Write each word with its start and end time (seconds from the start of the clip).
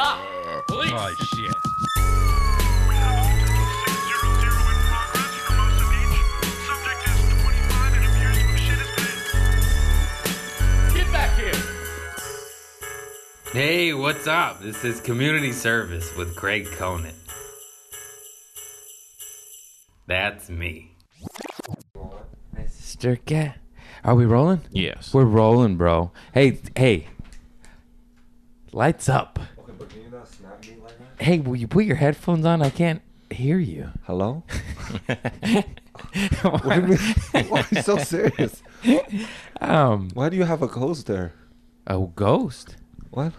Stop! 0.00 0.24
Police! 0.66 0.92
Oh 0.94 1.14
shit. 1.18 1.54
We 2.88 2.94
have 2.94 3.20
Hotel 3.20 3.52
600 3.84 4.48
in 4.72 4.80
progress 4.88 5.32
for 5.36 5.52
Hermosa 5.52 5.84
Beach. 5.92 6.16
Subject 6.64 7.00
is 7.04 7.20
25 7.42 7.92
and 7.92 8.04
appears 8.06 8.36
to 8.38 8.44
have 8.48 8.58
shit 8.58 8.80
his 8.80 8.90
pants. 8.96 9.34
Get 10.94 11.08
back 11.12 11.30
here! 11.38 11.60
Hey, 13.52 13.92
what's 13.92 14.26
up? 14.26 14.62
This 14.62 14.86
is 14.86 15.02
Community 15.02 15.52
Service 15.52 16.16
with 16.16 16.34
Craig 16.34 16.66
Conant. 16.78 17.18
That's 20.06 20.48
me. 20.48 20.96
Sister 22.68 23.16
cat. 23.16 23.58
Are 24.02 24.14
we 24.14 24.24
rolling? 24.24 24.62
Yes. 24.70 25.12
We're 25.12 25.24
rolling, 25.26 25.76
bro. 25.76 26.10
Hey, 26.32 26.58
hey. 26.74 27.08
Lights 28.72 29.10
up. 29.10 29.38
Okay, 29.58 29.72
but 29.78 29.88
can 29.90 30.02
you 30.02 30.10
not 30.10 30.28
snap 30.28 30.62
me 30.62 30.76
like 30.82 30.96
that? 30.98 31.09
Hey, 31.20 31.38
will 31.40 31.56
you 31.56 31.68
put 31.68 31.84
your 31.84 31.96
headphones 31.96 32.46
on? 32.46 32.62
I 32.62 32.70
can't 32.70 33.02
hear 33.30 33.58
you. 33.58 33.90
Hello? 34.04 34.42
What 36.42 36.62
do 36.62 36.74
you 36.74 36.82
mean? 36.82 36.98
Why 37.50 37.60
are 37.60 37.66
you 37.70 37.82
so 37.82 37.98
serious? 37.98 38.62
um, 39.60 40.08
Why 40.14 40.30
do 40.30 40.36
you 40.36 40.44
have 40.44 40.62
a 40.62 40.68
coaster? 40.68 41.32
a 41.86 41.98
ghost. 42.16 42.76
What? 43.10 43.32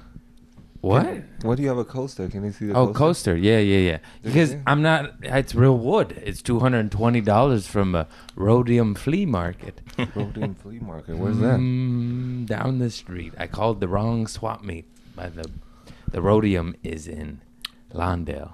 What? 0.81 1.23
Why 1.41 1.55
do 1.55 1.63
you 1.63 1.69
have 1.69 1.79
a 1.79 1.85
coaster? 1.85 2.27
Can 2.29 2.43
you 2.43 2.51
see 2.51 2.67
the 2.67 2.73
Oh, 2.75 2.87
coaster? 2.87 2.97
coaster. 2.99 3.35
Yeah, 3.37 3.57
yeah, 3.59 3.77
yeah. 3.91 3.97
Because 4.21 4.51
see? 4.51 4.59
I'm 4.67 4.81
not. 4.83 5.13
It's 5.23 5.55
real 5.55 5.77
wood. 5.77 6.21
It's 6.23 6.41
two 6.41 6.59
hundred 6.59 6.79
and 6.79 6.91
twenty 6.91 7.21
dollars 7.21 7.65
from 7.67 7.95
a 7.95 8.07
Roadium 8.35 8.95
flea 8.97 9.25
market. 9.25 9.81
Roadium 9.97 10.55
Flea 10.55 10.79
Market. 10.79 11.17
Where's 11.17 11.39
that? 11.39 11.59
Mm, 11.59 12.45
down 12.45 12.77
the 12.79 12.89
street. 12.91 13.33
I 13.39 13.47
called 13.47 13.79
the 13.79 13.87
wrong 13.87 14.27
swap 14.27 14.63
meet. 14.63 14.85
By 15.15 15.29
the, 15.29 15.49
the 16.11 16.19
Roadium 16.19 16.75
is 16.83 17.07
in 17.07 17.41
Lawndale, 17.93 18.53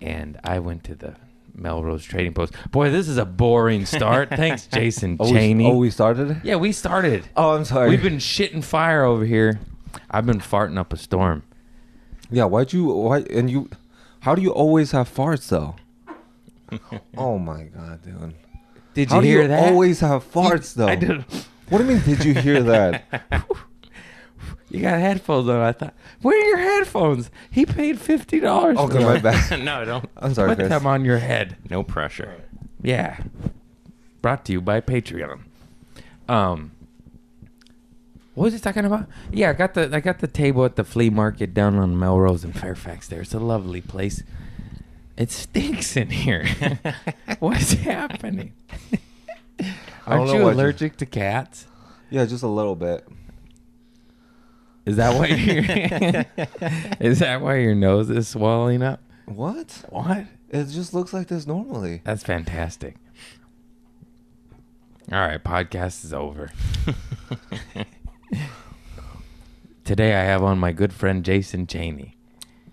and 0.00 0.38
I 0.44 0.58
went 0.58 0.84
to 0.84 0.94
the 0.94 1.16
Melrose 1.54 2.04
Trading 2.04 2.32
Post. 2.32 2.54
Boy, 2.70 2.90
this 2.90 3.08
is 3.08 3.16
a 3.18 3.24
boring 3.24 3.84
start. 3.86 4.28
Thanks, 4.36 4.66
Jason 4.66 5.16
Oh, 5.20 5.26
we, 5.30 5.32
Cheney. 5.38 5.66
oh, 5.66 5.76
we 5.76 5.90
started 5.90 6.40
yeah, 6.44 6.56
we 6.56 6.72
started. 6.72 7.28
Oh, 7.36 7.56
I'm 7.56 7.64
sorry. 7.64 7.90
We've 7.90 8.02
been 8.02 8.18
shitting 8.18 8.62
fire 8.64 9.04
over 9.04 9.24
here. 9.24 9.60
I've 10.10 10.26
been 10.26 10.38
farting 10.40 10.78
up 10.78 10.92
a 10.92 10.96
storm. 10.96 11.42
Yeah, 12.30 12.44
why'd 12.44 12.72
you. 12.72 12.84
Why? 12.84 13.18
And 13.30 13.50
you. 13.50 13.68
How 14.20 14.34
do 14.34 14.42
you 14.42 14.52
always 14.52 14.92
have 14.92 15.12
farts, 15.12 15.48
though? 15.48 15.74
oh, 17.16 17.38
my 17.38 17.64
God, 17.64 18.02
dude. 18.02 18.34
Did 18.94 19.08
How 19.10 19.16
you 19.16 19.22
do 19.22 19.28
hear 19.28 19.42
you 19.42 19.48
that? 19.48 19.68
always 19.72 20.00
have 20.00 20.30
farts, 20.32 20.74
though? 20.74 20.86
I 20.88 20.94
did. 20.94 21.24
What 21.68 21.78
do 21.78 21.84
you 21.84 21.90
mean, 21.94 22.02
did 22.04 22.24
you 22.24 22.34
hear 22.34 22.62
that? 22.64 23.04
You 24.70 24.80
got 24.82 25.00
headphones 25.00 25.48
on. 25.48 25.56
I 25.56 25.72
thought, 25.72 25.94
where 26.22 26.40
are 26.40 26.46
your 26.48 26.58
headphones? 26.58 27.30
He 27.50 27.66
paid 27.66 28.00
fifty 28.00 28.38
dollars. 28.40 28.78
Okay, 28.78 29.02
my 29.04 29.18
back. 29.18 29.50
no, 29.60 29.84
don't. 29.84 30.08
I'm 30.16 30.32
sorry, 30.34 30.50
Put 30.50 30.58
Chris. 30.58 30.68
them 30.68 30.86
on 30.86 31.04
your 31.04 31.18
head. 31.18 31.56
No 31.68 31.82
pressure. 31.82 32.36
Yeah. 32.82 33.18
Brought 34.22 34.44
to 34.46 34.52
you 34.52 34.60
by 34.60 34.80
Patreon. 34.80 35.40
Um 36.28 36.70
what 38.34 38.44
was 38.44 38.54
he 38.54 38.60
talking 38.60 38.84
about? 38.84 39.06
Yeah, 39.32 39.50
I 39.50 39.52
got 39.54 39.74
the 39.74 39.90
I 39.92 40.00
got 40.00 40.20
the 40.20 40.28
table 40.28 40.64
at 40.64 40.76
the 40.76 40.84
flea 40.84 41.10
market 41.10 41.52
down 41.52 41.76
on 41.76 41.98
Melrose 41.98 42.44
in 42.44 42.52
Fairfax 42.52 43.08
there. 43.08 43.20
It's 43.22 43.34
a 43.34 43.38
lovely 43.40 43.80
place. 43.80 44.22
It 45.16 45.30
stinks 45.30 45.96
in 45.96 46.10
here. 46.10 46.46
What's 47.40 47.72
happening? 47.72 48.52
Aren't 50.06 50.26
know 50.28 50.34
you 50.34 50.42
what 50.44 50.54
you- 50.54 50.60
allergic 50.60 50.96
to 50.98 51.06
cats? 51.06 51.66
Yeah, 52.08 52.24
just 52.24 52.42
a 52.42 52.48
little 52.48 52.76
bit. 52.76 53.06
Is 54.86 54.96
that 54.96 55.14
why 55.18 55.26
your 55.26 55.64
Is 57.00 57.18
that 57.20 57.40
why 57.40 57.56
your 57.58 57.74
nose 57.74 58.10
is 58.10 58.28
swelling 58.28 58.82
up? 58.82 59.00
What? 59.26 59.84
What? 59.90 60.24
It 60.48 60.64
just 60.66 60.92
looks 60.94 61.12
like 61.12 61.28
this 61.28 61.46
normally. 61.46 62.00
That's 62.04 62.22
fantastic. 62.24 62.96
All 65.12 65.18
right, 65.20 65.42
podcast 65.42 66.04
is 66.04 66.12
over. 66.12 66.50
Today 69.84 70.14
I 70.14 70.22
have 70.24 70.42
on 70.42 70.58
my 70.58 70.72
good 70.72 70.92
friend 70.92 71.24
Jason 71.24 71.66
Cheney, 71.66 72.16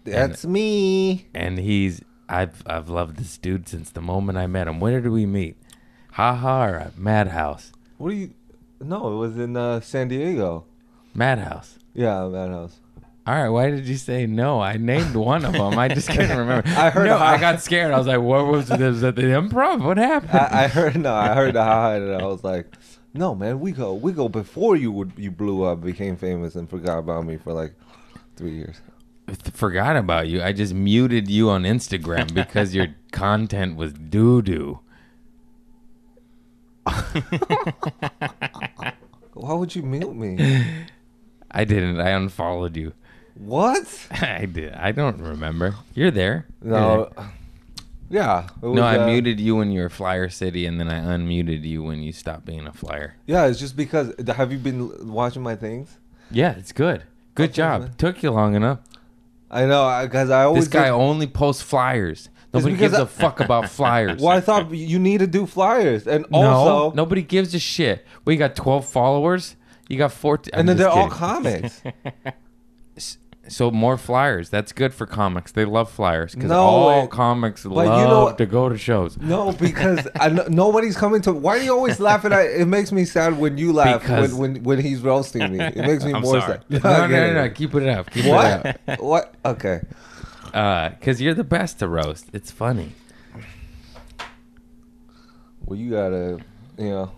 That's 0.04 0.46
me. 0.46 1.28
and 1.34 1.58
he's 1.58 2.02
I've 2.30 2.62
I've 2.68 2.90
loved 2.90 3.18
this 3.18 3.38
dude 3.38 3.68
since 3.68 3.90
the 3.90 4.02
moment 4.02 4.38
I 4.38 4.46
met 4.48 4.68
him. 4.68 4.80
Where 4.80 5.02
did 5.02 5.12
we 5.12 5.26
meet? 5.26 5.58
Ha 6.14 6.36
ha 6.36 6.66
or 6.66 6.76
at 6.76 6.98
Madhouse? 6.98 7.72
What 7.98 8.12
are 8.12 8.16
you? 8.16 8.34
No, 8.80 9.14
it 9.14 9.16
was 9.16 9.38
in 9.38 9.58
uh, 9.58 9.80
San 9.82 10.08
Diego. 10.10 10.66
Madhouse. 11.16 11.80
Yeah, 11.98 12.28
Madhouse. 12.28 12.80
All 13.26 13.34
right, 13.34 13.50
why 13.50 13.72
did 13.72 13.86
you 13.88 13.98
say 13.98 14.26
no? 14.26 14.62
I 14.62 14.78
named 14.78 15.16
one 15.16 15.44
of 15.44 15.52
them. 15.52 15.78
I 15.78 15.90
just 15.90 16.08
couldn't 16.08 16.38
remember. 16.38 16.70
I 16.70 16.90
heard 16.92 17.08
No, 17.08 17.18
I 17.18 17.38
got 17.38 17.60
scared. 17.62 17.92
I 17.92 17.98
was 17.98 18.08
like, 18.08 18.22
"What 18.22 18.46
was 18.48 18.68
this? 18.70 18.80
Was 18.80 19.04
at 19.04 19.16
the 19.18 19.24
improv? 19.24 19.84
What 19.84 19.98
happened?" 19.98 20.32
I, 20.32 20.64
I 20.64 20.68
heard 20.68 20.96
no, 20.96 21.14
I 21.14 21.34
heard 21.34 21.56
the 21.56 21.64
hi 21.64 21.96
and 21.98 22.14
I 22.22 22.26
was 22.26 22.44
like, 22.46 22.74
no, 23.14 23.34
man, 23.36 23.60
we 23.60 23.72
go, 23.72 23.94
we 23.96 24.12
go 24.14 24.30
before 24.30 24.76
you 24.78 24.92
would 24.92 25.12
you 25.18 25.32
blew 25.32 25.64
up, 25.64 25.82
became 25.82 26.16
famous, 26.16 26.56
and 26.56 26.70
forgot 26.70 27.00
about 27.00 27.26
me 27.26 27.36
for 27.38 27.52
like 27.52 27.74
three 28.38 28.52
years. 28.54 28.80
forgot 29.54 29.98
about 29.98 30.28
you. 30.30 30.42
I 30.44 30.54
just 30.54 30.74
muted 30.74 31.28
you 31.30 31.50
on 31.50 31.64
Instagram 31.64 32.34
because 32.34 32.76
your 32.76 32.96
content 33.12 33.76
was 33.76 33.92
doo 33.92 34.42
doo. 34.42 34.80
Why 39.34 39.54
would 39.54 39.76
you 39.76 39.84
mute 39.84 40.16
me? 40.16 40.86
I 41.58 41.66
didn't. 41.66 42.00
I 42.00 42.10
unfollowed 42.12 42.76
you. 42.78 42.94
what? 43.36 44.08
I 44.12 44.46
did. 44.46 44.74
I 44.74 44.92
don't 44.92 45.20
remember. 45.22 45.76
You're 45.96 46.12
there. 46.12 46.46
No. 46.62 47.10
Yeah. 48.10 48.48
it 48.62 48.64
No, 48.64 48.82
I 48.84 48.98
uh, 49.00 49.06
muted 49.08 49.40
you 49.40 49.56
when 49.58 49.72
you 49.72 49.82
were 49.82 49.90
Flyer 49.90 50.30
City, 50.30 50.66
and 50.66 50.80
then 50.80 50.88
I 50.90 51.00
unmuted 51.00 51.64
you 51.64 51.84
when 51.84 52.02
you 52.04 52.14
stopped 52.14 52.46
being 52.46 52.66
a 52.68 52.72
flyer. 52.74 53.16
Yeah, 53.26 53.48
it's 53.48 53.60
just 53.60 53.76
because. 53.76 54.14
Have 54.28 54.52
you 54.52 54.58
been 54.60 55.12
watching 55.12 55.44
my 55.44 55.56
things? 55.56 55.98
Yeah, 56.32 56.52
it's 56.58 56.72
good. 56.72 57.04
Good 57.36 57.50
Okay, 57.50 57.54
job. 57.54 57.82
man. 57.82 57.94
Took 57.98 58.24
you 58.24 58.32
long 58.32 58.56
enough. 58.56 58.80
I 59.50 59.66
know, 59.66 60.00
because 60.04 60.30
I 60.30 60.44
always 60.44 60.66
This 60.66 60.74
guy 60.74 60.86
get- 60.86 60.92
only 60.92 61.28
posts 61.28 61.62
flyers. 61.62 62.30
Nobody 62.54 62.76
gives 62.76 62.94
I- 62.94 63.02
a 63.02 63.06
fuck 63.06 63.40
about 63.48 63.70
flyers. 63.70 64.22
Well, 64.22 64.36
I 64.36 64.42
thought 64.42 64.72
you 64.72 65.00
need 65.00 65.20
to 65.20 65.28
do 65.28 65.46
flyers, 65.46 66.08
and 66.08 66.26
No, 66.32 66.40
also, 66.40 66.96
nobody 66.96 67.22
gives 67.22 67.54
a 67.56 67.60
shit. 67.60 68.06
We 68.26 68.36
got 68.38 68.56
12 68.56 68.86
followers. 68.86 69.56
You 69.90 69.98
got 69.98 70.12
14. 70.12 70.52
and 70.54 70.60
I'm 70.62 70.66
then 70.68 70.78
they're 70.78 70.90
all 70.90 71.06
kidding. 71.10 71.18
comics. 71.18 71.82
So 73.50 73.72
more 73.72 73.98
flyers. 73.98 74.50
That's 74.50 74.74
good 74.74 74.94
for 74.94 75.06
comics. 75.06 75.54
They 75.54 75.64
love 75.64 75.90
flyers 75.90 76.36
because 76.36 76.50
No, 76.50 76.60
all 76.60 77.04
it- 77.06 77.10
comics 77.12 77.64
love 77.66 77.86
you 77.86 78.06
know- 78.06 78.34
to 78.36 78.46
go 78.46 78.68
to 78.68 78.78
shows. 78.78 79.18
No, 79.18 79.54
because 79.54 80.06
I 80.20 80.28
kn- 80.30 80.54
nobody's 80.54 80.98
coming 80.98 81.22
to. 81.22 81.32
Why 81.32 81.58
are 81.58 81.62
you 81.64 81.72
always 81.72 81.98
laughing 82.02 82.34
at? 82.34 82.42
It 82.46 82.66
makes 82.68 82.92
me 82.92 83.06
sad 83.06 83.38
when 83.40 83.58
you 83.58 83.72
laugh 83.72 84.02
Because- 84.02 84.34
when, 84.34 84.56
when 84.56 84.64
when 84.66 84.80
he's 84.82 85.00
roasting 85.00 85.50
me. 85.58 85.64
It 85.64 85.78
makes 85.78 86.04
me 86.04 86.12
I'm 86.16 86.24
more 86.24 86.42
sorry. 86.42 86.60
sad. 86.70 86.84
No, 86.84 86.90
I 86.90 87.08
no, 87.08 87.28
no, 87.28 87.34
no. 87.46 87.50
Keep 87.50 87.76
it 87.76 87.88
up. 87.88 88.12
Keep 88.12 88.26
What? 88.26 88.66
it 88.86 89.02
what? 89.02 89.34
Okay. 89.46 89.80
Uh, 90.54 90.58
up. 90.58 91.00
Because 91.00 91.22
you're 91.22 91.34
the 91.34 91.46
best 91.46 91.80
to 91.80 91.88
roast. 91.88 92.26
It's 92.34 92.52
funny. 92.52 92.92
Well, 95.66 95.80
you 95.80 95.92
gotta, 95.92 96.40
you 96.78 96.90
know, 96.90 97.12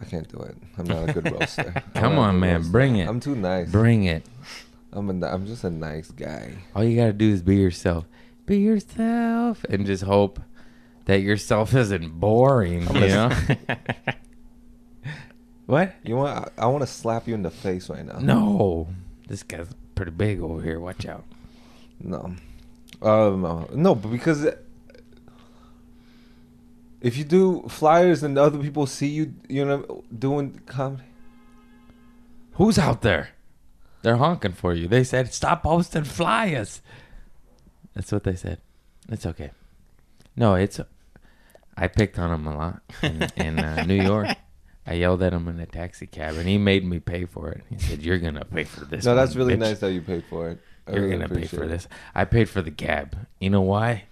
I 0.00 0.04
can't 0.04 0.28
do 0.28 0.38
it. 0.38 0.56
I'm 0.78 0.86
not 0.86 1.08
a 1.08 1.12
good 1.12 1.32
roaster. 1.32 1.82
Come 1.94 2.18
on, 2.18 2.40
man. 2.40 2.56
roaster. 2.56 2.72
Bring 2.72 2.96
it. 2.96 3.08
I'm 3.08 3.20
too 3.20 3.34
nice. 3.34 3.70
Bring 3.70 4.04
it. 4.04 4.26
I'm 4.92 5.22
a, 5.22 5.26
I'm 5.26 5.46
just 5.46 5.64
a 5.64 5.70
nice 5.70 6.10
guy. 6.10 6.52
All 6.74 6.84
you 6.84 6.96
got 6.96 7.06
to 7.06 7.12
do 7.12 7.30
is 7.30 7.42
be 7.42 7.56
yourself. 7.56 8.04
Be 8.46 8.58
yourself. 8.58 9.64
And 9.68 9.86
just 9.86 10.04
hope 10.04 10.40
that 11.06 11.20
yourself 11.20 11.74
isn't 11.74 12.20
boring. 12.20 12.82
You 12.94 13.08
know? 13.08 13.30
what? 15.66 15.94
You 16.02 16.16
want? 16.16 16.50
I, 16.58 16.64
I 16.64 16.66
want 16.66 16.82
to 16.82 16.86
slap 16.86 17.26
you 17.26 17.34
in 17.34 17.42
the 17.42 17.50
face 17.50 17.88
right 17.88 18.04
now. 18.04 18.18
No. 18.18 18.88
This 19.28 19.42
guy's 19.42 19.68
pretty 19.94 20.12
big 20.12 20.40
over 20.40 20.62
here. 20.62 20.78
Watch 20.80 21.06
out. 21.06 21.24
No. 22.00 22.34
Um, 23.02 23.66
no, 23.74 23.94
but 23.94 24.10
because 24.10 24.46
if 27.04 27.18
you 27.18 27.22
do 27.24 27.64
flyers 27.68 28.22
and 28.22 28.38
other 28.38 28.58
people 28.58 28.86
see 28.86 29.08
you, 29.08 29.34
you 29.46 29.62
know, 29.62 30.02
doing 30.18 30.58
comedy. 30.64 31.04
Who's 32.54 32.78
out 32.78 33.02
there? 33.02 33.28
They're 34.02 34.16
honking 34.16 34.52
for 34.52 34.72
you. 34.72 34.88
They 34.88 35.04
said, 35.04 35.32
"Stop 35.32 35.62
posting 35.64 36.04
flyers." 36.04 36.80
That's 37.94 38.10
what 38.10 38.24
they 38.24 38.34
said. 38.34 38.58
It's 39.08 39.26
okay. 39.26 39.50
No, 40.34 40.54
it's. 40.54 40.80
I 41.76 41.88
picked 41.88 42.18
on 42.18 42.32
him 42.32 42.46
a 42.46 42.56
lot 42.56 42.82
in, 43.02 43.22
in 43.36 43.58
uh, 43.58 43.84
New 43.84 44.02
York. 44.02 44.28
I 44.86 44.94
yelled 44.94 45.22
at 45.22 45.32
him 45.32 45.48
in 45.48 45.60
a 45.60 45.66
taxi 45.66 46.06
cab, 46.06 46.36
and 46.36 46.48
he 46.48 46.56
made 46.56 46.84
me 46.84 47.00
pay 47.00 47.26
for 47.26 47.50
it. 47.50 47.64
He 47.68 47.78
said, 47.78 48.02
"You're 48.02 48.18
gonna 48.18 48.44
pay 48.46 48.64
for 48.64 48.86
this." 48.86 49.04
No, 49.04 49.14
that's 49.14 49.36
really 49.36 49.56
bitch. 49.56 49.60
nice 49.60 49.80
that 49.80 49.92
you 49.92 50.00
paid 50.00 50.24
for 50.30 50.48
it. 50.48 50.60
I 50.86 50.92
You're 50.92 51.02
really 51.08 51.18
gonna 51.18 51.40
pay 51.40 51.46
for 51.46 51.64
it. 51.64 51.68
this. 51.68 51.86
I 52.14 52.24
paid 52.24 52.48
for 52.48 52.62
the 52.62 52.70
cab. 52.70 53.26
You 53.40 53.50
know 53.50 53.62
why? 53.62 54.04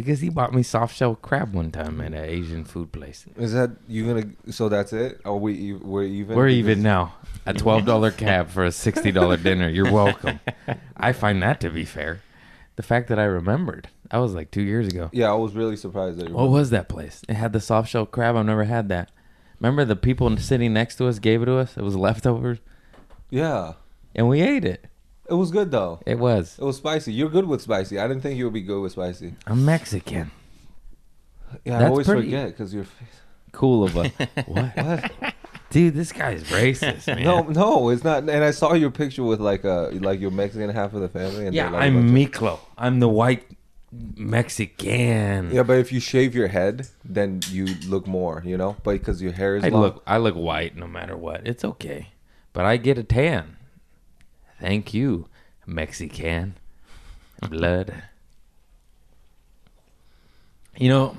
Because 0.00 0.20
he 0.20 0.30
bought 0.30 0.54
me 0.54 0.62
soft 0.62 0.96
shell 0.96 1.14
crab 1.14 1.52
one 1.52 1.70
time 1.70 2.00
at 2.00 2.14
an 2.14 2.24
Asian 2.24 2.64
food 2.64 2.90
place. 2.90 3.26
Is 3.36 3.52
that 3.52 3.72
you 3.86 4.06
gonna? 4.06 4.30
So 4.50 4.70
that's 4.70 4.94
it? 4.94 5.20
Are 5.26 5.36
we? 5.36 5.74
We're 5.74 6.04
even. 6.04 6.36
We're 6.36 6.48
even 6.48 6.82
now. 6.82 7.14
A 7.44 7.52
twelve 7.52 7.84
dollar 7.84 8.10
cab 8.10 8.48
for 8.48 8.64
a 8.64 8.72
sixty 8.72 9.12
dollar 9.12 9.36
dinner. 9.48 9.68
You're 9.68 9.92
welcome. 9.92 10.40
I 10.96 11.12
find 11.12 11.42
that 11.42 11.60
to 11.60 11.70
be 11.70 11.84
fair. 11.84 12.22
The 12.76 12.82
fact 12.82 13.08
that 13.08 13.18
I 13.18 13.24
remembered, 13.24 13.88
that 14.10 14.16
was 14.16 14.32
like 14.32 14.50
two 14.50 14.62
years 14.62 14.88
ago. 14.88 15.10
Yeah, 15.12 15.30
I 15.30 15.34
was 15.34 15.54
really 15.54 15.76
surprised 15.76 16.18
that 16.18 16.28
you. 16.28 16.34
What 16.34 16.48
was 16.48 16.70
that 16.70 16.88
place? 16.88 17.20
It 17.28 17.34
had 17.34 17.52
the 17.52 17.60
soft 17.60 17.90
shell 17.90 18.06
crab. 18.06 18.36
I've 18.36 18.46
never 18.46 18.64
had 18.64 18.88
that. 18.88 19.10
Remember 19.60 19.84
the 19.84 19.96
people 19.96 20.34
sitting 20.38 20.72
next 20.72 20.96
to 20.96 21.08
us 21.08 21.18
gave 21.18 21.42
it 21.42 21.44
to 21.46 21.56
us? 21.58 21.76
It 21.76 21.82
was 21.82 21.94
leftovers, 21.94 22.58
Yeah, 23.28 23.74
and 24.14 24.26
we 24.30 24.40
ate 24.40 24.64
it. 24.64 24.86
It 25.30 25.34
was 25.34 25.50
good 25.50 25.70
though. 25.70 26.00
It 26.06 26.18
was. 26.18 26.56
It 26.58 26.64
was 26.64 26.76
spicy. 26.76 27.12
You're 27.12 27.30
good 27.30 27.46
with 27.46 27.62
spicy. 27.62 27.98
I 27.98 28.06
didn't 28.08 28.22
think 28.22 28.36
you 28.36 28.44
would 28.44 28.54
be 28.54 28.62
good 28.62 28.80
with 28.80 28.92
spicy. 28.92 29.34
I'm 29.46 29.64
Mexican. 29.64 30.30
Yeah, 31.64 31.80
I 31.80 31.86
always 31.88 32.06
pretty- 32.06 32.22
forget 32.22 32.48
because 32.48 32.72
you're 32.74 32.86
Cool 33.52 33.82
of 33.84 33.96
a 33.96 34.08
what? 34.46 34.76
What? 34.76 35.34
Dude, 35.70 35.94
this 35.94 36.12
guy's 36.12 36.44
racist, 36.44 37.06
man. 37.08 37.24
No, 37.24 37.42
no, 37.42 37.88
it's 37.88 38.04
not. 38.04 38.18
And 38.28 38.44
I 38.44 38.50
saw 38.52 38.74
your 38.74 38.90
picture 38.90 39.24
with 39.24 39.40
like 39.40 39.64
uh 39.64 39.88
like 39.92 40.20
your 40.20 40.30
Mexican 40.30 40.70
half 40.70 40.94
of 40.94 41.00
the 41.00 41.08
family. 41.08 41.46
And 41.46 41.54
Yeah, 41.54 41.64
they're, 41.70 41.72
like, 41.72 41.82
a 41.82 41.84
I'm 41.86 42.12
bunch 42.14 42.26
of- 42.26 42.32
Miklo. 42.42 42.58
I'm 42.78 43.00
the 43.00 43.08
white 43.08 43.44
Mexican. 44.16 45.50
Yeah, 45.52 45.62
but 45.64 45.78
if 45.78 45.92
you 45.92 45.98
shave 46.00 46.34
your 46.34 46.48
head, 46.48 46.86
then 47.04 47.40
you 47.50 47.66
look 47.88 48.06
more, 48.06 48.42
you 48.46 48.56
know. 48.56 48.76
But 48.84 48.92
because 48.92 49.20
your 49.20 49.32
hair 49.32 49.56
is 49.56 49.64
I 49.64 49.68
long. 49.68 49.82
look 49.82 50.02
I 50.06 50.18
look 50.18 50.34
white 50.36 50.76
no 50.76 50.86
matter 50.86 51.16
what. 51.16 51.46
It's 51.46 51.64
okay. 51.64 52.08
But 52.52 52.64
I 52.64 52.76
get 52.76 52.98
a 52.98 53.02
tan. 53.04 53.56
Thank 54.60 54.92
you, 54.92 55.26
Mexican. 55.66 56.56
Blood. 57.48 58.02
You 60.76 60.88
know, 60.90 61.16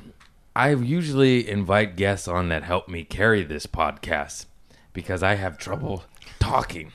I 0.55 0.69
usually 0.69 1.49
invite 1.49 1.95
guests 1.95 2.27
on 2.27 2.49
that 2.49 2.63
help 2.63 2.87
me 2.87 3.03
carry 3.03 3.43
this 3.43 3.65
podcast 3.65 4.45
because 4.93 5.23
I 5.23 5.35
have 5.35 5.57
trouble 5.57 6.03
talking. 6.39 6.91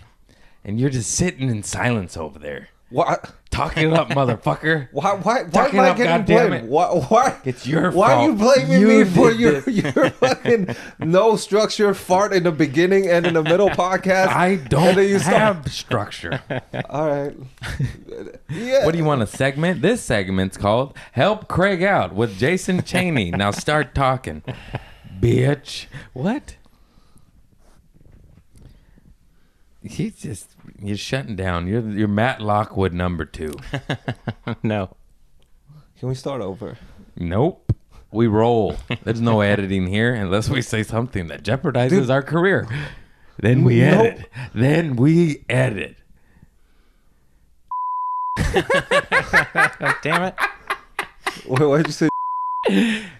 And 0.64 0.78
you're 0.78 0.90
just 0.90 1.10
sitting 1.10 1.48
in 1.48 1.62
silence 1.62 2.16
over 2.16 2.38
there. 2.38 2.68
What? 2.88 3.32
Talk 3.50 3.76
it 3.78 3.92
up, 3.92 4.10
motherfucker. 4.10 4.88
Why? 4.92 5.14
Why? 5.14 5.42
Why 5.42 5.50
Talk 5.50 5.74
am 5.74 5.80
it 5.80 5.82
I 5.82 5.90
up, 5.90 5.96
getting 5.96 6.24
blamed? 6.24 6.68
Why? 6.68 6.86
Why? 6.86 7.36
It's 7.44 7.66
your 7.66 7.90
fault. 7.90 7.94
Why 7.94 8.12
are 8.14 8.28
you 8.28 8.34
blaming 8.34 8.80
You 8.80 8.86
me 8.88 9.04
for 9.04 9.30
your 9.32 9.60
this. 9.60 9.94
your 9.94 10.10
fucking 10.10 10.76
no 11.00 11.34
structure 11.36 11.94
fart 11.94 12.32
in 12.32 12.44
the 12.44 12.52
beginning 12.52 13.08
and 13.08 13.26
in 13.26 13.34
the 13.34 13.42
middle 13.42 13.70
podcast? 13.70 14.28
I 14.28 14.56
don't 14.56 14.96
you 14.98 15.18
start- 15.18 15.36
have 15.36 15.72
structure. 15.72 16.40
All 16.90 17.08
right. 17.08 17.34
Yeah. 18.50 18.84
What 18.84 18.92
do 18.92 18.98
you 18.98 19.04
want 19.04 19.22
a 19.22 19.26
segment? 19.26 19.82
This 19.82 20.02
segment's 20.02 20.56
called 20.56 20.96
Help 21.12 21.48
Craig 21.48 21.82
Out 21.82 22.14
with 22.14 22.38
Jason 22.38 22.82
Cheney. 22.82 23.30
now 23.32 23.50
start 23.50 23.94
talking. 23.96 24.42
Bitch. 25.20 25.86
What? 26.12 26.56
He's 29.82 30.16
just 30.16 30.55
you're 30.80 30.96
shutting 30.96 31.36
down. 31.36 31.66
You're 31.66 31.80
you're 31.90 32.08
Matt 32.08 32.40
Lockwood 32.40 32.92
number 32.92 33.24
two. 33.24 33.54
no. 34.62 34.94
Can 35.98 36.08
we 36.08 36.14
start 36.14 36.40
over? 36.42 36.76
Nope. 37.16 37.72
We 38.12 38.26
roll. 38.26 38.76
There's 39.04 39.20
no 39.20 39.40
editing 39.42 39.86
here 39.86 40.14
unless 40.14 40.48
we 40.48 40.62
say 40.62 40.82
something 40.82 41.26
that 41.28 41.42
jeopardizes 41.42 41.90
Dude. 41.90 42.10
our 42.10 42.22
career. 42.22 42.68
Then 43.38 43.64
we 43.64 43.80
Nope. 43.80 44.06
edit. 44.06 44.30
Then 44.54 44.96
we 44.96 45.44
edit. 45.48 45.96
Damn 50.02 50.22
it. 50.24 50.34
Wait, 51.46 51.60
what 51.66 51.76
did 51.78 51.86
you 51.86 51.92
say? 51.92 52.08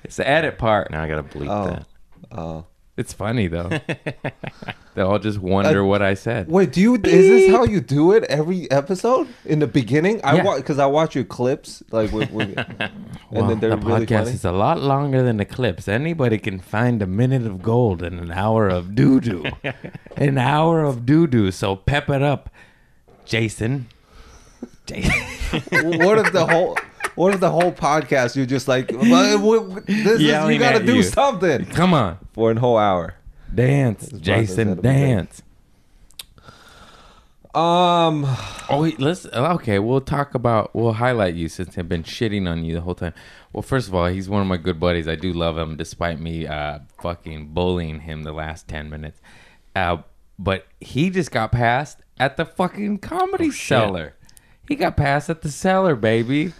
It's 0.04 0.16
the 0.16 0.28
edit 0.28 0.58
part. 0.58 0.90
Now 0.90 1.02
I 1.02 1.08
gotta 1.08 1.22
bleep 1.22 1.48
Oh. 1.48 1.66
that. 1.70 1.86
Uh, 2.32 2.62
It's 2.96 3.12
funny 3.12 3.46
though. 3.46 3.68
They'll 4.94 5.08
all 5.08 5.18
just 5.18 5.38
wonder 5.38 5.82
Uh, 5.82 5.84
what 5.84 6.00
I 6.00 6.14
said. 6.14 6.48
wait, 6.48 6.72
do 6.72 6.80
you? 6.80 6.94
Is 6.94 7.02
this 7.02 7.50
how 7.50 7.64
you 7.64 7.82
do 7.82 8.12
it 8.12 8.24
every 8.24 8.70
episode 8.70 9.28
in 9.44 9.58
the 9.58 9.66
beginning? 9.66 10.20
I 10.24 10.36
Yeah. 10.36 10.44
watch 10.44 10.56
because 10.58 10.78
I 10.78 10.86
watch 10.86 11.14
your 11.14 11.24
clips 11.24 11.82
like 11.90 12.10
with, 12.12 12.30
with 12.30 12.56
and 12.78 12.90
Well, 13.30 13.48
then 13.48 13.60
they're 13.60 13.70
the 13.70 13.76
really 13.76 14.06
podcast 14.06 14.24
funny. 14.24 14.30
is 14.30 14.44
a 14.46 14.52
lot 14.52 14.80
longer 14.80 15.22
than 15.22 15.36
the 15.36 15.44
clips. 15.44 15.86
Anybody 15.88 16.38
can 16.38 16.58
find 16.58 17.02
a 17.02 17.06
minute 17.06 17.46
of 17.46 17.60
gold 17.62 18.02
in 18.02 18.18
an 18.18 18.32
hour 18.32 18.68
of 18.70 18.94
doo 18.94 19.20
doo. 19.20 19.44
an 20.16 20.38
hour 20.38 20.82
of 20.82 21.04
doo 21.04 21.26
doo. 21.26 21.50
So 21.50 21.76
pep 21.76 22.08
it 22.08 22.22
up, 22.22 22.48
Jason. 23.26 23.88
Jason. 24.86 25.12
what 25.98 26.18
if 26.18 26.32
the 26.32 26.46
whole? 26.46 26.78
What 27.16 27.32
if 27.34 27.40
the 27.40 27.50
whole 27.50 27.72
podcast 27.72 28.36
you're 28.36 28.46
just 28.46 28.68
like, 28.68 28.90
"Well, 28.92 29.38
w- 29.38 29.80
this 29.86 30.06
is, 30.16 30.20
you 30.22 30.28
Yelling 30.28 30.58
gotta 30.60 30.76
at 30.80 30.86
do 30.86 30.96
you. 30.96 31.02
something 31.02 31.64
Come 31.66 31.94
on, 31.94 32.18
for 32.36 32.52
an 32.52 32.58
whole 32.58 32.78
hour. 32.78 33.14
dance, 33.52 34.06
This 34.08 34.20
Jason, 34.20 34.68
had 34.68 34.76
to 34.76 34.82
be 34.82 34.88
great. 34.88 34.94
dance. 34.94 35.42
Um, 37.54 38.26
Oh, 38.68 38.82
wait, 38.82 39.00
let's. 39.00 39.24
Okay, 39.26 39.78
we'll 39.78 40.00
talk 40.02 40.34
about. 40.34 40.74
We'll 40.74 40.92
highlight 40.94 41.34
you 41.34 41.48
since 41.48 41.78
I've 41.78 41.88
been 41.88 42.02
shitting 42.02 42.46
on 42.48 42.64
you 42.64 42.74
the 42.74 42.80
whole 42.82 42.94
time. 42.94 43.14
Well, 43.52 43.62
first 43.62 43.88
of 43.88 43.94
all, 43.94 44.06
he's 44.06 44.28
one 44.28 44.42
of 44.42 44.46
my 44.46 44.56
good 44.58 44.78
buddies. 44.78 45.08
I 45.08 45.14
do 45.14 45.32
love 45.32 45.56
him, 45.56 45.76
despite 45.76 46.20
me 46.20 46.46
uh, 46.46 46.80
fucking 47.00 47.48
bullying 47.54 48.00
him 48.00 48.24
the 48.24 48.32
last 48.32 48.68
ten 48.68 48.90
minutes. 48.90 49.20
Uh, 49.74 49.98
but 50.38 50.66
he 50.80 51.08
just 51.08 51.30
got 51.30 51.50
passed 51.52 51.98
at 52.18 52.36
the 52.36 52.44
fucking 52.44 52.98
comedy 52.98 53.50
cellar. 53.50 54.14
He 54.68 54.74
got 54.74 54.96
passed 54.96 55.30
at 55.30 55.40
the 55.42 55.50
cellar, 55.50 55.94
baby. 55.94 56.52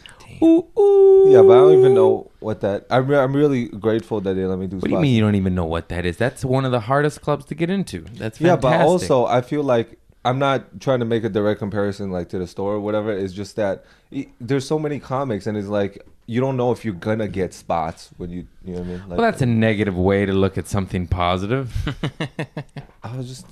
Ooh, 0.43 0.67
ooh. 0.79 1.31
yeah, 1.31 1.43
but 1.43 1.53
I 1.53 1.57
don't 1.57 1.79
even 1.79 1.95
know 1.95 2.31
what 2.41 2.61
that. 2.61 2.87
I'm, 2.91 3.07
re- 3.07 3.19
I'm 3.19 3.35
really 3.35 3.69
grateful 3.69 4.21
that 4.21 4.35
they 4.35 4.45
let 4.45 4.59
me 4.59 4.67
do. 4.67 4.77
What 4.77 4.85
do 4.89 4.91
you 4.91 5.01
mean 5.01 5.15
you 5.15 5.21
don't 5.21 5.35
even 5.35 5.55
know 5.55 5.65
what 5.65 5.89
that 5.89 6.05
is? 6.05 6.17
That's 6.17 6.45
one 6.45 6.65
of 6.65 6.73
the 6.73 6.81
hardest 6.81 7.21
clubs 7.23 7.45
to 7.47 7.55
get 7.55 7.71
into. 7.71 8.01
That's 8.01 8.41
Yeah, 8.41 8.57
but 8.57 8.81
also 8.81 9.27
I 9.27 9.41
feel 9.41 9.63
like 9.63 9.99
I'm 10.25 10.39
not 10.39 10.81
trying 10.81 10.99
to 11.01 11.05
make 11.05 11.25
a 11.25 11.29
direct 11.29 11.61
comparison 11.61 12.11
like 12.11 12.29
to 12.31 12.39
the 12.39 12.47
store 12.47 12.75
or 12.75 12.81
whatever. 12.81 13.13
It's 13.13 13.33
just 13.33 13.57
that 13.57 13.85
e- 14.11 14.27
there's 14.41 14.67
so 14.67 14.79
many 14.79 14.99
comics, 14.99 15.47
and 15.47 15.57
it's 15.57 15.69
like 15.69 16.05
you 16.27 16.41
don't 16.41 16.57
know 16.57 16.73
if 16.73 16.85
you're 16.85 16.95
gonna 16.95 17.29
get 17.29 17.55
spots 17.55 18.11
when 18.17 18.31
you 18.31 18.47
you 18.65 18.75
know 18.75 18.81
what 18.81 18.87
I 18.87 18.91
mean. 18.91 19.01
Like, 19.09 19.19
well, 19.19 19.31
that's 19.31 19.43
a 19.43 19.47
negative 19.47 19.97
way 19.97 20.27
to 20.27 20.33
look 20.33 20.59
at 20.59 20.67
something 20.67 21.07
positive. 21.07 21.73
I 23.05 23.17
was 23.17 23.29
just 23.29 23.47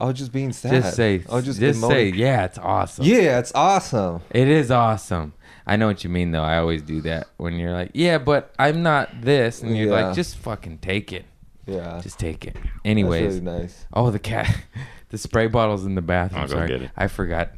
I 0.00 0.06
was 0.06 0.18
just 0.18 0.32
being 0.32 0.52
sad. 0.52 0.82
Just 0.82 0.96
say, 0.96 1.22
I 1.28 1.34
was 1.34 1.44
just, 1.44 1.60
just, 1.60 1.78
emoting. 1.78 1.88
say, 1.88 2.08
yeah, 2.08 2.44
it's 2.44 2.58
awesome. 2.58 3.04
yeah, 3.04 3.38
it's 3.38 3.52
awesome. 3.54 4.22
It 4.30 4.48
is 4.48 4.70
awesome. 4.70 5.34
I 5.70 5.76
know 5.76 5.86
what 5.86 6.02
you 6.02 6.10
mean, 6.10 6.32
though. 6.32 6.42
I 6.42 6.58
always 6.58 6.82
do 6.82 7.00
that 7.02 7.28
when 7.36 7.54
you're 7.54 7.72
like, 7.72 7.92
yeah, 7.94 8.18
but 8.18 8.52
I'm 8.58 8.82
not 8.82 9.22
this, 9.22 9.62
and 9.62 9.76
you're 9.76 9.88
Yeah. 9.96 10.06
like, 10.08 10.16
just 10.16 10.36
fucking 10.38 10.78
take 10.78 11.12
it, 11.12 11.24
Yeah, 11.66 12.00
just 12.02 12.18
take 12.18 12.44
it. 12.46 12.54
That's 12.54 12.66
Anyways, 12.84 13.22
really 13.22 13.40
nice. 13.40 13.86
oh, 13.92 14.10
the 14.10 14.18
cat, 14.18 14.52
the 15.10 15.18
spray 15.18 15.46
bottle's 15.46 15.86
in 15.86 15.94
the 15.94 16.02
bathroom. 16.02 16.42
I'll 16.42 16.48
go 16.48 16.54
Sorry, 16.54 16.68
get 16.68 16.82
it. 16.82 16.90
I 16.96 17.06
forgot. 17.06 17.50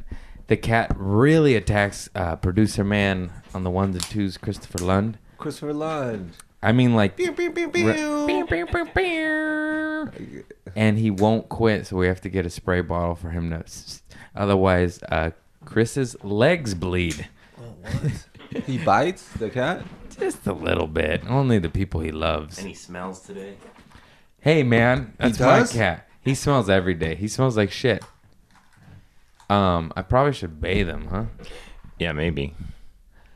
The 0.47 0.57
cat 0.57 0.93
really 0.95 1.55
attacks 1.55 2.07
uh, 2.13 2.35
producer 2.35 2.83
man 2.83 3.31
on 3.55 3.63
the 3.63 3.71
ones 3.71 3.95
and 3.95 4.03
twos, 4.05 4.37
Christopher 4.37 4.83
Lund. 4.85 5.17
Christopher 5.37 5.73
Lund. 5.73 6.33
I 6.61 6.71
mean, 6.71 6.93
like, 6.95 7.17
Pew, 7.17 7.31
pew, 7.33 7.51
pew, 7.51 7.67
Re- 7.69 7.93
pew. 8.93 10.43
and 10.75 10.97
he 10.97 11.09
won't 11.11 11.49
quit, 11.49 11.87
so 11.87 11.97
we 11.97 12.07
have 12.07 12.21
to 12.21 12.29
get 12.29 12.45
a 12.45 12.49
spray 12.49 12.81
bottle 12.81 13.15
for 13.15 13.29
him 13.31 13.49
to. 13.49 14.01
Otherwise, 14.35 14.99
uh, 15.09 15.31
Chris's 15.65 16.15
legs 16.23 16.73
bleed. 16.73 17.27
He 18.65 18.77
bites 18.77 19.27
the 19.33 19.49
cat. 19.49 19.83
Just 20.19 20.45
a 20.47 20.53
little 20.53 20.87
bit. 20.87 21.23
Only 21.27 21.57
the 21.59 21.69
people 21.69 22.01
he 22.01 22.11
loves. 22.11 22.57
And 22.59 22.67
he 22.67 22.73
smells 22.73 23.21
today? 23.21 23.55
Hey 24.39 24.61
man, 24.63 25.13
that's 25.17 25.39
my 25.39 25.59
does? 25.59 25.71
cat. 25.73 26.07
He 26.21 26.35
smells 26.35 26.69
every 26.69 26.93
day. 26.93 27.15
He 27.15 27.27
smells 27.27 27.57
like 27.57 27.71
shit. 27.71 28.03
Um, 29.49 29.91
I 29.95 30.01
probably 30.01 30.33
should 30.33 30.61
bathe 30.61 30.87
him, 30.87 31.07
huh? 31.07 31.25
Yeah, 31.99 32.11
maybe. 32.13 32.53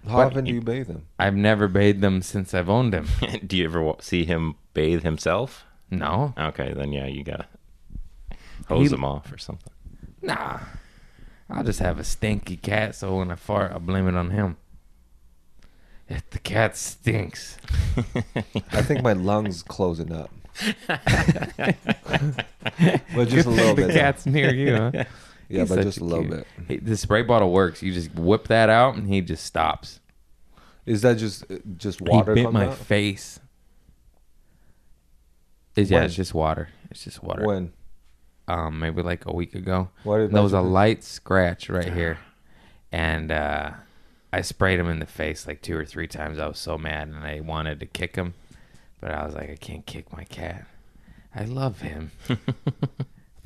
How 0.07 0.17
But 0.17 0.27
often 0.27 0.45
do 0.45 0.53
you 0.53 0.61
bathe 0.61 0.87
him? 0.87 1.05
I've 1.19 1.35
never 1.35 1.67
bathed 1.67 2.03
him 2.03 2.21
since 2.21 2.53
I've 2.53 2.69
owned 2.69 2.93
him. 2.93 3.07
Do 3.45 3.57
you 3.57 3.65
ever 3.65 3.81
wa- 3.81 3.97
see 3.99 4.23
him 4.23 4.55
bathe 4.73 5.03
himself? 5.03 5.65
No, 5.91 6.33
Okay, 6.37 6.73
then 6.73 6.93
yeah, 6.93 7.07
you 7.07 7.23
gotta 7.23 7.45
hose 8.69 8.89
He- 8.89 8.95
him 8.95 9.03
off 9.03 9.31
or 9.31 9.37
something. 9.37 9.73
nah. 10.21 10.59
I'll 11.49 11.63
just 11.63 11.79
have 11.79 11.99
a 11.99 12.03
stinky 12.03 12.57
cat, 12.57 12.95
so 12.95 13.17
when 13.17 13.31
I 13.31 13.35
fart, 13.35 13.71
I'll 13.71 13.79
blame 13.79 14.07
it 14.07 14.15
on 14.15 14.31
him. 14.31 14.57
If 16.09 16.29
the 16.29 16.39
cat 16.39 16.75
stinks, 16.77 17.57
I 18.71 18.81
think 18.81 19.03
my 19.03 19.13
lungs 19.13 19.61
closing 19.63 20.11
up. 20.11 20.31
but 20.87 21.03
just 23.27 23.45
a 23.45 23.49
little 23.49 23.75
the 23.75 23.87
bit. 23.87 23.91
cat's 23.95 24.25
near 24.25 24.53
you, 24.53 24.75
huh? 24.75 24.91
yeah, 24.93 25.03
He's 25.49 25.69
but 25.69 25.75
such 25.75 25.83
just 25.83 25.97
a 25.99 26.03
little 26.03 26.23
cute- 26.25 26.31
bit. 26.31 26.47
He, 26.67 26.77
the 26.77 26.97
spray 26.97 27.21
bottle 27.23 27.51
works. 27.51 27.83
You 27.83 27.93
just 27.93 28.13
whip 28.15 28.47
that 28.47 28.69
out, 28.69 28.95
and 28.95 29.07
he 29.07 29.21
just 29.21 29.45
stops. 29.45 29.99
Is 30.85 31.01
that 31.01 31.17
just 31.17 31.43
uh, 31.51 31.57
just 31.77 32.01
water? 32.01 32.35
he 32.35 32.43
bit 32.43 32.53
my 32.53 32.67
out? 32.67 32.77
face. 32.77 33.39
It's, 35.75 35.91
yeah, 35.91 35.97
When? 35.97 36.05
it's 36.05 36.15
just 36.15 36.33
water. 36.33 36.69
It's 36.89 37.03
just 37.03 37.21
water. 37.21 37.45
When? 37.45 37.73
Um, 38.49 38.79
maybe 38.79 39.01
like 39.01 39.25
a 39.25 39.33
week 39.33 39.55
ago. 39.55 39.89
Why 40.03 40.19
did 40.19 40.31
There 40.31 40.41
was 40.41 40.53
a 40.53 40.57
that- 40.57 40.61
light 40.61 41.03
scratch 41.03 41.69
right 41.69 41.91
here, 41.91 42.17
and 42.93 43.29
uh, 43.31 43.71
I 44.31 44.41
sprayed 44.41 44.79
him 44.79 44.89
in 44.89 44.99
the 44.99 45.05
face 45.05 45.45
like 45.45 45.61
two 45.61 45.75
or 45.77 45.83
three 45.85 46.07
times. 46.07 46.39
I 46.39 46.47
was 46.47 46.57
so 46.57 46.77
mad, 46.77 47.09
and 47.09 47.17
I 47.25 47.41
wanted 47.41 47.79
to 47.81 47.85
kick 47.85 48.15
him, 48.15 48.35
but 49.01 49.11
I 49.11 49.25
was 49.25 49.35
like, 49.35 49.49
I 49.49 49.55
can't 49.57 49.85
kick 49.85 50.13
my 50.15 50.23
cat. 50.23 50.65
I 51.35 51.43
love 51.43 51.81
him, 51.81 52.11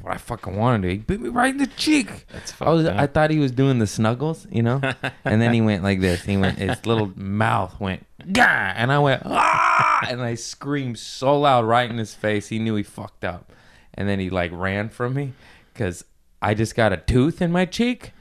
what 0.01 0.13
I 0.13 0.17
fucking 0.17 0.55
wanted 0.55 0.83
to. 0.83 0.89
He 0.91 0.97
bit 0.97 1.19
me 1.19 1.29
right 1.29 1.49
in 1.51 1.57
the 1.57 1.67
cheek. 1.67 2.25
That's 2.31 2.53
I 2.61 2.69
was 2.69 2.85
fucked 2.85 2.99
I 2.99 3.07
thought 3.07 3.31
he 3.31 3.39
was 3.39 3.51
doing 3.51 3.79
the 3.79 3.87
snuggles, 3.87 4.45
you 4.51 4.61
know, 4.63 4.81
and 5.25 5.41
then 5.41 5.51
he 5.53 5.61
went 5.69 5.81
like 5.83 5.99
this. 5.99 6.23
He 6.23 6.37
went 6.37 6.59
his 6.59 6.85
little 6.85 7.11
mouth 7.19 7.79
went 7.79 8.05
gah, 8.31 8.73
and 8.75 8.91
I 8.91 8.99
went 8.99 9.23
ah, 9.25 10.05
and 10.07 10.21
I 10.21 10.35
screamed 10.35 10.99
so 10.99 11.39
loud 11.39 11.65
right 11.65 11.89
in 11.89 11.97
his 11.97 12.13
face. 12.13 12.47
He 12.49 12.59
knew 12.59 12.75
he 12.75 12.83
fucked 12.83 13.25
up, 13.25 13.51
and 13.93 14.07
then 14.07 14.19
he 14.19 14.29
like 14.29 14.51
ran 14.53 14.89
from 14.89 15.13
me 15.13 15.33
because 15.73 16.03
I 16.41 16.53
just 16.53 16.75
got 16.75 16.93
a 16.93 16.97
tooth 16.97 17.41
in 17.41 17.51
my 17.51 17.65
cheek, 17.65 18.11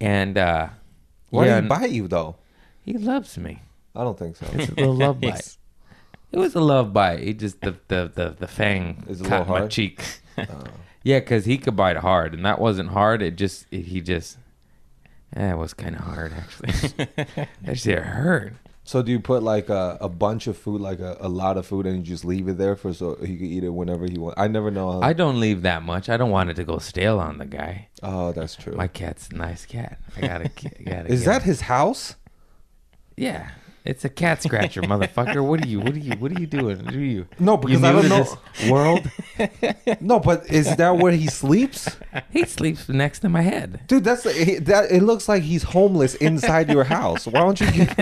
and 0.00 0.36
uh, 0.38 0.68
Why 1.30 1.46
yeah, 1.46 1.54
did 1.56 1.64
he 1.64 1.68
bite 1.68 1.90
you 1.90 2.08
though? 2.08 2.36
he 2.84 2.94
loves 2.94 3.36
me. 3.38 3.62
I 3.94 4.02
don't 4.04 4.18
think 4.18 4.36
so. 4.36 4.46
It's 4.54 4.68
a 4.70 4.74
little 4.74 4.94
love 4.96 5.20
bite. 5.22 5.56
It 6.32 6.38
was 6.38 6.54
a 6.54 6.60
love 6.60 6.92
bite. 6.92 7.20
He 7.20 7.34
just 7.34 7.60
the 7.60 7.76
the 7.88 8.10
the, 8.14 8.36
the 8.38 8.46
fang 8.48 9.04
Is 9.08 9.20
it 9.20 9.26
a 9.26 9.28
caught 9.28 9.48
my 9.48 9.58
hard? 9.60 9.70
cheek. 9.70 10.02
yeah, 11.02 11.18
because 11.20 11.44
he 11.44 11.58
could 11.58 11.76
bite 11.76 11.96
hard, 11.98 12.34
and 12.34 12.44
that 12.44 12.60
wasn't 12.60 12.90
hard. 12.90 13.20
It 13.22 13.36
just 13.36 13.66
it, 13.70 13.82
he 13.86 14.00
just. 14.00 14.38
Eh, 15.36 15.52
it 15.52 15.56
was 15.58 15.74
kind 15.74 15.94
of 15.94 16.02
hard 16.02 16.32
actually. 16.32 17.06
Actually, 17.66 17.94
it 17.94 18.02
hurt. 18.02 18.54
So 18.82 19.02
do 19.02 19.12
you 19.12 19.20
put 19.20 19.42
like 19.42 19.68
a, 19.68 19.98
a 20.00 20.08
bunch 20.08 20.46
of 20.46 20.56
food, 20.56 20.80
like 20.80 20.98
a, 21.00 21.16
a 21.20 21.28
lot 21.28 21.56
of 21.56 21.66
food, 21.66 21.86
and 21.86 21.98
you 21.98 22.02
just 22.02 22.24
leave 22.24 22.48
it 22.48 22.58
there 22.58 22.74
for 22.74 22.92
so 22.92 23.14
he 23.16 23.36
can 23.36 23.46
eat 23.46 23.62
it 23.62 23.68
whenever 23.68 24.06
he 24.06 24.18
wants? 24.18 24.40
I 24.40 24.48
never 24.48 24.70
know. 24.70 24.90
How, 24.92 25.00
I 25.02 25.12
don't 25.12 25.38
leave 25.38 25.62
that 25.62 25.82
much. 25.82 26.08
I 26.08 26.16
don't 26.16 26.30
want 26.30 26.50
it 26.50 26.54
to 26.54 26.64
go 26.64 26.78
stale 26.78 27.20
on 27.20 27.38
the 27.38 27.46
guy. 27.46 27.88
oh, 28.02 28.32
that's 28.32 28.56
true. 28.56 28.74
My 28.74 28.88
cat's 28.88 29.28
a 29.28 29.34
nice 29.36 29.64
cat. 29.66 29.98
I 30.16 30.20
gotta. 30.22 30.48
Gotta 30.84 31.12
Is 31.12 31.24
that 31.26 31.42
him. 31.42 31.48
his 31.48 31.60
house? 31.62 32.16
Yeah, 33.16 33.50
it's 33.84 34.04
a 34.04 34.08
cat 34.08 34.42
scratcher, 34.42 34.82
motherfucker. 34.82 35.44
What 35.44 35.64
are 35.64 35.68
you? 35.68 35.80
What 35.80 35.94
are 35.94 35.98
you? 35.98 36.12
What 36.18 36.32
are 36.32 36.40
you 36.40 36.46
doing? 36.46 36.84
Do 36.84 36.98
you? 36.98 37.26
No, 37.38 37.52
You 37.54 37.78
because 37.78 37.84
I 37.84 37.92
don't 37.92 38.08
know. 38.08 38.70
world. 38.70 39.10
No, 40.00 40.20
but 40.20 40.46
is 40.50 40.76
that 40.76 40.96
where 40.98 41.12
he 41.12 41.26
sleeps? 41.26 41.96
he 42.30 42.44
sleeps 42.44 42.88
next 42.88 43.20
to 43.20 43.28
my 43.28 43.42
head. 43.42 43.80
Dude, 43.86 44.04
that's 44.04 44.22
that. 44.24 44.88
It 44.90 45.02
looks 45.02 45.28
like 45.28 45.42
he's 45.42 45.62
homeless 45.62 46.14
inside 46.16 46.70
your 46.70 46.84
house. 46.84 47.26
Why 47.26 47.40
don't 47.40 47.60
you 47.60 47.70
give? 47.70 47.88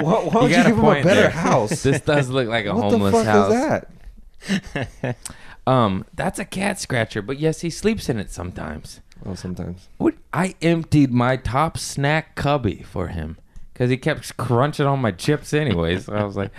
Why, 0.00 0.24
why 0.24 0.30
don't 0.32 0.50
you, 0.50 0.56
a 0.56 0.64
give 0.64 0.78
him 0.78 0.84
a 0.84 1.02
better 1.02 1.04
there. 1.04 1.30
house? 1.30 1.82
This 1.82 2.00
does 2.00 2.28
look 2.30 2.48
like 2.48 2.66
a 2.66 2.74
what 2.74 2.90
the 2.90 2.98
homeless 2.98 3.14
fuck 3.14 3.26
house. 3.26 3.52
is 3.52 4.68
that? 5.04 5.16
Um, 5.64 6.04
that's 6.14 6.40
a 6.40 6.44
cat 6.44 6.80
scratcher, 6.80 7.22
but 7.22 7.38
yes, 7.38 7.60
he 7.60 7.70
sleeps 7.70 8.08
in 8.08 8.18
it 8.18 8.32
sometimes. 8.32 9.00
Oh, 9.24 9.36
sometimes. 9.36 9.88
What? 9.98 10.14
I 10.32 10.56
emptied 10.60 11.12
my 11.12 11.36
top 11.36 11.78
snack 11.78 12.34
cubby 12.34 12.82
for 12.82 13.08
him 13.08 13.38
because 13.82 13.90
he 13.90 13.96
kept 13.96 14.36
crunching 14.36 14.86
on 14.86 15.00
my 15.00 15.10
chips 15.10 15.52
anyways. 15.52 16.04
so 16.04 16.12
I 16.14 16.22
was 16.22 16.36
like, 16.36 16.52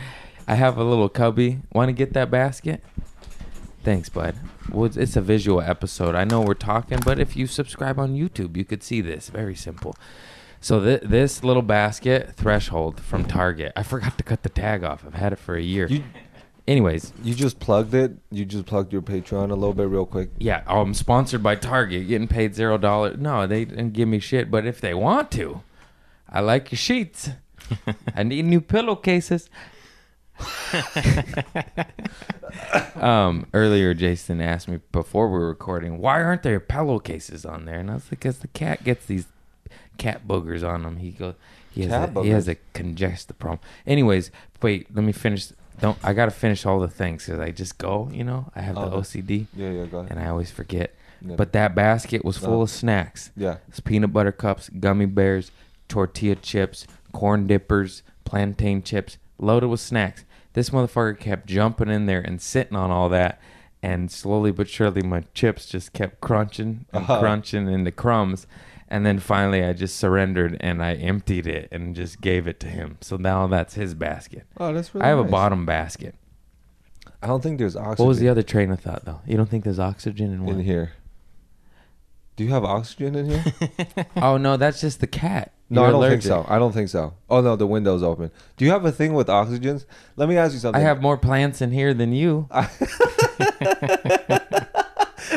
I 0.45 0.55
have 0.55 0.77
a 0.77 0.83
little 0.83 1.07
cubby. 1.07 1.61
Want 1.71 1.87
to 1.87 1.93
get 1.93 2.11
that 2.13 2.29
basket? 2.29 2.83
Thanks, 3.81 4.09
bud. 4.09 4.35
Well, 4.69 4.85
it's- 4.85 4.97
it's 5.01 5.15
a 5.15 5.21
visual 5.21 5.61
episode. 5.61 6.15
I 6.15 6.25
know 6.25 6.41
we're 6.41 6.53
talking, 6.53 6.99
but 7.05 7.19
if 7.19 7.37
you 7.37 7.47
subscribe 7.47 7.97
on 7.97 8.13
YouTube, 8.13 8.57
you 8.57 8.65
could 8.65 8.83
see 8.83 8.99
this. 8.99 9.29
Very 9.29 9.55
simple. 9.55 9.95
So 10.59 10.83
th- 10.83 11.01
this 11.03 11.43
little 11.45 11.61
basket 11.61 12.33
threshold 12.35 12.99
from 12.99 13.23
Target. 13.23 13.71
I 13.77 13.83
forgot 13.83 14.17
to 14.17 14.23
cut 14.25 14.43
the 14.43 14.49
tag 14.49 14.83
off. 14.83 15.05
I've 15.07 15.13
had 15.13 15.31
it 15.31 15.39
for 15.39 15.55
a 15.55 15.61
year. 15.61 15.87
You 15.87 16.03
Anyways, 16.67 17.11
you 17.23 17.33
just 17.33 17.59
plugged 17.59 17.93
it. 17.93 18.13
You 18.31 18.43
just 18.45 18.65
plugged 18.65 18.91
your 18.93 19.01
Patreon 19.01 19.49
a 19.51 19.53
little 19.55 19.73
bit 19.73 19.87
real 19.89 20.05
quick. 20.05 20.29
Yeah, 20.39 20.63
oh, 20.67 20.79
I'm 20.81 20.93
sponsored 20.93 21.43
by 21.43 21.55
Target, 21.55 22.07
getting 22.07 22.27
paid 22.29 22.55
zero 22.55 22.77
dollars. 22.77 23.17
No, 23.17 23.45
they 23.47 23.63
didn't 23.65 23.91
give 23.91 24.07
me 24.09 24.19
shit, 24.19 24.49
but 24.51 24.65
if 24.65 24.79
they 24.79 24.93
want 24.93 25.29
to, 25.31 25.61
I 26.33 26.41
like 26.41 26.71
your 26.71 26.77
sheets. 26.77 27.29
I 28.15 28.23
need 28.23 28.45
new 28.45 28.61
pillowcases. 28.61 29.49
um, 32.95 33.47
earlier, 33.53 33.93
Jason 33.93 34.41
asked 34.41 34.67
me 34.67 34.79
before 34.91 35.27
we 35.27 35.39
were 35.39 35.47
recording, 35.47 35.99
why 35.99 36.21
aren't 36.21 36.43
there 36.43 36.59
pillowcases 36.59 37.45
on 37.45 37.65
there? 37.65 37.79
And 37.79 37.89
I 37.91 37.95
was 37.95 38.03
like, 38.05 38.11
because 38.11 38.39
the 38.39 38.47
cat 38.49 38.83
gets 38.83 39.05
these 39.05 39.27
cat 39.97 40.27
boogers 40.27 40.67
on 40.67 40.83
him. 40.85 40.97
He 40.97 41.11
goes, 41.11 41.35
he 41.71 41.83
has, 41.83 42.09
a, 42.15 42.23
he 42.23 42.29
has 42.29 42.47
a 42.47 42.55
congestive 42.73 43.39
problem. 43.39 43.59
Anyways, 43.87 44.31
wait, 44.61 44.93
let 44.95 45.03
me 45.03 45.11
finish. 45.11 45.47
Don't 45.79 45.97
I 46.03 46.13
gotta 46.13 46.31
finish 46.31 46.65
all 46.67 46.79
the 46.79 46.87
things 46.87 47.25
because 47.25 47.39
I 47.39 47.49
just 47.51 47.77
go, 47.79 48.07
you 48.11 48.23
know. 48.23 48.51
I 48.55 48.61
have 48.61 48.75
the 48.75 48.81
Oh. 48.81 49.01
OCD 49.01 49.47
Yeah, 49.55 49.71
yeah, 49.71 49.85
go 49.85 49.99
ahead. 49.99 50.11
and 50.11 50.19
I 50.19 50.27
always 50.29 50.51
forget. 50.51 50.93
Yeah. 51.25 51.35
But 51.35 51.53
that 51.53 51.73
basket 51.73 52.23
was 52.23 52.37
full 52.37 52.57
No. 52.57 52.61
of 52.63 52.69
snacks. 52.69 53.31
Yeah. 53.35 53.57
It's 53.69 53.79
peanut 53.79 54.13
butter 54.13 54.31
cups, 54.31 54.69
gummy 54.69 55.07
bears, 55.07 55.51
tortilla 55.93 56.35
chips, 56.35 56.87
corn 57.11 57.45
dippers, 57.45 58.01
plantain 58.25 58.81
chips, 58.81 59.19
loaded 59.37 59.67
with 59.67 59.79
snacks. 59.79 60.25
This 60.53 60.71
motherfucker 60.71 61.19
kept 61.19 61.45
jumping 61.45 61.87
in 61.89 62.07
there 62.07 62.19
and 62.19 62.41
sitting 62.41 62.75
on 62.75 62.89
all 62.89 63.09
that, 63.09 63.39
and 63.83 64.11
slowly 64.11 64.51
but 64.51 64.67
surely 64.67 65.03
my 65.03 65.23
chips 65.35 65.67
just 65.67 65.93
kept 65.93 66.19
crunching 66.19 66.85
and 66.91 67.03
Uh-huh. 67.03 67.19
crunching 67.19 67.67
into 67.69 67.91
crumbs. 67.91 68.47
And 68.87 69.05
then 69.05 69.19
finally, 69.19 69.63
I 69.63 69.73
just 69.73 69.95
surrendered 69.97 70.57
and 70.59 70.83
I 70.83 70.93
emptied 70.95 71.45
it 71.45 71.67
and 71.71 71.95
just 71.95 72.21
gave 72.21 72.47
it 72.47 72.59
to 72.61 72.67
him. 72.67 72.97
So 73.01 73.15
now 73.17 73.45
that's 73.45 73.75
his 73.75 73.93
basket. 73.93 74.45
Oh, 74.57 74.73
that's 74.73 74.93
really 74.95 75.05
I 75.05 75.09
have 75.09 75.19
a 75.19 75.23
bottom 75.23 75.63
basket. 75.65 76.15
I 77.21 77.27
don't 77.27 77.41
think 77.43 77.59
there's 77.59 77.75
oxygen 77.75 78.03
What 78.03 78.07
was 78.09 78.19
the 78.19 78.29
other 78.29 78.43
train 78.43 78.71
of 78.71 78.79
thought, 78.79 79.05
though? 79.05 79.21
You 79.27 79.37
don't 79.37 79.47
think 79.49 79.63
there's 79.63 79.79
oxygen 79.79 80.33
in 80.33 80.47
in 80.49 80.59
here. 80.61 80.93
Do 82.35 82.43
you 82.43 82.49
have 82.49 82.63
oxygen 82.65 83.13
in 83.15 83.29
here? 83.29 83.43
Oh 84.17 84.37
no, 84.37 84.57
that's 84.57 84.81
just 84.81 84.99
the 84.99 85.07
cat. 85.07 85.52
No, 85.69 85.81
You're 85.81 85.87
I 85.87 85.91
don't 85.91 85.99
allergic. 86.01 86.21
think 86.21 86.27
so. 86.29 86.45
I 86.47 86.59
don't 86.59 86.71
think 86.71 86.89
so. 86.89 87.13
Oh 87.29 87.41
no, 87.41 87.55
the 87.55 87.65
window's 87.65 88.03
open. 88.03 88.29
Do 88.57 88.65
you 88.65 88.71
have 88.71 88.85
a 88.85 88.91
thing 88.91 89.13
with 89.13 89.27
oxygens? 89.27 89.85
Let 90.17 90.29
me 90.29 90.37
ask 90.37 90.53
you 90.53 90.59
something. 90.59 90.79
I 90.79 90.85
have 90.85 91.01
more 91.01 91.17
plants 91.17 91.61
in 91.61 91.71
here 91.71 91.93
than 91.95 92.13
you. 92.13 92.47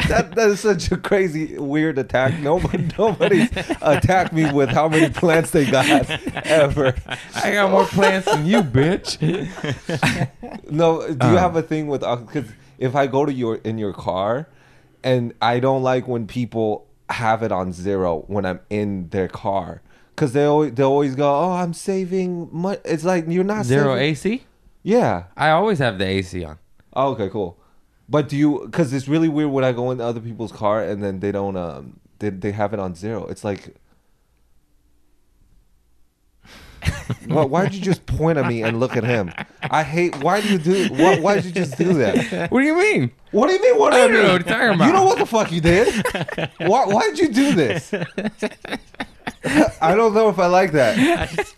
that, 0.09 0.33
that 0.35 0.49
is 0.51 0.61
such 0.61 0.91
a 0.93 0.97
crazy, 0.97 1.57
weird 1.59 1.99
attack. 1.99 2.39
Nobody, 2.41 2.89
nobody's 2.99 3.51
attacked 3.81 4.33
me 4.33 4.51
with 4.53 4.69
how 4.69 4.89
many 4.89 5.11
plants 5.11 5.51
they 5.51 5.65
got 5.71 5.87
ever. 6.47 6.95
I 7.35 7.53
got 7.53 7.71
more 7.71 7.85
plants 7.87 8.27
than 8.27 8.47
you, 8.47 8.63
bitch. 8.63 9.19
No, 10.71 11.01
do 11.07 11.27
you 11.29 11.33
Um. 11.33 11.39
have 11.39 11.57
a 11.57 11.63
thing 11.63 11.87
with 11.87 12.01
because 12.01 12.51
if 12.79 12.95
I 12.95 13.07
go 13.07 13.25
to 13.25 13.33
your 13.33 13.57
in 13.57 13.79
your 13.79 13.93
car, 13.93 14.49
and 15.03 15.33
I 15.41 15.61
don't 15.61 15.83
like 15.83 16.07
when 16.09 16.27
people 16.27 16.87
have 17.09 17.43
it 17.43 17.53
on 17.53 17.73
zero 17.73 18.25
when 18.27 18.45
I'm 18.45 18.61
in 18.69 19.09
their 19.11 19.29
car. 19.29 19.81
Cause 20.17 20.33
they 20.33 20.45
always 20.47 20.73
they 20.73 20.83
always 20.83 21.15
go, 21.15 21.29
oh, 21.29 21.53
I'm 21.53 21.75
saving 21.75 22.49
money. 22.51 22.79
It's 22.87 23.05
like 23.05 23.27
you're 23.29 23.45
not 23.45 23.67
Zero 23.67 23.95
saving- 23.97 24.11
AC. 24.11 24.45
Yeah. 24.83 25.25
I 25.37 25.51
always 25.51 25.79
have 25.79 25.99
the 25.99 26.07
AC 26.07 26.43
on. 26.45 26.59
Oh, 26.95 27.11
okay, 27.13 27.29
cool. 27.29 27.59
But 28.09 28.29
do 28.31 28.37
you? 28.37 28.63
Because 28.65 28.93
it's 28.95 29.09
really 29.09 29.29
weird 29.29 29.51
when 29.51 29.63
I 29.65 29.73
go 29.73 29.91
into 29.91 30.05
other 30.05 30.21
people's 30.21 30.53
car 30.53 30.83
and 30.83 31.03
then 31.05 31.21
they 31.21 31.33
don't. 31.33 31.57
Um, 31.57 32.01
they 32.19 32.31
they 32.31 32.53
have 32.53 32.73
it 32.73 32.81
on 32.81 32.95
zero. 32.95 33.27
It's 33.27 33.45
like. 33.45 33.77
Why, 37.27 37.45
why'd 37.45 37.75
you 37.75 37.81
just 37.81 38.07
point 38.07 38.39
at 38.39 38.47
me 38.47 38.63
and 38.63 38.79
look 38.81 38.97
at 38.97 39.05
him? 39.05 39.33
I 39.63 39.83
hate. 39.83 40.17
Why 40.23 40.41
do 40.41 40.49
you 40.53 40.59
do? 40.59 40.89
Why, 40.95 41.19
why'd 41.19 41.45
you 41.45 41.51
just 41.51 41.77
do 41.77 41.93
that? 41.95 42.49
What 42.51 42.61
do 42.61 42.67
you 42.67 42.77
mean? 42.77 43.11
What 43.33 43.49
do 43.49 43.55
you 43.55 43.61
mean? 43.63 43.79
What 43.79 43.93
I 43.93 44.07
do 44.07 44.13
don't 44.13 44.13
you 44.13 44.17
know 44.17 44.23
mean? 44.23 44.33
what 44.33 44.47
you're 44.47 44.57
talking 44.57 44.75
about. 44.75 44.87
You 44.87 44.93
know 44.93 45.05
what 45.05 45.19
the 45.19 45.27
fuck 45.27 45.53
you 45.53 45.61
did? 45.61 46.05
Why? 46.69 46.87
Why'd 46.87 47.19
you 47.19 47.29
do 47.29 47.55
this? 47.55 47.93
I 49.81 49.95
don't 49.95 50.15
know 50.15 50.29
if 50.29 50.39
I 50.39 50.47
like 50.47 50.73
that. 50.73 50.97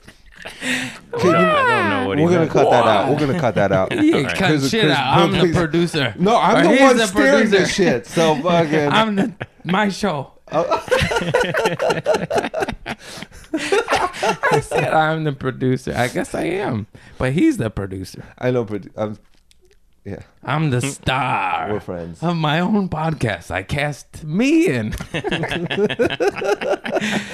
Can 1.18 1.26
you- 1.30 1.32
I 1.36 1.80
don't 1.80 1.90
know 1.90 2.08
what 2.08 2.18
we're 2.18 2.24
gonna 2.26 2.38
meant. 2.40 2.50
cut 2.52 2.70
that 2.70 2.86
out. 2.86 3.08
We're 3.10 3.18
gonna 3.26 3.40
cut 3.40 3.54
that 3.56 3.72
out. 3.72 3.92
You 3.96 3.98
ain't 4.00 4.14
Alright. 4.16 4.36
cut 4.36 4.48
Chris- 4.50 4.70
shit 4.70 4.84
Chris- 4.84 4.96
out. 4.96 5.18
I'm 5.18 5.32
the 5.32 5.52
producer. 5.52 6.14
No, 6.18 6.36
I'm 6.36 6.64
the 6.64 6.70
he's 6.70 6.80
one 6.80 6.96
the 6.96 7.06
steering 7.06 7.32
producer. 7.48 7.58
this 7.58 7.74
shit. 7.74 8.06
So 8.06 8.36
fucking. 8.36 8.88
I'm 8.90 9.16
the 9.16 9.32
my 9.64 9.88
show. 9.88 10.32
Oh. 10.50 10.64
I 14.50 14.60
said 14.62 14.92
I'm 14.94 15.24
the 15.24 15.32
producer. 15.32 15.94
I 15.96 16.08
guess 16.08 16.34
I 16.34 16.44
am, 16.44 16.86
but 17.18 17.32
he's 17.32 17.56
the 17.58 17.70
producer. 17.70 18.24
I 18.38 18.50
know, 18.50 18.64
but 18.64 18.84
I'm. 18.96 19.18
Yeah, 20.08 20.22
I'm 20.42 20.70
the 20.70 20.80
star. 20.96 21.70
we're 21.70 21.80
friends. 21.80 22.22
of 22.22 22.34
my 22.36 22.60
own 22.60 22.88
podcast. 22.88 23.50
I 23.50 23.62
cast 23.62 24.24
me 24.24 24.66
in. 24.68 24.92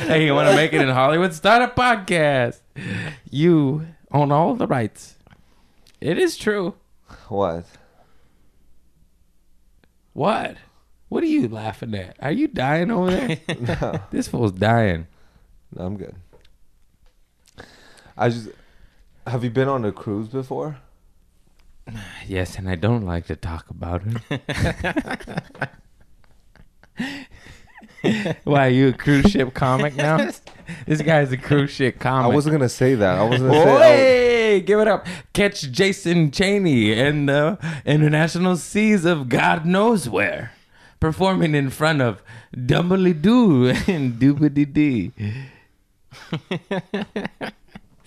hey, 0.08 0.24
you 0.26 0.34
want 0.34 0.48
to 0.48 0.56
make 0.56 0.72
it 0.72 0.80
in 0.80 0.88
Hollywood? 0.88 1.32
Start 1.34 1.62
a 1.62 1.68
podcast. 1.68 2.58
You 3.30 3.86
own 4.10 4.32
all 4.32 4.54
the 4.56 4.66
rights. 4.66 5.14
It 6.00 6.18
is 6.18 6.36
true. 6.36 6.74
What? 7.28 7.64
What? 10.12 10.56
What 11.08 11.22
are 11.22 11.26
you 11.26 11.46
laughing 11.48 11.94
at? 11.94 12.16
Are 12.20 12.32
you 12.32 12.48
dying 12.48 12.90
over 12.90 13.10
there? 13.10 13.38
No, 13.60 14.00
this 14.10 14.26
fool's 14.26 14.50
dying. 14.52 15.06
no, 15.76 15.84
I'm 15.84 15.96
good. 15.96 16.16
I 18.16 18.30
just. 18.30 18.48
Have 19.28 19.44
you 19.44 19.50
been 19.50 19.68
on 19.68 19.84
a 19.84 19.92
cruise 19.92 20.28
before? 20.28 20.78
Yes, 22.26 22.56
and 22.58 22.68
I 22.68 22.74
don't 22.74 23.04
like 23.04 23.26
to 23.26 23.36
talk 23.36 23.68
about 23.70 24.02
it. 24.06 24.40
Why, 28.44 28.66
are 28.66 28.70
you 28.70 28.88
a 28.88 28.92
cruise 28.92 29.30
ship 29.30 29.54
comic 29.54 29.96
now? 29.96 30.30
This 30.86 31.02
guy's 31.02 31.32
a 31.32 31.36
cruise 31.36 31.70
ship 31.70 31.98
comic. 31.98 32.30
I 32.30 32.34
wasn't 32.34 32.52
gonna 32.54 32.68
say 32.68 32.94
that. 32.94 33.18
I 33.18 33.24
wasn't 33.24 33.50
gonna 33.50 33.64
say. 33.64 33.72
Oh. 33.74 33.78
Hey, 33.78 34.60
give 34.60 34.80
it 34.80 34.88
up. 34.88 35.06
Catch 35.32 35.70
Jason 35.72 36.30
Cheney 36.30 36.92
in 36.92 37.26
the 37.26 37.58
international 37.84 38.56
seas 38.56 39.04
of 39.04 39.28
God 39.28 39.66
knows 39.66 40.08
where. 40.08 40.52
performing 41.00 41.54
in 41.54 41.68
front 41.70 42.00
of 42.00 42.22
Dumbly 42.54 43.12
Doo 43.12 43.68
and 43.86 44.14
Doobity 44.18 44.72
Dee. 44.72 45.12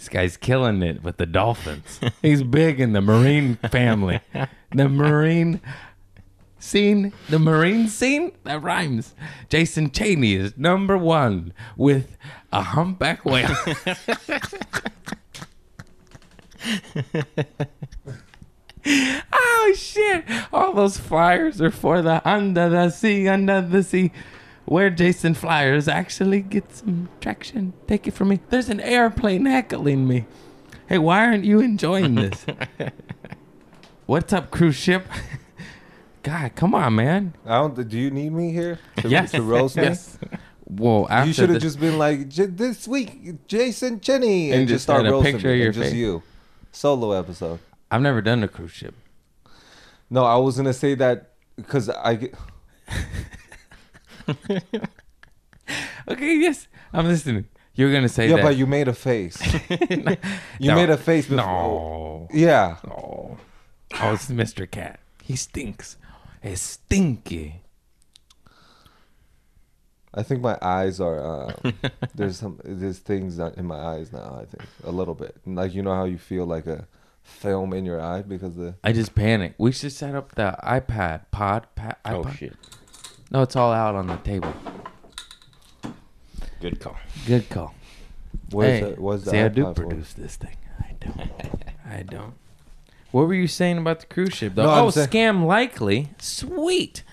This 0.08 0.14
guy's 0.14 0.38
killing 0.38 0.82
it 0.84 1.04
with 1.04 1.18
the 1.18 1.26
dolphins. 1.26 2.00
He's 2.22 2.42
big 2.42 2.80
in 2.80 2.94
the 2.94 3.02
marine 3.02 3.56
family. 3.70 4.22
The 4.74 4.88
marine 4.90 5.60
scene, 6.60 7.12
the 7.28 7.40
marine 7.40 7.90
scene, 7.90 8.32
that 8.46 8.64
rhymes. 8.64 9.14
Jason 9.50 9.92
Cheney 9.92 10.36
is 10.36 10.58
number 10.58 10.98
one 10.98 11.52
with 11.76 12.16
a 12.54 12.62
humpback 12.62 13.26
whale. 13.26 13.54
oh 19.34 19.74
shit! 19.76 20.24
All 20.54 20.72
those 20.72 20.98
flyers 20.98 21.62
are 21.62 21.70
for 21.70 22.02
the 22.02 22.26
under 22.26 22.70
the 22.70 22.92
sea, 22.92 23.28
under 23.28 23.60
the 23.60 23.84
sea. 23.84 24.14
Where 24.68 24.90
Jason 24.90 25.34
Flyers 25.34 25.88
actually 25.88 26.42
get 26.42 26.76
some 26.76 27.08
traction. 27.22 27.72
Take 27.88 28.06
it 28.06 28.12
from 28.14 28.28
me. 28.28 28.42
There's 28.50 28.68
an 28.68 28.82
airplane 28.82 29.46
heckling 29.46 30.06
me. 30.08 30.26
Hey, 30.88 30.98
why 30.98 31.26
aren't 31.26 31.46
you 31.46 31.62
enjoying 31.62 32.16
this? 32.16 32.46
What's 34.06 34.34
up, 34.34 34.52
cruise 34.52 34.76
ship? 34.76 35.06
God, 36.24 36.54
come 36.56 36.76
on, 36.76 36.96
man. 36.96 37.34
I 37.46 37.60
don't. 37.60 37.88
Do 37.88 37.98
you 37.98 38.12
need 38.12 38.34
me 38.34 38.52
here 38.52 38.78
to, 38.98 39.08
Yes. 39.08 39.32
to 39.32 39.42
roast 39.42 39.78
me? 39.78 39.84
Yes. 39.84 40.18
Whoa, 40.66 41.08
after 41.10 41.28
You 41.28 41.34
should 41.34 41.50
have 41.50 41.62
just 41.62 41.80
been 41.80 41.98
like 41.98 42.28
"J- 42.28 42.48
this 42.48 42.90
week, 42.90 43.48
Jason 43.48 44.02
Cheney, 44.02 44.52
and, 44.52 44.62
And 44.62 44.68
just 44.68 44.76
just 44.80 44.84
start 44.84 45.06
had 45.06 45.10
a 45.10 45.12
roasting 45.14 45.34
picture 45.36 45.48
me, 45.48 45.54
of 45.54 45.58
your 45.60 45.68
and 45.68 45.76
just 45.76 45.90
face. 45.92 45.96
you, 45.96 46.24
solo 46.74 47.12
episode. 47.14 47.60
I've 47.90 48.02
never 48.02 48.22
done 48.22 48.44
a 48.44 48.50
cruise 48.50 48.72
ship. 48.74 48.94
No, 50.10 50.26
I 50.26 50.36
was 50.36 50.58
gonna 50.58 50.74
say 50.74 50.94
that 50.96 51.32
because 51.56 51.88
I 51.90 52.16
get. 52.16 52.36
Okay, 56.10 56.36
yes, 56.38 56.68
I'm 56.94 57.06
listening. 57.08 57.46
You're 57.76 57.92
gonna 57.92 58.08
say 58.10 58.30
Yeah, 58.30 58.38
that. 58.38 58.44
but 58.44 58.58
you 58.58 58.66
made 58.66 58.88
a 58.88 58.94
face. 58.94 59.38
You 60.60 60.70
No. 60.72 60.76
made 60.76 60.90
a 60.90 60.98
face 60.98 61.26
before. 61.28 61.38
No. 61.46 62.28
Yeah. 62.34 62.78
Oh, 62.88 63.38
oh, 64.02 64.14
it's 64.14 64.28
Mr. 64.32 64.70
Cat. 64.70 65.00
He 65.24 65.36
stinks. 65.36 65.98
It's 66.42 66.62
stinky. 66.62 67.62
I 70.14 70.24
think 70.24 70.42
my 70.42 70.58
eyes 70.62 71.00
are. 71.00 71.20
Uh, 71.20 71.72
there's 72.16 72.38
some. 72.40 72.60
There's 72.64 73.00
things 73.00 73.38
in 73.38 73.66
my 73.66 73.78
eyes 73.78 74.12
now. 74.14 74.40
I 74.42 74.46
think 74.46 74.64
a 74.84 74.92
little 74.92 75.14
bit. 75.14 75.36
Like 75.46 75.74
you 75.76 75.84
know 75.84 75.94
how 75.94 76.06
you 76.06 76.18
feel 76.18 76.46
like 76.46 76.66
a 76.66 76.88
film 77.24 77.74
in 77.74 77.86
your 77.86 78.02
eye 78.02 78.22
because 78.24 78.56
the. 78.56 78.76
I 78.84 78.94
just 78.94 79.14
panic. 79.14 79.54
We 79.58 79.72
should 79.74 79.92
set 79.92 80.16
up 80.16 80.34
the 80.36 80.56
iPad 80.64 81.26
pod. 81.32 81.68
Pa- 81.76 81.98
Oh 82.06 82.24
iPod. 82.24 82.38
shit. 82.38 82.56
No, 83.32 83.42
it's 83.42 83.56
all 83.56 83.74
out 83.74 83.96
on 83.96 84.08
the 84.08 84.16
table. 84.18 84.54
Good 86.62 86.80
call. 86.80 86.98
Good 87.26 87.50
call. 87.50 87.76
What 88.52 88.68
is 88.68 88.80
hey, 88.80 88.86
it? 88.92 89.00
What's 89.00 89.24
the 89.26 89.32
see, 89.32 89.40
I 89.40 89.48
do 89.50 89.74
produce 89.74 90.14
this 90.14 90.38
thing. 90.38 90.56
I 90.80 90.94
don't. 91.00 91.32
I 91.90 92.04
don't. 92.04 92.34
What 93.12 93.28
were 93.28 93.34
you 93.34 93.48
saying 93.48 93.78
about 93.78 94.00
the 94.02 94.06
cruise 94.06 94.34
ship? 94.34 94.56
Though? 94.56 94.64
No, 94.64 94.86
oh, 94.86 94.90
saying- 94.90 95.08
scam 95.10 95.46
likely. 95.46 96.10
Sweet. 96.20 97.04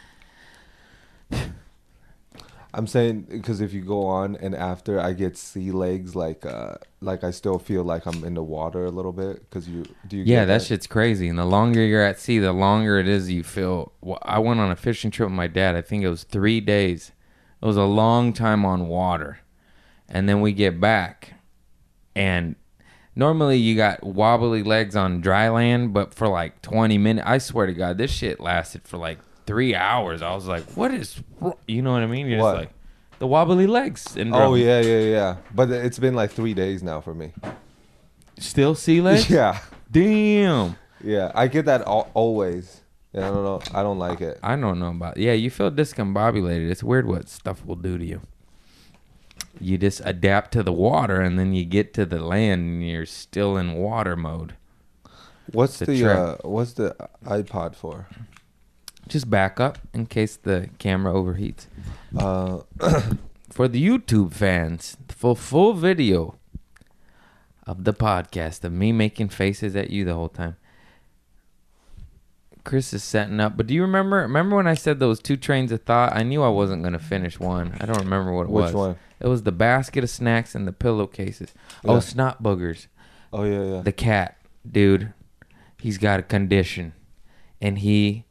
I'm 2.76 2.88
saying 2.88 3.28
because 3.30 3.60
if 3.60 3.72
you 3.72 3.82
go 3.82 4.04
on 4.06 4.36
and 4.36 4.54
after 4.54 5.00
I 5.00 5.12
get 5.12 5.36
sea 5.36 5.70
legs, 5.70 6.16
like 6.16 6.44
uh, 6.44 6.74
like 7.00 7.22
I 7.22 7.30
still 7.30 7.58
feel 7.58 7.84
like 7.84 8.04
I'm 8.04 8.24
in 8.24 8.34
the 8.34 8.42
water 8.42 8.84
a 8.84 8.90
little 8.90 9.12
bit 9.12 9.48
because 9.48 9.68
you 9.68 9.84
do 10.08 10.16
you. 10.16 10.24
Yeah, 10.24 10.40
get 10.40 10.46
that 10.46 10.62
shit's 10.62 10.88
crazy. 10.88 11.28
And 11.28 11.38
the 11.38 11.44
longer 11.44 11.84
you're 11.84 12.02
at 12.02 12.18
sea, 12.18 12.40
the 12.40 12.52
longer 12.52 12.98
it 12.98 13.06
is 13.06 13.30
you 13.30 13.44
feel. 13.44 13.92
I 14.22 14.40
went 14.40 14.58
on 14.58 14.72
a 14.72 14.76
fishing 14.76 15.12
trip 15.12 15.28
with 15.28 15.36
my 15.36 15.46
dad. 15.46 15.76
I 15.76 15.82
think 15.82 16.02
it 16.02 16.08
was 16.08 16.24
three 16.24 16.60
days. 16.60 17.12
It 17.62 17.66
was 17.66 17.76
a 17.76 17.84
long 17.84 18.32
time 18.32 18.64
on 18.64 18.88
water. 18.88 19.38
And 20.08 20.28
then 20.28 20.40
we 20.40 20.52
get 20.52 20.80
back. 20.80 21.34
And 22.16 22.56
normally 23.14 23.56
you 23.56 23.76
got 23.76 24.02
wobbly 24.02 24.62
legs 24.62 24.96
on 24.96 25.20
dry 25.20 25.48
land, 25.48 25.92
but 25.92 26.12
for 26.12 26.28
like 26.28 26.60
20 26.62 26.98
minutes, 26.98 27.26
I 27.26 27.38
swear 27.38 27.66
to 27.66 27.72
God, 27.72 27.98
this 27.98 28.10
shit 28.10 28.40
lasted 28.40 28.86
for 28.86 28.98
like 28.98 29.18
three 29.46 29.74
hours. 29.74 30.22
I 30.22 30.34
was 30.34 30.46
like, 30.46 30.64
what 30.76 30.92
is, 30.92 31.20
wr-" 31.40 31.50
you 31.66 31.82
know 31.82 31.92
what 31.92 32.02
I 32.02 32.06
mean? 32.06 32.26
You're 32.26 32.40
What? 32.40 32.52
just 32.52 32.60
like, 32.66 32.70
the 33.18 33.26
wobbly 33.26 33.66
legs. 33.66 34.16
And 34.16 34.34
Oh 34.34 34.54
yeah, 34.54 34.80
yeah, 34.80 34.98
yeah. 35.00 35.36
But 35.54 35.70
it's 35.70 35.98
been 35.98 36.14
like 36.14 36.30
three 36.32 36.54
days 36.54 36.82
now 36.82 37.00
for 37.00 37.14
me. 37.14 37.32
Still 38.38 38.74
sea 38.74 39.00
legs? 39.00 39.30
Yeah, 39.30 39.58
Damn. 39.90 40.76
yeah. 41.02 41.30
I 41.34 41.46
get 41.48 41.66
that 41.66 41.82
al- 41.86 42.10
always. 42.14 42.80
Yeah, 43.12 43.28
I 43.28 43.30
don't 43.30 43.44
know. 43.44 43.60
I 43.72 43.82
don't 43.84 43.98
like 44.00 44.20
it. 44.20 44.40
I 44.42 44.56
don't 44.56 44.80
know 44.80 44.90
about. 44.90 45.16
Yeah, 45.18 45.32
you 45.34 45.48
feel 45.48 45.70
discombobulated. 45.70 46.68
It's 46.68 46.82
weird 46.82 47.06
what 47.06 47.28
stuff 47.28 47.64
will 47.64 47.76
do 47.76 47.96
to 47.96 48.04
you. 48.04 48.22
You 49.60 49.78
just 49.78 50.02
adapt 50.04 50.50
to 50.54 50.64
the 50.64 50.72
water, 50.72 51.20
and 51.20 51.38
then 51.38 51.52
you 51.52 51.64
get 51.64 51.94
to 51.94 52.04
the 52.06 52.18
land, 52.18 52.60
and 52.62 52.88
you're 52.88 53.06
still 53.06 53.56
in 53.56 53.74
water 53.74 54.16
mode. 54.16 54.54
What's 55.52 55.78
The 55.78 55.86
the 55.86 56.00
trip. 56.00 56.16
uh, 56.18 56.48
what's 56.48 56.72
the 56.72 56.96
iPod 57.24 57.76
for? 57.76 58.08
Just 59.08 59.28
back 59.28 59.60
up 59.60 59.78
in 59.92 60.06
case 60.06 60.36
the 60.36 60.70
camera 60.78 61.12
overheats. 61.12 61.66
Uh, 62.16 62.60
For 63.50 63.68
the 63.68 63.86
YouTube 63.86 64.32
fans, 64.32 64.96
for 65.08 65.36
full 65.36 65.74
video 65.74 66.34
of 67.68 67.84
the 67.84 67.92
podcast 67.94 68.64
of 68.64 68.72
me 68.72 68.90
making 68.90 69.28
faces 69.28 69.76
at 69.76 69.90
you 69.90 70.04
the 70.04 70.14
whole 70.14 70.28
time. 70.28 70.56
Chris 72.64 72.92
is 72.92 73.04
setting 73.04 73.38
up, 73.40 73.56
but 73.56 73.66
do 73.68 73.74
you 73.74 73.82
remember? 73.82 74.16
Remember 74.22 74.56
when 74.56 74.66
I 74.66 74.74
said 74.74 74.98
those 74.98 75.20
two 75.20 75.36
trains 75.36 75.70
of 75.70 75.82
thought? 75.84 76.16
I 76.16 76.22
knew 76.24 76.42
I 76.42 76.48
wasn't 76.48 76.82
gonna 76.82 76.98
finish 76.98 77.38
one. 77.38 77.76
I 77.80 77.86
don't 77.86 77.98
remember 77.98 78.32
what 78.32 78.44
it 78.46 78.50
Which 78.50 78.62
was. 78.64 78.74
one? 78.74 78.96
It 79.20 79.28
was 79.28 79.42
the 79.44 79.52
basket 79.52 80.02
of 80.02 80.10
snacks 80.10 80.54
and 80.56 80.66
the 80.66 80.72
pillowcases. 80.72 81.52
Oh, 81.84 81.94
Yeah. 81.94 82.00
snot 82.00 82.42
boogers. 82.42 82.86
oh 83.32 83.44
yeah, 83.44 83.62
yeah. 83.62 83.80
The 83.82 83.92
cat, 83.92 84.36
dude, 84.68 85.12
he's 85.80 85.98
got 85.98 86.18
a 86.18 86.22
condition, 86.24 86.94
and 87.60 87.78
he 87.78 88.23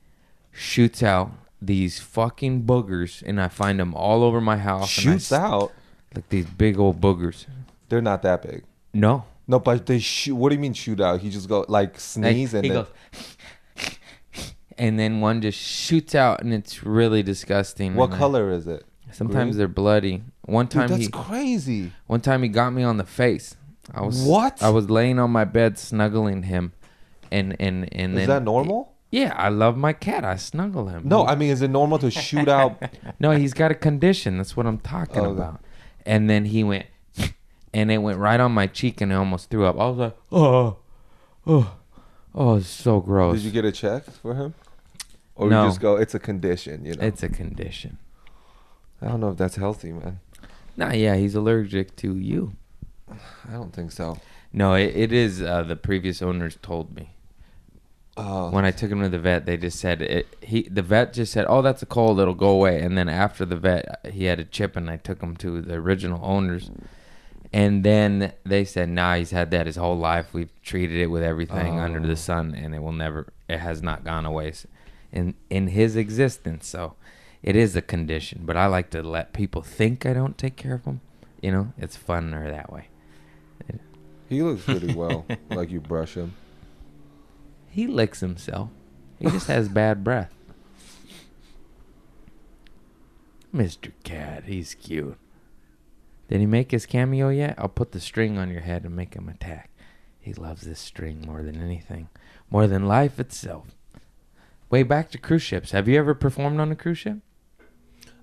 shoots 0.53 1.03
out 1.03 1.31
these 1.61 1.99
fucking 1.99 2.63
boogers, 2.63 3.21
and 3.25 3.41
I 3.41 3.47
find 3.49 3.79
them 3.79 3.93
all 3.95 4.23
over 4.23 4.39
my 4.39 4.57
house. 4.57 4.97
and 4.99 5.09
I 5.09 5.11
Shoots 5.13 5.31
out. 5.33 5.71
like 6.15 6.29
these 6.29 6.45
big 6.45 6.77
old 6.79 7.01
boogers. 7.01 7.45
They're 7.89 8.01
not 8.01 8.21
that 8.21 8.41
big. 8.43 8.63
No, 8.93 9.25
No, 9.47 9.59
but 9.59 9.85
they 9.85 9.99
shoot. 9.99 10.35
What 10.35 10.49
do 10.49 10.55
you 10.55 10.61
mean 10.61 10.73
shoot 10.73 11.01
out? 11.01 11.19
He 11.21 11.29
just 11.29 11.49
go 11.49 11.59
like 11.61 11.67
Like, 11.93 11.99
sneeze 11.99 12.53
and 12.53 12.63
he 12.63 12.69
then. 12.71 12.85
goes, 12.85 13.97
and 14.77 14.97
then 14.99 15.21
one 15.21 15.41
just 15.41 15.57
shoots 15.59 16.15
out, 16.15 16.41
and 16.41 16.53
it's 16.53 16.83
really 16.83 17.23
disgusting. 17.23 17.95
what 17.95 18.05
and 18.05 18.13
I- 18.15 18.17
color 18.17 18.51
is 18.51 18.67
it? 18.67 18.83
sometimes 19.11 19.51
Green? 19.51 19.57
they're 19.59 19.67
bloody. 19.67 20.23
One 20.45 20.65
Dude, 20.65 20.71
time 20.71 20.87
that's 20.89 21.03
he, 21.03 21.09
crazy. 21.09 21.91
one 22.07 22.19
time 22.21 22.41
he 22.43 22.49
got 22.49 22.71
me 22.71 22.83
on 22.83 22.97
the 22.97 23.03
face. 23.05 23.55
I 23.93 24.01
was 24.01 24.23
What? 24.23 24.61
I 24.63 24.69
was 24.69 24.89
laying 24.89 25.19
on 25.19 25.29
my 25.31 25.43
bed 25.45 25.77
snuggling 25.77 26.43
him, 26.43 26.73
and 27.31 27.55
and 27.59 27.87
and 27.93 28.13
Is 28.13 28.17
then 28.19 28.27
that 28.29 28.43
normal? 28.43 28.92
Yeah, 29.13 29.35
I 29.37 29.49
love 29.49 29.77
my 29.77 29.93
cat. 29.93 30.25
I 30.25 30.37
snuggle 30.37 30.87
him. 30.87 31.03
No, 31.05 31.23
I 31.27 31.35
mean, 31.35 31.51
is 31.51 31.61
it 31.61 31.67
normal 31.69 31.99
to 31.99 32.09
shoot 32.09 32.47
out? 32.47 32.81
no, 33.19 33.29
he's 33.29 33.53
got 33.53 33.69
a 33.69 33.75
condition. 33.75 34.37
That's 34.37 34.57
what 34.57 34.65
I'm 34.65 34.79
talking 34.79 35.19
Oh, 35.21 35.25
okay. 35.25 35.31
about. 35.33 35.61
And 36.03 36.27
then 36.27 36.45
he 36.45 36.63
went, 36.63 36.87
and 37.75 37.91
it 37.91 37.99
went 37.99 38.17
right 38.17 38.39
on 38.39 38.51
my 38.53 38.65
cheek, 38.65 39.01
and 39.01 39.13
I 39.13 39.17
almost 39.17 39.51
threw 39.51 39.65
up. 39.65 39.75
I 39.79 39.87
was 39.87 39.97
like, 39.99 40.17
oh, 40.31 40.77
oh, 41.45 41.75
oh, 42.33 42.55
it's 42.55 42.67
so 42.67 43.01
gross. 43.01 43.35
Did 43.35 43.43
you 43.45 43.51
get 43.51 43.65
a 43.65 43.71
check 43.71 44.05
for 44.05 44.33
him? 44.33 44.55
Or 45.35 45.47
No. 45.47 45.63
you 45.65 45.69
just 45.69 45.79
go, 45.79 45.95
it's 45.97 46.15
a 46.15 46.19
condition, 46.19 46.83
you 46.83 46.95
know? 46.95 47.05
It's 47.05 47.21
a 47.21 47.29
condition. 47.29 47.99
I 48.99 49.09
don't 49.09 49.19
know 49.19 49.29
if 49.29 49.37
that's 49.37 49.57
healthy, 49.57 49.91
man. 49.91 50.21
Nah, 50.75 50.91
yeah, 50.91 51.15
he's 51.17 51.35
allergic 51.35 51.95
to 51.97 52.15
you. 52.17 52.53
I 53.47 53.51
don't 53.51 53.73
think 53.73 53.91
so. 53.91 54.17
No, 54.51 54.73
it, 54.73 54.95
it 54.95 55.11
is. 55.13 55.39
Uh, 55.39 55.61
the 55.61 55.75
previous 55.75 56.23
owners 56.23 56.57
told 56.63 56.95
me 56.95 57.11
Uh, 58.15 58.49
when 58.51 58.63
I 58.63 58.69
took 58.71 58.91
him 58.91 59.01
to 59.01 59.09
the 59.09 59.17
vet. 59.19 59.45
They 59.47 59.57
just 59.57 59.79
said 59.79 60.01
it. 60.01 60.37
He 60.41 60.63
the 60.63 60.83
vet 60.83 61.13
just 61.13 61.31
said, 61.33 61.45
"Oh, 61.49 61.61
that's 61.63 61.81
a 61.81 61.87
cold. 61.87 62.19
It'll 62.19 62.35
go 62.35 62.49
away." 62.49 62.79
And 62.81 62.95
then 62.97 63.09
after 63.09 63.43
the 63.45 63.55
vet, 63.55 64.05
he 64.11 64.25
had 64.25 64.39
a 64.39 64.43
chip, 64.45 64.75
and 64.75 64.89
I 64.89 64.97
took 64.97 65.21
him 65.21 65.35
to 65.37 65.61
the 65.61 65.73
original 65.75 66.19
owners. 66.23 66.69
And 67.51 67.83
then 67.83 68.33
they 68.43 68.65
said, 68.65 68.89
"Nah, 68.89 69.15
he's 69.15 69.31
had 69.31 69.49
that 69.51 69.65
his 69.65 69.75
whole 69.77 69.97
life. 69.97 70.33
We've 70.33 70.51
treated 70.61 70.97
it 70.99 71.07
with 71.07 71.23
everything 71.23 71.79
under 71.79 71.99
Oh. 71.99 72.05
the 72.05 72.15
sun, 72.15 72.53
and 72.55 72.75
it 72.75 72.83
will 72.83 72.91
never. 72.91 73.33
It 73.49 73.59
has 73.59 73.81
not 73.81 74.03
gone 74.03 74.25
away 74.25 74.53
in 75.11 75.33
in 75.49 75.67
his 75.69 75.95
existence. 75.95 76.67
So, 76.67 76.93
it 77.41 77.55
is 77.55 77.75
a 77.75 77.81
condition. 77.81 78.41
But 78.45 78.57
I 78.57 78.67
like 78.67 78.91
to 78.91 79.01
let 79.01 79.33
people 79.33 79.61
think 79.63 80.05
I 80.05 80.13
don't 80.13 80.37
take 80.37 80.55
care 80.55 80.75
of 80.75 80.83
them. 80.83 81.01
You 81.41 81.51
know, 81.51 81.73
it's 81.79 81.97
funner 81.97 82.49
that 82.49 82.71
way. 82.71 82.89
he 84.29 84.41
looks 84.43 84.63
pretty 84.65 84.93
well. 84.93 85.25
like 85.49 85.71
you 85.71 85.79
brush 85.79 86.13
him. 86.15 86.33
He 87.73 87.87
licks 87.87 88.19
himself. 88.19 88.69
He 89.17 89.25
just 89.25 89.47
has 89.47 89.67
bad 89.67 90.03
breath. 90.03 90.31
Mr. 93.51 93.91
Cat, 94.03 94.43
he's 94.45 94.75
cute. 94.75 95.17
Did 96.27 96.39
he 96.39 96.45
make 96.45 96.69
his 96.69 96.85
cameo 96.85 97.29
yet? 97.29 97.55
I'll 97.57 97.67
put 97.67 97.91
the 97.91 97.99
string 97.99 98.37
on 98.37 98.51
your 98.51 98.61
head 98.61 98.83
and 98.83 98.95
make 98.95 99.15
him 99.15 99.27
attack. 99.27 99.71
He 100.19 100.33
loves 100.33 100.61
this 100.61 100.79
string 100.79 101.23
more 101.25 101.41
than 101.41 101.59
anything, 101.59 102.09
more 102.51 102.67
than 102.67 102.87
life 102.87 103.19
itself. 103.19 103.75
Way 104.69 104.83
back 104.83 105.09
to 105.09 105.17
cruise 105.17 105.41
ships. 105.41 105.71
Have 105.71 105.87
you 105.87 105.97
ever 105.97 106.13
performed 106.13 106.59
on 106.59 106.71
a 106.71 106.75
cruise 106.75 106.99
ship? 106.99 107.17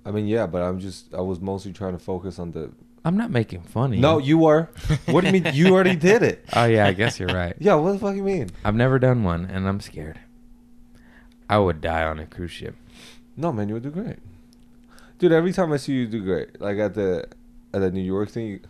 I 0.05 0.13
mean, 0.13 0.29
yeah, 0.29 0.47
but 0.47 0.63
I'm 0.63 0.79
just 0.79 1.13
I 1.13 1.23
was 1.23 1.41
mostly 1.41 1.73
trying 1.73 1.93
to 1.93 1.99
focus 1.99 2.39
on 2.39 2.53
the. 2.53 2.71
I'm 3.05 3.17
not 3.17 3.31
making 3.31 3.63
fun 3.63 3.91
of 3.91 3.95
you. 3.97 4.01
No, 4.03 4.19
you 4.19 4.37
were. 4.39 4.69
What 5.07 5.23
do 5.23 5.29
you 5.29 5.33
mean? 5.41 5.55
You 5.55 5.69
already 5.75 5.97
did 5.97 6.23
it. 6.23 6.45
Oh 6.53 6.65
yeah, 6.67 6.87
I 6.87 6.93
guess 6.93 7.19
you're 7.19 7.29
right. 7.31 7.55
Yeah, 7.59 7.75
what 7.77 7.93
the 7.93 7.99
fuck 7.99 8.15
you 8.15 8.23
mean? 8.23 8.51
I've 8.65 8.75
never 8.75 8.99
done 8.99 9.23
one, 9.25 9.47
and 9.47 9.67
I'm 9.67 9.81
scared. 9.81 10.21
I 11.49 11.59
would 11.59 11.81
die 11.81 12.05
on 12.05 12.19
a 12.19 12.27
cruise 12.27 12.51
ship. 12.51 12.77
No, 13.37 13.53
man, 13.53 13.69
you 13.69 13.75
would 13.75 13.83
do 13.83 13.91
great, 13.91 14.19
dude. 15.19 15.33
Every 15.33 15.53
time 15.53 15.73
I 15.73 15.79
see 15.79 15.93
you, 15.95 16.01
you 16.03 16.07
do 16.09 16.23
great. 16.23 16.61
Like 16.61 16.79
at 16.79 16.95
the 16.95 17.25
at 17.73 17.81
the 17.81 17.91
New 17.91 18.03
York 18.03 18.29
thing, 18.29 18.47
you- 18.47 18.61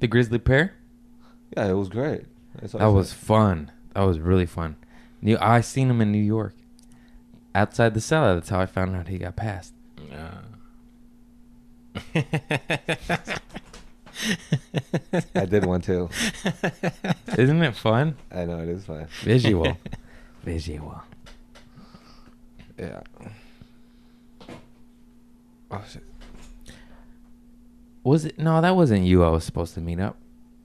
The 0.00 0.06
Grisly 0.06 0.38
Pear. 0.38 0.74
yeah, 1.56 1.66
it 1.66 1.72
was 1.74 1.88
great. 1.88 2.24
That's 2.60 2.72
That 2.72 2.80
said. 2.80 2.86
was 2.88 3.12
fun. 3.12 3.70
That 3.94 4.02
was 4.02 4.18
really 4.20 4.46
fun. 4.46 4.76
New, 5.22 5.38
I 5.40 5.60
seen 5.62 5.88
him 5.90 6.00
in 6.00 6.12
New 6.12 6.22
York, 6.22 6.54
outside 7.54 7.94
the 7.94 8.00
cellar. 8.00 8.34
That's 8.34 8.50
how 8.50 8.60
I 8.60 8.66
found 8.66 8.94
out 8.94 9.08
he 9.08 9.18
got 9.18 9.34
passed. 9.36 9.72
I 15.34 15.44
did 15.46 15.64
one 15.64 15.80
too. 15.80 16.08
Isn't 17.36 17.62
it 17.62 17.76
fun? 17.76 18.16
I 18.32 18.44
know 18.44 18.60
it 18.60 18.68
is 18.68 18.84
fun. 18.84 19.06
Visual, 19.22 19.76
visual. 20.42 21.02
Yeah. 22.78 23.00
Oh 25.70 25.84
shit. 25.88 26.02
Was 28.02 28.24
it? 28.24 28.38
No, 28.38 28.60
that 28.60 28.74
wasn't 28.76 29.04
you. 29.04 29.22
I 29.24 29.28
was 29.28 29.44
supposed 29.44 29.74
to 29.74 29.80
meet 29.80 30.00
up. 30.00 30.16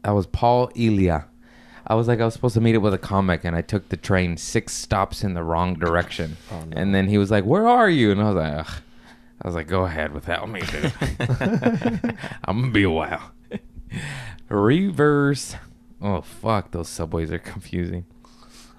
That 0.04 0.12
was 0.12 0.26
Paul 0.28 0.69
Elia. 0.76 1.26
I 1.86 1.96
was 1.96 2.08
like, 2.08 2.22
I 2.22 2.26
was 2.26 2.34
supposed 2.34 2.54
to 2.54 2.62
meet 2.62 2.76
up 2.76 2.82
with 2.82 2.93
a 2.93 2.98
comic, 2.98 3.43
and 3.43 3.56
I 3.56 3.62
took 3.62 3.89
the 3.89 3.98
train 3.98 4.38
six 4.38 4.74
stops 4.74 5.22
in 5.24 5.34
the 5.34 5.43
wrong 5.43 5.74
direction. 5.74 6.38
Oh, 6.50 6.63
no. 6.63 6.78
And 6.78 6.96
then 6.96 7.08
he 7.10 7.17
was 7.17 7.30
like, 7.30 7.43
"Where 7.43 7.67
are 7.67 7.89
you?" 7.89 8.12
And 8.12 8.22
I 8.22 8.32
was 8.32 8.36
like, 8.36 8.65
Ugh. 8.67 8.74
"I 9.41 9.48
was 9.48 9.56
like, 9.56 9.67
go 9.67 9.86
ahead 9.86 10.13
without 10.13 10.50
me, 10.50 10.62
dude. 10.62 10.93
I'm 12.46 12.62
gonna 12.62 12.72
be 12.72 12.84
a 12.84 12.89
while." 12.89 13.32
Reverse. 14.50 15.56
Oh 16.02 16.22
fuck, 16.22 16.72
those 16.72 16.89
subways 16.89 17.32
are 17.32 17.39
confusing. 17.39 18.06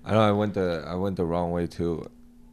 I 0.05 0.12
know 0.12 0.21
I 0.21 0.33
went 0.33 0.55
the 0.55 0.85
I 0.87 0.95
went 0.95 1.17
the 1.17 1.25
wrong 1.25 1.51
way 1.53 1.67
too, 1.67 2.07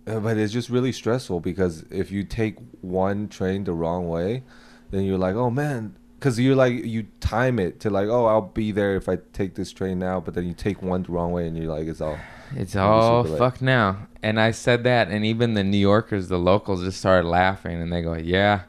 Uh, 0.07 0.19
but 0.19 0.37
it's 0.37 0.53
just 0.53 0.69
really 0.69 0.91
stressful 0.91 1.39
because 1.41 1.83
if 1.91 2.11
you 2.11 2.23
take 2.23 2.57
one 2.81 3.27
train 3.27 3.63
the 3.65 3.73
wrong 3.73 4.07
way, 4.07 4.43
then 4.89 5.03
you're 5.03 5.17
like, 5.17 5.35
oh 5.35 5.49
man, 5.49 5.95
because 6.17 6.39
you're 6.39 6.55
like 6.55 6.73
you 6.85 7.07
time 7.19 7.59
it 7.59 7.79
to 7.81 7.89
like, 7.89 8.07
oh 8.07 8.25
I'll 8.25 8.41
be 8.41 8.71
there 8.71 8.95
if 8.95 9.09
I 9.09 9.17
take 9.33 9.55
this 9.55 9.71
train 9.71 9.99
now, 9.99 10.19
but 10.19 10.33
then 10.33 10.47
you 10.47 10.53
take 10.53 10.81
one 10.81 11.03
the 11.03 11.11
wrong 11.11 11.31
way 11.31 11.47
and 11.47 11.57
you're 11.57 11.71
like, 11.71 11.87
it's 11.87 12.01
all. 12.01 12.17
It's 12.55 12.75
all 12.75 13.23
fucked 13.23 13.61
now. 13.61 14.07
And 14.23 14.39
I 14.39 14.51
said 14.51 14.83
that, 14.83 15.07
and 15.09 15.25
even 15.25 15.53
the 15.55 15.63
New 15.63 15.77
Yorkers, 15.77 16.27
the 16.27 16.37
locals, 16.37 16.83
just 16.83 16.99
started 16.99 17.27
laughing, 17.27 17.81
and 17.81 17.91
they 17.91 18.01
go, 18.01 18.13
"Yeah, 18.13 18.61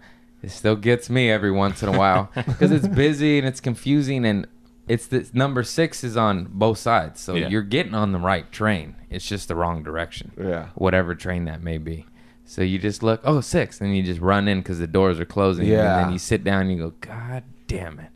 it 0.42 0.50
still 0.50 0.76
gets 0.76 1.10
me 1.10 1.30
every 1.30 1.50
once 1.50 1.82
in 1.82 1.88
a 1.88 1.98
while 1.98 2.30
because 2.34 2.70
it's 2.72 2.88
busy 2.88 3.38
and 3.38 3.46
it's 3.46 3.60
confusing, 3.60 4.24
and 4.24 4.46
it's 4.88 5.06
the 5.06 5.28
number 5.32 5.62
six 5.62 6.02
is 6.02 6.16
on 6.16 6.48
both 6.50 6.78
sides, 6.78 7.20
so 7.20 7.34
Yeah. 7.34 7.48
you're 7.48 7.62
getting 7.62 7.94
on 7.94 8.12
the 8.12 8.18
right 8.18 8.50
train. 8.50 8.96
It's 9.10 9.26
just 9.28 9.48
the 9.48 9.54
wrong 9.54 9.82
direction, 9.82 10.32
Yeah. 10.38 10.68
whatever 10.74 11.14
train 11.14 11.44
that 11.44 11.62
may 11.62 11.78
be. 11.78 12.06
So 12.44 12.62
you 12.62 12.78
just 12.78 13.02
look, 13.02 13.20
oh 13.24 13.40
six, 13.40 13.80
and 13.80 13.96
you 13.96 14.02
just 14.02 14.20
run 14.20 14.48
in 14.48 14.58
because 14.58 14.78
the 14.78 14.86
doors 14.86 15.20
are 15.20 15.24
closing, 15.24 15.64
and 15.64 15.72
Yeah. 15.72 15.96
then 16.02 16.12
you 16.12 16.18
sit 16.18 16.42
down, 16.44 16.62
and 16.62 16.72
you 16.72 16.78
go, 16.78 16.92
God 17.00 17.44
damn 17.68 18.00
it. 18.00 18.08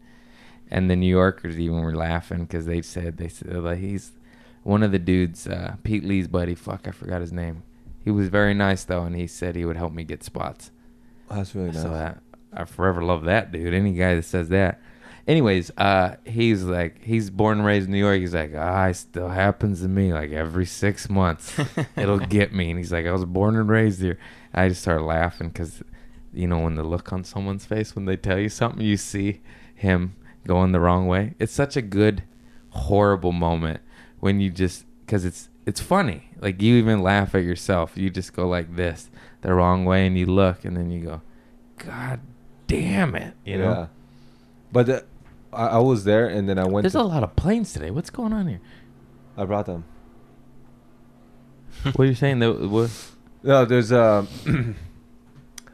And 0.71 0.91
the 0.91 0.97
New 0.97 1.07
Yorkers 1.09 1.59
even 1.61 1.81
were 1.83 1.95
laughing 1.95 2.41
because 2.41 2.67
they 2.67 2.83
said 2.83 3.19
they 3.19 3.29
said 3.29 3.55
like 3.63 3.79
he's 3.79 4.11
one 4.67 4.83
of 4.83 4.91
the 4.91 4.99
dudes, 4.99 5.47
uh, 5.47 5.77
Pete 5.85 6.05
Lee's 6.05 6.27
buddy. 6.27 6.57
Fuck, 6.57 6.89
I 6.89 6.91
forgot 6.91 7.21
his 7.21 7.33
name. 7.33 7.63
He 8.05 8.11
was 8.11 8.29
very 8.29 8.53
nice 8.53 8.83
though, 8.83 9.05
and 9.05 9.15
he 9.15 9.29
said 9.29 9.55
he 9.55 9.65
would 9.65 9.77
help 9.77 9.93
me 9.93 10.03
get 10.03 10.25
spots. 10.25 10.73
That's 11.31 11.55
really 11.55 11.71
nice. 11.71 11.83
So 11.83 11.91
that 11.91 12.19
I 12.53 12.65
forever 12.65 13.03
love 13.03 13.25
that 13.25 13.53
dude. 13.53 13.73
Any 13.73 13.93
guy 13.93 14.17
that 14.17 14.25
says 14.25 14.49
that. 14.49 14.81
Anyways, 15.29 15.71
uh, 15.77 16.17
he's 16.25 16.65
like 16.65 17.03
he's 17.03 17.31
born 17.31 17.59
and 17.59 17.67
raised 17.67 17.87
in 17.87 17.93
New 17.93 17.99
York. 17.99 18.19
He's 18.19 18.35
like, 18.35 18.53
ah, 18.57 18.87
it 18.87 18.95
still 18.95 19.29
happens 19.29 19.83
to 19.83 19.89
me 19.89 20.13
like 20.13 20.33
every 20.33 20.67
six 20.67 21.09
months. 21.09 21.55
It'll 21.97 22.19
get 22.19 22.53
me. 22.53 22.71
And 22.71 22.79
he's 22.79 22.93
like, 22.93 23.07
I 23.07 23.13
was 23.13 23.25
born 23.25 23.57
and 23.57 23.69
raised 23.69 24.01
here. 24.01 24.19
I 24.53 24.69
just 24.69 24.83
started 24.83 25.05
laughing 25.05 25.49
because, 25.49 25.83
you 26.33 26.49
know, 26.49 26.59
when 26.61 26.75
the 26.75 26.83
look 26.83 27.13
on 27.13 27.23
someone's 27.23 27.67
face 27.67 27.95
when 27.95 28.05
they 28.05 28.17
tell 28.17 28.39
you 28.39 28.49
something, 28.49 28.85
you 28.85 28.97
see 28.97 29.41
him 29.75 30.17
going 30.45 30.73
the 30.73 30.81
wrong 30.81 31.07
way. 31.07 31.35
It's 31.39 31.53
such 31.53 31.77
a 31.77 31.83
good, 31.83 32.25
horrible 32.71 33.33
moment 33.33 33.81
when 34.27 34.41
you 34.41 34.51
just 34.51 34.85
because 35.07 35.25
it's 35.25 35.49
it's 35.67 35.81
funny. 35.81 36.31
Like 36.41 36.61
you 36.61 36.75
even 36.75 37.01
laugh 37.01 37.37
at 37.37 37.45
yourself. 37.45 37.97
You 37.97 38.11
just 38.11 38.33
go 38.33 38.49
like 38.49 38.75
this 38.75 39.09
the 39.43 39.55
wrong 39.55 39.85
way, 39.85 40.05
and 40.05 40.19
you 40.19 40.27
look, 40.27 40.65
and 40.65 40.77
then 40.77 40.91
you 40.91 41.01
go, 41.01 41.23
God 41.79 42.19
damn 42.67 43.15
it! 43.15 43.35
You 43.45 43.59
know. 43.59 43.71
Yeah. 43.71 43.87
But 44.73 44.89
uh, 44.89 45.01
I, 45.53 45.67
I 45.67 45.79
was 45.79 46.03
there 46.03 46.27
and 46.27 46.49
then 46.49 46.59
I 46.59 46.67
went. 46.67 46.83
There's 46.83 46.97
a 46.97 47.03
lot 47.05 47.23
of 47.23 47.37
planes 47.37 47.73
today. 47.73 47.93
What's 47.93 48.11
going 48.11 48.33
on 48.33 48.49
here? 48.49 48.61
I 49.37 49.45
brought 49.45 49.67
them. 49.67 49.85
What 51.85 52.01
are 52.01 52.07
you 52.07 52.17
saying? 52.17 52.41
That 52.41 52.69
what? 52.69 52.91
No, 53.45 53.65
there's 53.65 53.93
um. 53.93 54.27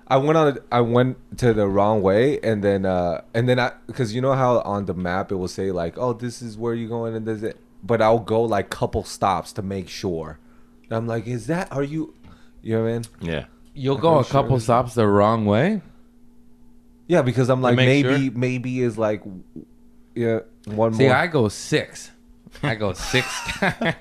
I 0.08 0.18
went 0.18 0.36
on. 0.36 0.58
I 0.70 0.82
went 0.82 1.16
to 1.38 1.54
the 1.54 1.66
wrong 1.66 2.02
way, 2.02 2.38
and 2.40 2.62
then 2.62 2.84
uh, 2.84 3.22
and 3.32 3.48
then 3.48 3.58
I 3.58 3.72
because 3.86 4.14
you 4.14 4.20
know 4.20 4.34
how 4.34 4.60
on 4.60 4.84
the 4.84 4.92
map 4.92 5.32
it 5.32 5.36
will 5.36 5.48
say 5.48 5.72
like, 5.72 5.96
oh, 5.96 6.12
this 6.12 6.42
is 6.42 6.58
where 6.58 6.74
you're 6.74 6.90
going, 6.90 7.16
and 7.16 7.26
this 7.26 7.42
it. 7.42 7.58
But 7.82 8.00
I'll 8.00 8.18
go 8.20 8.42
like 8.42 8.70
couple 8.70 9.02
stops 9.04 9.52
to 9.54 9.62
make 9.62 9.88
sure. 9.88 10.38
And 10.84 10.92
I'm 10.92 11.06
like, 11.06 11.26
is 11.26 11.46
that? 11.48 11.72
Are 11.72 11.82
you? 11.82 12.14
You 12.62 12.76
know 12.76 12.82
what 12.84 12.88
I 12.88 12.92
mean? 12.92 13.04
Yeah. 13.20 13.44
You'll 13.74 13.96
I'm 13.96 14.02
go 14.02 14.10
a 14.10 14.14
pretty 14.16 14.30
sure 14.30 14.42
couple 14.42 14.60
stops 14.60 14.94
the 14.94 15.06
wrong 15.06 15.46
way. 15.46 15.82
Yeah, 17.08 17.22
because 17.22 17.48
I'm 17.50 17.60
like 17.60 17.76
maybe 17.76 18.28
sure? 18.28 18.38
maybe 18.38 18.80
is 18.80 18.96
like, 18.96 19.22
yeah, 20.14 20.40
one 20.66 20.94
See, 20.94 21.04
more. 21.04 21.10
See, 21.12 21.16
I 21.16 21.26
go 21.26 21.48
six. 21.48 22.10
I 22.62 22.74
go 22.74 22.92
six. 22.92 23.26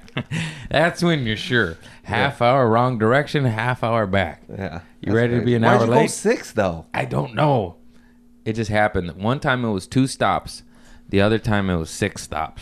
That's 0.70 1.02
when 1.02 1.26
you're 1.26 1.38
sure. 1.38 1.78
Half 2.04 2.41
hour 2.41 2.67
wrong 2.70 2.98
direction, 2.98 3.46
half 3.46 3.84
hour 3.84 4.06
back. 4.06 4.44
yeah. 4.50 4.82
You 5.00 5.13
ready 5.13 5.39
to 5.39 5.46
be 5.46 5.56
an 5.56 5.63
Why'd 5.63 5.78
hour 5.82 5.86
you 5.88 5.91
Go 5.94 6.00
late? 6.02 6.12
six 6.12 6.52
though. 6.52 6.86
I 6.94 7.06
don't 7.06 7.34
know. 7.34 7.78
It 8.46 8.54
just 8.54 8.70
happened. 8.70 9.12
One 9.15 9.39
time 9.39 9.63
it 9.65 9.72
was 9.72 9.88
two 9.88 10.06
stops. 10.08 10.63
The 11.10 11.22
other 11.22 11.39
time 11.39 11.70
it 11.70 11.78
was 11.78 11.89
six 11.89 12.24
stops. 12.24 12.62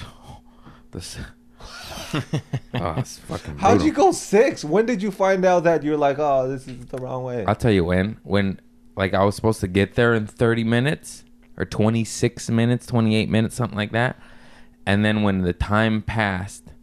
This. 0.92 1.18
oh, 1.62 2.24
ah, 2.74 3.00
it's 3.00 3.18
fucking. 3.20 3.58
How'd 3.58 3.82
you 3.82 3.92
go 3.92 4.12
six? 4.12 4.64
When 4.64 4.86
did 4.86 5.02
you 5.02 5.12
find 5.12 5.46
out 5.46 5.64
that 5.66 5.84
you're 5.84 5.98
like, 5.98 6.18
oh, 6.20 6.48
this 6.50 6.68
is 6.68 6.86
the 6.88 6.98
wrong 6.98 7.24
way? 7.24 7.46
I'll 7.46 7.56
tell 7.56 7.72
you 7.72 7.86
when. 7.86 8.18
When 8.24 8.60
like 8.96 9.14
I 9.14 9.24
was 9.24 9.36
supposed 9.36 9.60
to 9.62 9.68
get 9.68 9.96
there 9.96 10.14
in 10.14 10.28
30 10.28 10.64
minutes 10.64 11.24
or 11.58 11.66
26 11.66 12.50
minutes, 12.50 12.86
28 12.86 13.30
minutes, 13.30 13.56
something 13.56 13.78
like 13.78 13.92
that. 13.92 14.20
And 14.86 15.06
then 15.06 15.22
when 15.22 15.42
the 15.42 15.54
time 15.54 16.02
passed 16.02 16.74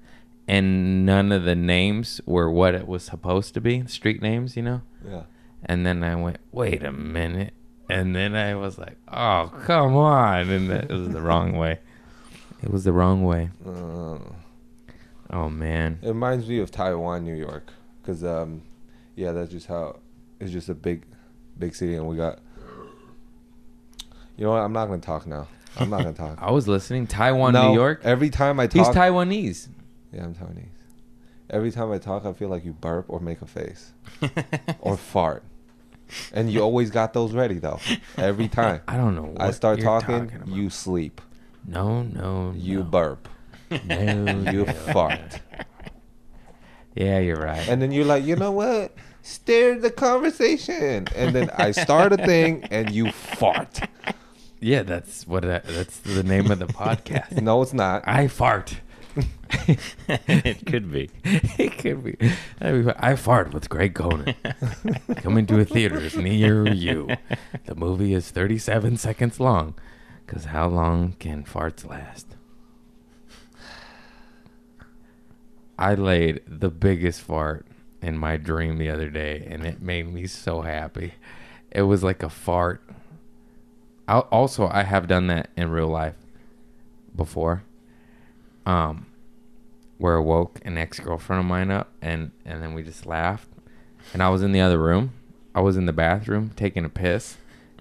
and 0.47 1.05
none 1.05 1.33
of 1.33 1.45
the 1.45 1.57
names 1.57 2.21
were 2.25 2.51
what 2.51 2.75
it 2.75 2.87
was 2.87 3.03
supposed 3.03 3.55
to 3.55 3.61
be, 3.61 3.85
street 3.87 4.23
names, 4.23 4.57
you 4.57 4.63
know? 4.63 4.83
yeah. 5.05 5.23
And 5.65 5.85
then 5.85 6.05
I 6.05 6.15
went, 6.15 6.39
"Wait 6.53 6.85
a 6.85 6.93
minute." 6.93 7.53
And 7.89 8.15
then 8.15 8.37
I 8.37 8.55
was 8.55 8.79
like, 8.79 8.99
"Oh, 9.09 9.51
come 9.65 9.97
on." 9.97 10.49
And 10.49 10.71
it 10.71 10.91
was 10.91 11.09
the 11.09 11.21
wrong 11.21 11.57
way. 11.57 11.81
It 12.63 12.71
was 12.71 12.85
the 12.85 12.93
wrong 12.93 13.25
way. 13.25 13.51
Uh, 13.67 14.19
Oh 15.29 15.49
man. 15.51 15.99
It 16.03 16.09
reminds 16.09 16.49
me 16.49 16.61
of 16.61 16.71
Taiwan, 16.71 17.25
New 17.25 17.35
York, 17.35 17.73
because 18.01 18.23
um, 18.23 18.63
yeah, 19.17 19.33
that's 19.33 19.51
just 19.51 19.67
how 19.67 19.99
it's 20.39 20.53
just 20.53 20.69
a 20.69 20.75
big, 20.75 21.05
big 21.59 21.75
city, 21.75 21.97
and 21.97 22.07
we 22.07 22.17
got. 22.17 22.39
You 24.37 24.45
know 24.45 24.51
what? 24.51 24.59
I'm 24.61 24.73
not 24.73 24.87
gonna 24.87 25.01
talk 25.01 25.27
now. 25.27 25.49
I'm 25.79 25.91
not 25.91 25.99
gonna 26.03 26.13
talk. 26.13 26.39
I 26.41 26.51
was 26.53 26.69
listening 26.69 27.07
Taiwan, 27.07 27.55
No, 27.55 27.69
New 27.71 27.75
York. 27.75 28.03
Every 28.05 28.31
time 28.31 28.61
I 28.61 28.67
talk, 28.69 28.87
He's 28.87 28.95
Taiwanese. 28.95 29.69
yeah, 30.13 30.25
I'm 30.25 30.35
Taiwanese. 30.35 30.69
Every 31.51 31.71
time 31.71 31.91
I 31.91 31.99
talk, 31.99 32.25
I 32.25 32.33
feel 32.33 32.49
like 32.49 32.65
you 32.65 32.73
burp 32.73 33.07
or 33.09 33.19
make 33.21 33.41
a 33.43 33.47
face 33.47 33.93
or 34.81 34.97
fart, 34.97 35.43
and 36.33 36.53
you 36.53 36.61
always 36.61 36.91
got 36.91 37.13
those 37.15 37.33
ready 37.33 37.59
though. 37.59 37.81
Every 38.17 38.47
time 38.61 38.81
I 38.87 38.97
don't 38.97 39.15
know. 39.17 39.35
I 39.39 39.51
start 39.53 39.81
talking, 39.81 40.31
about. 40.35 40.49
you 40.49 40.71
sleep, 40.71 41.21
No, 41.67 42.03
no, 42.03 42.53
you 42.57 42.79
no. 42.79 42.85
burp, 42.85 43.29
No, 43.85 44.51
you 44.51 44.65
no. 44.65 44.73
fart. 44.93 45.41
Yeah, 46.95 47.19
you're 47.19 47.37
right. 47.41 47.67
And 47.69 47.83
then 47.83 47.93
you're 47.93 48.05
like, 48.05 48.25
you 48.25 48.37
know 48.37 48.53
what? 48.53 48.95
Steer 49.23 49.79
the 49.79 49.91
conversation. 49.91 51.09
And 51.15 51.35
then 51.35 51.51
I 51.57 51.73
start 51.73 52.13
a 52.13 52.17
thing 52.17 52.65
and 52.71 52.91
you 52.91 53.11
fart. 53.13 53.81
yeah, 54.61 54.83
that's 54.83 55.27
what. 55.27 55.45
I, 55.45 55.59
that's 55.59 55.99
the 55.99 56.23
name 56.23 56.51
of 56.51 56.59
the 56.61 56.67
podcast. 56.67 57.41
No, 57.43 57.61
it's 57.63 57.75
not. 57.75 58.07
I 58.07 58.29
fart. 58.29 58.77
it 60.29 60.67
could 60.67 60.93
be. 60.93 61.11
it 61.25 61.79
could 61.79 62.05
be. 62.05 62.17
I 62.61 63.17
fart 63.17 63.53
with 63.53 63.69
Craig 63.69 63.95
Conant. 63.95 64.37
Coming 65.17 65.47
to 65.47 65.59
a 65.61 65.65
theaters 65.65 66.17
near 66.17 66.69
you. 66.73 67.09
The 67.65 67.75
movie 67.75 68.13
is 68.15 68.31
37 68.31 68.97
seconds 68.99 69.41
long. 69.41 69.75
Because 70.27 70.47
how 70.47 70.67
long 70.67 71.13
can 71.19 71.45
farts 71.45 71.89
last? 71.89 72.27
I 75.79 75.95
laid 75.95 76.41
the 76.47 76.71
biggest 76.71 77.21
fart 77.21 77.67
in 78.03 78.19
my 78.19 78.37
dream 78.37 78.79
the 78.79 78.91
other 78.91 79.09
day, 79.09 79.47
and 79.49 79.65
it 79.65 79.81
made 79.81 80.13
me 80.13 80.27
so 80.27 80.63
happy. 80.63 81.15
it 81.71 81.83
was 81.83 82.03
like 82.03 82.23
a 82.23 82.29
fart. 82.29 82.83
I, 84.09 84.21
also, 84.21 84.69
I 84.69 84.85
have 84.85 85.07
done 85.07 85.27
that 85.29 85.51
in 85.57 85.71
real 85.71 85.89
life 85.89 86.15
before. 87.15 87.63
Um, 88.65 89.07
where 89.99 90.17
I 90.17 90.21
woke 90.21 90.61
an 90.65 90.77
ex 90.77 90.99
girlfriend 91.01 91.41
of 91.41 91.47
mine 91.47 91.71
up, 91.71 91.91
and 92.03 92.33
and 92.45 92.63
then 92.63 92.75
we 92.75 92.83
just 92.83 93.07
laughed, 93.07 93.49
and 94.13 94.23
I 94.23 94.29
was 94.29 94.43
in 94.43 94.53
the 94.53 94.61
other 94.61 94.79
room. 94.79 95.13
I 95.55 95.61
was 95.61 95.77
in 95.77 95.87
the 95.87 95.93
bathroom 95.93 96.51
taking 96.57 96.85
a 96.85 96.89
piss, 96.89 97.37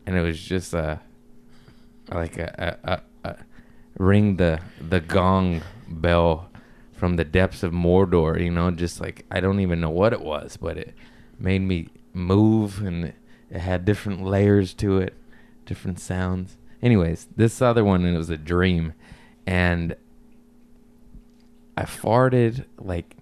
and 0.06 0.16
it 0.16 0.22
was 0.22 0.40
just 0.40 0.74
a 0.74 1.02
like 2.12 2.38
a, 2.38 2.78
a, 2.84 3.30
a, 3.30 3.36
ring 3.98 4.36
the 4.36 4.60
the 4.82 5.00
gong 5.00 5.62
bell 5.88 6.50
from 6.94 7.16
the 7.16 7.26
depths 7.26 7.64
of 7.64 7.72
Mordor. 7.72 8.42
You 8.42 8.52
know, 8.52 8.72
just 8.72 9.02
like 9.02 9.26
I 9.32 9.40
don't 9.40 9.60
even 9.60 9.82
know 9.82 9.90
what 9.90 10.14
it 10.14 10.22
was, 10.22 10.58
but 10.58 10.78
it 10.78 10.94
made 11.40 11.62
me 11.62 11.90
move, 12.14 12.82
and 12.82 13.14
it 13.50 13.60
had 13.60 13.86
different 13.86 14.24
layers 14.24 14.74
to 14.76 14.98
it, 14.98 15.14
different 15.66 16.00
sounds. 16.00 16.58
Anyways, 16.82 17.28
this 17.36 17.62
other 17.62 17.84
one 17.84 18.06
it 18.06 18.18
was 18.18 18.30
a 18.30 18.38
dream, 18.38 18.94
and 19.46 19.96
I 21.78 21.84
farted 21.84 22.66
like 22.78 23.16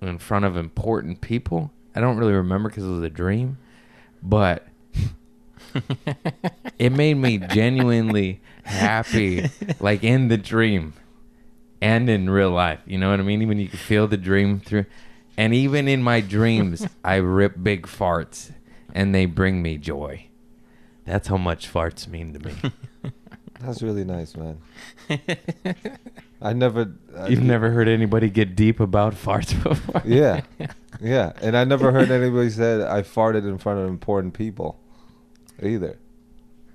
in 0.00 0.18
front 0.18 0.44
of 0.44 0.56
important 0.56 1.20
people. 1.20 1.72
I 1.94 2.00
don't 2.00 2.16
really 2.16 2.32
remember 2.32 2.68
because 2.68 2.84
it 2.84 2.88
was 2.88 3.02
a 3.02 3.10
dream, 3.10 3.58
but 4.22 4.66
it 6.78 6.90
made 6.92 7.14
me 7.14 7.38
genuinely 7.38 8.40
happy, 8.64 9.50
like 9.80 10.02
in 10.04 10.28
the 10.28 10.36
dream 10.38 10.94
and 11.80 12.08
in 12.08 12.28
real 12.30 12.50
life. 12.50 12.80
You 12.86 12.98
know 12.98 13.10
what 13.10 13.20
I 13.20 13.22
mean? 13.22 13.42
Even 13.42 13.58
you 13.58 13.68
can 13.68 13.78
feel 13.78 14.06
the 14.06 14.16
dream 14.16 14.60
through, 14.60 14.86
and 15.36 15.54
even 15.54 15.88
in 15.88 16.02
my 16.02 16.20
dreams, 16.20 16.86
I 17.04 17.16
rip 17.16 17.62
big 17.62 17.86
farts, 17.86 18.52
and 18.94 19.14
they 19.14 19.26
bring 19.26 19.62
me 19.62 19.78
joy. 19.78 20.26
That's 21.04 21.28
how 21.28 21.36
much 21.38 21.72
farts 21.72 22.06
mean 22.06 22.34
to 22.34 22.38
me. 22.40 22.54
That's 23.60 23.82
really 23.82 24.04
nice, 24.04 24.34
man. 24.36 24.58
I 26.42 26.52
never. 26.54 26.92
I- 27.16 27.28
You've 27.28 27.42
never 27.42 27.70
heard 27.70 27.88
anybody 27.88 28.30
get 28.30 28.56
deep 28.56 28.80
about 28.80 29.14
farts 29.14 29.60
before? 29.62 30.02
Yeah, 30.04 30.42
yeah, 31.00 31.32
and 31.42 31.56
I 31.56 31.64
never 31.64 31.92
heard 31.92 32.10
anybody 32.10 32.48
said 32.50 32.80
I 32.82 33.02
farted 33.02 33.46
in 33.48 33.58
front 33.58 33.80
of 33.80 33.88
important 33.88 34.32
people, 34.34 34.78
either. 35.62 35.98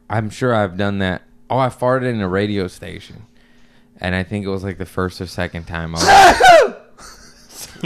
I'm 0.10 0.30
sure 0.30 0.54
I've 0.54 0.78
done 0.78 1.00
that. 1.00 1.24
Oh, 1.50 1.58
I 1.58 1.68
farted 1.70 2.10
in 2.12 2.22
a 2.22 2.28
radio 2.28 2.68
station, 2.68 3.24
and 4.00 4.16
I 4.16 4.24
think 4.24 4.46
it 4.46 4.50
was 4.50 4.64
like 4.64 4.78
the 4.78 4.86
first 4.86 5.20
or 5.22 5.28
second 5.28 5.66
time. 5.66 5.94
I 5.96 6.76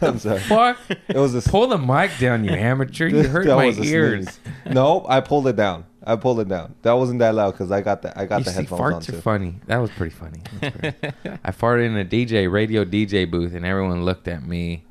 I'm 0.00 0.18
sorry. 0.18 0.34
was, 0.34 0.42
fuck! 0.46 0.78
It 1.08 1.16
was 1.16 1.34
a. 1.34 1.48
Pull 1.48 1.68
the 1.68 1.78
mic 1.78 2.10
down, 2.18 2.44
you 2.44 2.50
amateur! 2.50 3.06
You 3.08 3.22
hurt 3.28 3.46
that 3.46 3.56
my 3.56 3.66
was 3.66 3.78
ears. 3.80 4.38
No, 4.66 5.04
I 5.08 5.20
pulled 5.20 5.46
it 5.48 5.56
down. 5.56 5.84
I 6.04 6.16
pulled 6.16 6.40
it 6.40 6.48
down. 6.48 6.74
That 6.82 6.92
wasn't 6.92 7.18
that 7.20 7.34
loud 7.34 7.52
because 7.52 7.70
I 7.70 7.80
got 7.82 8.02
the 8.02 8.18
I 8.18 8.24
got 8.26 8.38
You 8.38 8.44
the 8.44 8.50
see, 8.50 8.56
headphones 8.56 8.80
on 8.80 8.92
farts 9.02 9.06
too. 9.06 9.16
are 9.18 9.20
funny. 9.20 9.54
That 9.66 9.78
was 9.78 9.90
pretty 9.90 10.14
funny. 10.14 10.40
Pretty- 10.60 11.12
I 11.44 11.50
farted 11.50 11.86
in 11.86 11.96
a 11.98 12.04
DJ 12.04 12.50
radio 12.50 12.84
DJ 12.84 13.30
booth, 13.30 13.54
and 13.54 13.64
everyone 13.66 14.04
looked 14.04 14.28
at 14.28 14.42
me. 14.42 14.84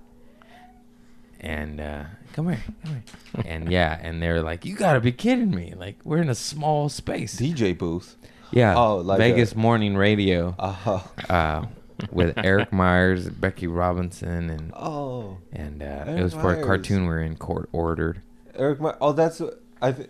And 1.39 1.79
uh, 1.79 2.03
come 2.37 2.49
here, 2.49 2.63
come 2.85 2.93
here. 2.93 3.43
and 3.45 3.71
yeah, 3.71 3.99
and 4.01 4.21
they're 4.21 4.43
like, 4.43 4.63
"You 4.63 4.75
gotta 4.75 5.01
be 5.01 5.11
kidding 5.11 5.49
me! 5.51 5.73
Like 5.75 5.97
we're 6.03 6.21
in 6.21 6.29
a 6.29 6.35
small 6.35 6.87
space." 6.87 7.35
DJ 7.35 7.75
booth. 7.77 8.15
yeah, 8.51 8.75
Oh, 8.77 8.97
like 8.97 9.17
Vegas 9.17 9.53
a- 9.53 9.57
morning 9.57 9.97
radio. 9.97 10.55
Uh-huh. 10.57 10.99
uh, 11.29 11.65
with 12.11 12.37
Eric 12.37 12.71
Myers, 12.71 13.27
Becky 13.27 13.65
Robinson, 13.65 14.51
and 14.51 14.71
oh, 14.75 15.39
and 15.51 15.81
uh, 15.81 16.05
it 16.07 16.21
was 16.21 16.33
for 16.33 16.51
a 16.51 16.57
Myers. 16.57 16.65
cartoon 16.65 17.07
we 17.07 17.13
are 17.13 17.19
in 17.21 17.35
court 17.35 17.69
ordered. 17.73 18.21
Eric. 18.55 18.79
My, 18.79 18.93
oh, 19.01 19.13
that's 19.13 19.41
I 19.81 19.91
think. 19.91 20.09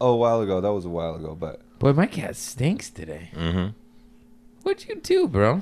Oh, 0.00 0.12
a 0.12 0.16
while 0.16 0.40
ago. 0.40 0.60
That 0.62 0.72
was 0.72 0.86
a 0.86 0.88
while 0.88 1.16
ago, 1.16 1.36
but 1.38 1.60
Boy, 1.78 1.92
my 1.92 2.06
cat 2.06 2.34
stinks 2.36 2.88
today. 2.88 3.30
Mm-hmm. 3.34 3.68
What'd 4.62 4.88
you 4.88 4.96
do, 4.96 5.28
bro? 5.28 5.60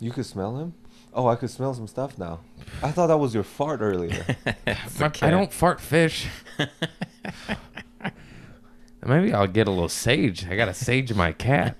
you 0.00 0.10
could 0.10 0.26
smell 0.26 0.56
him. 0.58 0.74
Oh, 1.14 1.28
I 1.28 1.36
could 1.36 1.50
smell 1.50 1.72
some 1.74 1.86
stuff 1.86 2.18
now. 2.18 2.40
I 2.82 2.90
thought 2.90 3.06
that 3.06 3.18
was 3.18 3.34
your 3.34 3.44
fart 3.44 3.80
earlier. 3.80 4.24
My- 4.98 5.12
I 5.22 5.30
don't 5.30 5.52
fart 5.52 5.80
fish. 5.80 6.26
Maybe 9.06 9.32
I'll 9.34 9.46
get 9.46 9.68
a 9.68 9.70
little 9.70 9.88
sage. 9.88 10.46
I 10.48 10.56
gotta 10.56 10.72
sage 10.74 11.12
my 11.14 11.32
cat. 11.32 11.76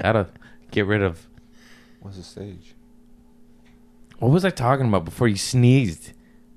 Gotta 0.00 0.28
get 0.70 0.86
rid 0.86 1.02
of. 1.02 1.26
What's 2.00 2.16
the 2.16 2.22
stage? 2.22 2.74
What 4.18 4.30
was 4.30 4.44
I 4.44 4.50
talking 4.50 4.86
about 4.86 5.04
before 5.04 5.26
you 5.28 5.36
sneezed? 5.36 6.12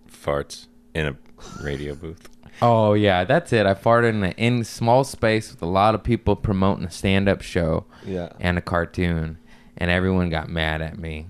Farts 0.09 0.67
in 0.93 1.07
a 1.07 1.17
radio 1.63 1.95
booth. 1.95 2.29
Oh 2.61 2.93
yeah, 2.93 3.23
that's 3.23 3.51
it. 3.51 3.65
I 3.65 3.73
farted 3.73 4.09
in 4.09 4.23
a 4.23 4.29
in 4.37 4.63
small 4.63 5.03
space 5.03 5.51
with 5.51 5.61
a 5.63 5.65
lot 5.67 5.95
of 5.95 6.03
people 6.03 6.35
promoting 6.35 6.85
a 6.85 6.91
stand-up 6.91 7.41
show 7.41 7.85
Yeah. 8.05 8.29
and 8.39 8.57
a 8.59 8.61
cartoon, 8.61 9.39
and 9.75 9.89
everyone 9.89 10.29
got 10.29 10.47
mad 10.47 10.81
at 10.81 10.97
me. 10.99 11.25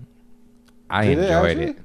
I 0.94 1.06
Did 1.06 1.18
they 1.18 1.22
enjoyed 1.24 1.50
actually? 1.50 1.66
it 1.66 1.78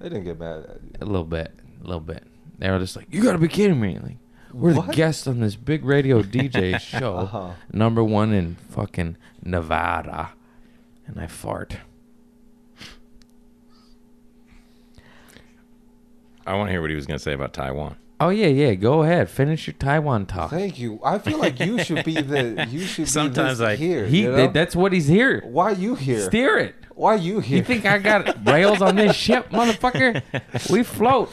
They 0.00 0.08
didn't 0.08 0.24
get 0.24 0.38
mad 0.38 0.58
at 0.60 0.80
you. 0.82 0.90
a 1.00 1.04
little 1.04 1.24
bit, 1.24 1.52
a 1.82 1.84
little 1.84 2.00
bit. 2.00 2.22
They 2.58 2.70
were 2.70 2.78
just 2.78 2.94
like, 2.96 3.06
"You 3.10 3.22
gotta 3.22 3.38
be 3.38 3.48
kidding 3.48 3.80
me!" 3.80 3.98
Like, 4.02 4.16
we're 4.52 4.74
What? 4.74 4.86
the 4.88 4.92
guests 4.92 5.26
on 5.26 5.40
this 5.40 5.56
big 5.56 5.84
radio 5.84 6.22
DJ 6.36 6.78
show, 6.80 7.16
Uh-huh. 7.18 7.50
number 7.72 8.02
one 8.04 8.32
in 8.32 8.56
fucking 8.70 9.16
Nevada, 9.44 10.30
and 11.06 11.18
I 11.20 11.26
fart. 11.26 11.78
I 16.46 16.54
want 16.54 16.68
to 16.68 16.72
hear 16.72 16.80
what 16.80 16.90
he 16.90 16.96
was 16.96 17.06
going 17.06 17.18
to 17.18 17.22
say 17.22 17.32
about 17.32 17.52
Taiwan. 17.52 17.96
Oh 18.18 18.28
yeah, 18.28 18.48
yeah. 18.48 18.74
Go 18.74 19.02
ahead, 19.02 19.30
finish 19.30 19.66
your 19.66 19.74
Taiwan 19.74 20.26
talk. 20.26 20.50
Thank 20.50 20.78
you. 20.78 21.00
I 21.02 21.18
feel 21.18 21.38
like 21.38 21.58
you 21.58 21.82
should 21.82 22.04
be 22.04 22.20
the. 22.20 22.66
You 22.70 22.80
should 22.80 23.08
Sometimes 23.18 23.58
be 23.58 23.64
this 23.64 23.68
I- 23.72 23.76
here. 23.76 24.06
He, 24.06 24.22
you 24.22 24.32
know? 24.32 24.48
that's 24.48 24.76
what 24.76 24.92
he's 24.92 25.06
here. 25.06 25.40
Why 25.46 25.70
you 25.70 25.94
here? 25.94 26.20
Steer 26.20 26.58
it. 26.58 26.74
Why 27.00 27.14
are 27.14 27.16
you 27.16 27.40
here? 27.40 27.56
You 27.56 27.64
think 27.64 27.86
I 27.86 27.96
got 27.96 28.46
rails 28.46 28.82
on 28.82 28.96
this 28.96 29.16
ship, 29.16 29.48
motherfucker? 29.48 30.22
We 30.70 30.82
float. 30.82 31.32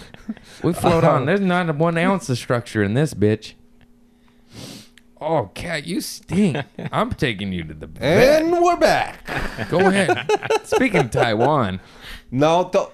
We 0.63 0.71
float 0.71 1.03
on. 1.03 1.25
There's 1.25 1.41
not 1.41 1.75
one 1.75 1.97
ounce 1.97 2.29
of 2.29 2.37
structure 2.37 2.81
in 2.81 2.93
this 2.93 3.13
bitch. 3.13 3.55
Oh, 5.19 5.51
cat, 5.53 5.85
you 5.85 5.99
stink. 5.99 6.55
I'm 6.93 7.11
taking 7.11 7.51
you 7.51 7.65
to 7.65 7.73
the 7.73 7.85
vet. 7.87 8.43
and 8.43 8.51
we're 8.63 8.77
back. 8.77 9.27
Go 9.69 9.79
ahead. 9.79 10.31
Speaking 10.63 11.01
of 11.01 11.11
Taiwan, 11.11 11.81
No, 12.31 12.69
don't. 12.71 12.93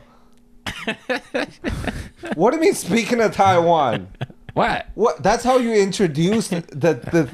what 2.33 2.49
do 2.51 2.57
you 2.57 2.62
mean? 2.62 2.73
Speaking 2.73 3.21
of 3.21 3.36
Taiwan, 3.36 4.07
what? 4.55 4.88
what? 4.95 5.21
That's 5.21 5.43
how 5.43 5.59
you 5.59 5.73
introduce 5.75 6.47
the 6.47 7.29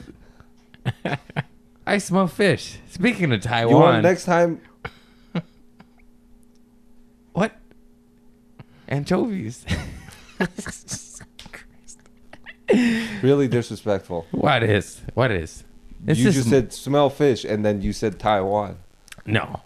the. 0.83 1.17
I 1.87 1.97
smell 1.97 2.27
fish. 2.27 2.79
Speaking 2.89 3.31
of 3.31 3.39
Taiwan, 3.39 3.69
You 3.69 3.75
want 3.77 3.85
Taiwan, 3.85 4.03
next 4.03 4.25
time? 4.25 4.61
what? 7.33 7.53
Anchovies. 8.89 9.65
Really 13.23 13.47
disrespectful. 13.47 14.27
what 14.29 14.61
is? 14.61 15.01
What 15.15 15.31
is? 15.31 15.63
This 15.99 16.19
you 16.19 16.29
is 16.29 16.35
just 16.35 16.49
said 16.49 16.71
smell 16.71 17.09
fish, 17.09 17.43
and 17.43 17.65
then 17.65 17.81
you 17.81 17.93
said 17.93 18.19
Taiwan. 18.19 18.77
no. 19.25 19.61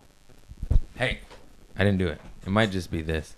Hey, 0.96 1.20
I 1.78 1.84
didn't 1.84 1.98
do 2.00 2.08
it. 2.08 2.22
It 2.46 2.50
might 2.50 2.72
just 2.72 2.90
be 2.92 3.02
this. 3.02 3.36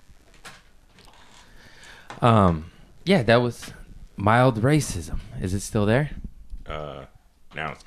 Um, 2.22 2.72
yeah, 3.06 3.24
that 3.24 3.38
was 3.38 3.72
mild 4.16 4.62
racism. 4.62 5.20
Is 5.42 5.54
it 5.56 5.62
still 5.62 5.86
there? 5.88 6.12
Uh, 6.68 7.06
now 7.56 7.72
it's 7.72 7.84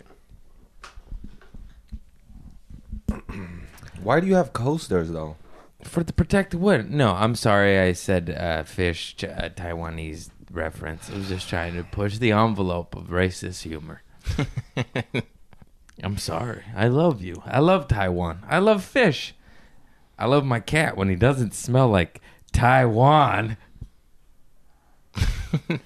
gone. 3.08 3.66
Why 4.02 4.18
do 4.20 4.26
you 4.26 4.34
have 4.34 4.52
coasters 4.52 5.10
though? 5.10 5.36
For 5.82 6.02
the 6.02 6.12
protected 6.12 6.60
what? 6.60 6.88
No, 6.90 7.12
I'm 7.12 7.34
sorry. 7.34 7.78
I 7.78 7.92
said 7.92 8.30
uh, 8.30 8.64
fish, 8.64 9.16
ch- 9.16 9.24
uh, 9.24 9.48
Taiwanese 9.50 10.30
reference. 10.50 11.08
I 11.10 11.14
was 11.14 11.28
just 11.28 11.48
trying 11.48 11.74
to 11.74 11.84
push 11.84 12.18
the 12.18 12.32
envelope 12.32 12.96
of 12.96 13.08
racist 13.08 13.62
humor. 13.62 14.02
I'm 16.02 16.18
sorry. 16.18 16.64
I 16.76 16.88
love 16.88 17.22
you. 17.22 17.42
I 17.44 17.60
love 17.60 17.86
Taiwan. 17.88 18.44
I 18.48 18.58
love 18.58 18.82
fish. 18.84 19.34
I 20.18 20.26
love 20.26 20.44
my 20.44 20.58
cat 20.60 20.96
when 20.96 21.08
he 21.08 21.14
doesn't 21.16 21.54
smell 21.54 21.88
like 21.88 22.20
Taiwan. 22.52 23.56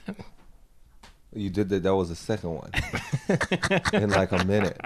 You 1.34 1.48
did 1.48 1.70
that. 1.70 1.82
That 1.84 1.94
was 1.94 2.10
the 2.10 2.14
second 2.14 2.50
one 2.50 2.70
in 4.02 4.10
like 4.10 4.32
a 4.32 4.44
minute, 4.44 4.78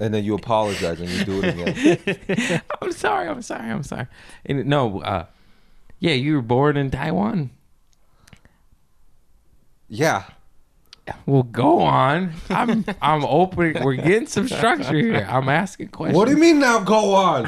and 0.00 0.12
then 0.14 0.24
you 0.24 0.34
apologize 0.34 1.00
and 1.00 1.08
you 1.10 1.24
do 1.24 1.42
it 1.44 1.54
again. 1.54 2.62
I'm 2.82 2.92
sorry. 2.92 3.28
I'm 3.28 3.42
sorry. 3.42 3.70
I'm 3.70 3.82
sorry. 3.82 4.06
And 4.46 4.66
no, 4.66 5.00
uh, 5.02 5.26
yeah, 5.98 6.14
you 6.14 6.34
were 6.36 6.42
born 6.42 6.76
in 6.76 6.90
Taiwan. 6.90 7.50
Yeah, 9.92 10.22
Well, 11.26 11.42
go 11.42 11.80
on. 11.80 12.32
I'm 12.48 12.84
I'm 13.02 13.24
opening. 13.24 13.82
We're 13.82 13.96
getting 13.96 14.26
some 14.28 14.46
structure 14.46 14.96
here. 14.96 15.26
I'm 15.28 15.48
asking 15.48 15.88
questions. 15.88 16.16
What 16.16 16.26
do 16.26 16.34
you 16.34 16.38
mean 16.40 16.60
now? 16.60 16.78
Go 16.78 17.14
on. 17.14 17.44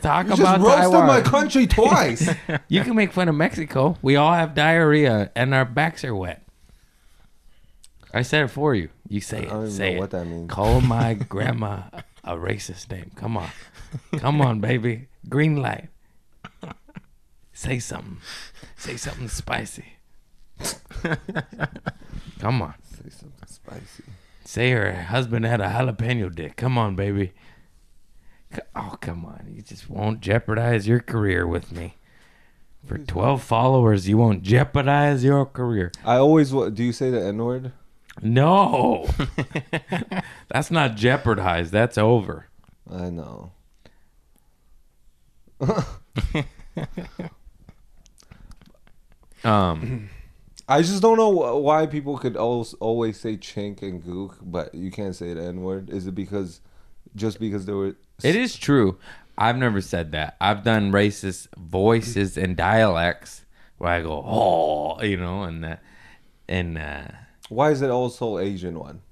Talk 0.00 0.26
You 0.26 0.36
just 0.36 0.40
about 0.40 0.60
roasted 0.60 0.92
Taiwan. 0.92 1.06
my 1.08 1.20
country 1.20 1.66
twice. 1.66 2.28
You 2.68 2.84
can 2.84 2.94
make 2.94 3.12
fun 3.12 3.28
of 3.28 3.34
Mexico. 3.34 3.96
We 4.02 4.14
all 4.14 4.32
have 4.32 4.54
diarrhea 4.54 5.32
and 5.34 5.52
our 5.52 5.64
backs 5.64 6.04
are 6.04 6.14
wet. 6.14 6.46
I 8.12 8.22
said 8.22 8.44
it 8.44 8.48
for 8.48 8.74
you. 8.74 8.88
You 9.08 9.20
say 9.20 9.42
it. 9.44 9.46
I 9.48 9.50
don't 9.50 9.62
even 9.62 9.70
say 9.72 9.90
know 9.92 9.96
it. 9.96 10.00
what 10.00 10.10
that 10.10 10.24
means. 10.26 10.50
Call 10.50 10.80
my 10.96 11.14
grandma 11.14 11.82
a 12.24 12.34
racist 12.36 12.90
name. 12.90 13.10
Come 13.16 13.36
on. 13.36 13.48
Come 14.18 14.40
on, 14.40 14.60
baby. 14.60 15.08
Green 15.28 15.56
light. 15.56 15.88
Say 17.52 17.78
something. 17.78 18.18
Say 18.76 18.96
something 18.96 19.28
spicy. 19.28 19.94
Come 22.38 22.62
on. 22.62 22.74
Say 22.82 23.10
something 23.10 23.46
spicy. 23.46 24.04
Say 24.44 24.70
her 24.72 24.92
husband 25.02 25.44
had 25.44 25.60
a 25.60 25.68
jalapeno 25.68 26.34
dick. 26.34 26.56
Come 26.56 26.78
on, 26.78 26.96
baby. 26.96 27.32
Oh, 28.74 28.96
come 29.00 29.24
on. 29.24 29.46
You 29.54 29.62
just 29.62 29.88
won't 29.88 30.20
jeopardize 30.20 30.88
your 30.88 31.00
career 31.00 31.46
with 31.46 31.70
me. 31.70 31.96
For 32.84 32.98
12 32.98 33.42
followers, 33.42 34.08
you 34.08 34.16
won't 34.16 34.42
jeopardize 34.42 35.22
your 35.22 35.44
career. 35.46 35.92
I 36.04 36.16
always 36.16 36.52
wa- 36.52 36.70
do. 36.70 36.82
You 36.82 36.92
say 36.92 37.10
the 37.10 37.22
N 37.22 37.36
word? 37.44 37.72
No. 38.22 39.08
That's 40.48 40.70
not 40.70 40.96
jeopardized. 40.96 41.72
That's 41.72 41.96
over. 41.98 42.46
I 42.90 43.10
know. 43.10 43.52
Um, 49.44 50.10
I 50.68 50.82
just 50.82 51.00
don't 51.02 51.16
know 51.16 51.32
wh- 51.32 51.62
why 51.62 51.86
people 51.86 52.18
could 52.18 52.36
always 52.36 52.74
always 52.74 53.18
say 53.18 53.36
chink 53.36 53.82
and 53.82 54.02
gook, 54.02 54.36
but 54.42 54.74
you 54.74 54.90
can't 54.90 55.16
say 55.16 55.32
the 55.32 55.42
N 55.42 55.62
word. 55.62 55.90
Is 55.90 56.06
it 56.06 56.14
because 56.14 56.60
just 57.16 57.40
because 57.40 57.66
there 57.66 57.76
were? 57.76 57.96
it 58.22 58.36
is 58.36 58.56
true. 58.56 58.98
I've 59.38 59.56
never 59.56 59.80
said 59.80 60.12
that. 60.12 60.36
I've 60.40 60.62
done 60.62 60.92
racist 60.92 61.48
voices 61.56 62.36
and 62.36 62.54
dialects 62.56 63.46
where 63.78 63.90
I 63.90 64.02
go, 64.02 64.22
oh, 64.26 65.02
you 65.02 65.16
know, 65.16 65.44
and, 65.44 65.64
uh, 65.64 65.76
and, 66.46 66.76
uh, 66.76 67.08
Why 67.50 67.70
is 67.70 67.82
it 67.82 67.90
also 67.90 68.38
Asian 68.38 68.78
one? 68.78 69.02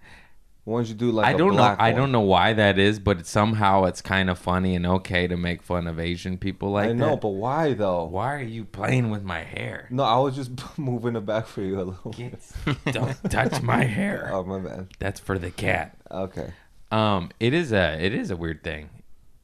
Why 0.65 0.81
don't 0.81 0.89
you 0.89 0.95
do 0.95 1.11
like 1.11 1.27
I 1.27 1.33
don't 1.33 1.53
know. 1.53 1.57
black 1.57 1.81
I 1.81 1.93
don't 1.93 2.13
know 2.13 2.21
why 2.21 2.53
that 2.53 2.79
is, 2.79 2.99
but 2.99 3.27
somehow 3.27 3.85
it's 3.85 4.03
kind 4.03 4.29
of 4.29 4.39
funny 4.39 4.75
and 4.77 4.87
okay 4.87 5.27
to 5.27 5.37
make 5.37 5.63
fun 5.63 5.87
of 5.87 5.99
Asian 5.99 6.37
people 6.37 6.73
like 6.73 6.91
I 6.91 6.93
know, 6.93 7.13
that. 7.13 7.23
but 7.23 7.31
why 7.31 7.73
though? 7.73 8.05
why 8.05 8.35
are 8.35 8.43
you 8.43 8.67
playing 8.67 9.09
with 9.09 9.23
my 9.23 9.43
hair? 9.43 9.89
No, 9.91 10.03
I 10.03 10.19
was 10.19 10.37
just 10.37 10.51
moving 10.79 11.17
it 11.17 11.25
back 11.25 11.47
for 11.47 11.63
you 11.63 11.81
a 11.81 11.85
little. 11.85 12.11
Get, 12.13 12.39
don't 12.93 13.17
touch 13.31 13.63
my 13.63 13.85
hair. 13.85 14.29
Oh 14.31 14.45
my 14.45 14.59
bad. 14.59 14.89
That's 14.99 15.19
for 15.21 15.39
the 15.39 15.51
cat. 15.51 15.97
Okay. 16.11 16.53
Um, 16.93 17.31
it 17.41 17.55
is 17.55 17.73
a 17.73 17.99
it 17.99 18.13
is 18.13 18.31
a 18.31 18.37
weird 18.37 18.63
thing 18.63 18.91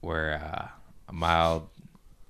where 0.03 0.35
uh, 0.35 0.69
mild 1.11 1.69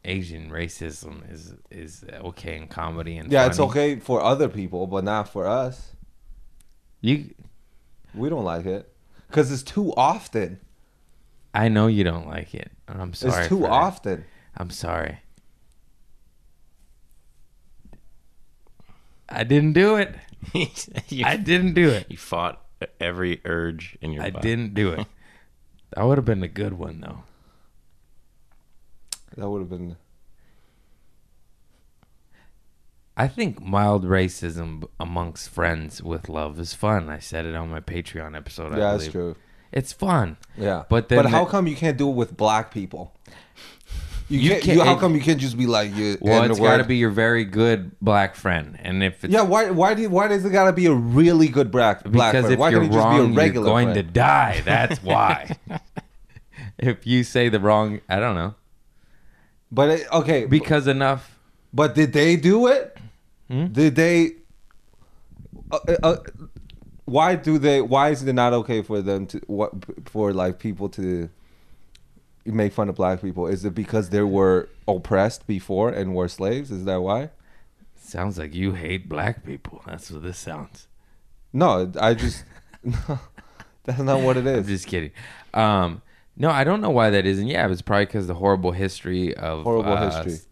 Asian 0.05 0.51
racism 0.51 1.29
is 1.33 1.55
is 1.69 2.05
okay 2.13 2.57
in 2.57 2.69
comedy 2.69 3.17
and 3.17 3.33
Yeah, 3.33 3.47
it's 3.47 3.59
okay 3.59 3.97
for 3.97 4.23
other 4.23 4.49
people, 4.49 4.87
but 4.87 5.03
not 5.03 5.29
for 5.29 5.49
us. 5.49 5.94
You, 7.05 7.35
We 8.15 8.31
don't 8.31 8.45
like 8.45 8.65
it 8.65 8.91
because 9.29 9.53
it's 9.53 9.63
too 9.63 9.93
often. 9.95 10.59
I 11.53 11.69
know 11.69 11.87
you 11.87 12.03
don't 12.03 12.27
like 12.27 12.55
it. 12.55 12.73
and 12.89 13.03
I'm 13.03 13.13
sorry. 13.13 13.41
it's 13.41 13.49
too 13.49 13.57
for 13.59 13.63
that. 13.65 13.71
often. 13.73 14.25
I'm 14.57 14.71
sorry. 14.71 15.19
I 19.29 19.45
didn't 19.45 19.75
do 19.75 19.97
it. 19.97 20.15
you, 21.09 21.25
I 21.27 21.37
didn't 21.37 21.75
do 21.75 21.91
it. 21.91 22.07
you 22.09 22.17
fought 22.17 22.65
every 22.99 23.43
urge 23.45 23.99
in 24.01 24.13
your 24.13 24.23
I 24.23 24.31
body. 24.31 24.49
didn't 24.49 24.75
do 24.75 24.93
it. 24.93 25.07
That 25.97 26.07
would 26.07 26.19
have 26.19 26.25
been 26.25 26.43
a 26.43 26.49
good 26.49 26.73
one 26.73 27.01
though. 27.03 27.23
That 29.37 29.49
would 29.49 29.61
have 29.61 29.71
been. 29.71 29.97
I 33.17 33.29
think 33.29 33.63
mild 33.63 34.05
racism 34.05 34.85
amongst 34.99 35.49
friends 35.51 36.03
with 36.03 36.29
love 36.29 36.59
is 36.59 36.75
fun. 36.75 37.09
I 37.09 37.21
said 37.21 37.47
it 37.47 37.55
on 37.55 37.71
my 37.71 37.81
Patreon 37.81 38.37
episode. 38.37 38.73
I 38.73 38.79
Yeah, 38.79 38.91
that's 38.93 39.05
believe. 39.05 39.13
true. 39.13 39.37
It's 39.73 39.93
fun. 39.93 40.37
Yeah, 40.57 40.85
But 40.89 41.09
then 41.09 41.23
but 41.23 41.31
how 41.31 41.45
the- 41.45 41.51
come 41.51 41.67
you 41.67 41.77
can't 41.77 41.97
do 41.97 42.09
it 42.09 42.15
with 42.15 42.37
black 42.37 42.73
people? 42.73 43.13
You, 44.29 44.39
You 44.39 44.51
can't. 44.51 44.63
can't- 44.63 44.79
you, 44.79 44.85
how 44.85 44.95
it- 44.97 45.01
come 45.01 45.15
you 45.15 45.21
can't 45.21 45.39
just 45.39 45.57
be 45.59 45.67
like 45.67 45.95
you? 45.95 46.17
Well, 46.21 46.45
it's 46.51 46.59
got 46.59 46.79
to 46.79 46.85
be 46.85 46.97
your 46.97 47.11
very 47.11 47.45
good 47.45 47.93
black 48.01 48.35
friend, 48.37 48.79
and 48.83 49.03
if 49.03 49.23
it's 49.23 49.33
Yeah, 49.33 49.43
why? 49.43 49.71
Why 49.71 49.95
do? 49.95 50.03
you- 50.03 50.11
Why 50.11 50.29
does 50.29 50.45
it 50.45 50.51
gotta 50.51 50.73
be 50.73 50.87
a 50.87 50.93
really 50.95 51.49
good 51.49 51.71
black 51.71 52.03
black 52.05 52.33
because 52.33 52.45
friend? 52.47 52.53
if 52.55 52.59
Why 52.59 52.71
you're 52.71 52.81
can't 52.81 52.93
it 52.93 52.95
just 52.97 53.05
wrong, 53.05 53.27
be 53.29 53.33
a 53.33 53.37
regular 53.37 53.67
you're 53.67 53.75
going 53.75 53.93
friend? 53.93 54.07
to 54.07 54.13
die. 54.13 54.63
That's 54.65 55.03
why. 55.03 55.57
if 56.79 57.07
you 57.07 57.23
say 57.23 57.49
the 57.49 57.61
wrong, 57.61 58.01
I 58.09 58.19
don't 58.19 58.35
know, 58.35 58.55
But 59.71 59.91
it, 59.91 60.07
okay, 60.13 60.47
because 60.47 60.87
enough. 60.87 61.39
but 61.73 61.95
did 61.95 62.13
they 62.13 62.37
do 62.37 62.67
it? 62.69 62.94
Hmm? 63.49 63.67
Did 63.67 63.95
they? 63.97 64.33
Uh, 65.71 65.79
uh, 66.03 66.17
why 67.05 67.37
do 67.37 67.59
they? 67.59 67.81
Why 67.81 68.11
is 68.11 68.23
it 68.23 68.33
not 68.33 68.53
okay 68.53 68.83
for 68.83 69.03
them 69.03 69.27
to 69.27 69.41
what 69.47 69.73
for 70.07 70.33
like 70.33 70.59
people 70.59 70.89
to 70.91 71.29
make 72.47 72.73
fun 72.73 72.89
of 72.89 72.95
black 72.95 73.21
people? 73.21 73.47
Is 73.47 73.65
it 73.65 73.75
because 73.75 74.11
they 74.11 74.23
were 74.23 74.69
oppressed 74.89 75.47
before 75.47 75.91
and 75.91 76.15
were 76.15 76.29
slaves? 76.29 76.71
Is 76.71 76.85
that 76.85 77.01
why? 77.01 77.31
Sounds 77.97 78.39
like 78.39 78.55
you 78.55 78.73
hate 78.73 79.09
black 79.09 79.45
people. 79.45 79.83
That's 79.87 80.11
what 80.11 80.23
this 80.23 80.39
sounds. 80.39 80.87
No, 81.53 81.91
I 82.01 82.15
just 82.15 82.45
no, 82.83 83.19
that's 83.85 84.01
not 84.01 84.21
what 84.21 84.37
it 84.37 84.47
is. 84.47 84.59
I'm 84.59 84.67
just 84.67 84.87
kidding. 84.87 85.13
Um, 85.53 86.03
no, 86.37 86.51
I 86.51 86.65
don't 86.65 86.81
know 86.81 86.91
why 86.91 87.11
that 87.11 87.27
is, 87.27 87.39
and 87.39 87.49
yeah, 87.49 87.69
it's 87.71 87.83
probably 87.83 88.07
because 88.07 88.27
the 88.27 88.35
horrible 88.35 88.73
history 88.73 89.35
of 89.37 89.63
Horrible 89.63 89.93
uh, 89.93 90.23
history. 90.23 90.47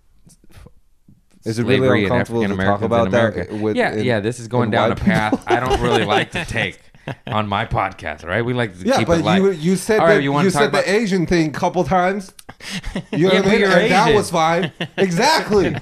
Is 1.45 1.59
it 1.59 1.65
really 1.65 2.05
uncomfortable 2.05 2.47
to 2.47 2.57
talk 2.57 2.83
about 2.83 3.11
that 3.11 3.51
with- 3.53 3.77
yeah, 3.77 3.93
in- 3.95 4.05
yeah, 4.05 4.21
this 4.21 4.39
is 4.41 4.49
going 4.49 4.71
down 4.71 4.93
a 4.93 4.97
path? 4.97 5.43
I 5.47 5.59
don't 5.61 5.81
really 5.81 6.05
like 6.05 6.31
to 6.33 6.45
take 6.49 6.79
on 7.27 7.49
my 7.49 7.67
podcast. 7.67 8.25
Right? 8.25 8.45
We 8.45 8.53
like 8.55 8.79
to 8.79 8.87
Yeah, 8.87 8.99
keep 8.99 9.09
but 9.09 9.21
it 9.21 9.25
light. 9.25 9.43
you 9.43 9.51
you 9.51 9.77
said 9.77 9.99
All 10.01 10.07
that 10.07 10.15
right, 10.15 10.23
you, 10.23 10.31
wanna 10.33 10.51
said 10.53 10.69
about- 10.69 10.85
the 10.85 10.93
Asian 10.95 11.27
thing 11.27 11.49
a 11.49 11.53
couple 11.53 11.83
times. 11.85 12.33
You 13.11 13.27
know 13.27 13.33
Yeah, 13.35 13.41
what 13.41 13.49
I 13.49 13.51
mean? 13.57 13.65
And 13.65 13.91
that 13.93 14.15
was 14.15 14.31
fine. 14.31 14.71
Exactly. 14.97 15.75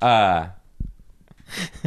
Uh, 0.00 0.46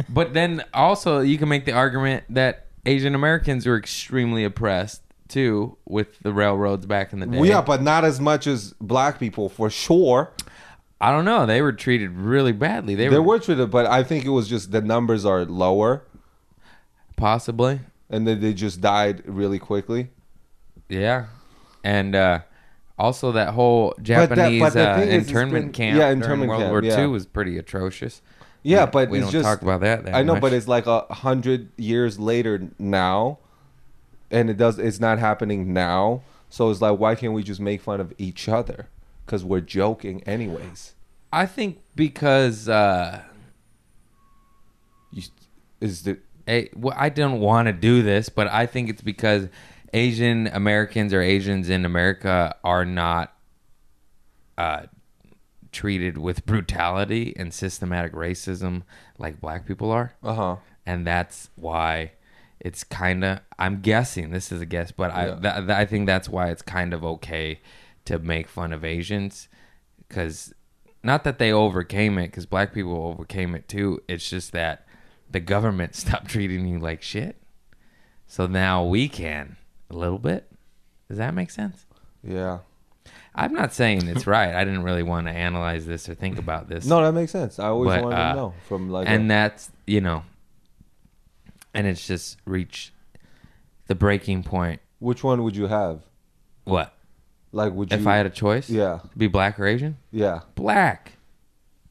but 0.08 0.34
then 0.34 0.62
also 0.72 1.20
you 1.20 1.38
can 1.38 1.48
make 1.48 1.64
the 1.64 1.72
argument 1.72 2.24
that 2.30 2.66
Asian 2.86 3.14
Americans 3.14 3.66
were 3.66 3.76
extremely 3.76 4.44
oppressed 4.44 5.02
too 5.28 5.76
with 5.86 6.18
the 6.20 6.32
railroads 6.32 6.86
back 6.86 7.12
in 7.12 7.18
the 7.20 7.26
day. 7.26 7.42
Yeah, 7.42 7.62
but 7.62 7.82
not 7.82 8.04
as 8.04 8.20
much 8.20 8.46
as 8.46 8.74
black 8.80 9.18
people 9.18 9.48
for 9.48 9.70
sure. 9.70 10.32
I 11.04 11.10
don't 11.10 11.24
know. 11.26 11.44
They 11.44 11.60
were 11.60 11.72
treated 11.72 12.12
really 12.12 12.52
badly. 12.52 12.94
They, 12.94 13.08
They 13.08 13.18
were 13.18 13.22
were 13.22 13.38
treated, 13.38 13.70
but 13.70 13.84
I 13.86 14.02
think 14.02 14.24
it 14.24 14.30
was 14.30 14.48
just 14.48 14.72
the 14.72 14.80
numbers 14.80 15.24
are 15.26 15.44
lower, 15.44 16.02
possibly, 17.16 17.80
and 18.10 18.26
then 18.26 18.40
they 18.40 18.54
just 18.54 18.80
died 18.80 19.22
really 19.26 19.58
quickly. 19.58 20.08
yeah, 20.88 21.26
and 21.82 22.14
uh, 22.14 22.38
also 22.98 23.32
that 23.32 23.54
whole 23.54 23.94
that- 23.98 24.02
Japanese 24.02 24.60
but 24.60 24.72
the 24.72 24.90
uh, 24.92 24.98
is, 25.00 25.28
internment 25.28 25.66
been- 25.66 25.72
camp 25.72 25.98
yeah, 25.98 26.04
during 26.08 26.22
internment 26.22 26.48
World 26.48 26.60
camp, 26.62 26.70
War 26.70 26.82
yeah. 26.84 27.00
II 27.00 27.06
was 27.08 27.26
pretty 27.26 27.58
atrocious. 27.58 28.22
Yeah, 28.62 28.84
We- 28.86 28.90
but 28.92 29.10
we 29.10 29.18
it's 29.18 29.26
don't 29.26 29.32
just 29.32 29.44
talk 29.44 29.62
about 29.62 29.80
that. 29.82 30.04
that 30.04 30.14
I 30.14 30.22
know, 30.22 30.34
much. 30.34 30.40
but 30.42 30.52
it's 30.54 30.68
like 30.68 30.86
a 30.86 31.00
hundred 31.12 31.68
years 31.76 32.18
later 32.18 32.68
now, 32.78 33.38
and 34.30 34.48
it 34.48 34.56
does. 34.56 34.78
It's 34.78 35.00
not 35.00 35.18
happening 35.18 35.72
now. 35.72 36.22
So 36.48 36.70
it's 36.70 36.80
like, 36.80 36.98
why 36.98 37.14
can't 37.16 37.32
we 37.34 37.42
just 37.42 37.60
make 37.60 37.80
fun 37.82 38.00
of 38.00 38.12
each 38.16 38.48
other? 38.48 38.86
Because 39.26 39.44
we're 39.44 39.60
joking, 39.60 40.22
anyways. 40.22 40.93
I 41.34 41.46
think 41.46 41.80
because 41.96 42.68
uh, 42.68 43.22
You, 45.12 45.22
is 45.80 46.02
the 46.02 46.18
I, 46.46 46.68
well, 46.76 46.94
I 46.96 47.08
don't 47.08 47.40
want 47.40 47.66
to 47.68 47.72
do 47.72 48.02
this, 48.02 48.28
but 48.28 48.48
I 48.48 48.66
think 48.66 48.90
it's 48.90 49.00
because 49.02 49.48
Asian 49.94 50.46
Americans 50.48 51.14
or 51.14 51.22
Asians 51.22 51.70
in 51.70 51.84
America 51.86 52.54
are 52.62 52.84
not 52.84 53.32
uh, 54.58 54.82
treated 55.72 56.18
with 56.18 56.44
brutality 56.46 57.32
and 57.36 57.52
systematic 57.54 58.12
racism 58.12 58.82
like 59.18 59.40
black 59.40 59.66
people 59.66 59.90
are. 59.90 60.14
uh 60.22 60.34
huh. 60.34 60.56
And 60.86 61.06
that's 61.06 61.48
why 61.56 62.12
it's 62.60 62.84
kind 62.84 63.24
of, 63.24 63.40
I'm 63.58 63.80
guessing, 63.80 64.30
this 64.30 64.52
is 64.52 64.60
a 64.60 64.66
guess, 64.66 64.92
but 64.92 65.10
I, 65.12 65.28
Yeah. 65.28 65.34
th- 65.40 65.54
th- 65.66 65.70
I 65.70 65.86
think 65.86 66.06
that's 66.06 66.28
why 66.28 66.50
it's 66.50 66.60
kind 66.62 66.92
of 66.92 67.02
okay 67.04 67.60
to 68.04 68.18
make 68.18 68.48
fun 68.48 68.72
of 68.74 68.84
Asians. 68.84 69.48
Because 70.06 70.52
not 71.04 71.24
that 71.24 71.38
they 71.38 71.52
overcame 71.52 72.18
it, 72.18 72.28
because 72.28 72.46
black 72.46 72.72
people 72.72 73.06
overcame 73.06 73.54
it 73.54 73.68
too. 73.68 74.00
It's 74.08 74.28
just 74.28 74.52
that 74.52 74.86
the 75.30 75.40
government 75.40 75.94
stopped 75.94 76.28
treating 76.28 76.66
you 76.66 76.78
like 76.78 77.02
shit. 77.02 77.36
So 78.26 78.46
now 78.46 78.84
we 78.84 79.08
can 79.08 79.56
a 79.90 79.94
little 79.94 80.18
bit. 80.18 80.50
Does 81.08 81.18
that 81.18 81.34
make 81.34 81.50
sense? 81.50 81.84
Yeah. 82.22 82.60
I'm 83.34 83.52
not 83.52 83.72
saying 83.74 84.06
it's 84.06 84.26
right. 84.26 84.54
I 84.54 84.64
didn't 84.64 84.84
really 84.84 85.02
want 85.02 85.26
to 85.26 85.32
analyze 85.32 85.86
this 85.86 86.08
or 86.08 86.14
think 86.14 86.38
about 86.38 86.68
this. 86.68 86.86
No, 86.86 87.02
that 87.02 87.12
makes 87.12 87.32
sense. 87.32 87.58
I 87.58 87.66
always 87.66 87.88
But, 87.88 88.04
wanted 88.04 88.16
uh, 88.16 88.30
to 88.30 88.36
know 88.36 88.54
from 88.68 88.90
like. 88.90 89.08
and 89.08 89.28
that's 89.30 89.70
you 89.86 90.00
know, 90.00 90.22
and 91.74 91.86
it's 91.86 92.06
just 92.06 92.38
reached 92.46 92.92
the 93.88 93.94
breaking 93.94 94.44
point. 94.44 94.80
Which 95.00 95.24
one 95.24 95.42
would 95.42 95.56
you 95.56 95.66
have? 95.66 96.02
What? 96.62 96.93
Like, 97.54 97.72
would 97.72 97.92
you? 97.92 97.98
If 97.98 98.06
I 98.06 98.16
had 98.16 98.26
a 98.26 98.30
choice? 98.30 98.68
Yeah. 98.68 98.98
Be 99.16 99.28
black 99.28 99.60
or 99.60 99.66
Asian? 99.66 99.96
Yeah. 100.10 100.40
Black. 100.56 101.12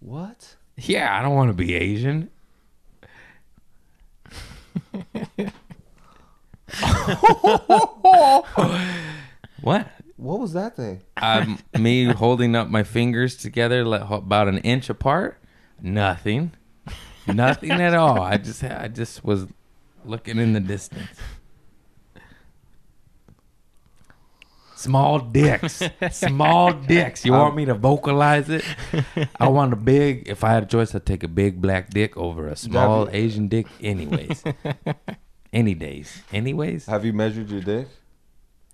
What? 0.02 0.58
Yeah, 0.76 1.18
I 1.18 1.22
don't 1.22 1.36
want 1.36 1.50
to 1.50 1.54
be 1.54 1.74
Asian. 1.74 2.30
what? 9.62 9.88
What 10.18 10.40
was 10.40 10.52
that 10.54 10.76
thing? 10.76 11.02
Um, 11.18 11.60
me 11.78 12.06
holding 12.14 12.56
up 12.56 12.68
my 12.68 12.84
fingers 12.84 13.38
together 13.38 13.86
like, 13.86 14.10
about 14.10 14.50
an 14.50 14.58
inch 14.60 14.90
apart? 14.90 15.42
Nothing. 15.82 16.52
Nothing 17.26 17.72
at 17.72 17.94
all. 17.94 18.22
I 18.22 18.36
just 18.36 18.64
I 18.66 18.90
just 18.90 19.24
was 19.24 19.48
looking 20.04 20.40
in 20.40 20.52
the 20.52 20.60
distance. 20.60 21.08
Small 24.84 25.20
dicks. 25.20 25.82
Small 26.12 26.74
dicks. 26.74 27.24
You 27.24 27.32
want 27.32 27.52
um, 27.52 27.56
me 27.56 27.64
to 27.66 27.74
vocalize 27.74 28.50
it? 28.50 28.66
I 29.40 29.48
want 29.48 29.72
a 29.72 29.78
big 29.78 30.28
if 30.28 30.44
I 30.44 30.52
had 30.52 30.64
a 30.64 30.66
choice 30.66 30.94
I'd 30.94 31.06
take 31.06 31.24
a 31.24 31.30
big 31.30 31.62
black 31.62 31.90
dick 31.90 32.18
over 32.18 32.50
a 32.50 32.58
small 32.58 33.06
That'd 33.06 33.18
Asian 33.18 33.48
dick 33.48 33.68
anyways. 33.82 34.44
Any 35.54 35.74
days. 35.74 36.22
Anyways. 36.34 36.88
Have 36.88 37.06
you 37.06 37.14
measured 37.14 37.50
your 37.50 37.62
dick? 37.62 37.88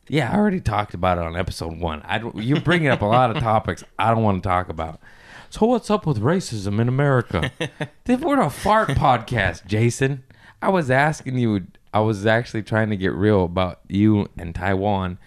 Yeah, 0.07 0.31
I 0.31 0.37
already 0.37 0.59
talked 0.59 0.95
about 0.95 1.19
it 1.19 1.25
on 1.25 1.35
episode 1.35 1.77
one. 1.77 2.01
I 2.01 2.17
don't, 2.17 2.35
you're 2.37 2.61
bringing 2.61 2.87
up 2.87 3.03
a 3.03 3.05
lot 3.05 3.29
of 3.29 3.37
topics 3.43 3.83
I 3.99 4.09
don't 4.09 4.23
want 4.23 4.41
to 4.41 4.49
talk 4.49 4.67
about. 4.69 4.99
So 5.51 5.67
what's 5.67 5.91
up 5.91 6.07
with 6.07 6.19
racism 6.19 6.81
in 6.81 6.87
America? 6.87 7.51
Then 8.05 8.21
We're 8.21 8.41
a 8.41 8.49
fart 8.49 8.89
podcast, 8.89 9.67
Jason. 9.67 10.23
I 10.59 10.69
was 10.69 10.89
asking 10.89 11.37
you. 11.37 11.67
I 11.93 11.99
was 11.99 12.25
actually 12.25 12.63
trying 12.63 12.89
to 12.89 12.97
get 12.97 13.13
real 13.13 13.45
about 13.45 13.81
you 13.87 14.27
and 14.37 14.53
Taiwan, 14.55 15.19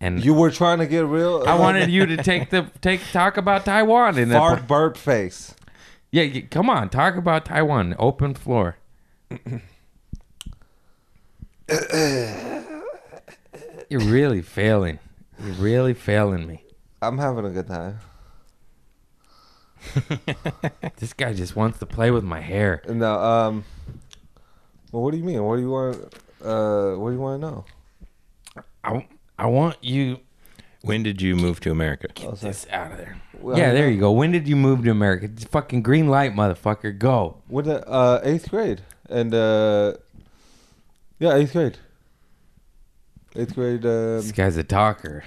and 0.00 0.24
You 0.24 0.34
were 0.34 0.50
trying 0.50 0.78
to 0.78 0.86
get 0.86 1.04
real. 1.06 1.44
I 1.46 1.54
wanted 1.58 1.90
you 1.90 2.06
to 2.06 2.16
take 2.18 2.50
the 2.50 2.70
take 2.80 3.00
talk 3.12 3.36
about 3.36 3.64
Taiwan 3.64 4.16
and 4.18 4.30
fart 4.32 4.66
burp 4.66 4.96
face. 4.96 5.54
Yeah, 6.10 6.24
y- 6.24 6.46
come 6.50 6.70
on, 6.70 6.88
talk 6.88 7.16
about 7.16 7.44
Taiwan. 7.44 7.94
Open 7.98 8.34
floor. 8.34 8.76
You're 13.90 14.00
really 14.00 14.42
failing. 14.42 14.98
You're 15.42 15.54
really 15.54 15.94
failing 15.94 16.46
me. 16.46 16.64
I'm 17.00 17.18
having 17.18 17.44
a 17.46 17.50
good 17.50 17.66
time. 17.66 17.98
This 20.98 21.12
guy 21.12 21.32
just 21.32 21.54
wants 21.54 21.78
to 21.78 21.86
play 21.86 22.10
with 22.10 22.24
my 22.24 22.40
hair. 22.40 22.82
No, 22.88 23.14
um, 23.20 23.64
well, 24.90 25.02
what 25.04 25.12
do 25.12 25.16
you 25.18 25.22
mean? 25.22 25.42
What 25.44 25.54
do 25.56 25.62
you 25.62 25.70
want? 25.70 25.96
Uh, 26.44 26.94
what 26.96 27.10
do 27.10 27.14
you 27.14 27.20
want 27.20 27.40
to 27.40 27.46
know? 27.46 27.64
I, 28.82 29.06
I 29.38 29.46
want 29.46 29.76
you 29.82 30.18
When 30.82 31.02
did 31.02 31.22
you 31.22 31.36
move 31.36 31.60
to 31.60 31.70
America? 31.70 32.08
get 32.14 32.40
this 32.40 32.66
out 32.70 32.92
of 32.92 32.98
there. 32.98 33.20
Well, 33.40 33.56
yeah, 33.56 33.72
there 33.72 33.88
you 33.88 34.00
go. 34.00 34.10
When 34.12 34.32
did 34.32 34.48
you 34.48 34.56
move 34.56 34.82
to 34.84 34.90
America? 34.90 35.26
It's 35.26 35.44
fucking 35.44 35.82
green 35.82 36.08
light, 36.08 36.32
motherfucker. 36.34 36.96
Go. 36.98 37.36
What? 37.46 37.64
the 37.66 37.86
uh, 37.88 38.20
eighth 38.24 38.50
grade, 38.50 38.82
and 39.08 39.32
uh, 39.32 39.94
yeah, 41.20 41.34
eighth 41.36 41.52
grade. 41.52 41.78
Eighth 43.36 43.54
grade. 43.54 43.84
Um, 43.86 44.16
This 44.18 44.32
guy's 44.32 44.56
a 44.56 44.64
talker. 44.64 45.22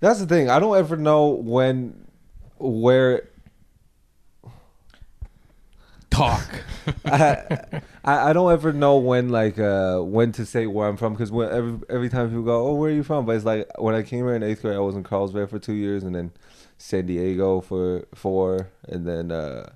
that's 0.00 0.18
the 0.18 0.26
thing. 0.26 0.50
I 0.50 0.58
don't 0.58 0.76
ever 0.76 0.96
know 0.96 1.28
when, 1.28 2.06
where. 2.58 3.28
Talk. 6.12 6.46
I, 7.04 7.60
I 8.04 8.30
I 8.30 8.32
don't 8.32 8.52
ever 8.52 8.72
know 8.72 8.98
when 8.98 9.30
like 9.30 9.58
uh 9.58 10.00
when 10.00 10.32
to 10.32 10.44
say 10.44 10.66
where 10.66 10.88
I'm 10.88 10.96
from 10.96 11.14
because 11.14 11.30
every 11.32 11.78
every 11.88 12.08
time 12.08 12.28
people 12.28 12.42
go 12.42 12.68
oh 12.68 12.74
where 12.74 12.90
are 12.90 12.94
you 12.94 13.02
from? 13.02 13.24
But 13.24 13.36
it's 13.36 13.44
like 13.44 13.68
when 13.78 13.94
I 13.94 14.02
came 14.02 14.24
here 14.24 14.34
in 14.34 14.42
eighth 14.42 14.62
grade 14.62 14.76
I 14.76 14.80
was 14.80 14.94
in 14.94 15.02
Carlsbad 15.02 15.48
for 15.48 15.58
two 15.58 15.72
years 15.72 16.02
and 16.02 16.14
then 16.14 16.32
San 16.78 17.06
Diego 17.06 17.60
for 17.60 18.04
four 18.14 18.68
and 18.88 19.06
then 19.06 19.32
uh 19.32 19.70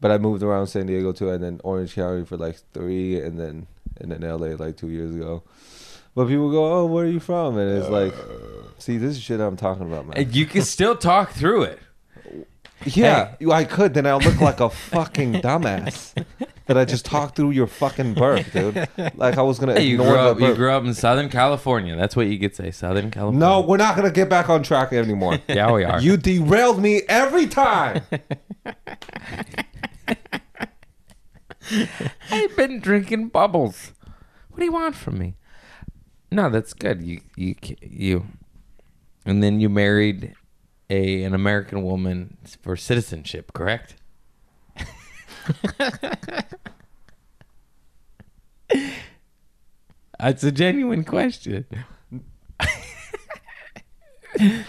but 0.00 0.10
I 0.10 0.18
moved 0.18 0.42
around 0.42 0.68
San 0.68 0.86
Diego 0.86 1.12
too 1.12 1.30
and 1.30 1.42
then 1.42 1.60
Orange 1.64 1.94
County 1.94 2.24
for 2.24 2.36
like 2.36 2.56
three 2.72 3.20
and 3.20 3.38
then 3.38 3.66
and 4.00 4.10
then 4.10 4.20
LA 4.22 4.56
like 4.56 4.76
two 4.76 4.88
years 4.90 5.14
ago. 5.14 5.42
But 6.14 6.28
people 6.28 6.50
go 6.50 6.80
oh 6.80 6.86
where 6.86 7.04
are 7.04 7.08
you 7.08 7.20
from? 7.20 7.58
And 7.58 7.78
it's 7.78 7.88
like 7.88 8.14
see 8.78 8.96
this 8.96 9.16
is 9.16 9.22
shit 9.22 9.40
I'm 9.40 9.56
talking 9.56 9.86
about 9.86 10.06
man. 10.06 10.16
And 10.16 10.34
you 10.34 10.46
can 10.46 10.62
still 10.62 10.96
talk 10.96 11.32
through 11.32 11.64
it. 11.64 11.78
Yeah 12.86 13.34
I 13.50 13.64
could 13.64 13.94
then 13.94 14.06
I'll 14.06 14.18
look 14.20 14.40
like 14.40 14.60
a 14.60 14.70
fucking 14.70 15.32
dumbass 15.42 16.14
that 16.66 16.78
I 16.78 16.84
just 16.84 17.04
talked 17.04 17.36
through 17.36 17.50
your 17.50 17.66
fucking 17.66 18.14
burp 18.14 18.46
dude 18.52 18.88
like 19.14 19.36
I 19.38 19.42
was 19.42 19.58
gonna 19.58 19.74
Hey, 19.74 19.84
you 19.84 19.94
ignore 19.96 20.12
grew 20.12 20.18
up. 20.18 20.40
You 20.40 20.54
grew 20.54 20.70
up 20.70 20.84
in 20.84 20.94
Southern 20.94 21.28
California. 21.28 21.96
That's 21.96 22.16
what 22.16 22.26
you 22.26 22.38
could 22.38 22.56
say. 22.56 22.70
Southern 22.70 23.10
California. 23.10 23.40
No, 23.40 23.60
we're 23.60 23.76
not 23.76 23.96
gonna 23.96 24.10
get 24.10 24.28
back 24.28 24.48
on 24.48 24.62
track 24.62 24.92
anymore. 24.92 25.38
Yeah, 25.48 25.70
we 25.72 25.84
are. 25.84 26.00
You 26.00 26.16
derailed 26.16 26.80
me 26.80 27.02
every 27.08 27.46
time. 27.46 28.02
I've 32.30 32.56
been 32.56 32.80
drinking 32.80 33.28
bubbles. 33.28 33.92
What 34.50 34.58
do 34.58 34.64
you 34.64 34.72
want 34.72 34.94
from 34.94 35.18
me? 35.18 35.36
No, 36.30 36.50
that's 36.50 36.72
good. 36.74 37.02
You 37.02 37.20
you 37.36 37.54
you, 37.80 38.26
and 39.24 39.42
then 39.42 39.60
you 39.60 39.68
married 39.68 40.34
a 40.90 41.22
an 41.22 41.34
American 41.34 41.82
woman 41.82 42.36
for 42.62 42.76
citizenship, 42.76 43.52
correct? 43.52 43.96
That's 50.18 50.44
a 50.44 50.52
genuine 50.52 51.04
question. 51.04 51.66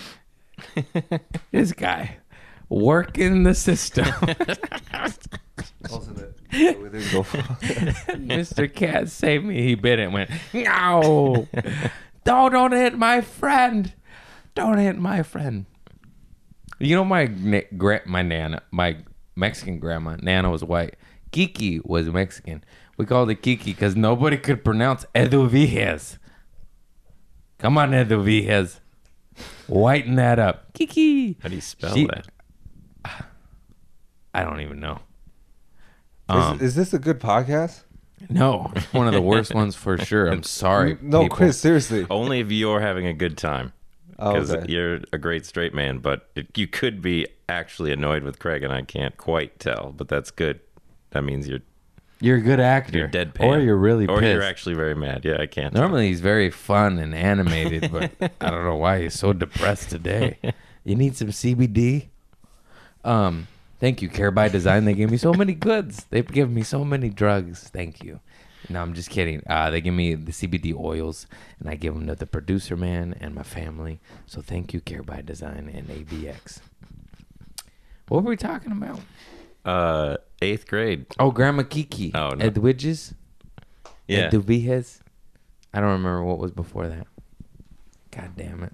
this 1.52 1.72
guy 1.74 2.18
working 2.70 3.44
the 3.44 3.54
system. 3.54 4.06
Mr. 8.16 8.74
Cat 8.74 9.10
saved 9.10 9.46
me. 9.46 9.62
He 9.62 9.76
bit 9.76 10.00
it 10.00 10.04
and 10.04 10.14
went, 10.14 10.30
No! 10.54 11.48
don't, 12.24 12.52
don't 12.52 12.72
hit 12.72 12.98
my 12.98 13.22
friend. 13.22 13.94
Don't 14.56 14.78
hit 14.78 14.98
my 14.98 15.24
friend. 15.24 15.66
You 16.80 16.96
know, 16.96 17.06
my 17.06 17.26
na- 17.26 18.00
my 18.06 18.22
Nana, 18.22 18.62
my 18.72 18.98
Mexican 19.36 19.80
grandma, 19.80 20.18
Nana 20.22 20.50
was 20.50 20.64
white. 20.64 20.96
Kiki 21.32 21.80
was 21.84 22.08
Mexican. 22.08 22.64
We 22.98 23.06
called 23.06 23.30
it 23.30 23.42
Kiki 23.42 23.72
because 23.72 23.96
nobody 23.96 24.38
could 24.38 24.64
pronounce 24.64 25.06
Eduviges. 25.16 26.18
Come 27.60 27.78
on, 27.78 27.92
Eduviges. 27.92 28.80
Whiten 29.68 30.16
that 30.16 30.40
up. 30.40 30.74
Kiki. 30.74 31.38
How 31.42 31.50
do 31.50 31.56
you 31.56 31.62
spell 31.62 31.94
She- 31.94 32.08
that? 32.08 32.28
I 34.34 34.44
don't 34.44 34.60
even 34.62 34.80
know. 34.80 35.00
Um, 36.28 36.56
is, 36.56 36.62
is 36.62 36.76
this 36.76 36.94
a 36.94 37.00
good 37.00 37.20
podcast? 37.20 37.84
No, 38.30 38.72
it's 38.76 38.92
one 38.94 39.08
of 39.08 39.14
the 39.14 39.22
worst 39.22 39.54
ones 39.56 39.76
for 39.76 39.98
sure. 39.98 40.28
I'm 40.28 40.44
sorry. 40.44 40.98
no, 41.02 41.24
people. 41.24 41.38
Chris, 41.38 41.60
seriously. 41.60 42.06
Only 42.10 42.40
if 42.40 42.52
you're 42.52 42.82
having 42.82 43.06
a 43.06 43.14
good 43.14 43.38
time. 43.38 43.72
Oh, 44.18 44.34
Because 44.34 44.52
okay. 44.52 44.72
you're 44.72 45.02
a 45.12 45.18
great 45.18 45.46
straight 45.46 45.74
man, 45.74 45.98
but 46.00 46.30
it, 46.36 46.58
you 46.58 46.68
could 46.68 47.02
be 47.02 47.28
actually 47.50 47.92
annoyed 47.92 48.24
with 48.24 48.40
Craig, 48.40 48.64
and 48.64 48.72
I 48.72 48.82
can't 48.82 49.18
quite 49.18 49.60
tell. 49.60 49.94
But 49.96 50.08
that's 50.08 50.32
good. 50.32 50.62
That 51.12 51.24
means 51.24 51.48
you're 51.48 51.60
You're 52.22 52.38
a 52.38 52.42
good 52.42 52.60
actor. 52.62 52.98
you're 52.98 53.08
deadpan, 53.10 53.42
Or 53.44 53.60
you're 53.60 53.76
really 53.76 54.08
or 54.08 54.20
pissed. 54.22 54.32
you're 54.34 54.42
actually 54.42 54.76
very 54.76 54.96
mad. 54.96 55.26
Yeah, 55.26 55.42
I 55.42 55.48
can't. 55.48 55.74
tell. 55.74 55.82
Normally 55.82 56.08
he's 56.08 56.22
very 56.22 56.50
fun 56.50 56.98
and 56.98 57.14
animated, 57.14 57.92
but 57.92 58.12
I 58.42 58.50
don't 58.50 58.64
know 58.64 58.78
why 58.78 59.02
he's 59.02 59.14
so 59.20 59.34
depressed 59.34 59.90
today. 59.90 60.38
You 60.86 60.96
need 60.96 61.16
some 61.18 61.30
CBD? 61.30 62.08
Um, 63.04 63.48
thank 63.80 64.02
you, 64.02 64.10
Care 64.10 64.32
by 64.32 64.48
Design. 64.48 64.86
They 64.86 64.94
gave 64.94 65.12
me 65.12 65.18
so 65.18 65.34
many 65.34 65.54
goods. 65.70 66.06
They've 66.10 66.26
given 66.28 66.54
me 66.54 66.64
so 66.64 66.84
many 66.86 67.10
drugs. 67.10 67.70
Thank 67.70 68.04
you. 68.04 68.20
No, 68.70 68.82
I'm 68.82 68.94
just 68.94 69.10
kidding. 69.10 69.42
Uh, 69.48 69.70
they 69.70 69.82
give 69.82 69.94
me 69.94 70.16
the 70.16 70.32
CBD 70.32 70.74
oils, 70.78 71.28
and 71.60 71.70
I 71.70 71.76
give 71.76 71.94
them 71.94 72.08
to 72.08 72.16
the 72.16 72.26
producer 72.26 72.76
man 72.76 73.16
and 73.20 73.36
my 73.36 73.44
family. 73.44 74.00
So 74.26 74.42
thank 74.42 74.74
you, 74.74 74.82
Care 74.82 75.04
by 75.04 75.22
Design 75.22 75.70
and 75.74 75.88
ABX. 75.88 76.60
What 78.08 78.24
were 78.24 78.30
we 78.30 78.38
talking 78.38 78.72
about? 78.72 79.00
Uh, 79.64 80.18
eighth 80.42 80.68
grade. 80.68 81.06
Oh, 81.20 81.32
Grandma 81.32 81.64
Kiki. 81.64 82.12
Oh, 82.14 82.30
no. 82.32 82.46
Edwiges. 82.46 83.14
Yeah. 84.08 84.30
Eduviges. 84.30 85.00
I 85.74 85.80
don't 85.80 85.90
remember 85.90 86.24
what 86.24 86.38
was 86.38 86.52
before 86.52 86.88
that. 86.88 87.08
God 88.12 88.32
damn 88.38 88.64
it. 88.64 88.74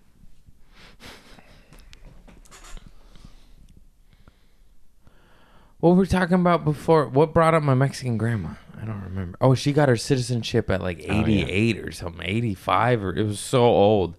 What 5.79 5.91
were 5.91 6.01
we 6.01 6.07
talking 6.07 6.35
about 6.35 6.63
before? 6.63 7.07
What 7.07 7.33
brought 7.33 7.55
up 7.55 7.63
my 7.63 7.73
Mexican 7.73 8.17
grandma? 8.17 8.49
I 8.81 8.85
don't 8.85 9.03
remember. 9.03 9.37
Oh, 9.41 9.53
she 9.53 9.73
got 9.73 9.89
her 9.89 9.97
citizenship 9.97 10.69
at 10.69 10.81
like 10.81 11.05
Oh, 11.07 11.25
yeah. 11.25 11.45
88 11.45 11.79
or 11.79 11.91
something, 11.91 12.25
85 12.27 13.03
or 13.03 13.15
it 13.15 13.23
was 13.23 13.39
so 13.39 13.63
old. 13.63 14.17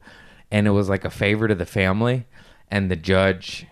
And 0.51 0.67
it 0.67 0.71
was 0.71 0.89
like 0.89 1.05
a 1.05 1.11
favor 1.11 1.49
to 1.49 1.55
the 1.55 1.67
family 1.67 2.27
and 2.71 2.91
the 2.91 2.97
judge 2.97 3.67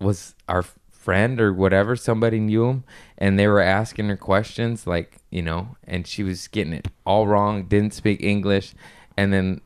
was 0.00 0.34
our 0.48 0.62
friend 0.90 1.40
or 1.40 1.52
whatever, 1.52 1.94
somebody 1.94 2.40
knew 2.40 2.66
him 2.66 2.84
and 3.16 3.38
they 3.38 3.46
were 3.46 3.60
asking 3.60 4.08
her 4.08 4.16
questions 4.16 4.86
like, 4.86 5.18
you 5.30 5.42
know, 5.42 5.76
and 5.84 6.06
she 6.06 6.22
was 6.22 6.48
getting 6.48 6.72
it 6.72 6.88
all 7.04 7.26
wrong, 7.26 7.64
didn't 7.64 7.94
speak 7.94 8.22
English 8.22 8.74
and 9.16 9.32
then 9.32 9.60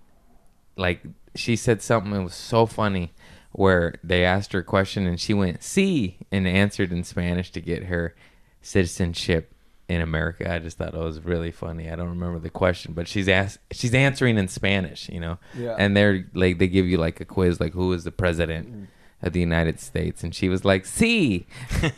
like 0.76 1.02
she 1.34 1.56
said 1.56 1.82
something 1.82 2.12
that 2.12 2.22
was 2.22 2.34
so 2.34 2.66
funny 2.66 3.12
where 3.52 3.94
they 4.02 4.24
asked 4.24 4.52
her 4.52 4.60
a 4.60 4.64
question 4.64 5.06
and 5.06 5.20
she 5.20 5.34
went 5.34 5.62
see 5.62 6.18
and 6.30 6.46
answered 6.46 6.92
in 6.92 7.02
spanish 7.04 7.50
to 7.50 7.60
get 7.60 7.84
her 7.84 8.14
citizenship 8.62 9.52
in 9.90 10.00
america 10.00 10.50
i 10.52 10.58
just 10.58 10.78
thought 10.78 10.94
it 10.94 10.98
was 10.98 11.20
really 11.24 11.50
funny 11.50 11.90
i 11.90 11.96
don't 11.96 12.08
remember 12.08 12.38
the 12.38 12.48
question 12.50 12.92
but 12.92 13.08
she's 13.08 13.28
asked 13.28 13.58
she's 13.72 13.94
answering 13.94 14.38
in 14.38 14.46
spanish 14.46 15.08
you 15.08 15.18
know 15.20 15.38
Yeah. 15.56 15.74
and 15.78 15.96
they're 15.96 16.26
like 16.32 16.58
they 16.58 16.68
give 16.68 16.86
you 16.86 16.96
like 16.96 17.20
a 17.20 17.24
quiz 17.24 17.60
like 17.60 17.72
who 17.72 17.92
is 17.92 18.04
the 18.04 18.12
president 18.12 18.72
mm. 18.72 18.86
of 19.20 19.32
the 19.32 19.40
united 19.40 19.80
states 19.80 20.22
and 20.22 20.34
she 20.34 20.48
was 20.48 20.64
like 20.64 20.86
see 20.86 21.46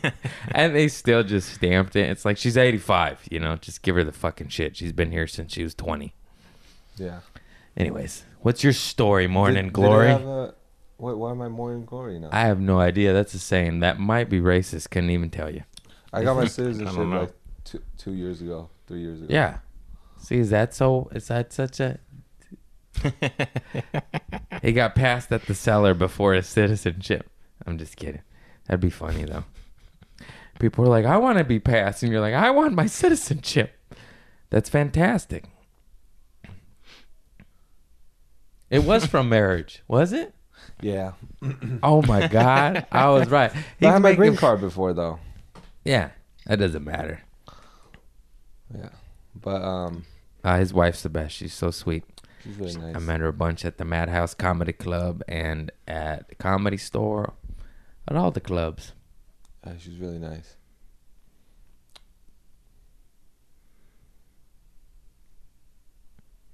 and 0.51 0.75
they 0.75 0.87
still 0.87 1.23
just 1.23 1.53
stamped 1.53 1.95
it 1.95 2.09
it's 2.09 2.25
like 2.25 2.37
she's 2.37 2.57
85 2.57 3.27
you 3.29 3.39
know 3.39 3.55
just 3.57 3.81
give 3.83 3.95
her 3.95 4.03
the 4.03 4.11
fucking 4.11 4.47
shit 4.49 4.75
she's 4.75 4.91
been 4.91 5.11
here 5.11 5.27
since 5.27 5.53
she 5.53 5.63
was 5.63 5.75
20 5.75 6.13
Yeah. 6.97 7.19
Anyways, 7.75 8.23
what's 8.41 8.63
your 8.63 8.73
story, 8.73 9.25
Morning 9.27 9.55
Did- 9.55 9.63
did 9.63 9.73
Glory? 9.73 10.07
it 10.09 10.11
have 10.11 10.27
a- 10.27 10.53
why, 10.97 11.13
why 11.13 11.31
am 11.31 11.41
I 11.41 11.49
morning 11.49 11.85
glory 11.85 12.19
now? 12.19 12.29
I 12.31 12.41
have 12.41 12.59
no 12.59 12.79
idea. 12.79 13.13
That's 13.13 13.33
a 13.33 13.39
saying. 13.39 13.79
That 13.79 13.99
might 13.99 14.29
be 14.29 14.39
racist. 14.39 14.89
Couldn't 14.91 15.09
even 15.09 15.29
tell 15.31 15.49
you. 15.49 15.63
I 16.13 16.23
got 16.23 16.35
my 16.37 16.45
citizenship 16.59 16.95
like 16.97 17.33
two, 17.73 17.83
two 17.97 18.13
years 18.13 18.41
ago, 18.41 18.69
three 18.87 19.01
years 19.01 19.21
ago. 19.21 19.33
Yeah. 19.33 19.57
See, 20.17 20.37
is 20.37 20.49
that 20.51 20.73
so? 20.73 21.09
Is 21.13 21.27
that 21.27 21.51
such 21.51 21.79
a? 21.79 21.99
he 24.61 24.71
got 24.71 24.95
passed 24.95 25.31
at 25.31 25.45
the 25.47 25.53
cellar 25.55 25.93
before 25.93 26.33
his 26.33 26.47
citizenship. 26.47 27.29
I'm 27.65 27.77
just 27.77 27.97
kidding. 27.97 28.21
That'd 28.67 28.79
be 28.81 28.89
funny 28.89 29.25
though. 29.25 29.43
People 30.59 30.85
are 30.85 30.89
like, 30.89 31.05
"I 31.05 31.17
want 31.17 31.39
to 31.39 31.43
be 31.43 31.59
passed," 31.59 32.03
and 32.03 32.11
you're 32.11 32.21
like, 32.21 32.35
"I 32.35 32.51
want 32.51 32.73
my 32.73 32.85
citizenship." 32.85 33.73
That's 34.49 34.69
fantastic. 34.69 35.45
It 38.69 38.83
was 38.83 39.05
from 39.05 39.29
marriage, 39.29 39.83
was 39.87 40.13
it? 40.13 40.33
Yeah. 40.81 41.13
Oh 41.83 42.01
my 42.03 42.27
god, 42.27 42.85
I 42.91 43.09
was 43.09 43.27
right. 43.29 43.51
I 43.53 43.57
He's 43.79 43.89
had 43.89 43.93
my 43.95 44.09
making- 44.09 44.17
green 44.17 44.35
card 44.37 44.61
before 44.61 44.93
though. 44.93 45.19
Yeah, 45.83 46.11
that 46.45 46.59
doesn't 46.59 46.83
matter. 46.85 47.21
Yeah. 48.77 48.89
But 49.35 49.61
um, 49.61 50.05
Uh, 50.43 50.57
his 50.59 50.73
wife's 50.73 51.03
the 51.03 51.09
best. 51.09 51.35
She's 51.35 51.53
so 51.53 51.71
sweet. 51.71 52.03
she's 52.43 52.57
really 52.57 52.75
nice. 52.75 52.95
I 52.95 52.99
met 52.99 53.19
her 53.21 53.27
a 53.27 53.33
bunch 53.33 53.63
at 53.65 53.77
the 53.77 53.85
Madhouse 53.85 54.33
Comedy 54.33 54.73
Club 54.73 55.21
and 55.27 55.71
at 55.87 56.29
the 56.29 56.35
Comedy 56.35 56.77
Store, 56.77 57.33
at 58.07 58.15
all 58.15 58.31
the 58.31 58.41
clubs. 58.41 58.93
Uh, 59.63 59.71
she's 59.79 59.97
really 59.97 60.19
nice. 60.19 60.55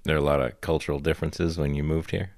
There 0.04 0.14
are 0.14 0.18
a 0.18 0.22
lot 0.22 0.40
of 0.40 0.60
cultural 0.60 0.98
differences 0.98 1.58
when 1.58 1.74
you 1.74 1.82
moved 1.84 2.10
here. 2.10 2.30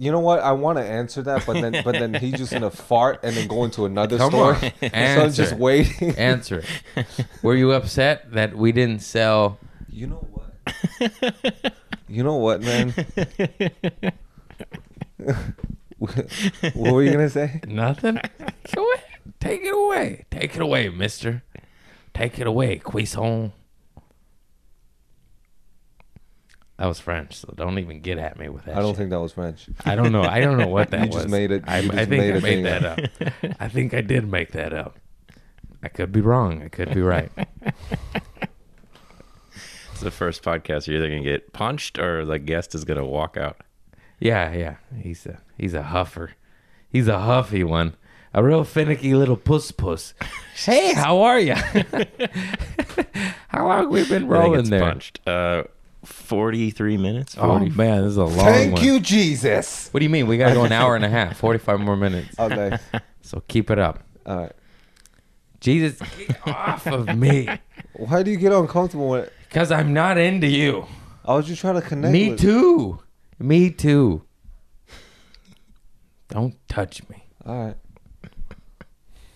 You 0.00 0.12
know 0.12 0.20
what? 0.20 0.38
I 0.40 0.52
want 0.52 0.78
to 0.78 0.84
answer 0.84 1.22
that, 1.22 1.44
but 1.44 1.54
then 1.54 1.82
but 1.84 1.92
then 1.92 2.14
he's 2.14 2.34
just 2.34 2.52
gonna 2.52 2.70
fart 2.88 3.20
and 3.24 3.34
then 3.36 3.48
go 3.48 3.64
into 3.64 3.84
another 3.84 4.16
Come 4.16 4.30
store. 4.30 4.54
on, 4.54 4.60
so 4.60 4.70
I'm 4.82 4.90
answer. 4.92 5.42
just 5.42 5.54
waiting. 5.54 6.10
Answer. 6.16 6.62
Were 7.42 7.56
you 7.56 7.72
upset 7.72 8.30
that 8.32 8.56
we 8.56 8.70
didn't 8.70 9.00
sell? 9.00 9.58
You 9.90 10.06
know 10.06 10.26
what? 10.30 11.74
you 12.08 12.22
know 12.22 12.36
what, 12.36 12.60
man? 12.62 12.94
what 15.98 16.76
were 16.76 17.02
you 17.02 17.10
gonna 17.12 17.28
say? 17.28 17.60
Nothing. 17.66 18.20
Go 18.74 18.92
ahead. 18.92 19.04
Take 19.40 19.62
it 19.62 19.74
away. 19.74 20.26
Take 20.30 20.54
it 20.54 20.62
away, 20.62 20.88
Mister. 20.90 21.42
Take 22.14 22.38
it 22.38 22.46
away, 22.46 22.78
Cuisson. 22.78 23.52
That 26.78 26.86
was 26.86 27.00
French, 27.00 27.34
so 27.34 27.52
don't 27.56 27.78
even 27.80 28.00
get 28.00 28.18
at 28.18 28.38
me 28.38 28.48
with 28.48 28.64
that. 28.66 28.76
I 28.76 28.80
don't 28.80 28.90
shit. 28.92 28.98
think 28.98 29.10
that 29.10 29.20
was 29.20 29.32
French. 29.32 29.66
I 29.84 29.96
don't 29.96 30.12
know. 30.12 30.22
I 30.22 30.40
don't 30.40 30.58
know 30.58 30.68
what 30.68 30.90
that 30.92 31.00
You 31.00 31.06
was. 31.08 31.16
just 31.24 31.28
made 31.28 31.50
it- 31.50 31.64
I, 31.66 31.80
you 31.80 31.90
I 31.90 31.94
just 31.96 32.08
think 32.08 32.20
made 32.22 32.34
I 32.34 32.36
a 32.36 32.40
made 32.40 32.40
thing 32.40 32.62
that 32.64 32.84
up. 32.84 33.00
I 33.60 33.68
think 33.68 33.94
I 33.94 34.00
did 34.00 34.30
make 34.30 34.52
that 34.52 34.72
up. 34.72 34.98
I 35.82 35.88
could 35.88 36.12
be 36.12 36.20
wrong. 36.20 36.62
I 36.62 36.68
could 36.68 36.94
be 36.94 37.02
right. 37.02 37.30
It's 39.92 40.04
the 40.04 40.10
first 40.12 40.44
podcast. 40.44 40.86
You're 40.86 40.98
either 40.98 41.08
gonna 41.08 41.22
get 41.24 41.52
punched 41.52 41.98
or 41.98 42.24
the 42.24 42.38
guest 42.38 42.72
is 42.74 42.84
gonna 42.84 43.04
walk 43.04 43.36
out. 43.36 43.56
Yeah, 44.20 44.52
yeah. 44.52 44.76
He's 44.96 45.26
a 45.26 45.40
he's 45.56 45.74
a 45.74 45.82
huffer. 45.82 46.30
He's 46.88 47.08
a 47.08 47.18
huffy 47.18 47.64
one. 47.64 47.96
A 48.32 48.42
real 48.44 48.62
finicky 48.62 49.14
little 49.14 49.36
puss 49.36 49.72
puss. 49.72 50.14
Hey, 50.64 50.92
how 50.92 51.20
are 51.22 51.38
you? 51.38 51.54
how 53.48 53.66
long 53.68 53.90
we 53.90 54.02
been 54.04 54.12
I 54.14 54.18
think 54.18 54.30
rolling 54.30 54.60
it's 54.60 54.70
there? 54.70 54.80
punched. 54.80 55.20
Uh, 55.26 55.64
forty-three 56.04 56.96
minutes. 56.96 57.36
Oh 57.38 57.48
40, 57.58 57.70
man, 57.70 58.02
this 58.02 58.10
is 58.12 58.16
a 58.16 58.24
long 58.24 58.36
Thank 58.38 58.74
one. 58.74 58.84
you, 58.84 59.00
Jesus. 59.00 59.88
What 59.92 60.00
do 60.00 60.04
you 60.04 60.10
mean? 60.10 60.26
We 60.26 60.36
gotta 60.38 60.54
go 60.54 60.64
an 60.64 60.72
hour 60.72 60.94
and 60.96 61.04
a 61.04 61.08
half, 61.08 61.36
forty-five 61.40 61.80
more 61.80 61.96
minutes. 61.96 62.34
Oh, 62.38 62.46
okay. 62.46 62.78
So 63.22 63.42
keep 63.46 63.70
it 63.70 63.78
up. 63.78 64.02
All 64.24 64.36
right. 64.38 64.52
Jesus, 65.60 65.98
get 66.16 66.38
off 66.46 66.86
of 66.86 67.14
me, 67.18 67.46
Why 67.94 68.22
do 68.22 68.30
you 68.30 68.38
get 68.38 68.52
uncomfortable 68.52 69.08
when 69.10 69.28
because 69.48 69.70
I'm 69.70 69.92
not 69.92 70.16
into 70.16 70.46
you. 70.46 70.86
I 71.26 71.34
was 71.34 71.46
just 71.46 71.60
trying 71.60 71.74
to 71.74 71.82
connect? 71.82 72.10
Me 72.12 72.30
with- 72.30 72.40
too. 72.40 73.00
Me 73.38 73.68
too. 73.70 74.22
Don't 76.28 76.54
touch 76.68 77.06
me. 77.08 77.24
All 77.44 77.64
right. 77.66 77.76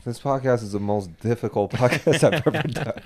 This 0.04 0.18
podcast 0.18 0.62
is 0.62 0.72
the 0.72 0.80
most 0.80 1.18
difficult 1.20 1.70
podcast 1.72 2.24
I've 2.24 2.46
ever 2.46 2.68
done. 2.68 3.02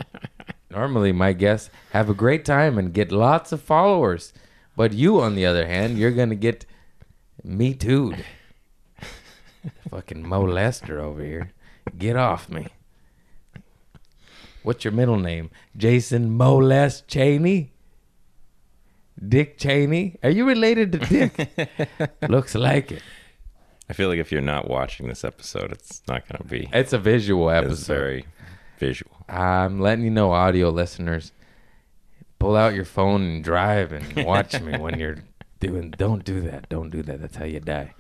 Normally, 0.77 1.11
my 1.11 1.33
guests 1.33 1.71
have 1.93 2.11
a 2.11 2.15
great 2.15 2.45
time 2.45 2.77
and 2.77 2.93
get 2.93 3.11
lots 3.11 3.51
of 3.51 3.63
followers. 3.63 4.35
But 4.77 4.93
you, 4.93 5.23
on 5.23 5.35
the 5.35 5.47
other 5.47 5.67
hand, 5.67 5.97
you're 5.99 6.11
going 6.11 6.29
to 6.29 6.35
get 6.37 6.67
me 7.43 7.73
too. 7.73 8.15
Fucking 9.91 10.23
molester 10.23 10.99
over 10.99 11.25
here. 11.25 11.53
Get 11.97 12.15
off 12.17 12.51
me. 12.51 12.67
What's 14.65 14.85
your 14.85 14.93
middle 14.93 15.19
name? 15.19 15.51
Jason 15.79 16.37
Molest 16.37 17.09
Cheny? 17.09 17.71
Dick 19.27 19.57
Cheney? 19.57 20.19
Are 20.23 20.29
you 20.29 20.45
related 20.47 20.93
to 20.93 20.99
Dick? 20.99 21.71
Looks 22.29 22.55
like 22.55 22.93
it. 22.93 23.03
I 23.89 23.95
feel 23.95 24.11
like 24.11 24.19
if 24.19 24.31
you're 24.31 24.43
not 24.43 24.69
watching 24.69 25.09
this 25.09 25.25
episode, 25.25 25.73
it's 25.73 26.03
not 26.07 26.29
gonna 26.29 26.45
be. 26.45 26.69
It's 26.71 26.93
a 26.93 26.99
visual 26.99 27.49
It's 27.49 27.65
episode. 27.65 27.95
very 27.95 28.25
visual. 28.79 29.13
I'm 29.29 29.81
letting 29.81 30.05
you 30.05 30.11
know, 30.11 30.33
audio 30.33 30.71
listeners, 30.71 31.33
pull 32.39 32.57
out 32.57 32.75
your 32.75 32.85
phone 32.85 33.23
and 33.23 33.45
drive 33.45 33.93
and 33.93 34.25
watch 34.27 34.61
me 34.61 34.79
when 34.79 34.99
you're 34.99 35.19
doing. 35.61 35.91
Don't 35.97 36.25
do 36.25 36.41
that. 36.43 36.69
Don't 36.69 36.91
do 36.91 37.03
that. 37.03 37.21
That's 37.21 37.37
how 37.37 37.45
you 37.45 37.61
die. 37.61 37.95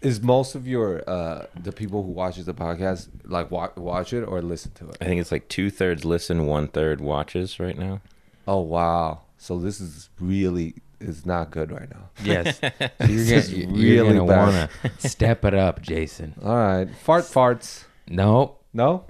Is 0.00 0.22
most 0.22 0.54
of 0.54 0.66
your 0.68 1.02
uh 1.10 1.46
the 1.60 1.72
people 1.72 2.04
who 2.04 2.12
watches 2.12 2.46
the 2.46 2.54
podcast 2.54 3.08
like 3.24 3.50
wa- 3.50 3.70
watch 3.76 4.12
it 4.12 4.22
or 4.22 4.40
listen 4.42 4.70
to 4.72 4.88
it? 4.90 4.96
I 5.00 5.06
think 5.06 5.20
it's 5.20 5.32
like 5.32 5.48
two 5.48 5.70
thirds 5.70 6.04
listen, 6.04 6.46
one 6.46 6.68
third 6.68 7.00
watches 7.00 7.58
right 7.58 7.76
now. 7.76 8.00
Oh 8.46 8.60
wow! 8.60 9.22
So 9.38 9.58
this 9.58 9.80
is 9.80 10.08
really 10.20 10.76
is 11.00 11.26
not 11.26 11.50
good 11.50 11.72
right 11.72 11.90
now. 11.90 12.10
Yes, 12.24 12.60
you're 12.62 12.70
This 13.08 13.28
gonna, 13.28 13.36
is 13.40 13.52
you're 13.52 13.70
really 14.04 14.16
gonna 14.18 14.26
bad. 14.26 14.46
wanna 14.84 14.92
step 14.98 15.44
it 15.44 15.54
up, 15.54 15.82
Jason. 15.82 16.34
All 16.44 16.54
right, 16.56 16.88
fart 17.02 17.24
farts. 17.24 17.84
No, 18.08 18.56
No, 18.72 19.04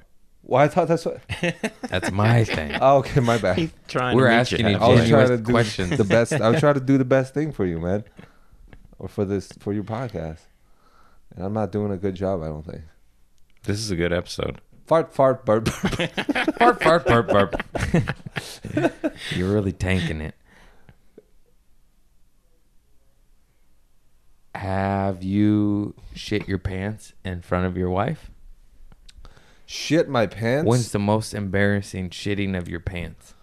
well 0.48 0.60
I 0.60 0.66
thought 0.66 0.88
that's 0.88 1.04
what. 1.04 1.20
that's 1.82 2.10
my 2.10 2.42
thing. 2.42 2.76
Oh, 2.80 2.98
okay, 2.98 3.20
my 3.20 3.38
bad. 3.38 3.70
Trying 3.86 4.16
We're 4.16 4.24
to 4.24 4.30
meet 4.30 4.40
asking 4.40 4.66
you 4.66 4.72
you. 4.72 4.78
I 4.78 4.88
was 4.88 5.00
genuine 5.00 5.26
trying 5.26 5.38
to 5.38 5.44
do 5.44 5.52
questions. 5.52 5.96
the 5.96 6.04
best. 6.04 6.32
I 6.32 6.48
was 6.50 6.58
trying 6.58 6.74
to 6.74 6.80
do 6.80 6.98
the 6.98 7.04
best 7.04 7.32
thing 7.34 7.52
for 7.52 7.64
you, 7.64 7.78
man, 7.78 8.02
or 8.98 9.08
for 9.08 9.24
this 9.24 9.52
for 9.60 9.72
your 9.72 9.84
podcast. 9.84 10.40
And 11.36 11.44
I'm 11.44 11.52
not 11.52 11.70
doing 11.70 11.92
a 11.92 11.96
good 11.96 12.16
job. 12.16 12.42
I 12.42 12.46
don't 12.46 12.66
think. 12.66 12.82
This 13.62 13.78
is 13.78 13.90
a 13.92 13.96
good 13.96 14.12
episode. 14.12 14.60
Fart, 14.86 15.12
fart, 15.12 15.44
burp. 15.44 15.66
burp. 15.66 15.74
Fart, 16.58 16.82
fart, 16.82 17.06
burp, 17.06 17.28
burp. 17.28 17.62
you're 19.32 19.52
really 19.52 19.72
tanking 19.72 20.22
it. 20.22 20.34
Have 24.54 25.22
you 25.22 25.94
shit 26.14 26.48
your 26.48 26.58
pants 26.58 27.12
in 27.22 27.42
front 27.42 27.66
of 27.66 27.76
your 27.76 27.90
wife? 27.90 28.30
Shit 29.70 30.08
my 30.08 30.26
pants. 30.26 30.66
When's 30.66 30.92
the 30.92 30.98
most 30.98 31.34
embarrassing 31.34 32.08
shitting 32.08 32.56
of 32.56 32.68
your 32.68 32.80
pants? 32.80 33.34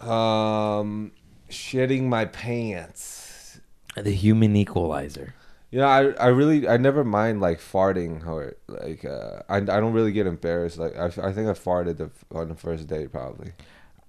um, 0.00 1.12
shitting 1.48 2.04
my 2.04 2.24
pants. 2.24 3.60
The 3.96 4.10
human 4.10 4.56
equalizer. 4.56 5.34
You 5.70 5.78
know, 5.78 5.86
I 5.86 6.10
I 6.12 6.26
really 6.28 6.66
I 6.66 6.76
never 6.76 7.04
mind 7.04 7.40
like 7.40 7.60
farting 7.60 8.26
or 8.26 8.56
like 8.66 9.04
uh, 9.04 9.42
I 9.48 9.58
I 9.58 9.60
don't 9.60 9.92
really 9.92 10.10
get 10.12 10.26
embarrassed. 10.26 10.78
Like 10.78 10.96
I, 10.96 11.06
I 11.06 11.32
think 11.32 11.48
I 11.48 11.52
farted 11.52 11.98
the, 11.98 12.10
on 12.36 12.48
the 12.48 12.56
first 12.56 12.88
date 12.88 13.12
probably. 13.12 13.52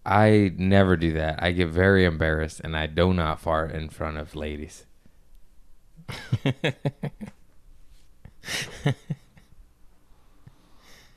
I 0.03 0.53
never 0.57 0.95
do 0.95 1.13
that. 1.13 1.43
I 1.43 1.51
get 1.51 1.67
very 1.67 2.05
embarrassed 2.05 2.61
and 2.63 2.75
I 2.75 2.87
do 2.87 3.13
not 3.13 3.39
fart 3.39 3.71
in 3.71 3.89
front 3.89 4.17
of 4.17 4.35
ladies. 4.35 4.87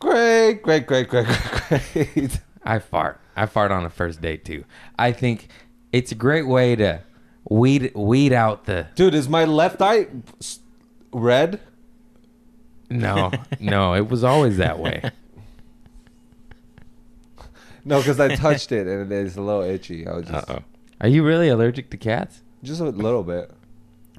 Great, 0.03 0.63
great, 0.63 0.87
great, 0.87 1.09
great, 1.09 1.27
great, 1.27 1.93
great. 2.15 2.41
I 2.65 2.81
fart. 2.81 3.21
I 3.37 3.47
fart 3.47 3.71
on 3.71 3.85
a 3.85 3.91
first 3.91 4.21
date 4.21 4.45
too. 4.45 4.65
I 4.99 5.13
think 5.13 5.47
it's 5.93 6.11
a 6.11 6.17
great 6.17 6.47
way 6.49 6.75
to 6.75 7.03
weed 7.49 7.93
weed 7.95 8.33
out 8.33 8.65
the 8.65 8.89
Dude, 8.97 9.15
is 9.15 9.29
my 9.29 9.45
left 9.45 9.81
eye 9.81 10.09
s- 10.41 10.59
red? 11.13 11.61
no 12.91 13.31
no. 13.61 13.95
It 13.95 14.09
was 14.09 14.25
always 14.25 14.57
that 14.57 14.81
way. 14.81 15.09
No, 17.85 17.99
because 17.99 18.19
I 18.21 18.35
touched 18.35 18.73
it 18.73 18.87
and 18.89 19.11
it 19.11 19.17
is 19.27 19.37
a 19.37 19.41
little 19.43 19.63
itchy. 19.63 20.07
I 20.07 20.15
was 20.15 20.29
Uh-oh. 20.31 20.59
Are 21.01 21.09
you 21.09 21.25
really 21.25 21.49
allergic 21.49 21.91
to 21.91 21.97
cats? 21.97 22.43
just 22.65 22.81
a 22.81 22.85
little 22.85 23.23
bit. 23.25 23.51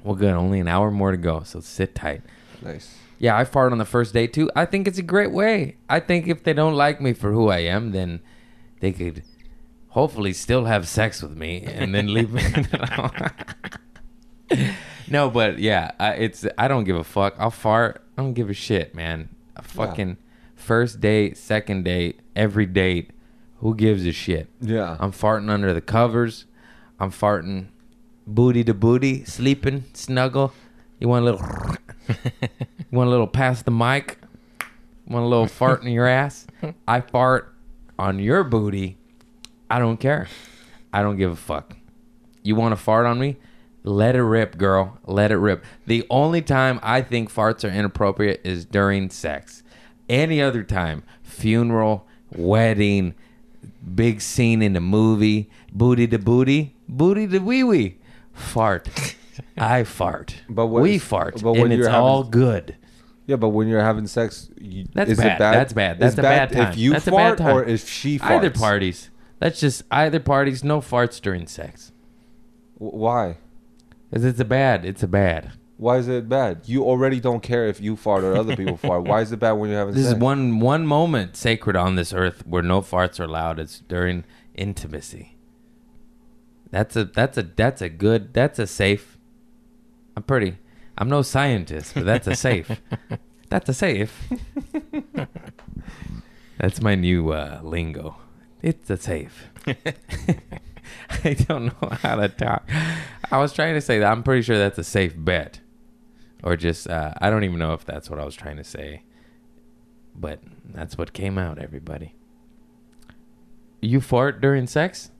Well, 0.03 0.15
good. 0.15 0.33
Only 0.33 0.59
an 0.59 0.67
hour 0.67 0.91
more 0.91 1.11
to 1.11 1.17
go, 1.17 1.43
so 1.43 1.59
sit 1.61 1.93
tight. 1.95 2.21
Nice. 2.61 2.97
Yeah, 3.23 3.37
I 3.37 3.45
fart 3.45 3.71
on 3.71 3.77
the 3.77 3.85
first 3.85 4.13
date 4.13 4.33
too. 4.33 4.51
I 4.53 4.65
think 4.65 4.85
it's 4.85 4.97
a 4.97 5.01
great 5.01 5.31
way. 5.31 5.77
I 5.89 6.01
think 6.01 6.27
if 6.27 6.43
they 6.43 6.51
don't 6.51 6.73
like 6.73 6.99
me 6.99 7.13
for 7.13 7.31
who 7.31 7.47
I 7.47 7.59
am, 7.59 7.91
then 7.91 8.19
they 8.81 8.91
could 8.91 9.23
hopefully 9.87 10.33
still 10.33 10.65
have 10.65 10.89
sex 10.89 11.21
with 11.23 11.31
me 11.37 11.63
and 11.63 11.95
then 11.95 12.13
leave 12.13 12.33
me. 12.33 12.43
no, 15.07 15.29
but 15.29 15.59
yeah, 15.59 15.91
I, 16.01 16.15
it's 16.15 16.45
I 16.57 16.67
don't 16.67 16.83
give 16.83 16.97
a 16.97 17.03
fuck. 17.05 17.35
I'll 17.39 17.49
fart. 17.49 18.03
I 18.17 18.23
don't 18.23 18.33
give 18.33 18.49
a 18.49 18.53
shit, 18.53 18.93
man. 18.93 19.29
A 19.55 19.61
fucking 19.61 20.17
first 20.57 20.99
date, 20.99 21.37
second 21.37 21.85
date, 21.85 22.19
every 22.35 22.65
date. 22.65 23.11
Who 23.59 23.73
gives 23.73 24.05
a 24.05 24.11
shit? 24.11 24.49
Yeah. 24.59 24.97
I'm 24.99 25.13
farting 25.13 25.49
under 25.49 25.73
the 25.73 25.79
covers. 25.79 26.43
I'm 26.99 27.09
farting 27.09 27.67
booty 28.27 28.65
to 28.65 28.73
booty, 28.73 29.23
sleeping, 29.23 29.85
snuggle. 29.93 30.51
You 31.03 31.09
want 31.09 31.23
a 31.23 31.31
little 31.31 31.45
you 32.07 32.97
want 32.97 33.07
a 33.07 33.11
little 33.11 33.27
past 33.27 33.65
the 33.65 33.71
mic? 33.71 34.19
Want 35.05 35.25
a 35.25 35.27
little 35.27 35.47
fart 35.47 35.83
in 35.83 35.89
your 35.89 36.07
ass? 36.07 36.47
I 36.87 37.01
fart 37.01 37.53
on 37.99 38.19
your 38.19 38.45
booty. 38.45 38.95
I 39.69 39.79
don't 39.79 39.99
care. 39.99 40.29
I 40.93 41.01
don't 41.01 41.17
give 41.17 41.29
a 41.29 41.35
fuck. 41.35 41.75
You 42.41 42.55
want 42.55 42.71
to 42.71 42.77
fart 42.77 43.05
on 43.05 43.19
me? 43.19 43.35
Let 43.83 44.15
it 44.15 44.23
rip, 44.23 44.57
girl. 44.57 44.97
Let 45.05 45.33
it 45.33 45.39
rip. 45.39 45.65
The 45.85 46.07
only 46.09 46.41
time 46.41 46.79
I 46.81 47.01
think 47.01 47.29
farts 47.29 47.65
are 47.65 47.73
inappropriate 47.73 48.39
is 48.45 48.63
during 48.63 49.09
sex. 49.09 49.61
Any 50.07 50.41
other 50.41 50.63
time, 50.63 51.03
funeral, 51.21 52.07
wedding, 52.33 53.13
big 53.93 54.21
scene 54.21 54.61
in 54.61 54.71
the 54.71 54.79
movie, 54.79 55.49
booty 55.73 56.07
to 56.07 56.17
booty, 56.17 56.77
booty 56.87 57.27
to 57.27 57.39
wee 57.39 57.65
wee, 57.65 57.97
fart. 58.31 58.87
I 59.57 59.83
fart. 59.83 60.41
But 60.49 60.67
when- 60.67 60.83
we 60.83 60.97
fart, 60.99 61.41
but 61.41 61.53
when 61.53 61.71
and 61.71 61.73
it's 61.73 61.87
having- 61.87 62.01
all 62.01 62.23
good. 62.23 62.75
Yeah, 63.25 63.37
but 63.37 63.49
when 63.49 63.69
you're 63.69 63.81
having 63.81 64.05
sex, 64.07 64.49
you, 64.59 64.85
That's 64.93 65.11
is 65.11 65.17
bad. 65.17 65.35
it 65.35 65.39
bad? 65.39 65.53
That's 65.55 65.73
bad. 65.73 65.99
That's 65.99 66.11
It's 66.13 66.19
a 66.19 66.21
bad 66.23 66.51
time. 66.51 66.71
If 66.73 66.77
you 66.77 66.91
That's 66.91 67.07
a 67.07 67.11
fart 67.11 67.37
bad 67.37 67.43
time. 67.45 67.55
or 67.55 67.63
if 67.63 67.87
she 67.87 68.19
farts. 68.19 68.23
Either 68.31 68.49
parties. 68.49 69.09
That's 69.39 69.59
just 69.61 69.83
either 69.91 70.19
parties. 70.19 70.61
No 70.63 70.81
farts 70.81 71.21
during 71.21 71.47
sex. 71.47 71.93
W- 72.79 72.97
Why? 72.97 73.37
Cause 74.13 74.25
it's 74.25 74.39
a 74.41 74.45
bad. 74.45 74.83
It's 74.83 75.03
a 75.03 75.07
bad. 75.07 75.53
Why 75.77 75.97
is 75.97 76.07
it 76.09 76.27
bad? 76.27 76.61
You 76.65 76.83
already 76.83 77.19
don't 77.21 77.41
care 77.41 77.65
if 77.67 77.79
you 77.81 77.95
fart 77.95 78.23
or 78.25 78.35
other 78.35 78.55
people 78.57 78.75
fart. 78.77 79.03
Why 79.05 79.21
is 79.21 79.31
it 79.31 79.39
bad 79.39 79.53
when 79.53 79.69
you're 79.69 79.79
having 79.79 79.93
This 79.95 80.05
sex? 80.05 80.15
is 80.17 80.21
one 80.21 80.59
one 80.59 80.85
moment 80.85 81.37
sacred 81.37 81.75
on 81.77 81.95
this 81.95 82.11
earth 82.13 82.45
where 82.45 82.61
no 82.61 82.81
farts 82.81 83.21
are 83.21 83.23
allowed. 83.23 83.57
It's 83.57 83.79
during 83.87 84.25
intimacy. 84.53 85.37
That's 86.71 86.95
a 86.95 87.05
that's 87.05 87.37
a 87.37 87.43
that's 87.43 87.81
a 87.81 87.89
good 87.89 88.33
that's 88.33 88.59
a 88.59 88.67
safe. 88.67 89.12
I'm 90.15 90.23
pretty. 90.23 90.57
I'm 90.97 91.09
no 91.09 91.21
scientist, 91.21 91.93
but 91.95 92.05
that's 92.05 92.27
a 92.27 92.35
safe. 92.35 92.69
that's 93.49 93.69
a 93.69 93.73
safe. 93.73 94.29
that's 96.57 96.81
my 96.81 96.95
new 96.95 97.31
uh, 97.31 97.59
lingo. 97.63 98.17
It's 98.61 98.89
a 98.89 98.97
safe. 98.97 99.49
I 101.25 101.33
don't 101.33 101.65
know 101.65 101.89
how 102.01 102.15
to 102.15 102.29
talk. 102.29 102.69
I 103.31 103.37
was 103.39 103.53
trying 103.53 103.73
to 103.73 103.81
say 103.81 103.99
that 103.99 104.11
I'm 104.11 104.23
pretty 104.23 104.43
sure 104.43 104.57
that's 104.57 104.77
a 104.77 104.83
safe 104.83 105.13
bet, 105.17 105.59
or 106.43 106.55
just 106.55 106.87
uh, 106.87 107.13
I 107.19 107.29
don't 107.29 107.43
even 107.43 107.59
know 107.59 107.73
if 107.73 107.85
that's 107.85 108.09
what 108.09 108.19
I 108.19 108.25
was 108.25 108.35
trying 108.35 108.57
to 108.57 108.63
say 108.63 109.03
but 110.15 110.39
that's 110.65 110.97
what 110.97 111.13
came 111.13 111.37
out 111.37 111.57
everybody 111.57 112.15
you 113.81 113.99
fart 113.99 114.41
during 114.41 114.67
sex 114.67 115.11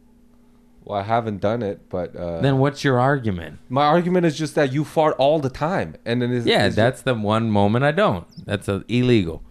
well, 0.86 1.00
I 1.00 1.04
haven't 1.04 1.40
done 1.40 1.62
it, 1.64 1.90
but 1.90 2.16
uh, 2.16 2.42
then 2.42 2.58
what's 2.60 2.84
your 2.84 3.00
argument? 3.00 3.60
My 3.70 3.86
argument 3.86 4.26
is 4.26 4.38
just 4.38 4.56
that 4.56 4.74
you 4.74 4.84
fart 4.84 5.16
all 5.18 5.40
the 5.40 5.50
time, 5.50 5.96
and 6.06 6.22
then 6.22 6.32
it's, 6.34 6.46
yeah 6.46 6.66
it's 6.66 6.76
that's 6.76 7.02
the 7.02 7.14
one 7.14 7.50
moment 7.50 7.86
i 7.86 7.92
don't. 7.92 8.26
That's 8.46 8.68
a 8.68 8.84
illegal. 8.88 9.42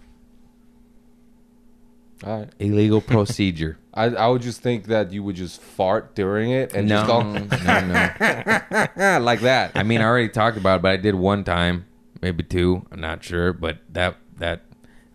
All 2.25 2.39
right. 2.41 2.49
illegal 2.59 3.01
procedure. 3.15 3.79
I 3.95 4.05
I 4.05 4.29
would 4.29 4.43
just 4.43 4.61
think 4.63 4.87
that 4.87 5.13
you 5.13 5.23
would 5.23 5.37
just 5.37 5.61
fart 5.61 6.15
during 6.15 6.51
it 6.51 6.73
and 6.75 6.89
no, 6.89 6.97
just 6.97 7.07
go 7.09 7.23
no 7.23 7.81
no. 7.81 9.19
Like 9.21 9.41
that. 9.41 9.73
i 9.75 9.83
mean 9.83 10.01
i 10.01 10.05
already 10.05 10.29
talked 10.31 10.57
about 10.57 10.77
it 10.77 10.83
but 10.83 10.93
i 10.93 10.97
did 10.97 11.15
one 11.15 11.45
time 11.45 11.85
maybe 12.23 12.43
two 12.43 12.87
i'm 12.91 13.01
not 13.01 13.23
sure 13.23 13.53
but 13.53 13.79
that 13.91 14.17
that 14.39 14.63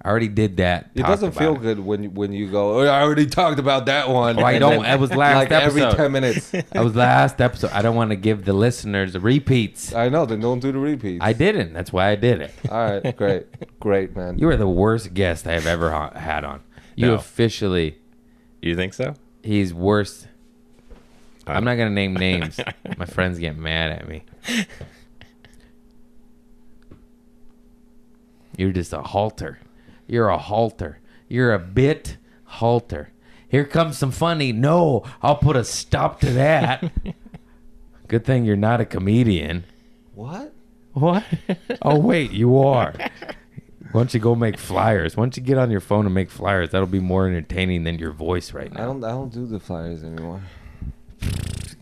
i 0.08 0.10
already 0.10 0.30
did 0.30 0.55
that 0.58 0.89
It 0.95 1.01
doesn't 1.03 1.34
feel 1.34 1.55
it. 1.55 1.62
good 1.62 1.80
when 1.80 2.03
you- 2.03 2.10
when 2.12 2.32
you 2.32 2.49
go. 2.49 2.80
Oh, 2.80 2.88
I 2.88 3.01
already 3.01 3.26
talked 3.26 3.60
about 3.60 3.88
that 3.88 4.08
one. 4.08 4.39
Oh, 4.39 4.43
I 4.43 4.58
don't- 4.58 4.84
then, 4.84 4.93
it 4.93 4.99
was 5.01 5.14
last 5.14 5.36
like 5.36 5.51
every 5.51 5.82
ten 5.82 6.14
minutes. 6.14 6.49
that 6.51 6.82
was 6.84 6.95
last 6.95 7.41
episode 7.41 7.72
i 7.74 7.82
don't 7.82 7.95
want 7.97 8.12
to 8.12 8.16
give 8.16 8.45
the 8.45 8.53
listeners 8.53 9.18
repeats 9.18 9.93
I 9.93 10.08
know. 10.08 10.26
Then 10.26 10.39
don't 10.39 10.60
do 10.62 10.72
the 10.72 10.80
repeats. 10.80 11.22
i 11.24 11.34
didn't 11.34 11.74
that's 11.74 11.91
why 11.91 12.08
i 12.10 12.16
did 12.16 12.39
it 12.41 12.53
All 12.72 12.78
right, 13.01 13.18
great, 13.22 13.47
great, 13.82 14.16
man. 14.16 14.39
You 14.39 14.47
are 14.49 14.55
the 14.55 14.68
worst 14.68 15.14
guest 15.14 15.45
I 15.45 15.53
have 15.53 15.68
ever 15.68 15.91
ha- 15.91 16.18
had 16.18 16.45
on. 16.45 16.62
You 16.95 17.08
No. 17.08 17.14
officially, 17.16 17.97
You 18.62 18.76
think 18.78 18.93
so? 18.93 19.14
he's 19.43 19.74
worst. 19.74 20.28
I'm 21.45 21.64
not 21.66 21.76
gonna 21.76 21.89
name 21.89 22.14
names. 22.30 22.60
My 22.97 23.05
friends 23.05 23.39
get 23.39 23.58
mad 23.58 23.91
at 23.91 24.08
me. 24.08 24.24
You're 28.58 28.72
just 28.72 28.93
a 28.93 29.01
halter. 29.01 29.60
You're 30.08 30.30
a 30.30 30.38
halter. 30.38 30.99
You're 31.28 31.53
a 31.53 31.60
bit 31.60 32.18
halter. 32.45 33.12
Here 33.49 33.66
comes 33.66 33.97
some 33.97 34.12
funny. 34.12 34.51
No, 34.51 35.03
I'll 35.22 35.38
put 35.38 35.55
a 35.55 35.64
stop 35.64 36.20
to 36.22 36.32
that. 36.34 36.91
Good 38.08 38.26
thing 38.26 38.45
you're 38.45 38.55
not 38.55 38.82
a 38.82 38.86
comedian. 38.86 39.66
What? 40.16 40.53
What? 40.93 41.24
oh 41.82 41.99
wait, 41.99 42.32
you 42.32 42.58
are. 42.58 42.93
Why 43.91 44.01
don't 44.01 44.14
you 44.14 44.20
go 44.20 44.36
make 44.36 44.58
flyers? 44.58 45.16
Why 45.16 45.24
don't 45.24 45.38
you 45.38 45.43
get 45.43 45.58
on 45.58 45.72
your 45.72 45.80
phone 45.80 46.05
and 46.05 46.16
make 46.16 46.30
flyers? 46.30 46.72
That'll 46.72 46.88
be 46.88 46.99
more 46.99 47.28
entertaining 47.28 47.84
than 47.84 47.99
your 47.99 48.12
voice 48.12 48.53
right 48.53 48.72
now. 48.72 48.84
I 48.84 48.86
don't. 48.86 49.03
I 49.03 49.12
don't 49.12 49.32
do 49.32 49.45
the 49.45 49.60
flyers 49.60 50.03
anymore. 50.03 50.41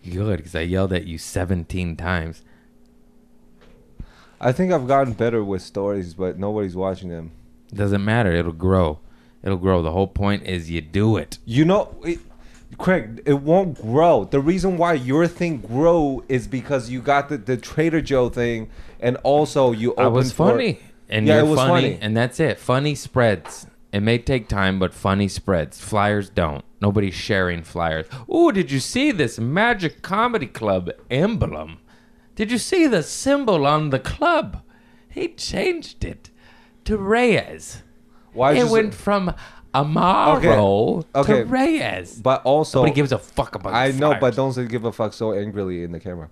Good, 0.07 0.37
because 0.37 0.55
I 0.55 0.61
yelled 0.61 0.93
at 0.93 1.07
you 1.07 1.17
17 1.17 1.95
times. 1.95 2.43
I 4.39 4.51
think 4.51 4.71
I've 4.71 4.87
gotten 4.87 5.13
better 5.13 5.43
with 5.43 5.63
stories, 5.63 6.13
but 6.13 6.37
nobody's 6.37 6.75
watching 6.75 7.09
them. 7.09 7.31
Doesn't 7.75 8.03
matter. 8.03 8.31
It'll 8.31 8.51
grow. 8.51 8.99
It'll 9.43 9.57
grow. 9.57 9.81
The 9.81 9.91
whole 9.91 10.07
point 10.07 10.43
is 10.43 10.71
you 10.71 10.81
do 10.81 11.17
it. 11.17 11.37
You 11.45 11.65
know, 11.65 11.95
it, 12.03 12.19
Craig, 12.77 13.21
it 13.25 13.41
won't 13.41 13.79
grow. 13.81 14.23
The 14.25 14.39
reason 14.39 14.77
why 14.77 14.93
your 14.93 15.27
thing 15.27 15.57
grow 15.61 16.23
is 16.27 16.47
because 16.47 16.89
you 16.89 17.01
got 17.01 17.29
the, 17.29 17.37
the 17.37 17.57
Trader 17.57 18.01
Joe 18.01 18.29
thing, 18.29 18.69
and 18.99 19.17
also 19.23 19.71
you 19.71 19.91
opened 19.91 20.05
I 20.05 20.09
was 20.09 20.31
for- 20.31 20.51
funny, 20.51 20.79
and 21.09 21.27
Yeah, 21.27 21.35
you're 21.37 21.45
it 21.45 21.49
was 21.49 21.59
funny, 21.59 21.69
funny. 21.93 21.97
and 22.01 22.17
that's 22.17 22.39
it. 22.39 22.59
Funny 22.59 22.95
spreads. 22.95 23.67
It 23.91 24.01
may 24.01 24.17
take 24.17 24.49
time, 24.49 24.77
but 24.79 24.93
funny 24.93 25.27
spreads. 25.29 25.79
Flyers 25.79 26.29
don't. 26.29 26.65
Nobody's 26.81 27.13
sharing 27.13 27.63
flyers. 27.63 28.07
Ooh, 28.33 28.51
did 28.51 28.69
you 28.71 28.79
see 28.81 29.11
this 29.11 29.39
Magic 29.39 30.01
Comedy 30.01 30.47
Club 30.47 30.89
emblem? 31.09 31.77
Did 32.35 32.51
you 32.51 32.57
see 32.57 32.87
the 32.87 33.03
symbol 33.03 33.65
on 33.65 33.91
the 33.91 33.99
club? 33.99 34.61
He 35.09 35.29
changed 35.29 36.03
it 36.03 36.29
to 36.85 36.97
Reyes. 36.97 37.81
Why 38.33 38.53
it 38.53 38.67
went 38.69 38.93
from 38.93 39.33
Amaro 39.73 41.05
Okay, 41.15 41.33
okay. 41.33 41.43
to 41.43 41.45
Reyes. 41.45 42.19
But 42.19 42.41
also, 42.43 42.79
Nobody 42.79 42.95
gives 42.95 43.11
a 43.11 43.17
fuck 43.19 43.55
about. 43.55 43.73
I 43.73 43.91
know, 43.91 44.15
but 44.19 44.35
don't 44.35 44.53
say 44.53 44.65
give 44.65 44.85
a 44.85 44.91
fuck 44.91 45.13
so 45.13 45.33
angrily 45.33 45.83
in 45.83 45.91
the 45.91 45.99
camera. 45.99 46.29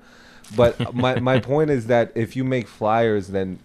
But 0.56 0.94
my 0.94 1.20
my 1.20 1.40
point 1.52 1.70
is 1.70 1.88
that 1.88 2.12
if 2.16 2.36
you 2.36 2.44
make 2.44 2.68
flyers, 2.68 3.28
then 3.30 3.60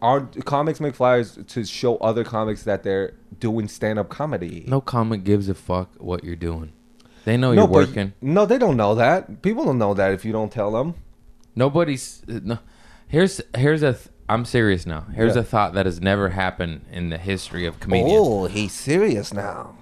aren't 0.00 0.44
comics 0.44 0.80
make 0.80 0.94
flyers 0.94 1.38
to 1.48 1.64
show 1.64 1.96
other 1.98 2.24
comics 2.24 2.62
that 2.64 2.82
they're 2.82 3.14
doing 3.38 3.68
stand 3.68 3.98
up 3.98 4.08
comedy? 4.08 4.64
No 4.66 4.80
comic 4.80 5.24
gives 5.24 5.48
a 5.48 5.54
fuck 5.54 5.90
what 5.98 6.24
you're 6.24 6.36
doing. 6.36 6.72
They 7.24 7.36
know 7.36 7.52
No, 7.52 7.62
you're 7.62 7.70
working. 7.70 8.12
No, 8.20 8.46
they 8.46 8.58
don't 8.58 8.76
know 8.76 8.94
that. 8.96 9.42
People 9.42 9.64
don't 9.64 9.78
know 9.78 9.94
that 9.94 10.12
if 10.12 10.24
you 10.24 10.32
don't 10.32 10.50
tell 10.50 10.72
them. 10.72 10.94
Nobody's 11.54 12.22
uh, 12.28 12.40
no. 12.42 12.58
Here's 13.08 13.40
here's 13.56 13.82
a. 13.82 13.92
Th- 13.94 14.08
I'm 14.28 14.44
serious 14.44 14.86
now. 14.86 15.06
Here's 15.14 15.36
a 15.36 15.42
thought 15.44 15.74
that 15.74 15.84
has 15.86 16.00
never 16.00 16.30
happened 16.30 16.86
in 16.90 17.10
the 17.10 17.18
history 17.18 17.66
of 17.66 17.80
comedians. 17.80 18.12
Oh, 18.14 18.46
he's 18.46 18.72
serious 18.72 19.32
now. 19.34 19.76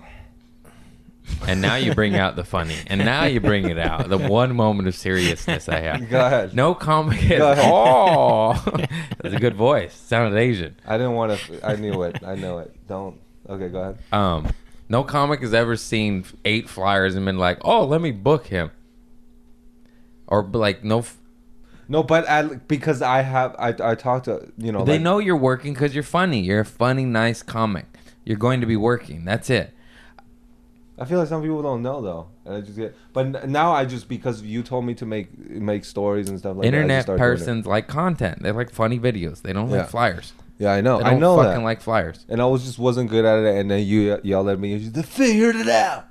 And 1.46 1.62
now 1.62 1.76
you 1.76 1.94
bring 1.94 2.16
out 2.16 2.34
the 2.34 2.42
funny. 2.42 2.74
And 2.88 3.04
now 3.04 3.24
you 3.24 3.40
bring 3.40 3.68
it 3.68 3.78
out. 3.78 4.08
The 4.08 4.18
one 4.18 4.56
moment 4.56 4.88
of 4.88 4.96
seriousness 4.96 5.68
I 5.68 5.78
have. 5.80 6.08
Go 6.08 6.26
ahead. 6.26 6.54
No 6.54 6.74
comic. 6.74 7.18
Ahead. 7.20 7.58
Oh, 7.62 8.54
that's 9.22 9.34
a 9.34 9.38
good 9.38 9.54
voice. 9.54 9.94
Sounded 9.94 10.36
Asian. 10.36 10.74
I 10.84 10.96
didn't 10.98 11.12
want 11.14 11.38
to. 11.38 11.64
I 11.66 11.76
knew 11.76 12.02
it. 12.02 12.20
I 12.24 12.34
know 12.34 12.58
it. 12.58 12.74
Don't. 12.88 13.20
Okay, 13.48 13.68
go 13.68 13.78
ahead. 13.80 13.98
Um, 14.12 14.48
No 14.88 15.04
comic 15.04 15.40
has 15.42 15.54
ever 15.54 15.76
seen 15.76 16.24
eight 16.44 16.68
flyers 16.68 17.14
and 17.14 17.24
been 17.24 17.38
like, 17.38 17.58
"Oh, 17.62 17.84
let 17.84 18.00
me 18.00 18.10
book 18.10 18.46
him," 18.48 18.72
or 20.26 20.42
like 20.42 20.82
no. 20.82 20.98
F- 21.00 21.16
No, 21.90 22.02
but 22.04 22.26
I, 22.28 22.42
because 22.44 23.02
I 23.02 23.22
have 23.22 23.54
I 23.58 23.74
I 23.82 23.94
talked 23.96 24.26
to 24.26 24.50
you 24.56 24.70
know 24.72 24.84
they 24.84 24.92
like- 24.92 25.00
know 25.02 25.18
you're 25.18 25.36
working 25.36 25.74
because 25.74 25.92
you're 25.94 26.04
funny. 26.04 26.40
You're 26.40 26.60
a 26.60 26.64
funny, 26.64 27.04
nice 27.04 27.42
comic. 27.42 27.86
You're 28.24 28.38
going 28.38 28.60
to 28.60 28.66
be 28.66 28.76
working. 28.76 29.24
That's 29.24 29.50
it. 29.50 29.74
I 30.98 31.04
feel 31.06 31.18
like 31.18 31.28
some 31.28 31.40
people 31.42 31.62
don't 31.62 31.82
know 31.82 32.00
though, 32.02 32.28
and 32.44 32.54
I 32.56 32.60
just 32.60 32.76
get. 32.76 32.94
But 33.12 33.48
now 33.48 33.72
I 33.72 33.86
just 33.86 34.08
because 34.08 34.42
you 34.42 34.62
told 34.62 34.84
me 34.84 34.94
to 34.94 35.06
make 35.06 35.36
make 35.38 35.84
stories 35.84 36.28
and 36.28 36.38
stuff 36.38 36.56
like 36.56 36.62
that. 36.62 36.66
Internet 36.68 37.02
started 37.04 37.18
persons 37.20 37.66
like 37.66 37.88
content. 37.88 38.42
They 38.42 38.52
like 38.52 38.70
funny 38.70 38.98
videos. 39.00 39.42
They 39.42 39.52
don't 39.52 39.70
Yeah. 39.70 39.78
like 39.78 39.88
flyers. 39.88 40.32
Yeah, 40.58 40.72
I 40.72 40.82
know. 40.82 40.98
They 40.98 41.04
I 41.06 41.14
know 41.18 41.36
fucking 41.38 41.60
that. 41.60 41.64
like 41.64 41.80
flyers. 41.80 42.26
and 42.28 42.40
I 42.42 42.44
was 42.44 42.64
just 42.66 42.78
wasn't 42.78 43.08
good 43.08 43.24
at 43.24 43.38
it, 43.38 43.58
and 43.58 43.70
then 43.70 43.84
you 43.86 44.20
yelled 44.22 44.48
at 44.50 44.60
me. 44.60 44.74
You 44.76 44.90
just 44.90 45.08
figured 45.08 45.56
it 45.56 45.68
out. 45.68 46.06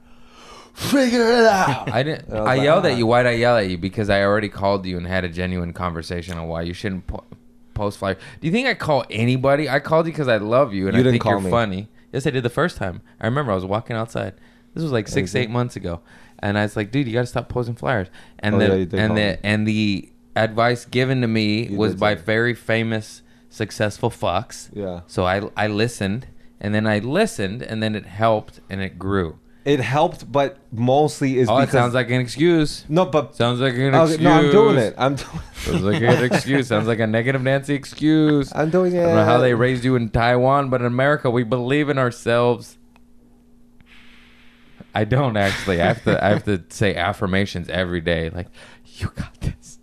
Figure 0.80 1.30
it 1.32 1.46
out. 1.46 1.92
I 1.94 2.04
didn't. 2.04 2.32
I 2.34 2.38
I 2.38 2.42
like, 2.56 2.62
yelled 2.64 2.86
"Ah." 2.86 2.90
at 2.90 2.98
you. 2.98 3.06
Why'd 3.06 3.26
I 3.26 3.32
yell 3.32 3.58
at 3.58 3.70
you? 3.70 3.78
Because 3.78 4.10
I 4.10 4.24
already 4.24 4.50
called 4.50 4.86
you 4.86 4.98
and 4.98 5.06
had 5.06 5.24
a 5.26 5.30
genuine 5.30 5.74
conversation 5.74 6.38
on 6.38 6.48
why 6.48 6.62
you 6.62 6.74
shouldn't 6.74 7.06
po- 7.08 7.26
post 7.74 7.98
flyers. 8.00 8.18
Do 8.40 8.48
you 8.48 8.52
think 8.54 8.68
I 8.68 8.74
call 8.76 9.04
anybody? 9.10 9.68
I 9.70 9.80
called 9.80 10.06
you 10.06 10.14
because 10.14 10.28
I 10.30 10.38
love 10.38 10.74
you 10.74 10.88
and 10.88 10.96
you 10.96 11.02
I 11.08 11.12
think 11.12 11.24
you're 11.26 11.42
me. 11.42 11.50
funny. 11.52 11.90
Yes, 12.14 12.26
I 12.26 12.30
did 12.30 12.44
the 12.44 12.50
first 12.50 12.78
time. 12.78 13.02
I 13.20 13.26
remember 13.28 13.52
I 13.52 13.56
was 13.56 13.66
walking 13.66 13.96
outside. 13.96 14.36
This 14.74 14.82
was 14.84 14.92
like 14.92 15.08
six, 15.08 15.32
did? 15.34 15.40
eight 15.40 15.50
months 15.50 15.76
ago, 15.76 16.00
and 16.40 16.58
I 16.58 16.62
was 16.64 16.76
like, 16.78 16.92
"Dude, 16.92 17.08
you 17.08 17.14
got 17.14 17.22
to 17.22 17.26
stop 17.28 17.50
posting 17.50 17.76
flyers." 17.76 18.08
And 18.40 18.56
Oh, 18.56 18.60
the 18.60 18.66
yeah, 18.98 19.04
and 19.04 19.18
the 19.18 19.22
me. 19.34 19.38
and 19.44 19.68
the 19.68 20.10
advice 20.36 20.86
given 20.86 21.22
to 21.22 21.28
me 21.28 21.68
You 21.68 21.78
was 21.78 21.96
by 21.96 22.16
say. 22.16 22.22
very 22.22 22.54
famous, 22.54 23.22
successful 23.50 24.10
fucks. 24.10 24.70
Yeah. 24.74 25.02
So 25.08 25.26
I 25.26 25.42
I 25.58 25.68
listened, 25.68 26.28
and 26.62 26.74
then 26.74 26.88
I 26.88 27.00
listened, 27.00 27.62
and 27.64 27.84
then 27.84 27.96
it 27.96 28.06
helped, 28.06 28.60
and 28.70 28.80
it 28.82 28.98
grew. 28.98 29.40
It 29.70 29.80
helped, 29.80 30.32
but 30.32 30.58
mostly 30.72 31.38
is 31.38 31.48
Oh, 31.48 31.58
it 31.58 31.62
because 31.68 31.74
sounds 31.74 31.94
like 31.94 32.10
an 32.10 32.20
excuse. 32.22 32.86
no, 32.90 33.06
but 33.06 33.36
Sounds 33.36 33.60
like 33.60 33.76
an 33.76 33.94
Okay, 33.94 34.02
excuse. 34.02 34.20
no, 34.22 34.32
I'm 34.32 34.52
doing 34.52 34.78
it. 34.78 34.96
I'm 34.98 35.14
doing. 35.16 35.40
Sounds 35.54 35.82
like 35.84 36.02
an 36.02 36.24
excuse. 36.24 36.68
Sounds 36.68 36.88
like 36.88 36.98
a 37.00 37.06
negative 37.06 37.44
Nancy 37.44 37.76
excuse. 37.76 38.52
I 38.52 38.64
I'm 38.64 38.72
doing 38.72 38.96
it. 38.96 39.00
I 39.02 39.04
don't 39.04 39.16
know 39.16 39.26
how 39.26 39.38
they 39.38 39.54
raised 39.54 39.84
you 39.84 39.96
in 39.96 40.10
Taiwan, 40.10 40.72
but 40.72 40.82
in 40.82 40.88
America, 40.88 41.30
we 41.30 41.44
believe 41.44 41.88
in 41.90 42.00
ourselves. 42.00 42.78
I 44.96 45.04
don't 45.04 45.38
actually. 45.38 45.80
I 45.82 45.86
have 45.86 46.04
to. 46.06 46.26
I 46.26 46.30
have 46.30 46.46
to 46.46 46.64
say 46.70 46.96
affirmations 46.96 47.70
every 47.70 48.02
day. 48.02 48.32
Like, 48.32 48.48
you 48.86 49.12
got 49.16 49.40
this. 49.42 49.78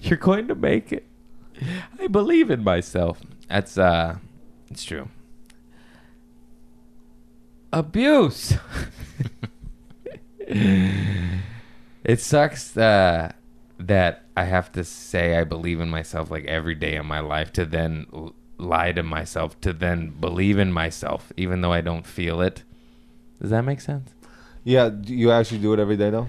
You're 0.00 0.18
going 0.18 0.48
to 0.48 0.56
make 0.56 0.92
it. 0.92 1.06
I 2.00 2.08
believe 2.08 2.50
in 2.50 2.64
myself. 2.64 3.20
That's 3.48 3.78
uh, 3.78 4.16
it's 4.68 4.82
true. 4.82 5.08
Abuse. 7.72 8.54
it 12.04 12.20
sucks 12.20 12.76
uh, 12.76 13.32
that 13.78 14.24
I 14.36 14.44
have 14.44 14.72
to 14.72 14.84
say 14.84 15.36
I 15.36 15.44
believe 15.44 15.80
in 15.80 15.88
myself 15.90 16.30
like 16.30 16.44
every 16.44 16.74
day 16.74 16.96
of 16.96 17.06
my 17.06 17.20
life 17.20 17.52
to 17.54 17.64
then 17.64 18.06
l- 18.12 18.34
lie 18.58 18.92
to 18.92 19.02
myself 19.02 19.60
to 19.62 19.72
then 19.72 20.10
believe 20.20 20.58
in 20.58 20.72
myself 20.72 21.32
even 21.36 21.60
though 21.60 21.72
I 21.72 21.80
don't 21.80 22.06
feel 22.06 22.40
it. 22.40 22.62
Does 23.40 23.50
that 23.50 23.62
make 23.62 23.80
sense? 23.80 24.14
Yeah, 24.64 24.88
do 24.88 25.14
you 25.14 25.30
actually 25.30 25.58
do 25.58 25.72
it 25.72 25.80
every 25.80 25.96
day 25.96 26.10
though. 26.10 26.28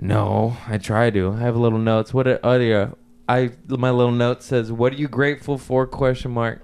No, 0.00 0.56
I 0.66 0.78
try 0.78 1.10
to. 1.10 1.32
I 1.32 1.40
have 1.40 1.56
little 1.56 1.78
notes. 1.78 2.14
What 2.14 2.28
are, 2.28 2.40
are 2.44 2.58
there? 2.58 2.92
I 3.28 3.50
my 3.66 3.90
little 3.90 4.12
note 4.12 4.42
says, 4.42 4.70
"What 4.70 4.92
are 4.92 4.96
you 4.96 5.08
grateful 5.08 5.58
for?" 5.58 5.86
Question 5.86 6.30
mark. 6.30 6.62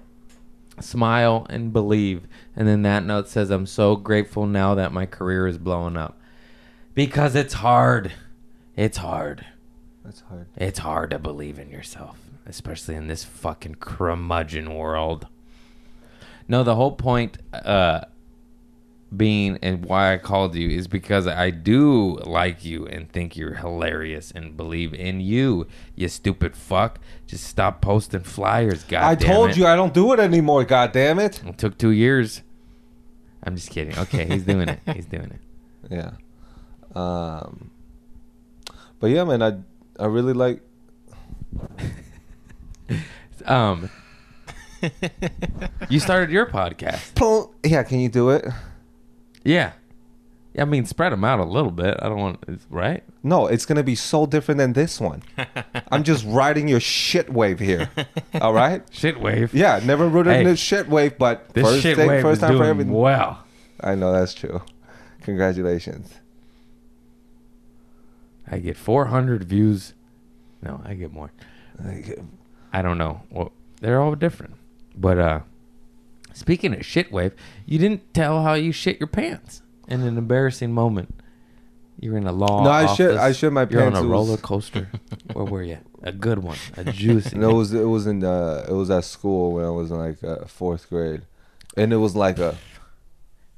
Smile 0.80 1.46
and 1.50 1.72
believe. 1.72 2.26
And 2.56 2.68
then 2.68 2.82
that 2.82 3.04
note 3.04 3.28
says, 3.28 3.50
"I'm 3.50 3.66
so 3.66 3.96
grateful 3.96 4.46
now 4.46 4.74
that 4.76 4.92
my 4.92 5.04
career 5.04 5.46
is 5.46 5.58
blowing 5.58 5.96
up." 5.96 6.20
Because 6.94 7.34
it's 7.34 7.54
hard. 7.54 8.12
It's 8.76 8.98
hard. 8.98 9.46
That's 10.04 10.20
hard. 10.20 10.46
It's 10.56 10.80
hard 10.80 11.10
to 11.10 11.18
believe 11.18 11.58
in 11.58 11.70
yourself, 11.70 12.18
especially 12.46 12.94
in 12.94 13.06
this 13.06 13.24
fucking 13.24 13.76
curmudgeon 13.76 14.74
world. 14.74 15.26
No, 16.46 16.62
the 16.62 16.74
whole 16.74 16.92
point 16.92 17.38
uh 17.52 18.02
being 19.16 19.58
and 19.62 19.84
why 19.84 20.12
I 20.12 20.18
called 20.18 20.56
you 20.56 20.68
is 20.70 20.88
because 20.88 21.26
I 21.28 21.50
do 21.50 22.18
like 22.24 22.64
you 22.64 22.84
and 22.86 23.08
think 23.10 23.36
you're 23.36 23.54
hilarious 23.54 24.32
and 24.32 24.56
believe 24.56 24.92
in 24.92 25.20
you, 25.20 25.66
you 25.94 26.08
stupid 26.08 26.56
fuck. 26.56 26.98
Just 27.26 27.44
stop 27.44 27.80
posting 27.80 28.24
flyers, 28.24 28.82
god 28.84 29.04
I 29.04 29.14
told 29.14 29.50
it. 29.50 29.56
you 29.56 29.66
I 29.66 29.76
don't 29.76 29.94
do 29.94 30.12
it 30.12 30.18
anymore. 30.20 30.64
God 30.64 30.92
damn 30.92 31.18
it. 31.20 31.42
It 31.46 31.58
took 31.58 31.78
two 31.78 31.90
years. 31.90 32.42
I'm 33.44 33.54
just 33.56 33.70
kidding. 33.70 33.96
Okay, 33.98 34.26
he's 34.26 34.42
doing 34.42 34.68
it. 34.68 34.80
He's 34.92 35.06
doing 35.06 35.30
it. 35.30 35.40
Yeah. 35.90 36.12
Um. 36.94 37.70
But 39.00 39.10
yeah, 39.10 39.24
man, 39.24 39.42
I 39.42 39.58
I 40.02 40.06
really 40.06 40.32
like. 40.32 40.60
Um 43.46 43.90
You 45.88 45.98
started 46.00 46.30
your 46.30 46.46
podcast. 46.46 47.50
Yeah, 47.64 47.82
can 47.82 48.00
you 48.00 48.08
do 48.08 48.30
it? 48.30 48.44
Yeah. 49.44 49.72
I 50.56 50.64
mean, 50.66 50.84
spread 50.86 51.12
them 51.12 51.24
out 51.24 51.40
a 51.40 51.44
little 51.44 51.70
bit. 51.72 51.96
I 52.00 52.08
don't 52.08 52.18
want, 52.20 52.60
right? 52.70 53.02
No, 53.24 53.46
it's 53.48 53.66
gonna 53.66 53.82
be 53.82 53.94
so 53.96 54.24
different 54.26 54.58
than 54.58 54.72
this 54.74 55.00
one. 55.00 55.22
I'm 55.90 56.04
just 56.04 56.24
riding 56.28 56.68
your 56.68 56.78
shit 56.80 57.32
wave 57.32 57.58
here. 57.58 57.90
All 58.40 58.52
right. 58.52 58.82
Shit 58.92 59.18
wave. 59.20 59.52
Yeah, 59.52 59.80
never 59.84 60.06
ridden 60.08 60.32
Hey. 60.32 60.44
this 60.44 60.60
shit 60.60 60.88
wave, 60.88 61.18
but 61.18 61.52
This 61.54 61.64
first 61.66 61.82
shit 61.82 61.96
thing, 61.96 62.08
wave 62.08 62.22
first 62.22 62.34
is 62.38 62.40
time 62.40 62.50
doing 62.52 62.62
for 62.62 62.68
everything. 62.68 62.92
well. 62.92 63.42
I 63.80 63.94
know 63.96 64.12
that's 64.12 64.32
true. 64.34 64.62
Congratulations. 65.22 66.12
I 68.50 68.58
get 68.58 68.76
400 68.76 69.44
views. 69.44 69.94
No, 70.62 70.80
I 70.84 70.94
get 70.94 71.12
more. 71.12 71.30
I 72.72 72.82
don't 72.82 72.98
know. 72.98 73.22
Well, 73.30 73.52
they're 73.80 74.00
all 74.00 74.14
different. 74.14 74.54
But 74.96 75.18
uh 75.18 75.40
speaking 76.32 76.74
of 76.74 76.84
shit 76.84 77.10
wave, 77.12 77.32
you 77.66 77.78
didn't 77.78 78.14
tell 78.14 78.42
how 78.42 78.54
you 78.54 78.72
shit 78.72 79.00
your 79.00 79.06
pants 79.08 79.62
in 79.88 80.02
an 80.02 80.16
embarrassing 80.16 80.72
moment. 80.72 81.14
You're 82.00 82.16
in 82.16 82.26
a 82.26 82.32
law. 82.32 82.64
No, 82.64 82.70
I 82.70 82.86
shit- 82.94 83.16
I 83.16 83.32
shit 83.32 83.52
my 83.52 83.62
You're 83.62 83.80
pants. 83.82 83.98
on 83.98 84.04
a 84.06 84.08
roller 84.08 84.36
coaster. 84.36 84.90
Where 85.32 85.44
were 85.44 85.62
you? 85.62 85.78
A 86.02 86.12
good 86.12 86.40
one, 86.40 86.58
a 86.76 86.84
juicy. 86.92 87.36
No, 87.38 87.50
it 87.50 87.54
was 87.54 87.72
it 87.72 87.84
was 87.84 88.06
in 88.06 88.22
uh, 88.24 88.66
it 88.68 88.72
was 88.72 88.90
at 88.90 89.04
school 89.04 89.52
when 89.52 89.64
I 89.64 89.70
was 89.70 89.90
in 89.90 89.98
like 89.98 90.22
uh, 90.22 90.44
fourth 90.44 90.88
grade, 90.90 91.22
and 91.76 91.92
it 91.92 91.96
was 91.96 92.14
like 92.14 92.38
a 92.38 92.56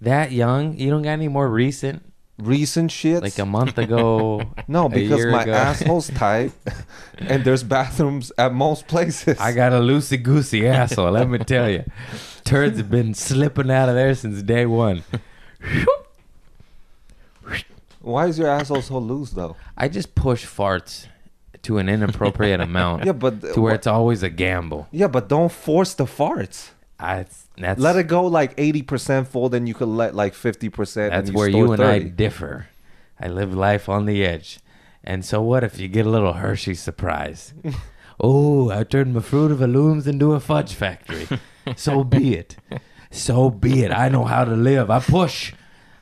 that 0.00 0.30
young? 0.32 0.78
You 0.78 0.90
don't 0.90 1.02
got 1.02 1.10
any 1.10 1.28
more 1.28 1.48
recent? 1.48 2.02
Recent 2.38 2.90
shit. 2.90 3.22
Like 3.22 3.38
a 3.38 3.46
month 3.46 3.78
ago? 3.78 4.42
no, 4.68 4.88
because 4.88 5.24
my 5.26 5.42
ago? 5.42 5.52
asshole's 5.52 6.08
tight, 6.10 6.52
and 7.18 7.44
there's 7.44 7.62
bathrooms 7.62 8.32
at 8.38 8.52
most 8.52 8.86
places. 8.86 9.38
I 9.40 9.52
got 9.52 9.72
a 9.72 9.78
loosey 9.80 10.22
goosey 10.22 10.66
asshole. 10.66 11.12
Let 11.12 11.28
me 11.28 11.38
tell 11.38 11.68
you, 11.70 11.84
turds 12.44 12.78
have 12.78 12.90
been 12.90 13.14
slipping 13.14 13.70
out 13.70 13.88
of 13.88 13.94
there 13.94 14.14
since 14.14 14.42
day 14.42 14.66
one. 14.66 15.02
Why 18.00 18.26
is 18.26 18.38
your 18.38 18.48
asshole 18.48 18.82
so 18.82 18.98
loose 18.98 19.30
though? 19.30 19.56
I 19.76 19.88
just 19.88 20.14
push 20.14 20.46
farts 20.46 21.06
to 21.62 21.78
an 21.78 21.88
inappropriate 21.88 22.60
amount. 22.60 23.04
Yeah, 23.06 23.12
but 23.12 23.40
to 23.54 23.60
where 23.60 23.74
it's 23.74 23.86
always 23.88 24.22
a 24.22 24.30
gamble. 24.30 24.86
yeah, 24.92 25.08
but 25.08 25.28
don't 25.28 25.50
force 25.50 25.94
the 25.94 26.04
farts. 26.04 26.70
I, 26.98 27.26
that's 27.58 27.80
Let 27.80 27.96
it 27.96 28.04
go 28.04 28.26
like 28.26 28.54
eighty 28.56 28.82
percent 28.82 29.28
full, 29.28 29.48
then 29.48 29.66
you 29.66 29.74
could 29.74 29.88
let 29.88 30.14
like 30.14 30.34
fifty 30.34 30.68
percent. 30.68 31.12
that's 31.12 31.28
and 31.28 31.36
where 31.36 31.48
you 31.48 31.72
and 31.72 31.82
I 31.82 32.00
differ. 32.00 32.68
I 33.20 33.28
live 33.28 33.54
life 33.54 33.88
on 33.88 34.06
the 34.06 34.24
edge. 34.24 34.60
And 35.02 35.24
so 35.24 35.40
what 35.40 35.62
if 35.62 35.78
you 35.78 35.88
get 35.88 36.06
a 36.06 36.10
little 36.10 36.34
Hershey 36.34 36.74
surprise? 36.74 37.54
oh, 38.20 38.70
I 38.70 38.84
turned 38.84 39.14
my 39.14 39.20
Fruit 39.20 39.52
of 39.52 39.58
the 39.58 39.68
Looms 39.68 40.06
into 40.06 40.32
a 40.32 40.40
fudge 40.40 40.74
factory. 40.74 41.28
so 41.76 42.02
be 42.02 42.34
it. 42.34 42.56
So 43.10 43.50
be 43.50 43.84
it. 43.84 43.92
I 43.92 44.08
know 44.08 44.24
how 44.24 44.44
to 44.44 44.54
live. 44.56 44.90
I 44.90 44.98
push. 45.00 45.54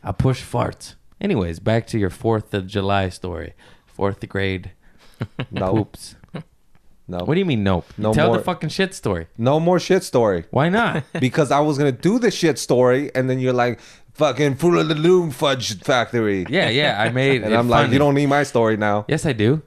I 0.03 0.13
push 0.13 0.43
farts. 0.43 0.95
Anyways, 1.21 1.61
back 1.61 1.87
to 1.89 1.99
your 1.99 2.11
4th 2.11 2.53
of 2.55 2.67
July 2.67 3.11
story. 3.11 3.55
4th 3.97 4.27
grade 4.29 4.73
No, 5.51 5.75
poops. 5.75 6.17
No, 7.07 7.19
What 7.19 7.35
do 7.35 7.39
you 7.41 7.45
mean 7.47 7.63
nope? 7.63 7.85
No 7.99 8.13
Tell 8.15 8.29
more- 8.29 8.39
the 8.39 8.43
fucking 8.45 8.71
shit 8.71 8.95
story. 8.95 9.27
no 9.37 9.61
more 9.61 9.79
shit 9.79 10.03
story. 10.03 10.45
Why 10.51 10.69
not? 10.69 11.05
because 11.21 11.51
I 11.51 11.61
was 11.61 11.77
gonna 11.79 11.93
do 11.93 12.19
the 12.19 12.31
shit 12.31 12.59
story, 12.59 13.11
and 13.15 13.29
then 13.29 13.39
you're 13.39 13.53
like, 13.53 13.79
"Fucking 14.15 14.55
Fruit 14.57 14.79
of 14.79 14.89
the 14.89 14.95
Loom 14.95 15.31
Fudge 15.31 15.79
Factory." 15.83 16.47
yeah, 16.49 16.69
yeah, 16.71 17.01
I 17.01 17.11
made 17.11 17.43
and 17.45 17.53
it 17.53 17.57
I'm 17.57 17.69
like, 17.69 17.91
"You 17.91 17.99
don't 17.99 18.15
need 18.15 18.27
my 18.29 18.43
story 18.43 18.77
now." 18.77 19.05
Yes, 19.09 19.27
I 19.27 19.33
do. 19.33 19.63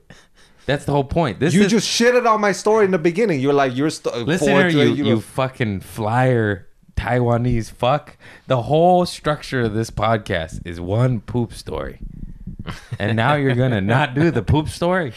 That's 0.65 0.83
the 0.85 0.91
whole 0.91 1.03
point. 1.05 1.39
This 1.39 1.53
you 1.53 1.61
is 1.61 1.71
just 1.71 1.87
shitted 1.87 2.25
on 2.29 2.41
my 2.41 2.51
story 2.51 2.85
in 2.85 2.91
the 2.91 2.97
beginning. 2.97 3.39
You're 3.39 3.53
like, 3.53 3.75
"You're 3.77 3.89
st- 3.91 4.27
listen 4.27 4.47
forward 4.47 4.71
here, 4.73 4.83
to 4.85 4.89
you, 4.91 5.05
it, 5.05 5.07
you 5.07 5.21
fucking 5.21 5.81
flyer 5.81 6.67
Taiwanese 6.97 7.71
fuck. 7.71 8.17
The 8.47 8.63
whole 8.63 9.05
structure 9.05 9.61
of 9.61 9.73
this 9.75 9.91
podcast 9.91 10.65
is 10.65 10.81
one 10.81 11.21
poop 11.21 11.53
story, 11.53 11.99
and 12.99 13.15
now 13.15 13.35
you're 13.35 13.55
gonna 13.55 13.79
not 13.79 14.15
do 14.15 14.31
the 14.31 14.41
poop 14.41 14.69
story. 14.69 15.13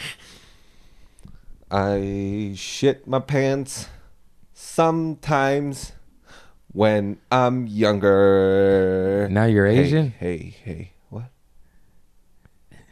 I 1.71 2.51
shit 2.57 3.07
my 3.07 3.19
pants 3.19 3.87
sometimes 4.53 5.93
when 6.73 7.17
I'm 7.31 7.65
younger. 7.65 9.29
Now 9.31 9.45
you're 9.45 9.67
Hey, 9.67 9.79
Asian? 9.79 10.13
Hey, 10.19 10.55
hey, 10.65 10.91
what? 11.09 11.31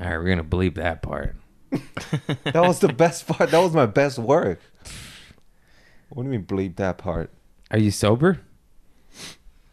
All 0.00 0.06
right, 0.06 0.16
we're 0.18 0.28
gonna 0.28 0.42
bleep 0.42 0.74
that 0.74 1.02
part. 1.02 1.36
That 2.44 2.62
was 2.62 2.80
the 2.80 2.88
best 2.92 3.28
part. 3.28 3.50
That 3.50 3.60
was 3.60 3.74
my 3.74 3.86
best 3.86 4.18
work. 4.18 4.60
What 6.08 6.22
do 6.24 6.30
you 6.30 6.38
mean 6.38 6.46
bleep 6.46 6.76
that 6.76 6.98
part? 6.98 7.30
Are 7.70 7.78
you 7.78 7.90
sober? 7.90 8.40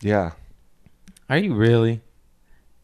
Yeah. 0.02 0.34
Are 1.30 1.38
you 1.38 1.56
really? 1.56 2.02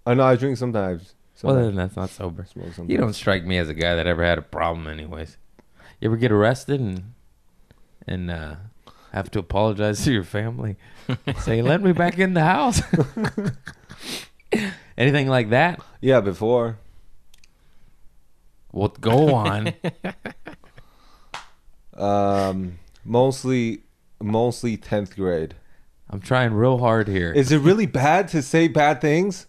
I 0.06 0.14
know 0.16 0.24
I 0.24 0.36
drink 0.36 0.58
sometimes. 0.58 1.14
Well, 1.44 1.56
sometimes. 1.56 1.68
then 1.68 1.76
that's 1.76 1.96
not 1.96 2.10
sober. 2.10 2.46
Smoke. 2.46 2.90
You 2.90 2.98
don't 2.98 3.14
strike 3.14 3.46
me 3.46 3.58
as 3.58 3.70
a 3.70 3.74
guy 3.74 3.96
that 3.96 4.08
ever 4.08 4.24
had 4.24 4.38
a 4.38 4.42
problem, 4.44 4.88
anyways. 4.88 5.38
You 6.00 6.10
ever 6.10 6.18
get 6.18 6.32
arrested 6.32 6.80
and 6.80 7.14
and 8.08 8.32
uh, 8.32 8.56
have 9.14 9.30
to 9.32 9.40
apologize 9.40 10.04
to 10.06 10.12
your 10.12 10.24
family? 10.24 10.78
Say, 11.40 11.62
"Let 11.62 11.82
me 11.82 11.92
back 11.94 12.20
in 12.20 12.34
the 12.34 12.44
house." 12.44 12.82
Anything 14.98 15.28
like 15.28 15.50
that? 15.52 15.82
Yeah, 16.02 16.22
before. 16.22 16.78
Well, 18.72 18.90
go 19.00 19.34
on. 19.34 19.74
Um, 21.94 22.80
mostly, 23.06 23.84
mostly 24.20 24.76
tenth 24.78 25.16
grade. 25.16 25.56
I'm 26.10 26.20
trying 26.20 26.54
real 26.54 26.80
hard 26.80 27.08
here. 27.08 27.32
Is 27.32 27.52
it 27.52 27.60
really 27.60 27.86
bad 27.86 28.28
to 28.30 28.42
say 28.42 28.68
bad 28.68 29.02
things? 29.02 29.46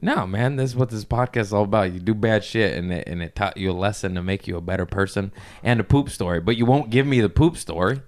No, 0.00 0.26
man, 0.26 0.56
this 0.56 0.70
is 0.70 0.76
what 0.76 0.90
this 0.90 1.04
podcast 1.04 1.40
is 1.40 1.52
all 1.52 1.64
about. 1.64 1.92
You 1.92 1.98
do 2.00 2.14
bad 2.14 2.44
shit, 2.44 2.76
and 2.76 2.92
it, 2.92 3.08
and 3.08 3.20
it 3.22 3.34
taught 3.34 3.56
you 3.56 3.70
a 3.70 3.72
lesson 3.72 4.14
to 4.14 4.22
make 4.22 4.46
you 4.46 4.56
a 4.56 4.60
better 4.60 4.86
person 4.86 5.32
and 5.62 5.80
a 5.80 5.84
poop 5.84 6.08
story. 6.10 6.40
But 6.40 6.56
you 6.56 6.66
won't 6.66 6.90
give 6.90 7.04
me 7.06 7.20
the 7.20 7.28
poop 7.28 7.56
story, 7.56 8.00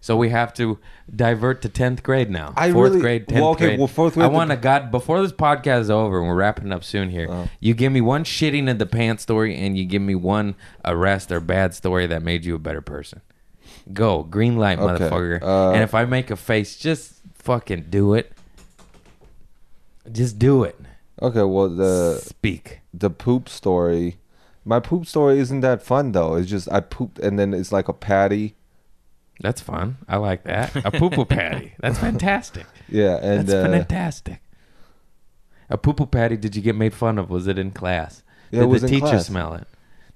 so 0.00 0.16
we 0.16 0.30
have 0.30 0.52
to 0.54 0.78
divert 1.14 1.62
to 1.62 1.68
tenth 1.68 2.02
grade 2.02 2.30
now. 2.30 2.52
I 2.56 2.72
fourth 2.72 2.90
really- 2.90 3.00
grade, 3.00 3.28
tenth 3.28 3.40
well, 3.40 3.50
okay, 3.50 3.66
grade. 3.66 3.78
well, 3.78 3.86
fourth 3.86 4.18
I 4.18 4.26
want 4.26 4.50
to 4.50 4.56
God 4.56 4.90
before 4.90 5.22
this 5.22 5.30
podcast 5.32 5.82
is 5.82 5.90
over, 5.90 6.18
and 6.18 6.26
we're 6.26 6.34
wrapping 6.34 6.72
up 6.72 6.82
soon 6.82 7.10
here. 7.10 7.30
Uh-huh. 7.30 7.46
You 7.60 7.74
give 7.74 7.92
me 7.92 8.00
one 8.00 8.24
shitting 8.24 8.68
in 8.68 8.78
the 8.78 8.86
pants 8.86 9.22
story, 9.22 9.56
and 9.56 9.78
you 9.78 9.84
give 9.84 10.02
me 10.02 10.16
one 10.16 10.56
arrest 10.84 11.30
or 11.30 11.38
bad 11.38 11.74
story 11.74 12.08
that 12.08 12.22
made 12.22 12.44
you 12.44 12.56
a 12.56 12.58
better 12.58 12.80
person. 12.82 13.20
Go 13.92 14.24
green 14.24 14.56
light, 14.56 14.80
Okay, 14.80 15.04
motherfucker. 15.04 15.42
uh, 15.42 15.70
and 15.70 15.82
if 15.84 15.94
I 15.94 16.06
make 16.06 16.32
a 16.32 16.36
face, 16.36 16.76
just 16.76 17.20
fucking 17.34 17.86
do 17.88 18.14
it. 18.14 18.32
Just 20.10 20.40
do 20.40 20.64
it. 20.64 20.76
Okay, 21.22 21.42
well 21.42 21.68
the 21.68 22.18
Speak. 22.22 22.80
the 22.92 23.10
poop 23.10 23.48
story. 23.48 24.18
My 24.64 24.80
poop 24.80 25.06
story 25.06 25.38
isn't 25.38 25.60
that 25.60 25.82
fun 25.82 26.12
though. 26.12 26.34
It's 26.34 26.50
just 26.50 26.70
I 26.70 26.80
pooped 26.80 27.18
and 27.20 27.38
then 27.38 27.54
it's 27.54 27.72
like 27.72 27.88
a 27.88 27.92
patty. 27.92 28.54
That's 29.40 29.60
fun. 29.60 29.98
I 30.08 30.16
like 30.16 30.44
that. 30.44 30.74
A 30.84 30.90
poo 30.90 31.10
poo 31.10 31.24
patty. 31.36 31.74
That's 31.80 31.98
fantastic. 31.98 32.66
Yeah, 32.88 33.16
and 33.22 33.46
That's 33.46 33.52
uh, 33.52 33.70
fantastic. 33.70 34.40
A 35.70 35.76
poo 35.78 35.92
poo 35.94 36.06
patty. 36.06 36.36
Did 36.36 36.56
you 36.56 36.62
get 36.62 36.74
made 36.76 36.94
fun 36.94 37.18
of? 37.18 37.30
Was 37.30 37.46
it 37.46 37.58
in 37.58 37.70
class? 37.70 38.22
Yeah, 38.50 38.60
Did 38.60 38.64
it 38.64 38.68
was 38.68 38.82
the 38.82 38.88
teacher 38.88 39.06
class. 39.06 39.26
smell 39.26 39.54
it? 39.54 39.66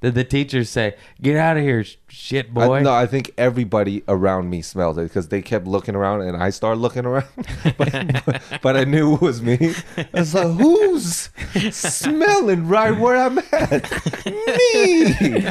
Did 0.00 0.14
the 0.14 0.24
teachers 0.24 0.70
say, 0.70 0.96
"Get 1.20 1.36
out 1.36 1.58
of 1.58 1.62
here, 1.62 1.84
sh- 1.84 1.96
shit 2.08 2.46
I, 2.56 2.66
boy"? 2.66 2.80
no, 2.80 2.92
I 2.92 3.06
think 3.06 3.32
everybody 3.36 4.02
around 4.08 4.48
me 4.48 4.62
smelled 4.62 4.98
it 4.98 5.02
because 5.02 5.28
they 5.28 5.42
kept 5.42 5.66
looking 5.66 5.94
around 5.94 6.22
and 6.22 6.42
I 6.42 6.48
started 6.50 6.80
looking 6.80 7.04
around, 7.04 7.28
but, 7.76 8.42
but 8.62 8.76
I 8.76 8.84
knew 8.84 9.14
it 9.14 9.20
was 9.20 9.42
me. 9.42 9.74
I 9.98 10.06
was 10.14 10.34
like, 10.34 10.58
"Who's 10.58 11.28
smelling 11.70 12.66
right 12.66 12.98
where 12.98 13.16
I'm 13.16 13.38
at?" 13.52 13.90
me. 14.26 15.50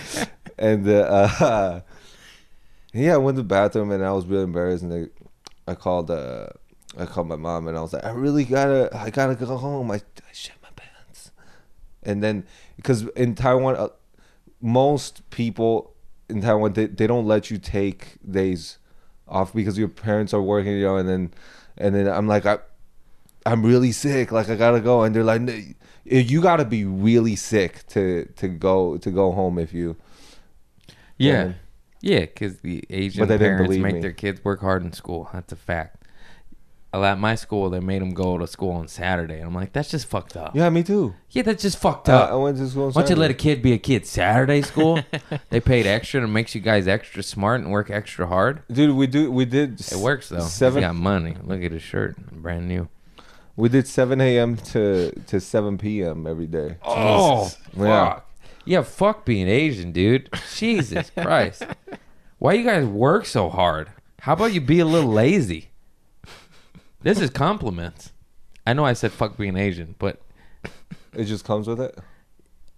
And 0.57 0.87
uh, 0.89 1.29
uh, 1.39 1.81
yeah, 2.93 3.13
I 3.13 3.17
went 3.17 3.37
to 3.37 3.43
the 3.43 3.47
bathroom 3.47 3.91
and 3.91 4.03
I 4.03 4.11
was 4.11 4.25
really 4.25 4.43
embarrassed. 4.43 4.83
And 4.83 4.91
they, 4.91 5.07
I 5.67 5.75
called, 5.75 6.09
uh, 6.09 6.47
I 6.97 7.05
called 7.05 7.27
my 7.27 7.35
mom 7.35 7.67
and 7.67 7.77
I 7.77 7.81
was 7.81 7.93
like, 7.93 8.03
"I 8.03 8.11
really 8.11 8.45
gotta, 8.45 8.89
I 8.97 9.11
gotta 9.11 9.35
go 9.35 9.57
home. 9.57 9.91
I, 9.91 9.95
I 9.95 10.33
shit 10.33 10.55
my 10.63 10.69
pants." 10.75 11.31
And 12.01 12.23
then 12.23 12.45
because 12.77 13.03
in 13.09 13.35
Taiwan. 13.35 13.89
Most 14.61 15.29
people 15.29 15.93
in 16.27 16.41
Taiwan 16.41 16.73
they, 16.73 16.85
they 16.87 17.07
don't 17.07 17.25
let 17.25 17.49
you 17.49 17.57
take 17.57 18.17
days 18.29 18.77
off 19.27 19.53
because 19.53 19.77
your 19.77 19.87
parents 19.87 20.33
are 20.33 20.41
working, 20.41 20.73
you 20.73 20.83
know, 20.83 20.97
and 20.97 21.07
then 21.07 21.31
and 21.77 21.95
then 21.95 22.07
I'm 22.07 22.27
like 22.27 22.45
I 22.45 22.59
I'm 23.45 23.65
really 23.65 23.91
sick, 23.91 24.31
like 24.31 24.49
I 24.49 24.55
gotta 24.55 24.81
go, 24.81 25.03
and 25.03 25.15
they're 25.15 25.23
like, 25.23 25.41
"No, 25.41 25.53
eh, 25.53 26.19
you 26.19 26.41
gotta 26.41 26.65
be 26.65 26.83
really 26.85 27.35
sick 27.35 27.87
to 27.87 28.25
to 28.35 28.47
go 28.47 28.97
to 28.97 29.11
go 29.11 29.31
home 29.31 29.57
if 29.57 29.73
you. 29.73 29.95
yeah, 31.17 31.45
Yeah. 31.45 31.53
yeah, 32.01 32.19
because 32.21 32.57
the 32.59 32.83
Asian 32.89 33.21
But 33.21 33.29
they 33.29 33.37
didn't 33.37 33.57
parents 33.57 33.77
make 33.77 33.95
me. 33.95 34.01
their 34.01 34.11
kids 34.13 34.43
work 34.43 34.61
hard 34.61 34.83
in 34.83 34.93
school. 34.93 35.29
That's 35.33 35.51
a 35.53 35.55
fact. 35.55 35.98
At 36.91 37.19
my 37.19 37.35
school, 37.35 37.69
they 37.69 37.79
made 37.79 38.01
them 38.01 38.15
go 38.15 38.39
to 38.39 38.47
school 38.47 38.71
on 38.71 38.87
Saturday. 38.87 39.39
I'm 39.39 39.53
like, 39.53 39.73
that's 39.73 39.91
just 39.91 40.07
fucked 40.07 40.35
up. 40.35 40.55
Yeah, 40.55 40.69
me 40.69 40.81
too. 40.81 41.13
Yeah, 41.29 41.43
that's 41.43 41.61
just 41.61 41.77
fucked 41.77 42.09
Uh, 42.09 42.13
up. 42.13 42.31
I 42.31 42.35
went 42.35 42.57
to 42.57 42.67
school. 42.67 42.85
on 42.85 42.91
Why 42.93 43.01
don't 43.03 43.11
you 43.11 43.15
let 43.15 43.29
a 43.29 43.35
kid 43.35 43.61
be 43.61 43.73
a 43.73 43.77
kid? 43.77 44.07
Saturday 44.07 44.63
school, 44.63 44.99
they 45.51 45.59
paid 45.59 45.85
extra 45.85 46.19
and 46.21 46.29
it 46.29 46.33
makes 46.33 46.55
you 46.55 46.61
guys 46.61 46.87
extra 46.87 47.21
smart 47.21 47.61
and 47.61 47.69
work 47.69 47.91
extra 47.91 48.25
hard. 48.25 48.63
Dude, 48.71 48.95
we 48.95 49.05
do 49.05 49.31
we 49.31 49.45
did 49.45 49.79
It 49.81 49.97
works 49.97 50.29
though. 50.29 50.39
Seven 50.39 50.81
He's 50.81 50.87
got 50.87 50.95
money. 50.95 51.37
Look 51.43 51.61
at 51.61 51.71
his 51.71 51.83
shirt, 51.83 52.17
brand 52.31 52.67
new. 52.67 52.89
we 53.55 53.69
did 53.69 53.87
seven 53.87 54.19
a.m. 54.19 54.57
to 54.57 55.11
to 55.27 55.39
seven 55.39 55.77
p.m. 55.77 56.25
every 56.25 56.47
day. 56.47 56.77
Oh, 56.83 57.51
Yeah. 57.77 57.85
fuck. 58.09 58.25
Yeah, 58.65 58.81
fuck 58.81 59.25
being 59.25 59.47
Asian, 59.47 59.91
dude. 59.91 60.29
Jesus 60.55 61.11
Christ. 61.11 61.63
Why 62.39 62.53
you 62.53 62.63
guys 62.63 62.85
work 62.85 63.25
so 63.27 63.49
hard? 63.49 63.89
How 64.21 64.33
about 64.33 64.53
you 64.53 64.61
be 64.61 64.79
a 64.79 64.85
little 64.85 65.11
lazy? 65.11 65.68
This 67.01 67.19
is 67.19 67.29
compliments. 67.29 68.11
I 68.67 68.73
know 68.73 68.85
I 68.85 68.93
said 68.93 69.11
fuck 69.11 69.37
being 69.37 69.57
Asian, 69.57 69.95
but 69.99 70.21
It 71.13 71.25
just 71.25 71.45
comes 71.45 71.67
with 71.67 71.79
it. 71.81 71.97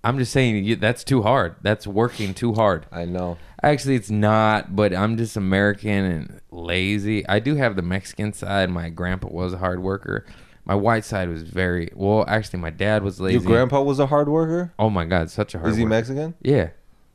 I'm 0.04 0.18
just 0.18 0.32
saying 0.32 0.64
you, 0.64 0.76
that's 0.76 1.04
too 1.04 1.22
hard. 1.22 1.56
That's 1.62 1.86
working 1.86 2.34
too 2.34 2.54
hard. 2.54 2.88
I 2.92 3.06
know. 3.06 3.38
Actually, 3.62 3.96
it's 3.96 4.10
not, 4.10 4.76
but 4.76 4.94
I'm 4.96 5.16
just 5.18 5.38
American 5.38 6.06
and 6.06 6.42
lazy. 6.50 7.28
I 7.28 7.38
do 7.40 7.56
have 7.56 7.76
the 7.76 7.82
Mexican 7.84 8.34
side. 8.34 8.70
My 8.72 8.90
grandpa 8.90 9.28
was 9.30 9.54
a 9.54 9.58
hard 9.58 9.82
worker. 9.84 10.26
My 10.66 10.74
white 10.76 11.06
side 11.06 11.30
was 11.30 11.44
very 11.44 11.90
well. 11.96 12.26
Actually, 12.28 12.60
my 12.60 12.70
dad 12.72 13.04
was 13.04 13.20
lazy. 13.20 13.34
Your 13.40 13.44
grandpa 13.44 13.82
was 13.84 14.00
a 14.00 14.08
hard 14.08 14.28
worker. 14.30 14.74
Oh 14.80 14.90
my 14.90 15.06
god, 15.06 15.30
such 15.30 15.54
a 15.54 15.60
hard. 15.60 15.70
Is 15.72 15.78
he 15.78 15.84
worker. 15.84 15.90
Mexican? 15.96 16.34
Yeah, 16.42 16.70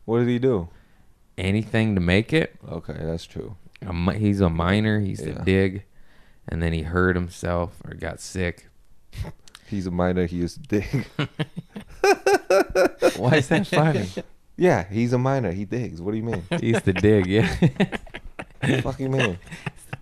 What 0.04 0.18
did 0.20 0.28
he 0.28 0.38
do? 0.38 0.68
anything 1.38 1.94
to 1.96 2.00
make 2.00 2.32
it. 2.32 2.54
Okay, 2.68 2.96
that's 2.98 3.24
true. 3.26 3.56
A 3.84 3.92
mi- 3.92 4.18
he's 4.18 4.40
a 4.40 4.48
miner. 4.48 5.00
He's 5.00 5.20
Yeah. 5.20 5.34
to 5.34 5.44
dig, 5.44 5.84
and 6.48 6.62
then 6.62 6.72
he 6.72 6.82
hurt 6.82 7.16
himself 7.16 7.74
or 7.84 7.94
got 7.94 8.20
sick. 8.20 8.68
He's 9.68 9.86
a 9.86 9.90
miner. 9.90 10.26
He 10.26 10.36
used 10.36 10.62
to 10.68 10.80
dig. 10.80 11.06
Why 13.16 13.36
is 13.36 13.48
that 13.48 13.66
funny? 13.66 14.08
yeah, 14.56 14.84
he's 14.88 15.12
a 15.12 15.18
miner. 15.18 15.52
He 15.52 15.64
digs. 15.64 16.00
What 16.00 16.12
do 16.12 16.18
you 16.18 16.22
mean? 16.22 16.42
he 16.60 16.68
used 16.68 16.84
to 16.84 16.92
dig. 16.92 17.26
Yeah, 17.26 17.46
Fuck 18.82 19.00
you 19.00 19.08
mean? 19.08 19.38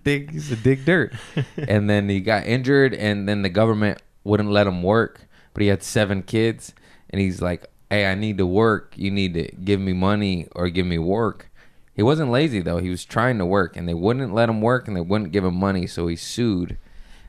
dig. 0.05 0.29
He 0.31 0.35
used 0.37 0.51
to 0.51 0.57
dig 0.57 0.85
dirt, 0.85 1.13
and 1.57 1.89
then 1.89 2.09
he 2.09 2.21
got 2.21 2.45
injured, 2.47 2.95
and 2.95 3.29
then 3.29 3.43
the 3.43 3.49
government 3.49 4.01
wouldn't 4.23 4.51
let 4.51 4.67
him 4.67 4.83
work. 4.83 5.27
But 5.55 5.63
he 5.63 5.69
had 5.69 5.83
seven 5.83 6.23
kids, 6.23 6.75
and 7.11 7.21
he's 7.21 7.41
like, 7.41 7.67
"Hey, 7.91 8.07
I 8.07 8.15
need 8.15 8.39
to 8.39 8.47
work. 8.47 8.93
You 8.97 9.11
need 9.11 9.35
to 9.35 9.45
give 9.65 9.81
me 9.81 9.93
money 9.93 10.49
or 10.55 10.69
give 10.69 10.87
me 10.87 10.99
work." 10.99 11.51
He 11.95 12.03
wasn't 12.03 12.31
lazy 12.31 12.61
though. 12.61 12.79
He 12.79 12.91
was 12.91 13.05
trying 13.05 13.39
to 13.39 13.47
work, 13.47 13.77
and 13.77 13.89
they 13.89 13.95
wouldn't 13.95 14.35
let 14.35 14.49
him 14.49 14.61
work, 14.61 14.89
and 14.89 14.97
they 14.97 15.01
wouldn't 15.01 15.33
give 15.33 15.45
him 15.45 15.55
money. 15.57 15.87
So 15.87 16.07
he 16.09 16.17
sued, 16.17 16.77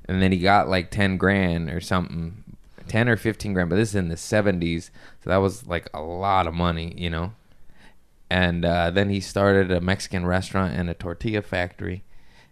and 0.07 0.21
then 0.21 0.31
he 0.31 0.39
got 0.39 0.67
like 0.67 0.89
ten 0.91 1.17
grand 1.17 1.69
or 1.69 1.79
something, 1.79 2.43
ten 2.87 3.07
or 3.07 3.15
fifteen 3.17 3.53
grand. 3.53 3.69
But 3.69 3.75
this 3.77 3.89
is 3.89 3.95
in 3.95 4.09
the 4.09 4.17
seventies, 4.17 4.89
so 5.23 5.29
that 5.29 5.37
was 5.37 5.67
like 5.67 5.87
a 5.93 6.01
lot 6.01 6.47
of 6.47 6.53
money, 6.53 6.93
you 6.97 7.09
know. 7.09 7.33
And 8.29 8.65
uh, 8.65 8.89
then 8.89 9.09
he 9.09 9.19
started 9.19 9.71
a 9.71 9.79
Mexican 9.81 10.25
restaurant 10.25 10.73
and 10.75 10.89
a 10.89 10.95
tortilla 10.95 11.43
factory, 11.43 12.03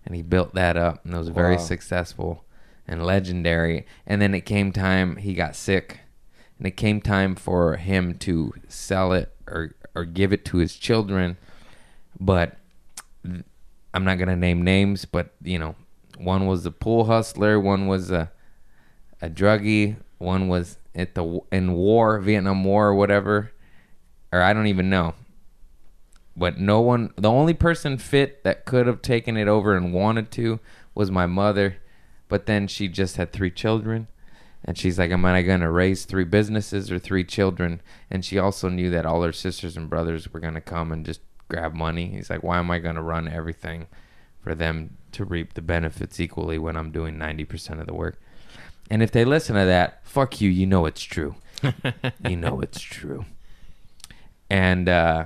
and 0.05 0.15
he 0.15 0.21
built 0.21 0.53
that 0.53 0.77
up, 0.77 1.03
and 1.03 1.15
it 1.15 1.17
was 1.17 1.29
very 1.29 1.55
Wow. 1.55 1.63
successful 1.63 2.45
and 2.87 3.03
legendary. 3.03 3.87
And 4.05 4.21
then 4.21 4.35
it 4.35 4.41
came 4.45 4.71
time 4.71 5.15
he 5.15 5.33
got 5.33 5.55
sick, 5.55 6.01
and 6.59 6.67
it 6.67 6.77
came 6.77 7.01
time 7.01 7.33
for 7.35 7.77
him 7.77 8.17
to 8.19 8.53
sell 8.67 9.13
it 9.13 9.33
or 9.47 9.73
or 9.95 10.05
give 10.05 10.31
it 10.31 10.45
to 10.45 10.57
his 10.57 10.75
children, 10.75 11.37
but 12.23 12.57
I'm 13.93 14.05
not 14.05 14.17
gonna 14.17 14.35
name 14.35 14.63
names, 14.63 15.05
but 15.05 15.33
you 15.43 15.59
know, 15.59 15.75
one 16.17 16.47
was 16.47 16.65
a 16.65 16.71
pool 16.71 17.05
hustler, 17.05 17.59
one 17.59 17.87
was 17.87 18.11
a 18.11 18.31
a 19.21 19.29
druggie, 19.29 19.97
one 20.17 20.47
was 20.47 20.77
at 20.95 21.15
the 21.15 21.41
in 21.51 21.73
war, 21.73 22.19
Vietnam 22.19 22.63
War 22.63 22.87
or 22.87 22.95
whatever, 22.95 23.51
or 24.31 24.41
I 24.41 24.53
don't 24.53 24.67
even 24.67 24.89
know. 24.89 25.15
But 26.35 26.57
no 26.57 26.81
one, 26.81 27.13
the 27.15 27.29
only 27.29 27.53
person 27.53 27.97
fit 27.97 28.43
that 28.43 28.65
could 28.65 28.87
have 28.87 29.01
taken 29.01 29.37
it 29.37 29.47
over 29.47 29.75
and 29.75 29.93
wanted 29.93 30.31
to 30.31 30.59
was 30.95 31.11
my 31.11 31.27
mother. 31.27 31.77
But 32.27 32.47
then 32.47 32.67
she 32.67 32.87
just 32.87 33.17
had 33.17 33.31
three 33.31 33.51
children. 33.51 34.07
And 34.65 34.77
she's 34.77 34.97
like, 34.97 35.11
Am 35.11 35.25
I 35.25 35.41
going 35.43 35.59
to 35.59 35.69
raise 35.69 36.05
three 36.05 36.23
businesses 36.23 36.91
or 36.91 36.97
three 36.97 37.23
children? 37.23 37.81
And 38.09 38.25
she 38.25 38.39
also 38.39 38.69
knew 38.69 38.89
that 38.89 39.05
all 39.05 39.21
her 39.21 39.33
sisters 39.33 39.77
and 39.77 39.89
brothers 39.89 40.33
were 40.33 40.39
going 40.39 40.53
to 40.55 40.61
come 40.61 40.91
and 40.91 41.05
just 41.05 41.21
grab 41.53 41.73
money. 41.73 42.07
He's 42.07 42.29
like, 42.29 42.43
why 42.43 42.57
am 42.57 42.71
I 42.71 42.79
going 42.79 42.95
to 42.95 43.01
run 43.01 43.27
everything 43.27 43.87
for 44.41 44.55
them 44.55 44.97
to 45.11 45.23
reap 45.23 45.53
the 45.53 45.61
benefits 45.61 46.19
equally 46.19 46.57
when 46.57 46.75
I'm 46.75 46.91
doing 46.91 47.15
90% 47.15 47.79
of 47.79 47.85
the 47.85 47.93
work? 47.93 48.19
And 48.89 49.03
if 49.03 49.11
they 49.11 49.23
listen 49.23 49.55
to 49.55 49.65
that, 49.65 50.05
fuck 50.05 50.41
you, 50.41 50.49
you 50.49 50.65
know 50.65 50.85
it's 50.85 51.03
true. 51.03 51.35
you 52.27 52.35
know 52.35 52.59
it's 52.59 52.81
true. 52.81 53.25
And 54.49 54.89
uh 54.89 55.25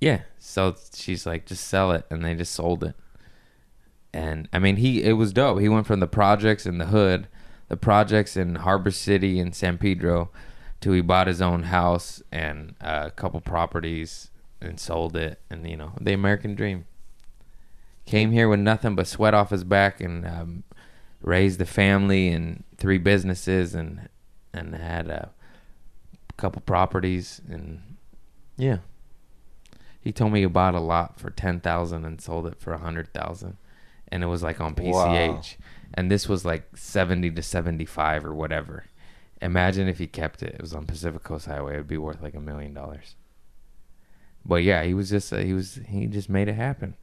yeah, 0.00 0.22
so 0.38 0.74
she's 0.92 1.24
like 1.24 1.46
just 1.46 1.66
sell 1.66 1.92
it 1.92 2.04
and 2.10 2.24
they 2.24 2.34
just 2.34 2.52
sold 2.52 2.84
it. 2.84 2.94
And 4.12 4.48
I 4.52 4.58
mean, 4.58 4.76
he 4.76 5.02
it 5.02 5.12
was 5.12 5.32
dope. 5.32 5.60
He 5.60 5.68
went 5.68 5.86
from 5.86 6.00
the 6.00 6.06
projects 6.06 6.66
in 6.66 6.78
the 6.78 6.86
hood, 6.86 7.28
the 7.68 7.76
projects 7.76 8.36
in 8.36 8.56
Harbor 8.56 8.90
City 8.90 9.40
and 9.40 9.54
San 9.54 9.78
Pedro 9.78 10.30
to 10.82 10.92
he 10.92 11.00
bought 11.00 11.26
his 11.26 11.40
own 11.40 11.64
house 11.64 12.22
and 12.30 12.74
uh, 12.80 13.04
a 13.06 13.10
couple 13.10 13.40
properties 13.40 14.30
and 14.60 14.78
sold 14.80 15.16
it 15.16 15.40
and 15.50 15.68
you 15.68 15.76
know, 15.76 15.92
the 16.00 16.12
American 16.12 16.54
dream. 16.54 16.86
Came 18.06 18.30
here 18.30 18.48
with 18.48 18.60
nothing 18.60 18.94
but 18.94 19.08
sweat 19.08 19.34
off 19.34 19.50
his 19.50 19.64
back 19.64 20.00
and 20.00 20.24
um, 20.26 20.62
raised 21.20 21.60
a 21.60 21.66
family 21.66 22.28
and 22.28 22.62
three 22.76 22.98
businesses 22.98 23.74
and 23.74 24.08
and 24.54 24.74
had 24.76 25.08
a 25.08 25.30
couple 26.36 26.62
properties 26.62 27.40
and 27.48 27.96
yeah. 28.56 28.78
He 30.00 30.12
told 30.12 30.32
me 30.32 30.40
he 30.40 30.46
bought 30.46 30.74
a 30.76 30.80
lot 30.80 31.18
for 31.18 31.30
ten 31.30 31.58
thousand 31.60 32.04
and 32.04 32.20
sold 32.20 32.46
it 32.46 32.60
for 32.60 32.72
a 32.72 32.78
hundred 32.78 33.12
thousand, 33.12 33.56
and 34.08 34.22
it 34.22 34.26
was 34.26 34.40
like 34.42 34.60
on 34.60 34.76
PCH, 34.76 34.92
Wow. 34.92 35.42
and 35.94 36.08
this 36.08 36.28
was 36.28 36.44
like 36.44 36.76
seventy 36.76 37.28
to 37.32 37.42
seventy-five 37.42 38.24
or 38.24 38.32
whatever. 38.32 38.84
Imagine 39.42 39.88
if 39.88 39.98
he 39.98 40.06
kept 40.06 40.44
it. 40.44 40.54
It 40.54 40.60
was 40.60 40.72
on 40.74 40.86
Pacific 40.86 41.24
Coast 41.24 41.46
Highway. 41.46 41.74
It'd 41.74 41.88
be 41.88 41.98
worth 41.98 42.22
like 42.22 42.34
a 42.34 42.40
million 42.40 42.72
dollars. 42.72 43.16
But 44.46 44.62
yeah, 44.62 44.84
he 44.84 44.94
was 44.94 45.10
just 45.10 45.32
uh, 45.32 45.38
he 45.38 45.52
was 45.52 45.80
he 45.88 46.06
just 46.06 46.28
made 46.28 46.48
it 46.48 46.54
happen, 46.54 46.94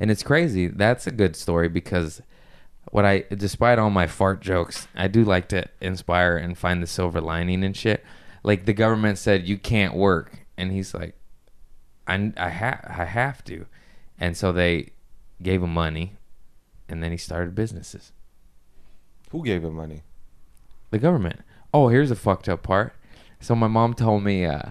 and 0.00 0.10
it's 0.10 0.22
crazy. 0.22 0.66
That's 0.66 1.06
a 1.06 1.10
good 1.10 1.36
story 1.36 1.68
because 1.68 2.22
what 2.90 3.04
I, 3.04 3.24
despite 3.30 3.78
all 3.78 3.90
my 3.90 4.06
fart 4.06 4.40
jokes, 4.40 4.88
I 4.94 5.08
do 5.08 5.24
like 5.24 5.48
to 5.48 5.66
inspire 5.80 6.38
and 6.38 6.56
find 6.56 6.82
the 6.82 6.86
silver 6.86 7.20
lining 7.20 7.62
and 7.62 7.76
shit. 7.76 8.02
Like 8.42 8.64
the 8.64 8.72
government 8.72 9.18
said, 9.18 9.46
you 9.46 9.58
can't 9.58 9.94
work, 9.94 10.46
and 10.56 10.72
he's 10.72 10.94
like, 10.94 11.14
I, 12.06 12.32
I 12.36 12.48
have, 12.48 12.84
I 12.88 13.04
have 13.04 13.44
to, 13.44 13.66
and 14.18 14.36
so 14.36 14.52
they 14.52 14.92
gave 15.42 15.62
him 15.62 15.74
money, 15.74 16.14
and 16.88 17.02
then 17.02 17.10
he 17.10 17.18
started 17.18 17.54
businesses. 17.54 18.12
Who 19.32 19.44
gave 19.44 19.64
him 19.64 19.74
money? 19.74 20.02
The 20.90 20.98
government. 20.98 21.40
Oh, 21.74 21.88
here's 21.88 22.10
a 22.10 22.16
fucked 22.16 22.48
up 22.48 22.62
part. 22.62 22.94
So 23.40 23.54
my 23.54 23.68
mom 23.68 23.92
told 23.92 24.22
me, 24.24 24.46
uh, 24.46 24.70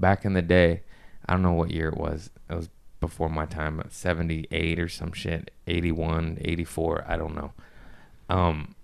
back 0.00 0.24
in 0.24 0.32
the 0.32 0.42
day, 0.42 0.82
I 1.26 1.32
don't 1.32 1.42
know 1.42 1.52
what 1.52 1.70
year 1.70 1.88
it 1.88 1.96
was. 1.96 2.30
It 2.48 2.54
was 2.54 2.68
before 3.00 3.28
my 3.28 3.46
time, 3.46 3.82
78 3.88 4.78
or 4.78 4.88
some 4.88 5.12
shit, 5.12 5.50
81, 5.66 6.38
84, 6.40 7.04
I 7.06 7.16
don't 7.16 7.34
know. 7.34 7.52
Um, 8.28 8.74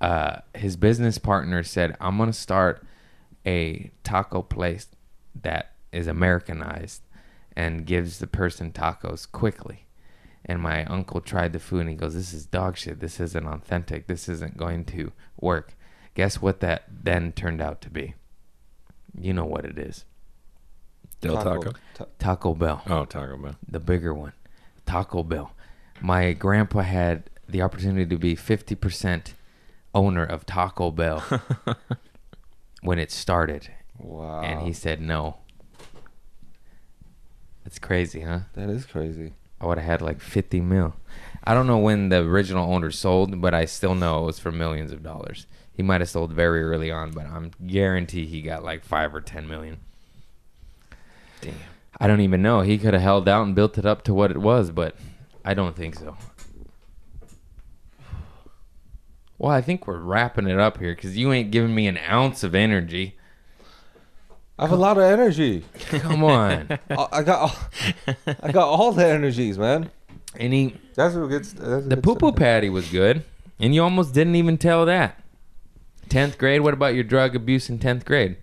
uh, 0.00 0.38
his 0.54 0.76
business 0.76 1.18
partner 1.18 1.62
said, 1.62 1.96
I'm 2.00 2.16
going 2.16 2.30
to 2.30 2.38
start 2.38 2.82
a 3.46 3.90
taco 4.02 4.42
place 4.42 4.88
that 5.42 5.72
is 5.92 6.06
Americanized 6.06 7.02
and 7.54 7.84
gives 7.84 8.18
the 8.18 8.26
person 8.26 8.72
tacos 8.72 9.30
quickly. 9.30 9.86
And 10.44 10.62
my 10.62 10.84
uncle 10.86 11.20
tried 11.20 11.52
the 11.52 11.58
food 11.58 11.80
and 11.80 11.90
he 11.90 11.96
goes, 11.96 12.14
This 12.14 12.32
is 12.32 12.46
dog 12.46 12.78
shit. 12.78 13.00
This 13.00 13.20
isn't 13.20 13.46
authentic. 13.46 14.06
This 14.06 14.26
isn't 14.26 14.56
going 14.56 14.86
to 14.86 15.12
work. 15.38 15.76
Guess 16.14 16.40
what 16.40 16.60
that 16.60 16.84
then 16.88 17.32
turned 17.32 17.60
out 17.60 17.82
to 17.82 17.90
be? 17.90 18.14
You 19.18 19.34
know 19.34 19.44
what 19.44 19.66
it 19.66 19.78
is 19.78 20.06
Del 21.20 21.42
Taco. 21.42 21.72
Ta- 21.94 22.06
Taco 22.18 22.54
Bell 22.54 22.82
Oh, 22.86 23.04
Taco 23.04 23.36
Bell. 23.36 23.56
the 23.68 23.80
bigger 23.80 24.14
one, 24.14 24.32
Taco 24.86 25.22
Bell. 25.22 25.52
My 26.00 26.32
grandpa 26.32 26.80
had 26.80 27.24
the 27.48 27.60
opportunity 27.62 28.06
to 28.06 28.16
be 28.18 28.34
50% 28.36 29.34
owner 29.94 30.24
of 30.24 30.46
Taco 30.46 30.90
Bell 30.90 31.22
when 32.82 32.98
it 32.98 33.10
started, 33.10 33.68
wow. 33.98 34.40
and 34.40 34.62
he 34.62 34.72
said 34.72 35.00
no. 35.00 35.36
It's 37.66 37.78
crazy, 37.78 38.20
huh? 38.22 38.40
that 38.54 38.70
is 38.70 38.86
crazy. 38.86 39.34
I 39.60 39.66
would 39.66 39.76
have 39.78 39.86
had 39.86 40.00
like 40.02 40.20
50 40.20 40.60
mil. 40.62 40.94
I 41.44 41.52
don't 41.52 41.66
know 41.66 41.78
when 41.78 42.08
the 42.08 42.18
original 42.20 42.72
owner 42.72 42.90
sold, 42.90 43.40
but 43.42 43.52
I 43.52 43.66
still 43.66 43.94
know 43.94 44.22
it 44.22 44.26
was 44.26 44.38
for 44.38 44.50
millions 44.50 44.90
of 44.92 45.02
dollars. 45.02 45.46
He 45.72 45.82
might 45.82 46.00
have 46.00 46.08
sold 46.08 46.32
very 46.32 46.62
early 46.62 46.90
on, 46.90 47.10
but 47.10 47.26
I'm 47.26 47.50
guarantee 47.66 48.24
he 48.26 48.40
got 48.42 48.64
like 48.64 48.84
5 48.84 49.14
or 49.14 49.20
10 49.20 49.46
million. 49.46 49.80
Damn. 51.40 51.54
I 51.98 52.06
don't 52.06 52.20
even 52.20 52.42
know. 52.42 52.62
He 52.62 52.78
could 52.78 52.94
have 52.94 53.02
held 53.02 53.28
out 53.28 53.44
and 53.44 53.54
built 53.54 53.76
it 53.76 53.84
up 53.84 54.02
to 54.04 54.14
what 54.14 54.30
it 54.30 54.38
was, 54.38 54.70
but 54.70 54.96
I 55.44 55.54
don't 55.54 55.76
think 55.76 55.96
so. 55.96 56.16
Well, 59.38 59.52
I 59.52 59.62
think 59.62 59.86
we're 59.86 59.98
wrapping 59.98 60.48
it 60.48 60.58
up 60.58 60.78
here 60.78 60.94
because 60.94 61.16
you 61.16 61.32
ain't 61.32 61.50
giving 61.50 61.74
me 61.74 61.86
an 61.86 61.98
ounce 61.98 62.42
of 62.42 62.54
energy. 62.54 63.16
I 64.58 64.64
have 64.64 64.72
a 64.72 64.76
lot 64.76 64.98
of 64.98 65.04
energy. 65.04 65.64
Come 65.88 66.22
on. 66.22 66.78
I 66.90 67.22
got, 67.22 67.28
all, 67.28 67.56
I 68.42 68.52
got 68.52 68.68
all 68.68 68.92
the 68.92 69.06
energies, 69.06 69.56
man. 69.56 69.90
Any 70.36 70.76
That's 70.94 71.14
a 71.14 71.20
good. 71.20 71.44
That's 71.44 71.86
the 71.86 71.96
poo 71.96 72.14
poo 72.14 72.32
patty 72.32 72.68
was 72.68 72.88
good, 72.90 73.24
and 73.58 73.74
you 73.74 73.82
almost 73.82 74.12
didn't 74.12 74.36
even 74.36 74.58
tell 74.58 74.84
that. 74.86 75.18
Tenth 76.10 76.36
grade. 76.36 76.60
What 76.60 76.74
about 76.74 76.94
your 76.94 77.04
drug 77.04 77.34
abuse 77.34 77.70
in 77.70 77.78
tenth 77.78 78.04
grade? 78.04 78.36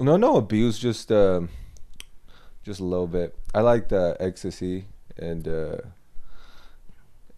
No, 0.00 0.16
no 0.16 0.36
abuse. 0.36 0.78
Just, 0.78 1.12
um, 1.12 1.48
just 2.66 2.80
a 2.80 2.84
little 2.84 3.06
bit. 3.06 3.34
I 3.54 3.60
like 3.60 3.88
the 3.88 4.16
ecstasy 4.20 4.86
and 5.16 5.46
uh, 5.46 5.78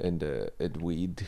and 0.01 0.25
uh, 0.25 0.47
and 0.59 0.77
weed. 0.79 1.27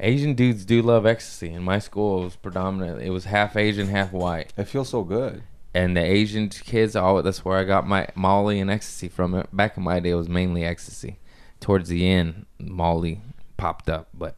Asian 0.00 0.34
dudes 0.34 0.64
do 0.66 0.82
love 0.82 1.06
ecstasy. 1.06 1.52
In 1.52 1.62
my 1.62 1.78
school, 1.78 2.20
it 2.20 2.24
was 2.24 2.36
predominantly 2.36 3.06
It 3.06 3.10
was 3.10 3.24
half 3.24 3.56
Asian, 3.56 3.86
half 3.86 4.12
white. 4.12 4.52
It 4.58 4.64
feels 4.64 4.90
so 4.90 5.04
good. 5.04 5.42
and 5.72 5.96
the 5.96 6.02
Asian 6.02 6.48
kids, 6.50 6.94
all 6.96 7.22
that's 7.22 7.44
where 7.44 7.56
I 7.58 7.64
got 7.64 7.86
my 7.86 8.08
Molly 8.14 8.58
and 8.60 8.70
ecstasy 8.70 9.08
from. 9.08 9.34
It 9.34 9.56
back 9.56 9.76
in 9.76 9.84
my 9.84 10.00
day, 10.00 10.10
it 10.10 10.14
was 10.16 10.28
mainly 10.28 10.64
ecstasy. 10.64 11.18
Towards 11.60 11.88
the 11.88 12.06
end, 12.08 12.44
Molly 12.58 13.22
popped 13.56 13.88
up, 13.88 14.08
but 14.12 14.36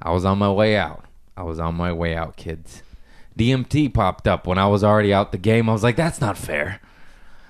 I 0.00 0.10
was 0.10 0.24
on 0.24 0.38
my 0.38 0.52
way 0.52 0.76
out. 0.76 1.04
I 1.36 1.42
was 1.42 1.58
on 1.58 1.74
my 1.74 1.92
way 1.92 2.14
out, 2.14 2.36
kids. 2.36 2.82
DMT 3.38 3.92
popped 3.92 4.28
up 4.28 4.46
when 4.46 4.58
I 4.58 4.66
was 4.68 4.84
already 4.84 5.12
out 5.12 5.32
the 5.32 5.38
game. 5.38 5.68
I 5.68 5.72
was 5.72 5.82
like, 5.82 5.96
that's 5.96 6.20
not 6.20 6.38
fair. 6.38 6.80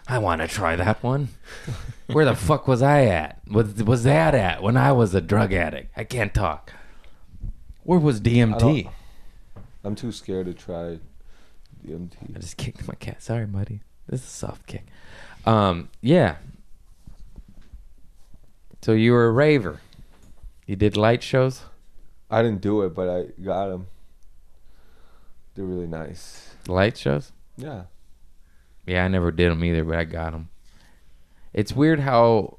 I 0.08 0.18
want 0.18 0.40
to 0.40 0.48
try 0.48 0.76
that 0.76 1.02
one. 1.02 1.28
Where 2.06 2.24
the 2.24 2.34
fuck 2.48 2.68
was 2.68 2.82
I 2.82 3.04
at? 3.06 3.40
Was 3.48 3.82
was 3.82 4.04
that 4.04 4.34
at 4.34 4.62
when 4.62 4.76
I 4.76 4.92
was 4.92 5.14
a 5.14 5.20
drug 5.20 5.52
addict? 5.52 5.92
I 5.96 6.04
can't 6.04 6.32
talk. 6.32 6.72
Where 7.82 7.98
was 7.98 8.20
DMT? 8.20 8.90
I'm 9.84 9.94
too 9.94 10.12
scared 10.12 10.46
to 10.46 10.54
try 10.54 10.98
DMT. 11.86 12.34
I 12.34 12.38
just 12.38 12.56
kicked 12.56 12.86
my 12.86 12.94
cat. 12.94 13.22
Sorry, 13.22 13.46
buddy. 13.46 13.80
This 14.08 14.20
is 14.20 14.26
a 14.26 14.30
soft 14.30 14.66
kick. 14.66 14.86
Um, 15.44 15.88
yeah. 16.00 16.36
So 18.82 18.92
you 18.92 19.12
were 19.12 19.26
a 19.26 19.32
raver. 19.32 19.80
You 20.66 20.76
did 20.76 20.96
light 20.96 21.22
shows. 21.22 21.62
I 22.30 22.42
didn't 22.42 22.60
do 22.60 22.82
it, 22.82 22.94
but 22.94 23.08
I 23.08 23.24
got 23.42 23.68
them. 23.68 23.86
They're 25.54 25.64
really 25.64 25.86
nice. 25.86 26.54
Light 26.66 26.96
shows. 26.96 27.32
Yeah. 27.56 27.84
Yeah, 28.86 29.04
I 29.04 29.08
never 29.08 29.30
did 29.32 29.50
them 29.50 29.64
either, 29.64 29.84
but 29.84 29.98
I 29.98 30.04
got 30.04 30.32
them. 30.32 30.48
It's 31.52 31.72
weird 31.72 32.00
how 32.00 32.58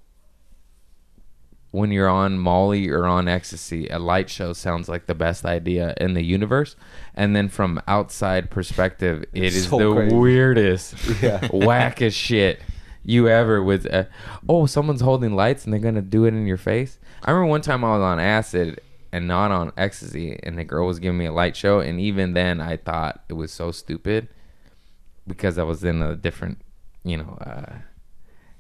when 1.72 1.92
you're 1.92 2.10
on 2.10 2.40
Molly 2.40 2.90
or 2.90 3.06
on 3.06 3.28
ecstasy, 3.28 3.88
a 3.90 4.00
light 4.00 4.30
show 4.30 4.54
sounds 4.54 4.88
like 4.90 5.06
the 5.06 5.14
best 5.16 5.46
idea 5.46 5.94
in 6.00 6.14
the 6.14 6.24
universe, 6.24 6.76
and 7.14 7.36
then 7.36 7.50
from 7.50 7.80
outside 7.88 8.50
perspective, 8.50 9.24
it 9.34 9.44
It's 9.44 9.56
is 9.56 9.68
so 9.68 9.78
the 9.78 9.94
crazy. 9.96 10.16
weirdest, 10.16 10.94
Yeah. 11.22 11.40
wackest 11.50 12.14
shit 12.16 12.62
you 13.04 13.28
ever 13.28 13.62
with. 13.62 13.86
Uh, 13.92 14.06
oh, 14.50 14.66
someone's 14.66 15.02
holding 15.02 15.36
lights 15.36 15.66
and 15.66 15.74
they're 15.74 15.80
gonna 15.80 16.02
do 16.02 16.26
it 16.26 16.30
in 16.34 16.48
your 16.48 16.58
face. 16.58 17.00
I 17.24 17.32
remember 17.32 17.50
one 17.50 17.62
time 17.62 17.84
I 17.84 17.92
was 17.98 18.02
on 18.02 18.20
acid 18.20 18.80
and 19.12 19.28
not 19.28 19.52
on 19.52 19.72
ecstasy, 19.78 20.40
and 20.44 20.58
the 20.58 20.64
girl 20.64 20.88
was 20.88 21.00
giving 21.00 21.18
me 21.18 21.26
a 21.26 21.32
light 21.34 21.56
show, 21.56 21.80
and 21.80 22.00
even 22.00 22.34
then 22.34 22.60
I 22.60 22.78
thought 22.78 23.24
it 23.30 23.34
was 23.34 23.52
so 23.52 23.72
stupid 23.72 24.30
because 25.28 25.58
I 25.58 25.64
was 25.64 25.84
in 25.84 26.02
a 26.02 26.16
different, 26.16 26.60
you 27.04 27.18
know, 27.18 27.38
uh, 27.42 27.80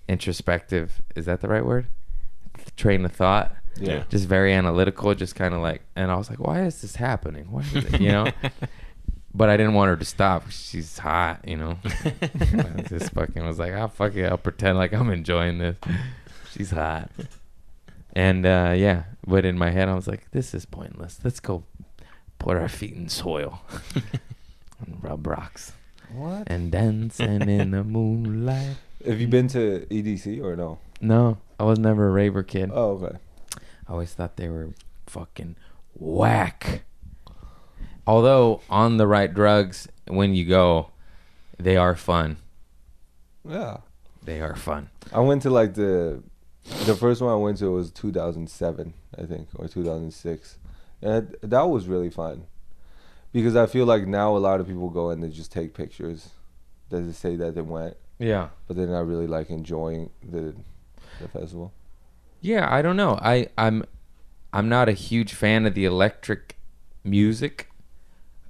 introspective. 0.07 1.01
Is 1.15 1.25
that 1.25 1.41
the 1.41 1.47
right 1.47 1.65
word? 1.65 1.87
Train 2.75 3.05
of 3.05 3.11
thought. 3.11 3.55
Yeah. 3.79 4.03
Just 4.09 4.27
very 4.27 4.53
analytical, 4.53 5.13
just 5.13 5.35
kind 5.35 5.53
of 5.53 5.61
like, 5.61 5.83
and 5.95 6.11
I 6.11 6.15
was 6.15 6.29
like, 6.29 6.39
why 6.39 6.63
is 6.63 6.81
this 6.81 6.95
happening? 6.95 7.51
Why 7.51 7.61
is 7.61 7.75
it, 7.75 8.01
you 8.01 8.11
know? 8.11 8.31
but 9.33 9.49
I 9.49 9.57
didn't 9.57 9.75
want 9.75 9.89
her 9.89 9.97
to 9.97 10.05
stop. 10.05 10.49
She's 10.49 10.97
hot, 10.97 11.47
you 11.47 11.57
know. 11.57 11.77
I 11.85 12.83
just 12.87 13.11
fucking 13.13 13.45
was 13.45 13.59
like, 13.59 13.73
oh 13.73 13.87
fuck 13.87 14.15
it, 14.15 14.25
I'll 14.25 14.37
pretend 14.37 14.77
like 14.77 14.93
I'm 14.93 15.11
enjoying 15.11 15.59
this. 15.59 15.77
She's 16.51 16.71
hot. 16.71 17.11
And 18.13 18.47
uh, 18.47 18.73
yeah, 18.75 19.03
but 19.27 19.45
in 19.45 19.57
my 19.59 19.69
head 19.69 19.89
I 19.89 19.93
was 19.93 20.07
like, 20.07 20.31
this 20.31 20.55
is 20.55 20.65
pointless. 20.65 21.19
Let's 21.23 21.39
go 21.39 21.63
put 22.39 22.57
our 22.57 22.67
feet 22.67 22.93
in 22.93 23.09
soil 23.09 23.61
and 24.79 25.03
rub 25.03 25.27
rocks. 25.27 25.73
What? 26.13 26.43
and 26.47 26.71
dancing 26.71 27.49
in 27.49 27.71
the 27.71 27.83
moonlight. 27.97 28.77
Have 29.05 29.19
you 29.21 29.27
been 29.27 29.47
to 29.49 29.85
EDC 29.89 30.41
or 30.43 30.55
no? 30.55 30.79
No, 31.01 31.37
I 31.59 31.63
was 31.63 31.77
never 31.79 32.07
a 32.07 32.11
raver 32.11 32.43
kid. 32.43 32.71
Oh, 32.73 32.91
okay. 33.03 33.17
I 33.87 33.91
always 33.91 34.13
thought 34.13 34.37
they 34.37 34.49
were 34.49 34.69
fucking 35.05 35.55
whack. 35.95 36.83
Although 38.05 38.61
on 38.69 38.97
the 38.97 39.07
right 39.07 39.33
drugs, 39.33 39.87
when 40.07 40.33
you 40.33 40.45
go, 40.45 40.91
they 41.59 41.75
are 41.77 41.95
fun. 41.95 42.37
Yeah. 43.47 43.77
They 44.23 44.41
are 44.41 44.55
fun. 44.55 44.89
I 45.13 45.19
went 45.19 45.41
to 45.43 45.49
like 45.49 45.73
the 45.75 46.21
the 46.85 46.95
first 46.95 47.21
one 47.21 47.31
I 47.31 47.35
went 47.35 47.57
to 47.59 47.71
was 47.71 47.91
2007, 47.91 48.93
I 49.17 49.23
think, 49.25 49.47
or 49.55 49.67
2006. 49.69 50.57
And 51.01 51.11
that- 51.41 51.49
that 51.49 51.69
was 51.69 51.87
really 51.87 52.09
fun. 52.09 52.43
Because 53.37 53.55
I 53.55 53.67
feel 53.67 53.85
like 53.85 54.07
now 54.07 54.35
a 54.35 54.39
lot 54.39 54.59
of 54.59 54.65
people 54.67 54.89
go 54.89 55.11
and 55.11 55.21
they 55.21 55.29
just 55.29 55.51
take 55.51 55.75
pictures. 55.75 56.29
Does 56.89 57.05
it 57.05 57.13
say 57.13 57.35
that 57.35 57.53
they 57.53 57.61
went, 57.61 57.95
Yeah. 58.17 58.47
but 58.67 58.75
they're 58.75 58.87
not 58.87 59.05
really 59.05 59.27
like 59.27 59.51
enjoying 59.51 60.09
the 60.27 60.55
the 61.21 61.27
festival. 61.27 61.71
Yeah, 62.41 62.67
I 62.67 62.81
don't 62.81 62.97
know. 62.97 63.19
I 63.21 63.47
I'm 63.55 63.83
I'm 64.51 64.69
not 64.69 64.89
a 64.89 64.93
huge 64.93 65.33
fan 65.35 65.67
of 65.67 65.75
the 65.75 65.85
electric 65.85 66.57
music, 67.03 67.69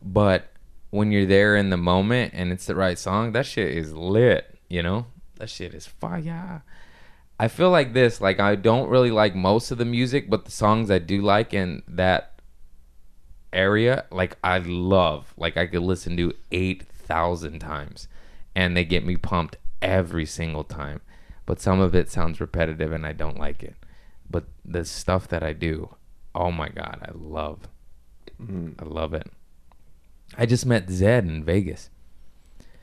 but 0.02 0.52
when 0.90 1.12
you're 1.12 1.26
there 1.26 1.58
in 1.58 1.70
the 1.70 1.76
moment 1.78 2.34
and 2.34 2.54
it's 2.54 2.66
the 2.66 2.76
right 2.76 2.98
song, 2.98 3.34
that 3.34 3.46
shit 3.46 3.76
is 3.76 3.92
lit, 3.94 4.58
you 4.70 4.82
know? 4.82 5.08
That 5.36 5.50
shit 5.50 5.74
is 5.74 5.86
fire. 5.86 6.64
I 7.38 7.48
feel 7.50 7.72
like 7.72 7.92
this, 7.92 8.22
like 8.22 8.40
I 8.40 8.56
don't 8.56 8.88
really 8.90 9.12
like 9.12 9.36
most 9.36 9.70
of 9.70 9.78
the 9.80 9.86
music, 9.86 10.30
but 10.30 10.46
the 10.46 10.52
songs 10.52 10.90
I 10.90 11.00
do 11.00 11.22
like 11.22 11.52
and 11.54 11.84
that 11.90 12.37
area, 13.58 14.06
like 14.12 14.38
I 14.44 14.60
love. 14.60 15.34
Like 15.36 15.58
I 15.58 15.66
could 15.66 15.82
listen 15.82 16.16
to 16.18 16.34
8,000 16.52 17.60
times 17.60 18.08
and 18.56 18.78
they 18.78 18.86
get 18.86 19.04
me 19.04 19.18
pumped 19.18 19.58
every 19.82 20.26
single 20.26 20.64
time. 20.64 21.02
But 21.46 21.60
some 21.60 21.80
of 21.80 21.96
it 21.96 22.10
sounds 22.10 22.40
repetitive 22.40 22.92
and 22.92 23.06
I 23.06 23.14
don't 23.14 23.40
like 23.40 23.64
it. 23.64 23.76
But 24.30 24.46
the 24.64 24.86
stuff 24.86 25.28
that 25.30 25.44
I 25.44 25.54
do, 25.54 25.96
oh 26.36 26.52
my 26.52 26.70
god, 26.70 27.00
I 27.02 27.12
love. 27.14 27.68
Mm. 28.42 28.76
I 28.80 28.86
love 28.86 29.14
it. 29.14 29.28
I 30.38 30.46
just 30.46 30.66
met 30.66 30.88
Zedd 30.88 31.28
in 31.28 31.44
Vegas. 31.44 31.90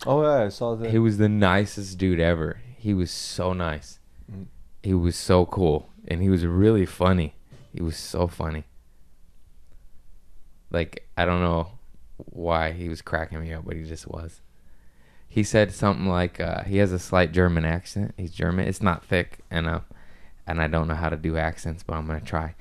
Oh 0.07 0.23
yeah, 0.23 0.45
I 0.45 0.49
saw 0.49 0.75
that. 0.75 0.91
He 0.91 0.99
was 0.99 1.19
the 1.19 1.29
nicest 1.29 1.99
dude 1.99 2.21
ever. 2.21 2.61
He 2.77 2.95
was 2.95 3.11
so 3.11 3.53
nice. 3.53 4.01
Mm. 4.31 4.47
He 4.83 4.95
was 4.95 5.17
so 5.17 5.47
cool. 5.47 5.89
And 6.09 6.21
he 6.21 6.29
was 6.29 6.45
really 6.45 6.87
funny. 6.87 7.37
He 7.73 7.83
was 7.83 7.97
so 7.97 8.27
funny. 8.27 8.65
Like, 10.75 11.07
I 11.17 11.25
don't 11.25 11.41
know 11.41 11.69
why 12.17 12.73
he 12.73 12.89
was 12.89 13.01
cracking 13.01 13.41
me 13.41 13.53
up, 13.53 13.65
but 13.65 13.77
he 13.77 13.85
just 13.85 14.07
was. 14.07 14.41
He 15.29 15.43
said 15.43 15.73
something 15.73 16.07
like 16.07 16.39
uh, 16.41 16.63
he 16.65 16.77
has 16.79 16.93
a 16.93 16.99
slight 16.99 17.33
German 17.33 17.65
accent. 17.65 18.15
He's 18.17 18.33
German. 18.33 18.69
It's 18.69 18.83
not 18.83 19.05
thick, 19.05 19.39
and 19.51 19.67
uh, 19.67 19.81
and 20.47 20.61
I 20.61 20.69
don't 20.69 20.87
know 20.89 20.95
how 20.95 21.09
to 21.09 21.17
do 21.17 21.37
accents, 21.37 21.83
but 21.83 21.95
I'm 21.95 22.07
gonna 22.07 22.21
try. 22.21 22.55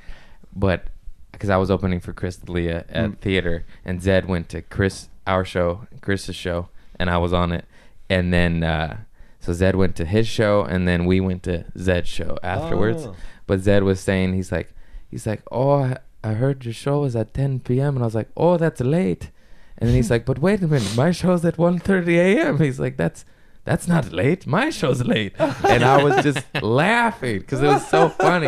But 0.55 0.85
because 1.31 1.49
I 1.49 1.57
was 1.57 1.69
opening 1.69 1.99
for 1.99 2.13
Chris 2.13 2.37
D'Elia 2.37 2.85
at 2.89 3.09
Mm. 3.11 3.17
theater, 3.19 3.65
and 3.85 4.01
Zedd 4.01 4.25
went 4.27 4.49
to 4.49 4.61
Chris 4.61 5.09
our 5.27 5.45
show, 5.45 5.87
Chris's 6.01 6.35
show, 6.35 6.69
and 6.99 7.09
I 7.09 7.17
was 7.17 7.31
on 7.33 7.51
it, 7.51 7.65
and 8.09 8.33
then 8.33 8.63
uh, 8.63 8.97
so 9.39 9.51
Zedd 9.51 9.75
went 9.75 9.95
to 9.97 10.05
his 10.05 10.27
show, 10.27 10.63
and 10.63 10.87
then 10.87 11.05
we 11.05 11.19
went 11.19 11.43
to 11.43 11.65
Zedd's 11.77 12.09
show 12.09 12.37
afterwards. 12.43 13.05
Oh. 13.05 13.15
But 13.45 13.59
Zedd 13.59 13.83
was 13.83 13.99
saying 13.99 14.33
he's 14.33 14.51
like 14.51 14.73
he's 15.11 15.27
like 15.27 15.43
oh 15.51 15.95
I, 16.23 16.33
heard 16.33 16.65
your 16.65 16.73
show 16.73 17.01
was 17.01 17.15
at 17.15 17.33
10 17.33 17.61
p.m. 17.61 17.95
and 17.95 18.03
I 18.03 18.05
was 18.05 18.15
like 18.15 18.29
oh 18.37 18.57
that's 18.57 18.81
late, 18.81 19.31
and 19.77 19.89
then 19.89 19.95
he's 19.95 20.09
like 20.09 20.25
but 20.25 20.39
wait 20.39 20.61
a 20.61 20.67
minute 20.67 20.95
my 20.95 21.11
show's 21.11 21.43
at 21.45 21.57
1:30 21.57 22.07
a.m. 22.15 22.59
He's 22.59 22.79
like 22.79 22.97
that's 22.97 23.25
that's 23.65 23.87
not 23.87 24.11
late. 24.11 24.45
My 24.45 24.69
show's 24.69 25.03
late, 25.03 25.33
and 25.39 25.83
I 25.83 26.03
was 26.03 26.21
just 26.23 26.45
laughing 26.61 27.39
because 27.39 27.61
it 27.61 27.67
was 27.67 27.87
so 27.87 28.09
funny, 28.09 28.47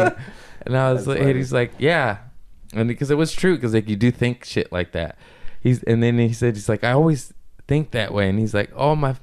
and 0.65 0.77
I 0.77 0.91
was 0.91 1.07
like 1.07 1.19
and 1.19 1.35
he's 1.35 1.53
like 1.53 1.71
yeah, 1.79 2.17
and 2.73 2.87
because 2.87 3.11
it 3.11 3.17
was 3.17 3.31
true 3.31 3.55
because 3.55 3.73
like 3.73 3.87
you 3.87 3.95
do 3.95 4.11
think 4.11 4.43
shit 4.43 4.71
like 4.71 4.91
that. 4.91 5.17
He's 5.61 5.83
and 5.83 6.03
then 6.03 6.19
he 6.19 6.33
said 6.33 6.55
he's 6.55 6.69
like 6.69 6.83
I 6.83 6.91
always 6.91 7.33
think 7.67 7.91
that 7.91 8.13
way, 8.13 8.29
and 8.29 8.39
he's 8.39 8.53
like 8.53 8.71
oh 8.75 8.95
my 8.95 9.15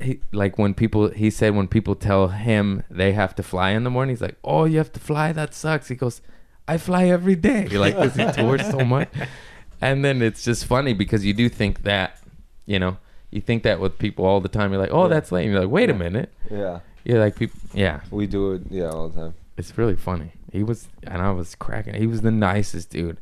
he, 0.00 0.20
like 0.32 0.58
when 0.58 0.74
people 0.74 1.08
he 1.08 1.30
said 1.30 1.54
when 1.54 1.68
people 1.68 1.94
tell 1.94 2.28
him 2.28 2.82
they 2.90 3.12
have 3.12 3.34
to 3.36 3.42
fly 3.42 3.70
in 3.70 3.82
the 3.82 3.88
morning 3.88 4.14
he's 4.14 4.20
like 4.20 4.36
oh 4.44 4.64
you 4.64 4.78
have 4.78 4.92
to 4.92 5.00
fly? 5.00 5.32
That 5.32 5.54
sucks. 5.54 5.88
He 5.88 5.94
goes 5.94 6.20
i 6.68 6.76
fly 6.78 7.06
every 7.06 7.34
day 7.36 7.66
You're 7.70 7.80
like 7.80 7.94
because 7.96 8.14
he 8.16 8.42
tours 8.42 8.62
so 8.70 8.80
much 8.84 9.08
and 9.80 10.04
then 10.04 10.22
it's 10.22 10.44
just 10.44 10.64
funny 10.66 10.92
because 10.94 11.24
you 11.24 11.32
do 11.34 11.48
think 11.48 11.82
that 11.84 12.18
you 12.66 12.78
know 12.78 12.96
you 13.30 13.40
think 13.40 13.62
that 13.64 13.80
with 13.80 13.98
people 13.98 14.24
all 14.24 14.40
the 14.40 14.48
time 14.48 14.72
you're 14.72 14.80
like 14.80 14.90
oh 14.92 15.02
Yeah. 15.04 15.08
that's 15.08 15.32
lame 15.32 15.50
you're 15.50 15.60
like 15.60 15.70
wait 15.70 15.90
a 15.90 15.94
minute 15.94 16.32
Yeah, 16.50 16.80
you're 17.04 17.18
like 17.20 17.36
people 17.36 17.58
yeah 17.74 18.00
we 18.10 18.26
do 18.26 18.52
it. 18.52 18.62
Yeah, 18.70 18.90
all 18.90 19.08
the 19.08 19.20
time. 19.20 19.34
it's 19.56 19.76
really 19.78 19.96
funny 19.96 20.32
he 20.52 20.62
was 20.62 20.88
and 21.04 21.20
i 21.22 21.30
was 21.30 21.54
cracking 21.54 21.94
he 21.94 22.06
was 22.06 22.20
the 22.22 22.30
nicest 22.30 22.90
dude 22.90 23.18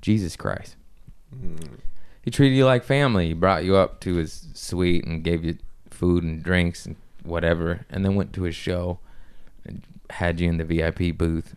jesus 0.00 0.36
christ 0.36 0.76
Mm. 1.32 1.78
he 2.22 2.30
treated 2.32 2.56
you 2.56 2.64
like 2.64 2.82
family. 2.82 3.28
He 3.28 3.34
brought 3.34 3.64
you 3.64 3.76
up 3.76 4.00
to 4.00 4.16
his 4.16 4.48
suite 4.52 5.04
and 5.06 5.22
gave 5.22 5.44
you 5.44 5.58
food 5.90 6.24
and 6.24 6.42
drinks 6.42 6.84
and 6.84 6.96
whatever, 7.22 7.86
and 7.88 8.04
then 8.04 8.16
went 8.16 8.32
to 8.32 8.42
his 8.42 8.56
show 8.56 8.98
and 9.64 9.82
had 10.10 10.40
you 10.40 10.48
in 10.48 10.56
the 10.56 10.64
VIP 10.64 11.16
booth. 11.16 11.54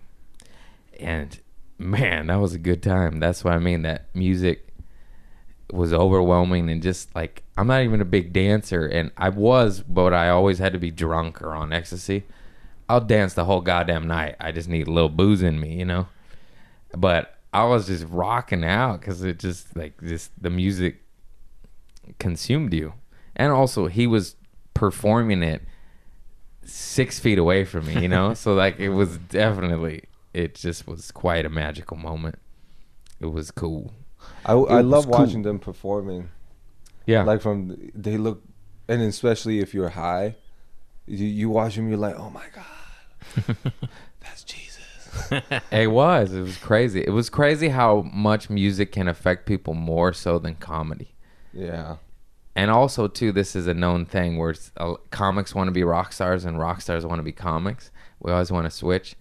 And 1.04 1.40
man, 1.78 2.28
that 2.28 2.40
was 2.40 2.54
a 2.54 2.60
good 2.60 2.82
time. 2.82 3.20
That's 3.20 3.44
what 3.44 3.54
I 3.54 3.60
mean. 3.60 3.82
That 3.84 4.08
music 4.14 4.68
was 5.72 5.92
overwhelming 5.92 6.70
and 6.70 6.84
just 6.84 7.14
like 7.16 7.44
I'm 7.58 7.68
not 7.68 7.82
even 7.84 8.02
a 8.02 8.06
big 8.06 8.34
dancer, 8.34 8.86
and 8.86 9.12
I 9.18 9.30
was, 9.30 9.82
but 9.82 10.14
I 10.14 10.30
always 10.30 10.60
had 10.60 10.74
to 10.74 10.80
be 10.80 10.92
drunk 10.92 11.42
or 11.42 11.54
on 11.54 11.74
ecstasy. 11.74 12.24
I'll 12.90 13.02
dance 13.02 13.34
the 13.34 13.46
whole 13.46 13.62
goddamn 13.62 14.08
night. 14.08 14.36
I 14.40 14.52
just 14.52 14.70
need 14.70 14.88
a 14.88 14.92
little 14.92 15.10
booze 15.10 15.42
in 15.42 15.60
me, 15.60 15.76
you 15.76 15.86
know. 15.86 16.08
But 16.96 17.38
I 17.54 17.64
was 17.66 17.88
just 17.88 18.06
rocking 18.10 18.64
out 18.64 19.00
because 19.00 19.24
it 19.24 19.40
just 19.40 19.76
like 19.76 20.02
just 20.02 20.32
the 20.42 20.50
music 20.50 21.02
consumed 22.20 22.74
you, 22.74 22.94
and 23.36 23.52
also 23.52 23.88
he 23.88 24.08
was 24.08 24.36
performing 24.74 25.44
it 25.44 25.62
six 26.66 27.20
feet 27.20 27.38
away 27.38 27.66
from 27.66 27.88
me, 27.88 28.02
you 28.02 28.08
know. 28.08 28.34
so 28.36 28.54
like 28.54 28.80
it 28.80 28.90
was 28.90 29.18
definitely 29.18 30.04
it 30.34 30.56
just 30.56 30.88
was 30.88 31.12
quite 31.12 31.46
a 31.46 31.50
magical 31.50 31.98
moment. 31.98 32.36
It 33.20 33.28
was 33.28 33.52
cool. 33.52 33.94
I 34.46 34.54
I 34.54 34.82
love 34.82 35.06
cool. 35.06 35.20
watching 35.20 35.42
them 35.44 35.60
performing. 35.60 36.30
Yeah, 37.06 37.24
Like 37.24 37.42
from 37.42 37.92
they 37.94 38.18
look, 38.18 38.44
and 38.88 39.02
especially 39.02 39.60
if 39.60 39.74
you're 39.74 39.90
high, 39.90 40.38
you, 41.06 41.26
you 41.26 41.50
watch 41.50 41.76
them, 41.76 41.90
you're 41.90 41.98
like, 41.98 42.16
oh 42.18 42.30
my 42.30 42.46
god, 42.56 43.58
that's 44.22 44.44
Jesus. 44.44 44.80
it 45.72 45.92
was. 45.92 46.32
It 46.34 46.42
was 46.42 46.58
crazy. 46.58 47.02
It 47.02 47.10
was 47.12 47.30
crazy 47.30 47.70
how 47.70 48.04
much 48.14 48.50
music 48.50 48.94
can 48.94 49.10
affect 49.10 49.46
people 49.46 49.74
more 49.74 50.14
so 50.14 50.40
than 50.40 50.56
comedy. 50.56 51.14
Yeah. 51.54 51.98
and 52.56 52.72
also 52.72 53.08
too 53.08 53.32
this 53.32 53.56
is 53.56 53.68
a 53.68 53.74
known 53.74 54.06
thing 54.06 54.38
where 54.38 54.56
uh, 54.78 54.96
comics 55.12 55.54
want 55.54 55.68
to 55.68 55.72
be 55.72 55.84
rock 55.84 56.12
stars 56.14 56.46
and 56.46 56.58
rock 56.60 56.82
stars 56.82 57.06
want 57.06 57.20
to 57.20 57.24
be 57.24 57.32
comics 57.32 57.92
we 58.20 58.32
always 58.32 58.52
want 58.52 58.66
to 58.66 58.72
switch 58.72 59.16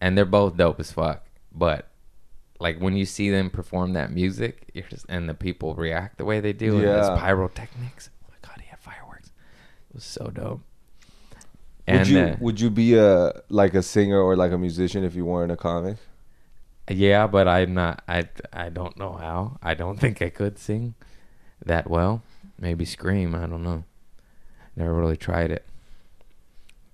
and 0.00 0.16
they're 0.16 0.24
both 0.24 0.56
dope 0.56 0.78
as 0.80 0.92
fuck 0.92 1.26
but 1.52 1.88
like 2.60 2.78
when 2.78 2.96
you 2.96 3.04
see 3.04 3.30
them 3.30 3.50
perform 3.50 3.92
that 3.94 4.10
music 4.12 4.68
you're 4.74 4.86
just 4.88 5.06
and 5.08 5.28
the 5.28 5.34
people 5.34 5.74
react 5.74 6.18
the 6.18 6.24
way 6.24 6.40
they 6.40 6.52
do 6.52 6.74
and 6.76 6.82
Yeah. 6.84 7.16
pyrotechnics 7.18 8.10
oh 8.24 8.28
my 8.30 8.36
god 8.48 8.60
he 8.60 8.66
had 8.68 8.78
fireworks. 8.80 9.28
It 9.90 9.94
was 9.94 10.04
so 10.04 10.30
dope. 10.32 10.60
Would 11.88 12.06
you 12.08 12.18
uh, 12.20 12.36
would 12.40 12.60
you 12.60 12.68
be 12.70 12.94
a 12.96 13.32
like 13.48 13.74
a 13.74 13.82
singer 13.82 14.20
or 14.20 14.36
like 14.36 14.52
a 14.52 14.58
musician 14.58 15.04
if 15.04 15.14
you 15.14 15.24
weren't 15.24 15.52
a 15.52 15.56
comic? 15.56 15.96
yeah 16.90 17.26
but 17.26 17.46
i'm 17.46 17.74
not 17.74 18.02
i 18.08 18.26
i 18.52 18.68
don't 18.70 18.96
know 18.98 19.12
how. 19.12 19.58
I 19.62 19.74
don't 19.74 19.98
think 20.00 20.20
i 20.22 20.28
could 20.30 20.58
sing 20.58 20.94
that 21.64 21.88
well. 21.90 22.22
Maybe 22.58 22.84
scream 22.84 23.34
i 23.34 23.46
don't 23.46 23.62
know. 23.62 23.84
Never 24.76 24.94
really 24.94 25.16
tried 25.16 25.50
it. 25.50 25.64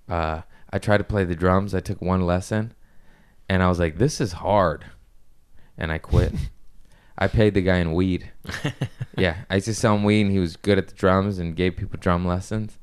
Uh 0.07 0.41
i 0.71 0.79
tried 0.79 0.97
to 0.97 1.03
play 1.03 1.23
the 1.23 1.35
drums. 1.35 1.73
I 1.73 1.79
took 1.79 2.01
one 2.01 2.21
lesson 2.25 2.73
and 3.49 3.63
i 3.63 3.67
was 3.67 3.79
like 3.79 3.97
this 3.97 4.19
is 4.19 4.33
hard 4.33 4.85
and 5.77 5.91
i 5.91 5.97
quit 5.97 6.33
i 7.17 7.27
paid 7.27 7.53
the 7.53 7.61
guy 7.61 7.77
in 7.77 7.93
weed 7.93 8.31
yeah 9.17 9.37
i 9.49 9.55
used 9.55 9.65
to 9.65 9.73
sell 9.73 9.95
him 9.95 10.03
weed 10.03 10.21
and 10.21 10.31
he 10.31 10.39
was 10.39 10.55
good 10.55 10.77
at 10.77 10.87
the 10.87 10.95
drums 10.95 11.39
and 11.39 11.55
gave 11.55 11.75
people 11.75 11.99
drum 11.99 12.25
lessons 12.25 12.77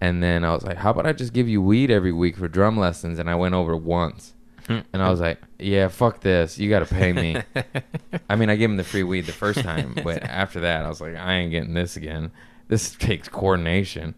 and 0.00 0.22
then 0.22 0.44
i 0.44 0.52
was 0.52 0.64
like 0.64 0.78
how 0.78 0.90
about 0.90 1.06
i 1.06 1.12
just 1.12 1.32
give 1.32 1.48
you 1.48 1.62
weed 1.62 1.90
every 1.90 2.12
week 2.12 2.36
for 2.36 2.48
drum 2.48 2.76
lessons 2.76 3.18
and 3.18 3.30
i 3.30 3.34
went 3.34 3.54
over 3.54 3.76
once 3.76 4.34
and 4.68 5.02
I 5.02 5.10
was 5.10 5.20
like, 5.20 5.40
"Yeah, 5.58 5.88
fuck 5.88 6.20
this. 6.20 6.58
You 6.58 6.70
got 6.70 6.86
to 6.86 6.94
pay 6.94 7.12
me." 7.12 7.36
I 8.28 8.36
mean, 8.36 8.50
I 8.50 8.56
gave 8.56 8.70
him 8.70 8.76
the 8.76 8.84
free 8.84 9.02
weed 9.02 9.26
the 9.26 9.32
first 9.32 9.60
time, 9.60 9.94
but 10.02 10.22
after 10.22 10.60
that, 10.60 10.84
I 10.84 10.88
was 10.88 11.00
like, 11.00 11.16
"I 11.16 11.34
ain't 11.34 11.50
getting 11.50 11.74
this 11.74 11.96
again. 11.96 12.30
This 12.68 12.94
takes 12.94 13.28
coordination." 13.28 14.14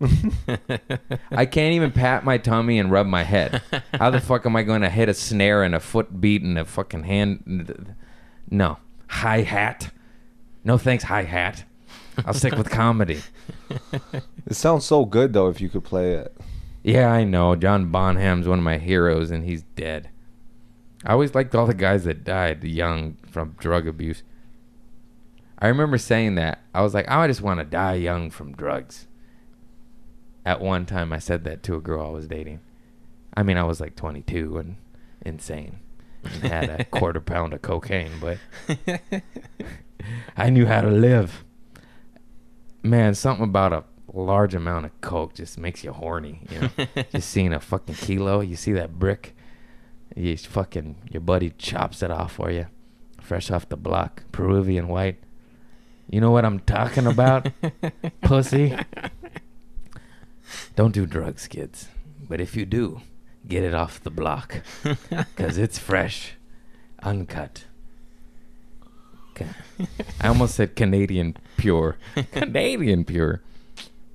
I 1.30 1.46
can't 1.46 1.74
even 1.74 1.92
pat 1.92 2.24
my 2.24 2.38
tummy 2.38 2.78
and 2.78 2.90
rub 2.90 3.06
my 3.06 3.22
head. 3.22 3.62
How 3.94 4.10
the 4.10 4.20
fuck 4.20 4.46
am 4.46 4.56
I 4.56 4.62
going 4.62 4.82
to 4.82 4.90
hit 4.90 5.08
a 5.08 5.14
snare 5.14 5.62
and 5.62 5.74
a 5.74 5.80
foot 5.80 6.20
beat 6.20 6.42
and 6.42 6.58
a 6.58 6.64
fucking 6.64 7.04
hand? 7.04 7.94
No, 8.50 8.78
hi 9.08 9.42
hat. 9.42 9.92
No 10.64 10.78
thanks, 10.78 11.04
hi 11.04 11.24
hat. 11.24 11.64
I'll 12.24 12.34
stick 12.34 12.56
with 12.56 12.70
comedy. 12.70 13.20
It 14.46 14.54
sounds 14.56 14.84
so 14.84 15.04
good 15.04 15.32
though 15.32 15.48
if 15.48 15.60
you 15.60 15.68
could 15.68 15.84
play 15.84 16.14
it. 16.14 16.36
Yeah, 16.82 17.10
I 17.10 17.24
know. 17.24 17.56
John 17.56 17.90
Bonham's 17.90 18.48
one 18.48 18.58
of 18.58 18.64
my 18.64 18.78
heroes, 18.78 19.30
and 19.30 19.44
he's 19.44 19.62
dead. 19.62 20.08
I 21.04 21.12
always 21.12 21.34
liked 21.34 21.54
all 21.54 21.66
the 21.66 21.74
guys 21.74 22.04
that 22.04 22.24
died 22.24 22.64
young 22.64 23.16
from 23.30 23.54
drug 23.58 23.86
abuse. 23.86 24.22
I 25.58 25.68
remember 25.68 25.98
saying 25.98 26.36
that. 26.36 26.60
I 26.74 26.80
was 26.82 26.94
like, 26.94 27.06
oh, 27.08 27.18
I 27.18 27.26
just 27.26 27.42
want 27.42 27.60
to 27.60 27.64
die 27.64 27.94
young 27.94 28.30
from 28.30 28.52
drugs. 28.52 29.06
At 30.44 30.60
one 30.60 30.86
time, 30.86 31.12
I 31.12 31.18
said 31.18 31.44
that 31.44 31.62
to 31.64 31.74
a 31.74 31.80
girl 31.80 32.06
I 32.06 32.10
was 32.10 32.26
dating. 32.26 32.60
I 33.36 33.42
mean, 33.42 33.56
I 33.56 33.64
was 33.64 33.80
like 33.80 33.94
22 33.94 34.58
and 34.58 34.76
insane 35.24 35.80
and 36.24 36.42
had 36.44 36.68
a 36.80 36.84
quarter 36.90 37.20
pound 37.20 37.52
of 37.52 37.62
cocaine, 37.62 38.12
but 38.20 38.38
I 40.36 40.50
knew 40.50 40.66
how 40.66 40.80
to 40.82 40.90
live. 40.90 41.44
Man, 42.82 43.14
something 43.14 43.44
about 43.44 43.72
a 43.72 43.84
large 44.12 44.54
amount 44.54 44.86
of 44.86 45.00
coke 45.00 45.34
just 45.34 45.58
makes 45.58 45.84
you 45.84 45.92
horny. 45.92 46.42
You 46.50 46.60
know, 46.60 47.04
just 47.12 47.30
seeing 47.30 47.52
a 47.52 47.60
fucking 47.60 47.96
kilo, 47.96 48.40
you 48.40 48.56
see 48.56 48.72
that 48.72 48.98
brick, 48.98 49.36
you 50.16 50.36
fucking 50.36 50.96
your 51.10 51.20
buddy 51.20 51.50
chops 51.58 52.02
it 52.02 52.10
off 52.10 52.32
for 52.32 52.50
you, 52.50 52.66
fresh 53.20 53.50
off 53.50 53.68
the 53.68 53.76
block, 53.76 54.24
Peruvian 54.32 54.88
white. 54.88 55.22
You 56.10 56.20
know 56.20 56.32
what 56.32 56.44
I'm 56.44 56.58
talking 56.60 57.06
about, 57.06 57.48
pussy. 58.22 58.76
Don't 60.80 60.92
do 60.92 61.04
drugs, 61.04 61.46
kids. 61.46 61.88
But 62.26 62.40
if 62.40 62.56
you 62.56 62.64
do, 62.64 63.02
get 63.46 63.64
it 63.64 63.74
off 63.74 64.02
the 64.02 64.08
block, 64.08 64.62
cause 65.36 65.58
it's 65.58 65.78
fresh, 65.78 66.36
uncut. 67.02 67.64
I 70.22 70.28
almost 70.28 70.54
said 70.54 70.76
Canadian 70.76 71.36
pure. 71.58 71.98
Canadian 72.32 73.04
pure. 73.04 73.42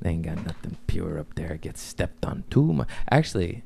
They 0.02 0.10
ain't 0.10 0.24
got 0.24 0.44
nothing 0.44 0.78
pure 0.88 1.20
up 1.20 1.36
there. 1.36 1.54
It 1.54 1.62
gets 1.62 1.82
stepped 1.82 2.26
on 2.26 2.46
too 2.50 2.74
much. 2.74 2.90
Actually, 3.12 3.62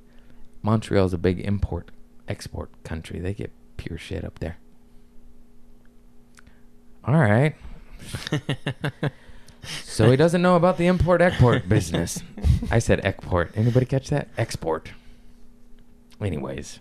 Montreal's 0.62 1.14
a 1.14 1.18
big 1.18 1.40
import 1.40 1.92
export 2.28 2.70
country. 2.84 3.22
They 3.22 3.34
get 3.34 3.54
pure 3.78 3.98
shit 3.98 4.26
up 4.26 4.40
there. 4.40 4.58
All 7.06 7.16
right. 7.16 7.56
so 9.84 10.10
he 10.10 10.18
doesn't 10.18 10.42
know 10.42 10.56
about 10.56 10.78
the 10.78 10.88
import 10.88 11.22
export 11.22 11.68
business. 11.70 12.22
I 12.72 12.80
said 12.80 13.02
export. 13.04 13.52
Anybody 13.56 13.86
catch 13.86 14.10
that? 14.10 14.30
Export. 14.38 14.92
Anyways. 16.22 16.80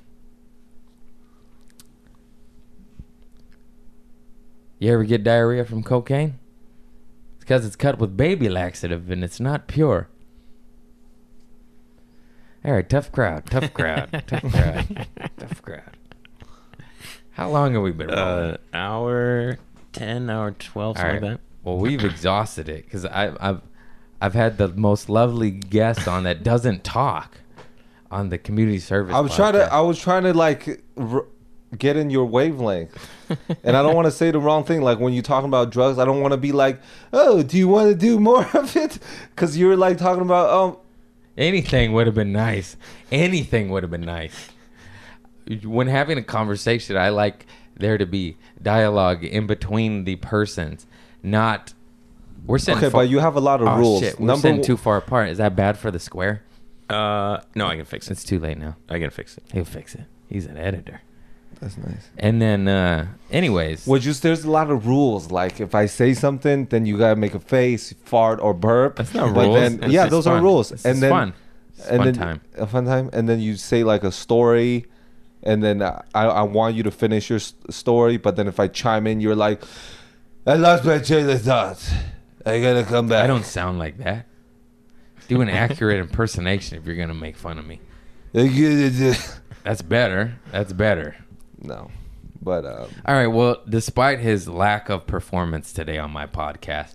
You 4.78 4.92
ever 4.92 5.04
get 5.04 5.24
diarrhea 5.24 5.64
from 5.64 5.82
cocaine? 5.82 6.38
It's 7.36 7.40
because 7.44 7.66
it's 7.66 7.76
cut 7.76 7.98
with 7.98 8.16
baby 8.16 8.48
laxative 8.48 9.10
and 9.10 9.24
it's 9.24 9.40
not 9.40 9.66
pure. 9.66 10.08
All 12.64 12.72
right, 12.72 12.88
tough 12.88 13.10
crowd, 13.12 13.46
tough 13.46 13.72
crowd, 13.72 14.24
tough 14.26 14.42
crowd, 14.52 15.06
tough 15.38 15.62
crowd. 15.62 15.96
How 17.30 17.48
long 17.50 17.74
have 17.74 17.82
we 17.82 17.92
been 17.92 18.08
rolling? 18.08 18.18
Uh, 18.54 18.56
hour 18.74 19.58
ten, 19.92 20.28
hour 20.28 20.50
twelve, 20.52 20.96
All 20.96 21.02
something 21.02 21.22
right. 21.22 21.30
like 21.32 21.40
Well, 21.68 21.78
we've 21.78 22.02
exhausted 22.04 22.68
it 22.68 22.84
because 22.86 23.04
I've 23.04 23.60
I've 24.20 24.34
had 24.34 24.56
the 24.56 24.68
most 24.68 25.08
lovely 25.10 25.50
guest 25.50 26.08
on 26.08 26.24
that 26.24 26.42
doesn't 26.42 26.82
talk 26.82 27.38
on 28.10 28.30
the 28.30 28.38
community 28.38 28.78
service. 28.78 29.14
I 29.14 29.20
was 29.20 29.34
trying 29.36 29.52
to. 29.52 29.70
I 29.72 29.80
was 29.80 29.98
trying 29.98 30.22
to 30.22 30.32
like 30.32 30.82
r- 30.96 31.26
get 31.76 31.96
in 31.98 32.08
your 32.08 32.24
wavelength. 32.24 32.96
and 33.62 33.76
I 33.76 33.82
don't 33.82 33.94
want 33.94 34.06
to 34.06 34.10
say 34.10 34.30
the 34.30 34.40
wrong 34.40 34.64
thing 34.64 34.80
like 34.80 34.98
when 34.98 35.12
you're 35.12 35.22
talking 35.22 35.48
about 35.48 35.70
drugs, 35.70 35.98
I 35.98 36.06
don't 36.06 36.22
want 36.22 36.32
to 36.32 36.38
be 36.38 36.52
like, 36.52 36.80
"Oh, 37.12 37.42
do 37.42 37.58
you 37.58 37.68
want 37.68 37.90
to 37.90 37.94
do 37.94 38.18
more 38.18 38.46
of 38.54 38.74
it?" 38.74 38.98
cuz 39.36 39.58
you're 39.58 39.76
like 39.76 39.98
talking 39.98 40.22
about 40.22 40.48
um 40.50 40.76
Anything 41.36 41.92
would 41.92 42.06
have 42.06 42.16
been 42.16 42.32
nice. 42.32 42.76
Anything 43.12 43.68
would 43.68 43.82
have 43.84 43.90
been 43.90 44.06
nice. 44.06 44.48
When 45.62 45.86
having 45.86 46.16
a 46.18 46.22
conversation, 46.22 46.96
I 46.96 47.10
like 47.10 47.46
there 47.76 47.96
to 47.98 48.06
be 48.06 48.36
dialogue 48.60 49.22
in 49.22 49.46
between 49.46 50.04
the 50.04 50.16
persons, 50.16 50.86
not. 51.30 51.72
We're 52.46 52.58
sitting. 52.58 52.78
Okay, 52.78 52.90
far- 52.90 53.02
but 53.02 53.08
you 53.10 53.18
have 53.18 53.36
a 53.36 53.40
lot 53.40 53.60
of 53.60 53.68
oh, 53.68 53.76
rules. 53.76 54.00
Shit, 54.02 54.18
we're 54.18 54.26
Number 54.26 54.40
sitting 54.42 54.56
one- 54.58 54.66
too 54.66 54.76
far 54.76 54.96
apart. 54.96 55.28
Is 55.28 55.38
that 55.38 55.54
bad 55.54 55.78
for 55.78 55.90
the 55.90 55.98
square? 55.98 56.42
Uh, 56.88 57.40
no, 57.54 57.66
I 57.66 57.76
can 57.76 57.84
fix 57.84 58.08
it. 58.08 58.12
It's 58.12 58.24
too 58.24 58.38
late 58.38 58.58
now. 58.58 58.76
I 58.88 58.98
can 58.98 59.10
fix 59.10 59.36
it. 59.36 59.44
He'll 59.52 59.64
fix 59.64 59.94
it. 59.94 60.04
He's 60.28 60.46
an 60.46 60.56
editor. 60.56 61.02
That's 61.60 61.76
nice. 61.76 62.08
And 62.16 62.40
then, 62.40 62.68
uh 62.68 63.08
anyways, 63.30 63.86
Well, 63.86 64.00
just 64.00 64.22
there's 64.22 64.44
a 64.44 64.50
lot 64.50 64.70
of 64.70 64.86
rules. 64.86 65.30
Like 65.30 65.60
if 65.60 65.74
I 65.74 65.86
say 65.86 66.14
something, 66.14 66.66
then 66.66 66.86
you 66.86 66.96
gotta 66.96 67.16
make 67.16 67.34
a 67.34 67.40
face, 67.40 67.92
fart, 68.04 68.38
or 68.40 68.54
burp. 68.54 68.96
That's 68.96 69.12
not 69.12 69.34
But 69.34 69.46
rules. 69.46 69.78
Then, 69.78 69.90
yeah, 69.90 70.02
just 70.04 70.10
those 70.12 70.26
are 70.26 70.40
rules. 70.40 70.72
It's 70.72 70.84
and 70.84 70.94
just 70.94 71.00
then 71.00 71.10
fun. 71.10 71.34
It's 71.76 71.88
and 71.88 71.96
fun 71.98 72.04
then 72.06 72.14
time. 72.14 72.40
a 72.56 72.66
fun 72.66 72.84
time. 72.86 73.10
And 73.12 73.28
then 73.28 73.40
you 73.40 73.56
say 73.56 73.82
like 73.82 74.04
a 74.04 74.12
story, 74.12 74.86
and 75.42 75.62
then 75.62 75.82
I, 75.82 76.02
I 76.14 76.42
want 76.42 76.76
you 76.76 76.84
to 76.84 76.90
finish 76.92 77.28
your 77.28 77.40
story. 77.40 78.18
But 78.18 78.36
then 78.36 78.46
if 78.46 78.60
I 78.60 78.68
chime 78.68 79.06
in, 79.06 79.20
you're 79.20 79.36
like, 79.36 79.62
I 80.48 80.54
lost 80.54 80.82
my 80.86 80.96
train 80.98 81.28
of 81.28 81.42
thought. 81.42 81.92
I 82.46 82.58
gotta 82.62 82.82
come 82.82 83.06
back. 83.06 83.22
I 83.22 83.26
don't 83.26 83.44
sound 83.44 83.78
like 83.78 83.98
that. 83.98 84.24
Do 85.28 85.42
an 85.42 85.50
accurate 85.50 86.00
impersonation 86.08 86.78
if 86.78 86.86
you're 86.86 86.96
gonna 86.96 87.12
make 87.12 87.36
fun 87.36 87.58
of 87.58 87.66
me. 87.66 87.82
That's 89.62 89.82
better. 89.82 90.40
That's 90.50 90.72
better. 90.72 91.16
no, 91.58 91.90
but 92.40 92.64
um, 92.64 92.88
All 93.04 93.14
right. 93.14 93.26
Well, 93.26 93.62
despite 93.68 94.20
his 94.20 94.48
lack 94.48 94.88
of 94.88 95.06
performance 95.06 95.70
today 95.70 95.98
on 95.98 96.12
my 96.12 96.26
podcast, 96.26 96.94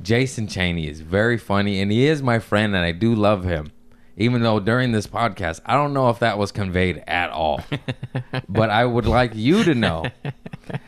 Jason 0.00 0.46
Cheny 0.46 0.88
is 0.88 1.00
very 1.00 1.38
funny, 1.38 1.80
and 1.80 1.90
he 1.90 2.06
is 2.06 2.22
my 2.22 2.38
friend, 2.38 2.76
and 2.76 2.84
I 2.84 2.92
do 2.92 3.16
love 3.16 3.42
him. 3.42 3.72
Even 4.16 4.42
though 4.42 4.60
during 4.60 4.92
this 4.92 5.06
podcast, 5.06 5.60
I 5.64 5.74
don't 5.74 5.94
know 5.94 6.10
if 6.10 6.18
that 6.18 6.36
was 6.36 6.52
conveyed 6.52 7.02
at 7.06 7.30
all. 7.30 7.62
but 8.48 8.68
I 8.70 8.84
would 8.84 9.06
like 9.06 9.32
you 9.34 9.64
to 9.64 9.74
know 9.74 10.04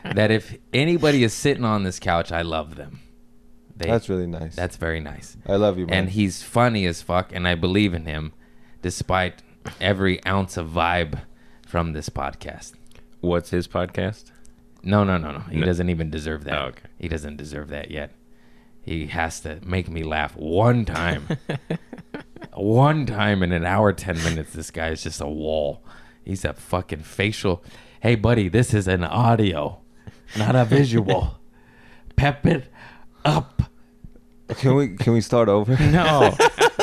that 0.03 0.29
if 0.29 0.55
anybody 0.73 1.23
is 1.23 1.33
sitting 1.33 1.65
on 1.65 1.83
this 1.83 1.99
couch, 1.99 2.31
I 2.31 2.41
love 2.41 2.75
them. 2.75 2.99
They, 3.75 3.87
that's 3.89 4.07
really 4.07 4.27
nice. 4.27 4.55
that's 4.55 4.77
very 4.77 4.99
nice. 4.99 5.35
I 5.47 5.55
love 5.55 5.79
you, 5.79 5.87
man. 5.87 5.95
And 5.95 6.09
he's 6.09 6.43
funny 6.43 6.85
as 6.85 7.01
fuck, 7.01 7.33
and 7.33 7.47
I 7.47 7.55
believe 7.55 7.93
in 7.95 8.05
him 8.05 8.33
despite 8.83 9.41
every 9.81 10.23
ounce 10.25 10.57
of 10.57 10.67
vibe 10.69 11.21
from 11.65 11.93
this 11.93 12.09
podcast. 12.09 12.73
What's 13.21 13.49
his 13.49 13.67
podcast? 13.67 14.25
No, 14.83 15.03
no, 15.03 15.17
no, 15.17 15.31
no. 15.31 15.39
He 15.39 15.57
No. 15.59 15.65
doesn't 15.65 15.89
even 15.89 16.09
deserve 16.11 16.43
that. 16.43 16.61
Oh, 16.61 16.65
okay. 16.67 16.85
He 16.99 17.07
doesn't 17.07 17.37
deserve 17.37 17.69
that 17.69 17.89
yet. 17.89 18.11
He 18.81 19.07
has 19.07 19.39
to 19.41 19.59
make 19.65 19.89
me 19.89 20.03
laugh 20.03 20.35
one 20.35 20.83
time. 20.85 21.29
one 22.55 23.05
time 23.05 23.43
in 23.43 23.51
an 23.51 23.65
hour, 23.65 23.93
10 23.93 24.23
minutes. 24.23 24.53
This 24.53 24.71
guy 24.71 24.89
is 24.89 25.03
just 25.03 25.21
a 25.21 25.27
wall. 25.27 25.83
He's 26.23 26.45
a 26.45 26.53
fucking 26.53 26.99
facial. 27.03 27.63
Hey, 28.01 28.15
buddy, 28.15 28.49
this 28.49 28.73
is 28.73 28.87
an 28.87 29.03
audio, 29.03 29.79
not 30.37 30.55
a 30.55 30.65
visual. 30.79 31.37
Pep 32.15 32.45
it 32.45 32.65
up. 33.25 33.63
can 34.57 34.75
we 34.75 34.89
can 34.95 35.13
we 35.13 35.21
start 35.21 35.49
over? 35.49 35.75
No, 35.91 36.35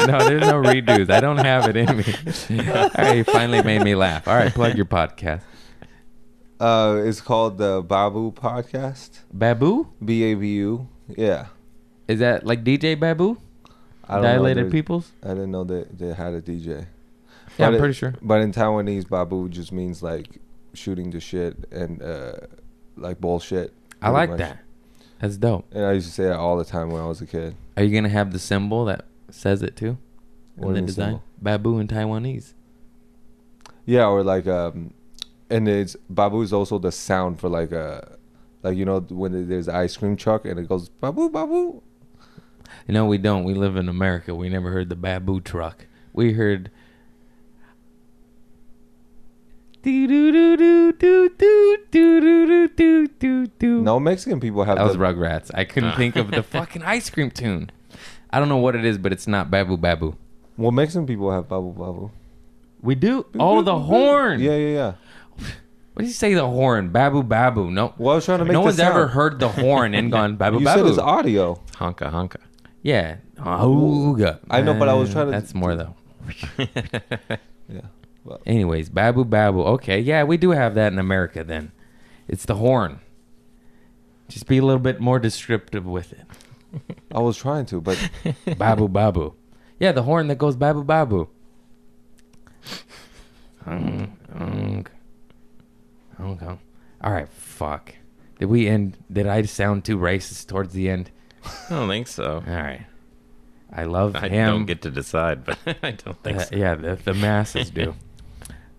no, 0.07 0.19
there's 0.27 0.41
no 0.43 0.55
redos. 0.63 1.11
I 1.11 1.21
don't 1.21 1.37
have 1.37 1.69
it 1.69 1.77
in 1.77 1.97
me. 1.99 2.69
All 2.71 2.91
right, 2.97 3.17
you 3.19 3.25
finally 3.25 3.63
made 3.63 3.83
me 3.83 3.95
laugh. 3.95 4.27
All 4.27 4.35
right, 4.35 4.53
plug 4.53 4.77
your 4.77 4.87
podcast. 4.87 5.43
Uh, 6.59 7.03
it's 7.05 7.21
called 7.21 7.59
the 7.59 7.83
Babu 7.87 8.33
Podcast. 8.33 9.21
Babu? 9.33 9.89
B 10.03 10.25
A 10.25 10.35
B 10.35 10.55
U. 10.57 10.89
Yeah. 11.09 11.47
Is 12.09 12.21
that 12.21 12.47
like 12.47 12.65
DJ 12.65 12.99
Babu? 12.99 13.37
I. 14.19 14.21
Dilated 14.23 14.71
Peoples? 14.71 15.13
I 15.23 15.29
didn't 15.29 15.51
know 15.51 15.65
that 15.65 15.99
they 15.99 16.13
had 16.13 16.33
a 16.35 16.41
DJ. 16.43 16.67
Yeah, 16.67 16.85
But 17.59 17.65
I'm 17.67 17.75
it- 17.75 17.79
pretty 17.79 17.95
sure. 17.95 18.15
But 18.23 18.41
in 18.43 18.53
Taiwanese, 18.53 19.09
babu 19.09 19.49
just 19.49 19.73
means 19.73 20.03
like 20.03 20.41
shooting 20.75 21.11
the 21.11 21.21
shit 21.21 21.67
and 21.73 22.03
uh, 22.03 22.33
like 22.97 23.21
bullshit. 23.21 23.73
I 24.03 24.11
like 24.11 24.31
much. 24.31 24.39
that. 24.39 24.59
That's 25.21 25.37
dope. 25.37 25.67
And 25.73 25.85
I 25.85 25.93
used 25.93 26.07
to 26.09 26.13
say 26.15 26.25
that 26.25 26.37
all 26.39 26.57
the 26.57 26.65
time 26.65 26.91
when 26.91 27.03
I 27.03 27.07
was 27.07 27.21
a 27.21 27.27
kid. 27.27 27.55
Are 27.77 27.83
you 27.83 27.95
gonna 27.95 28.09
have 28.09 28.33
the 28.33 28.39
symbol 28.39 28.85
that 28.87 29.05
says 29.31 29.63
it 29.63 29.77
too? 29.77 29.99
What 30.57 30.69
In 30.71 30.75
the 30.75 30.81
design? 30.83 31.07
symbol? 31.09 31.23
Babu 31.43 31.79
in 31.79 31.89
Taiwanese. 31.89 32.55
Yeah, 33.87 34.07
or 34.07 34.23
like 34.23 34.47
um, 34.47 34.93
and 35.51 35.69
it's 35.69 35.97
babu 36.09 36.43
is 36.43 36.53
also 36.53 36.79
the 36.79 36.93
sound 36.93 37.41
for 37.41 37.49
like 37.49 37.73
a, 37.73 38.17
like 38.63 38.77
you 38.77 38.85
know 38.85 39.01
when 39.01 39.49
there's 39.49 39.69
ice 39.69 39.97
cream 39.97 40.17
truck 40.17 40.45
and 40.45 40.59
it 40.59 40.69
goes 40.69 40.89
babu 40.89 41.29
babu. 41.29 41.83
You 42.87 42.95
know 42.95 43.07
we 43.07 43.19
don't. 43.19 43.45
We 43.45 43.55
live 43.55 43.77
in 43.77 43.89
America. 43.89 44.35
We 44.35 44.49
never 44.49 44.71
heard 44.71 44.89
the 44.89 44.97
Babu 44.97 45.41
truck. 45.41 45.87
We 46.13 46.33
heard. 46.33 46.71
No, 49.83 50.91
No 53.63 54.01
Mexican 54.01 54.41
people 54.41 54.65
have 54.65 54.77
that 54.79 54.85
was 54.85 54.97
Rugrats. 54.97 55.51
I 55.55 55.65
couldn't 55.65 55.97
think 55.97 56.17
of 56.17 56.31
the 56.31 56.43
fucking 56.43 56.83
ice 56.83 57.11
cream 57.11 57.31
tune. 57.31 57.71
I 58.31 58.39
don't 58.39 58.49
know 58.49 58.57
what 58.59 58.77
it 58.77 58.85
is, 58.85 58.99
but 58.99 59.13
it's 59.13 59.27
not 59.27 59.51
Babu 59.51 59.77
Babu. 59.77 60.17
Well, 60.57 60.71
Mexican 60.73 61.07
people 61.07 61.31
have 61.33 61.49
babu 61.49 61.73
babu. 61.73 62.11
We 62.83 62.95
do. 62.95 63.25
Oh, 63.39 63.63
the 63.63 63.79
horn. 63.79 64.41
Yeah, 64.41 64.55
yeah, 64.57 64.75
yeah. 64.75 64.93
What 65.95 66.03
do 66.03 66.05
you 66.05 66.13
say? 66.13 66.35
The 66.35 66.47
horn, 66.47 66.91
babu 66.91 67.23
babu. 67.23 67.71
No, 67.71 67.95
Well, 67.99 68.13
I 68.13 68.15
was 68.17 68.25
trying 68.27 68.39
to 68.41 68.45
make 68.45 68.53
no 68.53 68.61
one's 68.61 68.79
ever 68.79 69.07
heard 69.09 69.41
the 69.41 69.49
horn 69.49 69.95
and 69.95 70.13
gone 70.13 70.37
babu 70.37 70.61
You 70.61 70.67
said 70.67 70.77
babu. 70.77 70.89
it's 70.91 70.99
audio. 70.99 71.61
Honka 71.77 72.13
honka. 72.13 72.37
Yeah, 72.83 73.17
ah, 73.39 73.65
Auga. 73.65 74.39
I 74.51 74.61
know, 74.63 74.75
but 74.75 74.89
I 74.89 74.95
was 74.95 75.11
trying 75.13 75.27
to- 75.27 75.33
That's 75.33 75.55
more 75.55 75.75
though. 75.77 75.95
Yeah. 77.73 77.83
Well, 78.25 78.41
Anyways, 78.47 78.89
babu 78.89 79.25
babu. 79.25 79.63
Okay, 79.63 80.01
yeah, 80.01 80.25
we 80.25 80.37
do 80.37 80.51
have 80.51 80.75
that 80.75 80.93
in 80.93 80.99
America. 80.99 81.45
Then 81.45 81.71
it's 82.27 82.45
the 82.45 82.57
horn. 82.57 82.99
Just 84.29 84.49
be 84.49 84.59
a 84.59 84.63
little 84.63 84.81
bit 84.81 85.01
more 85.01 85.19
descriptive 85.21 85.87
with 85.87 86.13
it. 86.13 86.27
I 87.15 87.21
was 87.21 87.37
trying 87.37 87.67
to, 87.67 87.81
but 87.81 88.11
babu 88.59 88.89
babu. 88.89 89.35
Yeah, 89.79 89.93
the 89.93 90.03
horn 90.03 90.27
that 90.29 90.39
goes 90.39 90.57
babu 90.57 90.83
babu. 90.85 91.29
All 97.03 97.13
right. 97.13 97.29
Fuck. 97.29 97.95
Did 98.39 98.47
we 98.47 98.67
end? 98.67 98.97
Did 99.13 99.27
I 99.27 99.43
sound 99.43 99.85
too 99.85 99.99
racist 99.99 100.47
towards 100.49 100.73
the 100.73 100.89
end? 100.91 101.11
I 101.45 101.51
don't 101.71 101.89
think 101.89 102.07
so. 102.09 102.43
All 102.47 102.55
right. 102.55 102.87
I 103.73 103.85
love 103.85 104.17
I 104.17 104.29
him. 104.29 104.47
don't 104.49 104.67
get 104.67 104.83
to 104.83 104.91
decide, 104.91 105.45
but 105.45 105.59
I 105.83 105.93
don't 105.93 106.21
think 106.23 106.39
Uh, 106.39 106.45
so. 106.45 106.57
yeah, 106.57 106.75
the, 106.75 106.97
the 106.97 107.15
masses 107.15 107.71
do. 107.71 107.95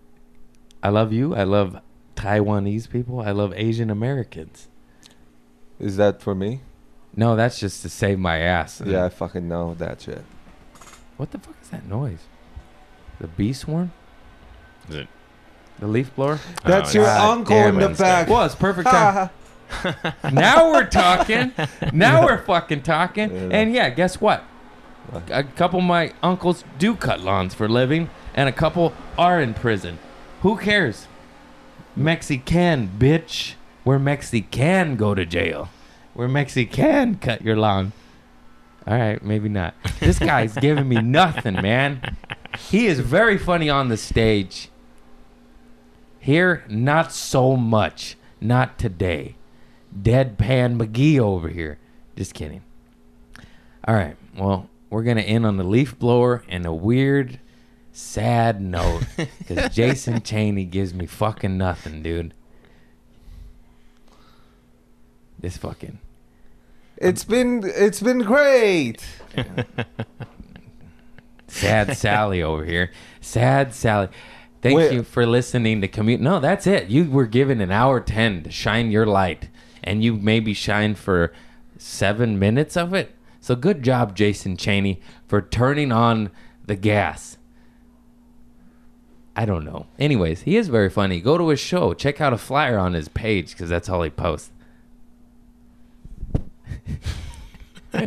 I 0.83 0.89
love 0.89 1.13
you. 1.13 1.33
I 1.35 1.43
love 1.43 1.79
Taiwanese 2.15 2.89
people. 2.89 3.21
I 3.21 3.31
love 3.31 3.53
Asian 3.55 3.89
Americans. 3.89 4.67
is 5.79 5.97
that 5.97 6.21
for 6.21 6.35
me? 6.35 6.61
No, 7.15 7.35
that's 7.35 7.59
just 7.59 7.81
to 7.83 7.89
save 7.89 8.19
my 8.19 8.37
ass. 8.39 8.81
Yeah, 8.85 9.05
I 9.05 9.09
fucking 9.09 9.47
know 9.47 9.73
that 9.75 10.01
shit. 10.01 10.23
What 11.17 11.31
the 11.31 11.39
fuck 11.39 11.55
is 11.61 11.69
that 11.69 11.85
noise? 11.85 12.23
The 13.19 13.27
bee 13.27 13.53
swarm? 13.53 13.91
Is 14.89 14.95
it- 14.95 15.07
The 15.79 15.87
leaf 15.87 16.13
blower? 16.15 16.39
That's 16.63 16.91
Oh, 16.91 16.99
your 16.99 17.05
God 17.05 17.37
uncle 17.37 17.55
damn 17.55 17.79
in 17.79 17.91
the 17.91 17.97
back. 17.97 18.27
Well, 18.29 18.43
it's 18.45 18.55
perfect 18.55 18.89
time. 18.89 19.29
now 20.31 20.71
we're 20.71 20.87
talking. 20.87 21.53
Now 21.93 22.25
we're 22.25 22.43
fucking 22.43 22.83
talking. 22.83 23.31
Yeah. 23.31 23.49
And 23.51 23.73
yeah, 23.73 23.89
guess 23.89 24.19
what? 24.19 24.43
What? 25.09 25.23
A 25.29 25.43
couple 25.43 25.79
of 25.79 25.85
my 25.85 26.13
uncles 26.21 26.63
do 26.77 26.95
cut 26.95 27.21
lawns 27.21 27.53
for 27.53 27.65
a 27.65 27.69
living, 27.69 28.09
and 28.33 28.47
a 28.47 28.51
couple 28.51 28.93
are 29.17 29.41
in 29.41 29.53
prison. 29.53 29.99
Who 30.41 30.57
cares? 30.57 31.07
Mexican, 31.95 32.91
bitch. 32.97 33.53
Where 33.83 33.99
Mexican 33.99 34.95
go 34.95 35.15
to 35.15 35.25
jail. 35.25 35.69
Where 36.13 36.27
Mexican 36.27 37.15
cut 37.15 37.41
your 37.41 37.55
lawn. 37.55 37.93
All 38.87 38.97
right, 38.97 39.23
maybe 39.23 39.49
not. 39.49 39.75
This 39.99 40.19
guy's 40.19 40.53
giving 40.61 40.87
me 40.87 41.01
nothing, 41.01 41.55
man. 41.55 42.15
He 42.57 42.87
is 42.87 42.99
very 42.99 43.37
funny 43.37 43.69
on 43.69 43.89
the 43.89 43.97
stage. 43.97 44.69
Here, 46.19 46.63
not 46.67 47.11
so 47.11 47.55
much. 47.55 48.17
Not 48.39 48.79
today. 48.79 49.35
Deadpan 49.95 50.77
McGee 50.77 51.19
over 51.19 51.49
here. 51.49 51.77
Just 52.15 52.33
kidding. 52.33 52.61
All 53.87 53.95
right. 53.95 54.15
Well, 54.37 54.69
we're 54.89 55.03
going 55.03 55.17
to 55.17 55.23
end 55.23 55.45
on 55.45 55.57
the 55.57 55.63
leaf 55.63 55.97
blower 55.97 56.43
and 56.47 56.65
a 56.65 56.73
weird, 56.73 57.39
sad 57.91 58.61
note. 58.61 59.03
Because 59.17 59.69
Jason 59.75 60.21
Cheny 60.21 60.69
gives 60.69 60.93
me 60.93 61.05
fucking 61.05 61.57
nothing, 61.57 62.01
dude. 62.03 62.33
This 65.39 65.57
fucking. 65.57 65.99
It's 66.97 67.23
been 67.23 67.63
it's 67.65 67.99
been 67.99 68.19
great. 68.19 69.03
Sad 71.47 71.97
Sally 71.97 72.43
over 72.43 72.63
here. 72.63 72.91
Sad 73.19 73.73
Sally. 73.73 74.09
Thank 74.61 74.77
Wait. 74.77 74.93
you 74.93 75.03
for 75.03 75.25
listening 75.25 75.81
to 75.81 75.87
commute. 75.87 76.21
No, 76.21 76.39
that's 76.39 76.67
it. 76.67 76.89
You 76.89 77.09
were 77.09 77.25
given 77.25 77.59
an 77.59 77.71
hour 77.71 77.99
10 77.99 78.43
to 78.43 78.51
shine 78.51 78.91
your 78.91 79.07
light, 79.07 79.49
and 79.83 80.03
you 80.03 80.13
maybe 80.13 80.53
shine 80.53 80.95
for 80.95 81.31
seven 81.77 82.37
minutes 82.39 82.77
of 82.77 82.93
it. 82.93 83.15
So 83.39 83.55
good 83.55 83.83
job, 83.83 84.15
Jason 84.15 84.55
Cheny, 84.57 84.99
for 85.27 85.41
turning 85.41 85.91
on 85.91 86.29
the 86.65 86.75
gas. 86.75 87.37
I 89.35 89.45
don't 89.45 89.63
know. 89.63 89.87
Anyways, 89.97 90.41
he 90.43 90.57
is 90.57 90.67
very 90.67 90.89
funny. 90.89 91.21
Go 91.21 91.37
to 91.37 91.49
his 91.49 91.59
show. 91.59 91.93
Check 91.93 92.21
out 92.21 92.33
a 92.33 92.37
flyer 92.37 92.77
on 92.77 92.93
his 92.93 93.07
page 93.07 93.51
because 93.51 93.69
that's 93.69 93.89
all 93.89 94.03
he 94.03 94.09
posts. 94.09 94.51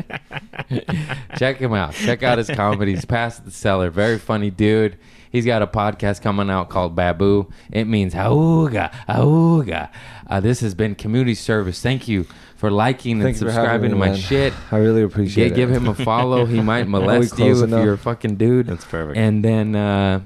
Check 1.37 1.59
him 1.59 1.73
out. 1.75 1.95
Check 1.95 2.23
out 2.23 2.39
his 2.39 2.49
comedies. 2.51 3.05
Past 3.05 3.45
the 3.45 3.51
cellar. 3.51 3.91
Very 3.91 4.19
funny 4.19 4.51
dude. 4.51 4.97
He's 5.35 5.45
got 5.45 5.63
a 5.63 5.67
podcast 5.67 6.23
coming 6.23 6.49
out 6.49 6.69
called 6.69 6.95
Babu. 6.95 7.51
It 7.73 7.87
means 7.89 8.15
auga, 8.15 8.93
auga. 9.09 9.91
Uh, 10.29 10.39
this 10.39 10.61
has 10.61 10.77
been 10.77 10.95
community 10.95 11.35
service. 11.35 11.83
Thank 11.83 12.07
you 12.07 12.23
for 12.55 12.71
liking 12.71 13.15
and 13.15 13.23
Thanks 13.25 13.41
subscribing 13.41 13.91
to 13.91 13.97
me, 13.97 14.01
my 14.01 14.09
man. 14.11 14.17
shit. 14.17 14.53
I 14.71 14.77
really 14.77 15.03
appreciate 15.03 15.49
Gi- 15.49 15.53
it. 15.55 15.57
give 15.57 15.71
him 15.71 15.89
a 15.89 15.95
follow. 15.95 16.47
He 16.47 16.61
might 16.73 16.87
molest 16.87 17.33
you 17.33 17.37
close 17.53 17.63
if 17.63 17.71
you're 17.71 17.95
a 17.95 17.99
fucking 17.99 18.37
dude. 18.37 18.69
That's 18.69 18.85
perfect. 18.85 19.19
And 19.19 19.45
then, 19.45 19.75
uh, 19.75 20.21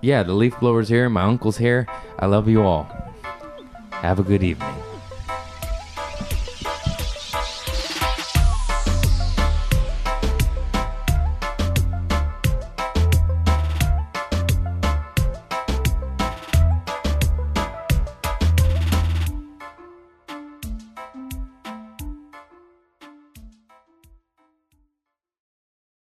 yeah, 0.00 0.22
the 0.22 0.32
leaf 0.32 0.58
blower's 0.60 0.88
here. 0.88 1.10
My 1.10 1.24
uncle's 1.24 1.58
here. 1.58 1.86
I 2.18 2.24
love 2.24 2.48
you 2.48 2.62
all. 2.62 2.84
Have 3.90 4.18
a 4.18 4.22
good 4.22 4.42
evening. 4.42 4.74